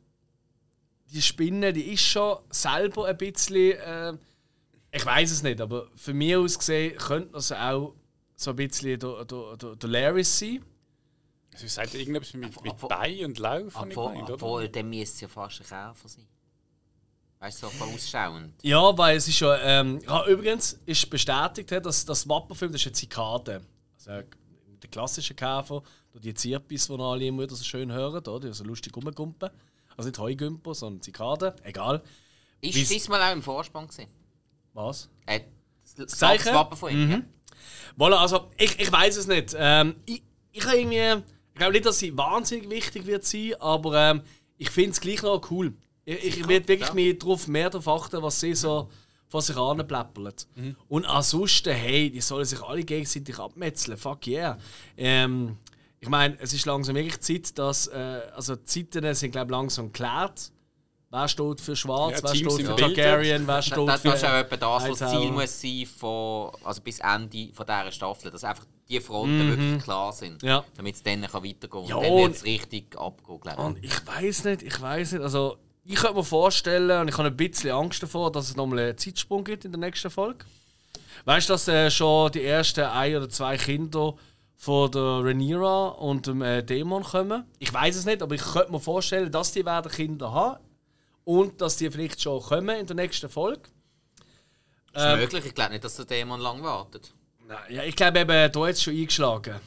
die 1.10 1.22
Spinne, 1.22 1.72
die 1.72 1.92
ist 1.92 2.02
schon 2.02 2.38
selber 2.50 3.06
ein 3.06 3.16
bisschen, 3.16 3.78
äh, 3.78 4.12
ich 4.92 5.04
weiß 5.04 5.30
es 5.30 5.42
nicht, 5.42 5.60
aber 5.60 5.88
für 5.96 6.14
mich 6.14 6.36
aus 6.36 6.58
gesehen 6.58 6.96
könnte 6.96 7.32
das 7.32 7.52
auch 7.52 7.94
so 8.34 8.50
ein 8.50 8.56
bisschen 8.56 8.98
der, 8.98 9.24
der, 9.24 9.56
der, 9.56 9.76
der 9.76 9.88
Laris 9.88 10.38
sein. 10.38 10.64
Also, 11.52 11.66
ihr 11.66 11.70
sagt 11.70 11.94
irgendetwas 11.94 12.34
mit, 12.34 12.62
mit 12.62 12.88
Bein 12.88 13.24
und 13.24 13.38
Lauf, 13.38 13.74
Obwohl, 13.74 14.08
gemeint, 14.10 14.24
oder? 14.24 14.34
obwohl 14.34 14.68
dann 14.68 14.88
müsste 14.88 15.14
es 15.14 15.20
ja 15.22 15.28
fast 15.28 15.60
ein 15.60 15.66
Käfer 15.66 16.08
sein. 16.08 16.26
Weißt 17.40 17.62
du, 17.62 17.66
so 17.66 17.72
vorausschauend. 17.72 18.62
Ja, 18.62 18.96
weil 18.98 19.16
es 19.16 19.28
ist 19.28 19.38
ja. 19.40 19.56
Ähm, 19.58 20.00
ja, 20.06 20.26
übrigens 20.26 20.80
ist 20.86 21.08
bestätigt, 21.08 21.70
dass 21.70 22.04
das 22.04 22.28
Wappenfilm 22.28 22.72
das 22.72 22.80
ist 22.80 22.86
eine 22.86 22.92
Zikade. 22.94 23.62
Also 23.96 24.10
äh, 24.10 24.24
der 24.82 24.90
klassische 24.90 25.34
Käfer, 25.34 25.82
da 26.12 26.18
die 26.18 26.34
Zirpis, 26.34 26.88
die 26.88 26.94
alle 26.94 27.26
immer 27.26 27.42
wieder 27.44 27.54
so 27.54 27.64
schön 27.64 27.92
hören, 27.92 28.24
oder? 28.26 28.40
die 28.40 28.52
so 28.52 28.64
lustig 28.64 28.94
rumgumpen. 28.96 29.50
Also 29.98 30.08
nicht 30.08 30.18
Heugümper, 30.18 30.74
sondern 30.74 31.02
Zikade. 31.02 31.54
Egal. 31.64 32.02
Ist 32.62 32.76
Wie's- 32.76 32.88
diesmal 32.88 33.20
auch 33.20 33.32
im 33.32 33.42
Vorspann 33.42 33.88
gewesen? 33.88 34.08
Was? 34.72 35.10
Äh, 35.26 35.40
das 35.96 36.12
Zeichen? 36.12 36.46
das 36.46 36.54
Wappen 36.54 36.76
von 36.78 36.90
ihm. 36.92 37.10
ja. 37.10 37.22
Voilà, 37.98 38.16
also 38.16 38.48
ich, 38.56 38.78
ich 38.78 38.90
weiß 38.90 39.16
es 39.16 39.26
nicht. 39.26 39.54
Ähm, 39.58 39.96
ich 40.06 40.22
ich, 40.52 40.64
habe 40.64 40.78
irgendwie, 40.78 41.22
ich 41.52 41.58
glaube 41.58 41.72
nicht, 41.72 41.84
dass 41.84 41.98
sie 41.98 42.16
wahnsinnig 42.16 42.70
wichtig 42.70 43.06
wird 43.06 43.24
sein, 43.24 43.54
aber 43.60 44.10
ähm, 44.10 44.22
ich 44.56 44.70
finde 44.70 44.90
es 44.90 45.00
gleich 45.00 45.22
noch 45.22 45.50
cool. 45.50 45.74
Ich, 46.04 46.24
ich 46.24 46.48
werde 46.48 46.68
wirklich 46.68 46.88
ja. 46.88 46.94
mehr 46.94 47.14
drauf, 47.14 47.48
mehr 47.48 47.68
darauf 47.68 47.88
achten, 47.88 48.22
was 48.22 48.40
sie 48.40 48.54
so 48.54 48.88
von 49.26 49.40
sich 49.40 49.56
anpläppeln. 49.56 50.32
Und 50.88 51.04
ansonsten, 51.04 51.74
hey, 51.74 52.10
die 52.10 52.20
sollen 52.20 52.44
sich 52.44 52.62
alle 52.62 52.82
gegenseitig 52.84 53.38
abmetzeln. 53.38 53.98
Fuck 53.98 54.26
yeah. 54.26 54.58
Ähm, 54.96 55.58
ich 56.00 56.08
meine, 56.08 56.36
es 56.40 56.52
ist 56.52 56.64
langsam 56.66 56.94
wirklich 56.94 57.20
Zeit, 57.20 57.58
dass. 57.58 57.86
Äh, 57.88 58.20
also, 58.34 58.56
die 58.56 58.64
Zeiten 58.90 59.14
sind, 59.14 59.32
glaube 59.32 59.46
ich, 59.46 59.52
langsam 59.52 59.86
geklärt. 59.92 60.52
Wer 61.10 61.26
steht 61.26 61.60
für 61.62 61.74
Schwarz, 61.74 62.18
Ja, 62.18 62.24
wer 62.24 62.32
Teams 62.32 62.54
steht 62.54 62.66
für. 62.66 62.76
Targaryen, 62.76 63.46
wer 63.46 63.56
Das, 63.56 63.66
steht 63.66 63.88
das 63.88 64.00
für. 64.02 64.12
ist 64.12 64.24
auch 64.24 64.32
etwa 64.34 64.56
das, 64.58 64.90
was 64.90 64.98
das. 64.98 65.10
Ziel 65.10 65.30
muss 65.32 65.60
sein 65.60 65.86
von, 65.98 66.50
also 66.62 66.82
bis 66.82 66.98
Ende 67.00 67.48
von 67.54 67.64
dieser 67.66 67.92
Staffel. 67.92 68.30
Dass 68.30 68.44
einfach 68.44 68.66
die 68.88 69.00
Fronten 69.00 69.48
wirklich 69.48 69.82
klar 69.82 70.12
sind. 70.12 70.42
Mhm. 70.42 70.48
Ja. 70.48 70.64
Damit 70.76 70.96
es 70.96 71.02
dann 71.02 71.22
kann 71.22 71.42
weitergehen 71.42 71.70
kann. 71.70 71.84
Ja, 71.86 71.96
Und 71.96 72.04
dann 72.04 72.16
wird 72.16 72.34
es 72.36 72.44
richtig 72.44 72.98
abgehen, 72.98 73.40
glaube 73.40 73.58
ich. 73.60 73.64
Und 73.66 73.84
ich 73.84 74.06
weiß 74.06 74.44
nicht, 74.44 74.62
ich 74.62 74.80
weiß 74.80 75.12
nicht. 75.12 75.22
Also, 75.22 75.56
ich 75.86 75.94
könnte 75.94 76.16
mir 76.16 76.24
vorstellen, 76.24 77.00
und 77.00 77.08
ich 77.08 77.16
habe 77.16 77.28
ein 77.28 77.36
bisschen 77.36 77.70
Angst 77.70 78.02
davor, 78.02 78.30
dass 78.30 78.50
es 78.50 78.56
nochmal 78.56 78.80
einen 78.80 78.98
Zeitsprung 78.98 79.42
gibt 79.44 79.64
in 79.64 79.72
der 79.72 79.80
nächsten 79.80 80.10
Folge. 80.10 80.44
Weißt 81.24 81.48
du, 81.48 81.54
dass 81.54 81.66
äh, 81.68 81.90
schon 81.90 82.30
die 82.32 82.44
ersten 82.44 82.84
ein 82.84 83.16
oder 83.16 83.30
zwei 83.30 83.56
Kinder 83.56 84.14
von 84.58 84.90
der 84.90 85.00
Rhaenyra 85.24 85.88
und 85.90 86.26
dem 86.26 86.42
äh, 86.42 86.62
Dämon 86.62 87.04
kommen? 87.04 87.44
Ich 87.60 87.72
weiß 87.72 87.96
es 87.96 88.04
nicht, 88.04 88.20
aber 88.22 88.34
ich 88.34 88.42
könnte 88.42 88.72
mir 88.72 88.80
vorstellen, 88.80 89.30
dass 89.30 89.52
die 89.52 89.64
werden 89.64 89.90
Kinder 89.90 90.32
haben 90.32 90.58
und 91.24 91.60
dass 91.60 91.76
die 91.76 91.90
vielleicht 91.90 92.20
schon 92.20 92.42
kommen 92.42 92.76
in 92.76 92.86
der 92.86 92.96
nächsten 92.96 93.28
Folge. 93.28 93.62
ist 94.92 95.02
ähm, 95.02 95.20
möglich. 95.20 95.46
Ich 95.46 95.54
glaube 95.54 95.72
nicht, 95.72 95.84
dass 95.84 95.96
der 95.96 96.04
Dämon 96.04 96.40
lang 96.40 96.62
wartet. 96.62 97.12
Nein, 97.46 97.58
Ja, 97.70 97.84
ich 97.84 97.94
glaube 97.94 98.18
eben, 98.18 98.52
da 98.52 98.66
jetzt 98.66 98.82
schon 98.82 98.94
eingeschlagen. 98.94 99.60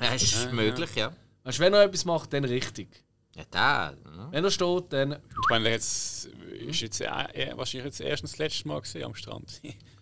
Ja, 0.00 0.12
ist 0.12 0.52
möglich, 0.52 0.94
ja. 0.94 1.12
Weißt 1.44 1.58
du, 1.58 1.62
wenn 1.62 1.72
er 1.72 1.84
etwas 1.84 2.04
macht, 2.04 2.32
dann 2.34 2.44
richtig. 2.44 2.88
Ja, 3.34 3.44
der. 3.44 3.96
Ja. 4.04 4.28
Wenn 4.30 4.44
er 4.44 4.50
steht, 4.50 4.92
dann. 4.92 5.12
Ich 5.12 5.48
meine, 5.48 5.70
jetzt 5.70 6.26
ist 6.26 6.80
jetzt 6.80 7.00
äh, 7.00 7.52
wahrscheinlich 7.54 7.86
jetzt 7.86 8.00
erst 8.00 8.24
das 8.24 8.36
letzte 8.36 8.68
Mal 8.68 8.80
gesehen 8.82 9.04
am 9.04 9.14
Strand. 9.14 9.62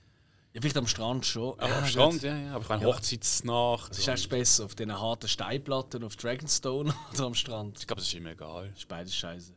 Ja, 0.54 0.60
vielleicht 0.60 0.76
am 0.76 0.86
Strand 0.86 1.26
schon. 1.26 1.58
Aber 1.58 1.68
Ja, 1.68 1.78
am. 1.78 1.86
Strand, 1.86 2.22
ja, 2.22 2.36
ja. 2.36 2.52
Aber 2.54 2.62
ich 2.62 2.68
meine, 2.68 2.82
Ja. 2.82 2.88
Hochzeitsnacht. 2.88 3.90
Es 3.90 3.98
ist 3.98 4.08
echt 4.08 4.28
besser 4.28 4.64
auf 4.64 4.76
diesen 4.76 4.98
harten 4.98 5.26
Steinplatten 5.28 6.04
auf 6.04 6.14
Dragonstone 6.14 6.94
oder 7.12 7.24
am 7.24 7.34
Strand. 7.34 7.80
ich 7.80 7.86
glaube, 7.88 8.00
das 8.00 8.08
ist 8.08 8.14
immer 8.14 8.30
egal. 8.30 8.68
Das 8.68 8.78
ist 8.78 8.88
beides 8.88 9.14
scheiße. 9.16 9.52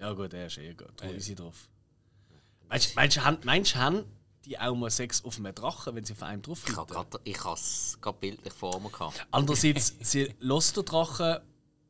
Ja 0.00 0.12
gut, 0.12 0.34
er 0.34 0.46
ist 0.46 0.58
eh 0.58 0.74
gut. 0.74 0.92
Da 0.96 1.06
ist 1.08 1.24
sie 1.24 1.34
drauf. 1.34 1.68
Meinst 2.68 2.90
du, 2.90 2.94
meinst, 2.94 3.44
meinst, 3.44 3.74
du, 3.74 3.78
haben 3.78 4.04
die 4.44 4.58
auch 4.58 4.74
mal 4.74 4.90
Sex 4.90 5.24
auf 5.24 5.38
einem 5.38 5.54
Drachen, 5.54 5.94
wenn 5.94 6.04
sie 6.04 6.12
auf 6.12 6.22
einem 6.22 6.42
drauf 6.42 6.62
Ich 6.68 6.76
habe 6.76 7.54
es 7.54 7.98
gerade 8.02 8.18
bildlich 8.18 8.52
vor 8.52 8.78
mir 8.80 8.90
gehabt. 8.90 9.26
Andererseits, 9.30 9.94
sie 10.00 10.34
lässt 10.40 10.76
der 10.76 10.82
Drache, 10.82 11.42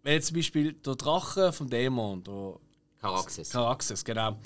wenn 0.02 0.12
jetzt 0.12 0.28
zum 0.28 0.36
Beispiel 0.36 0.74
der 0.74 0.94
Drache 0.94 1.52
vom 1.52 1.68
Dämon, 1.68 2.22
der 2.22 2.60
Caraxes. 3.00 3.50
Caraxes, 3.50 4.04
genau, 4.04 4.38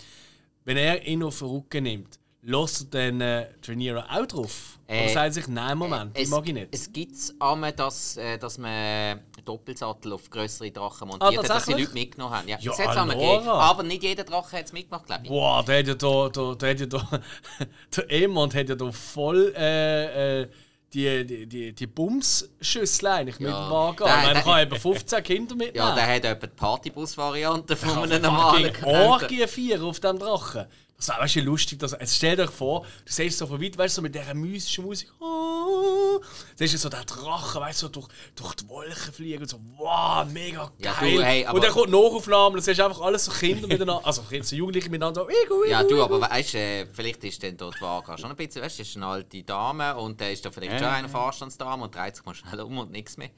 wenn 0.65 0.79
er 0.79 1.07
ihn 1.07 1.23
auf 1.23 1.39
den 1.41 1.49
Rücken 1.49 1.83
nimmt, 1.85 2.19
lässt 2.49 2.95
er 2.95 3.11
dann 3.11 3.21
äh, 3.21 3.47
Rhaenyra 3.67 4.07
auch 4.11 4.27
drauf? 4.27 4.79
Oder 4.89 4.97
Äh, 5.05 5.13
sagt 5.13 5.35
sich, 5.35 5.47
nein, 5.49 5.77
Moment, 5.77 6.17
die 6.17 6.23
Es, 6.23 6.31
mag 6.31 6.47
ich 6.49 6.55
nicht. 6.55 6.69
es 6.75 6.91
gibt 6.91 7.15
einmal, 7.39 7.73
dass, 7.73 8.17
äh, 8.17 8.39
dass 8.39 8.57
man 8.57 9.21
Doppelsattel 9.45 10.15
auf 10.15 10.31
größere 10.31 10.71
Drachen 10.71 11.09
montiert 11.09 11.37
hat, 11.43 11.51
dass 11.51 11.67
die 11.67 11.75
Ah? 11.75 11.79
Leute 11.79 11.93
mitgenommen 11.93 12.35
haben. 12.35 12.49
Ja, 12.49 12.57
Ja, 12.59 12.73
das 12.75 13.09
gegeben. 13.09 13.49
Aber 13.49 13.83
nicht 13.83 14.03
jeder 14.03 14.25
Drache 14.25 14.57
hat 14.57 14.65
es 14.65 14.73
mitgemacht, 14.73 15.05
glaube 15.07 15.25
ich. 15.25 15.29
Boah, 15.29 15.63
der 15.63 15.79
hat 15.81 15.87
ja 15.89 15.95
da, 15.95 16.29
da, 16.31 16.55
der 16.55 16.71
hat 16.71 16.81
ja 16.81 16.87
da, 16.87 17.09
der 17.97 18.11
Emond 18.13 18.55
hat 18.55 18.69
ja 18.71 18.75
da 18.75 18.91
voll 18.91 19.53
äh, 19.57 20.41
äh, 20.43 20.49
die, 20.95 21.27
die, 21.27 21.47
die, 21.47 21.73
die 21.75 21.87
Bumsschüssel 21.87 23.07
eigentlich 23.09 23.39
Ja. 23.41 23.71
Wagen. 23.71 24.05
Der- 24.05 24.07
an. 24.17 24.23
Man 24.25 24.35
der- 24.35 24.43
kann 24.43 24.63
eben 24.63 24.77
15 24.81 25.23
Kinder 25.23 25.55
mitnehmen. 25.55 25.77
Ja, 25.87 25.95
der 25.95 26.07
hat 26.07 26.25
etwa 26.25 26.47
die 26.47 26.55
Partybus-Variante 26.57 27.77
von 27.77 27.99
einem 28.05 28.23
normalen 28.23 28.73
Orgie 28.85 29.47
4 29.47 29.83
auf 29.83 30.01
dem 30.01 30.19
Drachen. 30.19 30.65
Das 30.99 31.09
ist 31.11 31.19
weißt 31.21 31.37
du, 31.37 31.41
lustig. 31.43 31.79
Dass, 31.79 31.93
jetzt 31.93 32.17
stell 32.17 32.35
dir 32.35 32.49
vor, 32.49 32.83
du 32.83 33.13
siehst 33.13 33.39
so 33.39 33.47
von 33.47 33.63
weit, 33.63 33.79
weißt 33.79 33.95
du, 33.97 34.01
so 34.01 34.03
mit 34.03 34.15
dieser 34.17 34.35
mystischen 34.35 34.85
Musik. 34.85 35.09
Oh, 35.21 36.21
siehst 36.57 36.75
du 36.75 36.79
so 36.79 36.89
der 36.89 37.05
Drachen, 37.05 37.61
weißt 37.61 37.83
du, 37.83 37.87
so 37.87 37.93
durch, 37.93 38.09
durch 38.35 38.55
die 38.57 38.69
Wolken 38.69 39.13
fliegen 39.13 39.43
und 39.43 39.49
so, 39.49 39.61
wow, 39.77 40.27
mega 40.27 40.73
Ja, 40.79 40.95
geil. 40.99 41.17
du, 41.17 41.23
hey, 41.23 41.47
und 41.47 41.63
dann 41.63 41.71
kommt 41.71 41.91
Nachaufnahme, 41.91 42.57
dann 42.57 42.65
siehst 42.65 42.81
du 42.81 42.85
einfach 42.85 43.01
alles 43.01 43.27
so 43.27 43.31
Kinder 43.31 43.69
miteinander, 43.69 44.05
also 44.05 44.25
so 44.43 44.57
Jugendliche 44.57 44.91
miteinander 44.91 45.21
so, 45.23 45.29
igu, 45.31 45.63
igu, 45.63 45.71
Ja, 45.71 45.85
du, 45.85 46.03
aber 46.03 46.21
weißt 46.21 46.55
du, 46.55 46.59
äh, 46.59 46.87
vielleicht 46.93 47.23
ist 47.23 47.41
dann 47.45 47.57
dort 47.57 47.81
Waage 47.81 48.19
schon 48.19 48.31
ein 48.31 48.37
bisschen, 48.37 48.61
weißt 48.63 48.79
du, 48.79 48.83
das 48.83 48.89
ist 48.89 48.97
eine 48.97 49.07
alte 49.07 49.43
Dame 49.45 49.95
und 49.97 50.21
da 50.21 50.29
ist 50.29 50.45
da 50.45 50.51
vielleicht 50.51 50.73
Ja. 50.73 50.79
schon 50.81 50.89
eine 50.89 51.09
Vorstandsdame 51.09 51.85
und 51.85 51.95
dreht 51.95 52.17
sich 52.17 52.25
mal 52.25 52.35
schnell 52.35 52.61
um 52.63 52.77
und 52.77 52.91
nichts 52.91 53.17
mehr. 53.17 53.31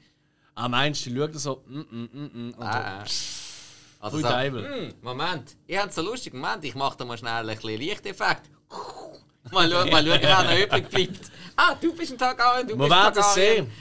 Ah, 0.55 0.67
meinst 0.67 1.05
du, 1.05 1.11
die 1.11 1.17
schaut 1.17 1.35
so, 1.35 1.63
mm, 1.67 1.79
mm, 1.79 2.09
mm, 2.11 2.47
mm, 2.49 2.53
und 2.57 2.65
Ah, 2.65 3.03
äh. 3.03 3.05
Also 4.01 4.17
so, 4.17 4.27
Teufel. 4.27 4.67
hm, 4.67 4.93
Moment, 5.01 5.55
ich 5.67 5.77
habe 5.77 5.91
so 5.91 6.01
lustig, 6.01 6.33
Moment, 6.33 6.63
ich 6.65 6.75
mache 6.75 6.97
da 6.97 7.05
mal 7.05 7.17
schnell 7.17 7.47
ein 7.47 7.55
bisschen 7.55 7.79
Lichteffekt. 7.79 8.49
Mal 9.51 9.69
schauen, 9.69 9.89
mal 9.89 10.05
schauen 10.05 10.19
wer 10.21 10.43
noch 10.43 10.57
übrig 10.57 10.89
bleibt. 10.89 11.31
Ah, 11.55 11.73
du 11.81 11.93
bist 11.95 12.11
ein 12.11 12.17
Targaryen, 12.17 12.67
du 12.67 12.75
Wir 12.75 12.87
bist 12.87 12.91
ein 12.91 13.03
werden 13.05 13.19
es 13.19 13.33
sehen. 13.33 13.71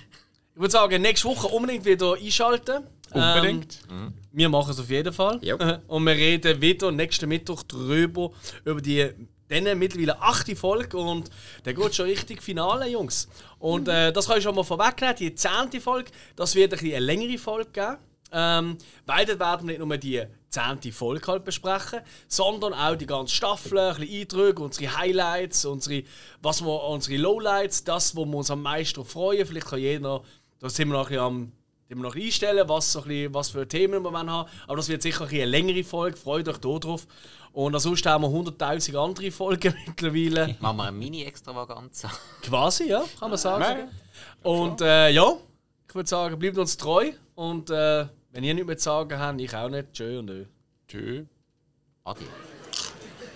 Ich 0.54 0.60
würde 0.60 0.72
sagen, 0.72 1.02
nächste 1.02 1.28
Woche 1.28 1.46
unbedingt 1.48 1.84
wieder 1.84 2.14
einschalten. 2.14 2.84
Unbedingt. 3.12 3.78
Ähm, 3.90 4.14
wir 4.32 4.48
machen 4.48 4.70
es 4.70 4.80
auf 4.80 4.88
jeden 4.88 5.12
Fall. 5.12 5.38
Jo. 5.42 5.58
Und 5.86 6.04
wir 6.04 6.14
reden 6.14 6.60
wieder 6.62 6.90
nächsten 6.90 7.28
Mittwoch 7.28 7.62
drüber, 7.62 8.30
über 8.64 8.80
die 8.80 9.10
dann 9.48 9.78
mittlerweile 9.78 10.20
achte 10.20 10.54
Folge 10.54 10.96
und 10.96 11.28
der 11.64 11.74
geht 11.74 11.94
schon 11.94 12.06
richtig 12.06 12.40
Finale, 12.40 12.88
Jungs. 12.88 13.28
Und 13.58 13.88
äh, 13.88 14.12
das 14.12 14.28
kann 14.28 14.38
ich 14.38 14.44
schon 14.44 14.54
mal 14.54 14.62
vorwegnehmen, 14.62 15.16
die 15.16 15.34
zehnte 15.34 15.80
Folge, 15.80 16.10
das 16.36 16.54
wird 16.54 16.72
ein 16.72 16.78
bisschen 16.78 16.94
eine 16.94 17.04
längere 17.04 17.36
Folge 17.36 17.70
geben. 17.70 17.96
Ähm, 18.32 18.78
weil 19.06 19.26
dort 19.26 19.40
werden 19.40 19.68
wir 19.68 19.78
nicht 19.78 19.86
nur 19.86 19.96
die 19.96 20.22
zehnte 20.48 20.92
Folge 20.92 21.26
halt 21.26 21.44
besprechen, 21.44 22.00
sondern 22.28 22.74
auch 22.74 22.96
die 22.96 23.06
ganze 23.06 23.34
Staffel, 23.34 23.78
ein 23.78 23.96
bisschen 23.96 24.20
Eindrücke, 24.20 24.62
unsere 24.62 24.96
Highlights, 24.96 25.64
unsere, 25.64 26.02
was 26.42 26.62
wir, 26.62 26.84
unsere 26.84 27.16
Lowlights, 27.16 27.84
das, 27.84 28.14
wo 28.16 28.24
wir 28.24 28.36
uns 28.36 28.50
am 28.50 28.62
meisten 28.62 29.04
freuen. 29.04 29.46
Vielleicht 29.46 29.68
kann 29.68 29.78
jeder, 29.78 30.22
da 30.58 30.68
sind 30.68 30.88
wir 30.88 30.94
noch 30.94 31.06
ein 31.06 31.08
bisschen 31.08 31.24
am 31.24 31.52
die 31.90 31.96
wir 31.96 32.02
noch 32.02 32.14
einstellen, 32.14 32.68
was, 32.68 32.92
so 32.92 33.00
ein 33.00 33.08
bisschen, 33.08 33.34
was 33.34 33.50
für 33.50 33.66
Themen 33.66 34.02
wir 34.02 34.12
haben. 34.12 34.48
Aber 34.66 34.76
das 34.76 34.88
wird 34.88 35.02
sicher 35.02 35.24
ein 35.24 35.30
eine 35.30 35.44
längere 35.46 35.82
Folge, 35.82 36.16
freut 36.16 36.48
euch 36.48 36.58
da 36.58 36.78
drauf. 36.78 37.06
Und 37.52 37.74
ansonsten 37.74 38.08
haben 38.08 38.22
wir 38.22 38.28
100'000 38.28 38.96
andere 38.96 39.32
Folgen 39.32 39.74
mittlerweile. 39.86 40.56
Machen 40.60 40.76
wir 40.76 40.84
eine 40.84 40.96
Mini-Extravaganza. 40.96 42.08
Quasi, 42.42 42.88
ja, 42.88 43.02
kann 43.18 43.30
man 43.30 43.38
sagen. 43.38 43.60
Nein. 43.60 43.88
Und 44.42 44.80
äh, 44.82 45.10
ja, 45.10 45.34
ich 45.88 45.94
würde 45.94 46.08
sagen, 46.08 46.38
bleibt 46.38 46.58
uns 46.58 46.76
treu. 46.76 47.10
Und 47.34 47.70
äh, 47.70 48.06
wenn 48.32 48.44
ihr 48.44 48.54
nichts 48.54 48.66
mehr 48.66 48.78
zu 48.78 48.84
sagen 48.84 49.18
habt, 49.18 49.40
ich 49.40 49.54
auch 49.54 49.68
nicht. 49.68 49.92
Tschö 49.92 50.20
und 50.20 50.30
ö. 50.30 50.44
Tschö. 50.86 51.24
Adi. 52.04 52.26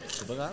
Super, 0.08 0.36
Ja. 0.36 0.52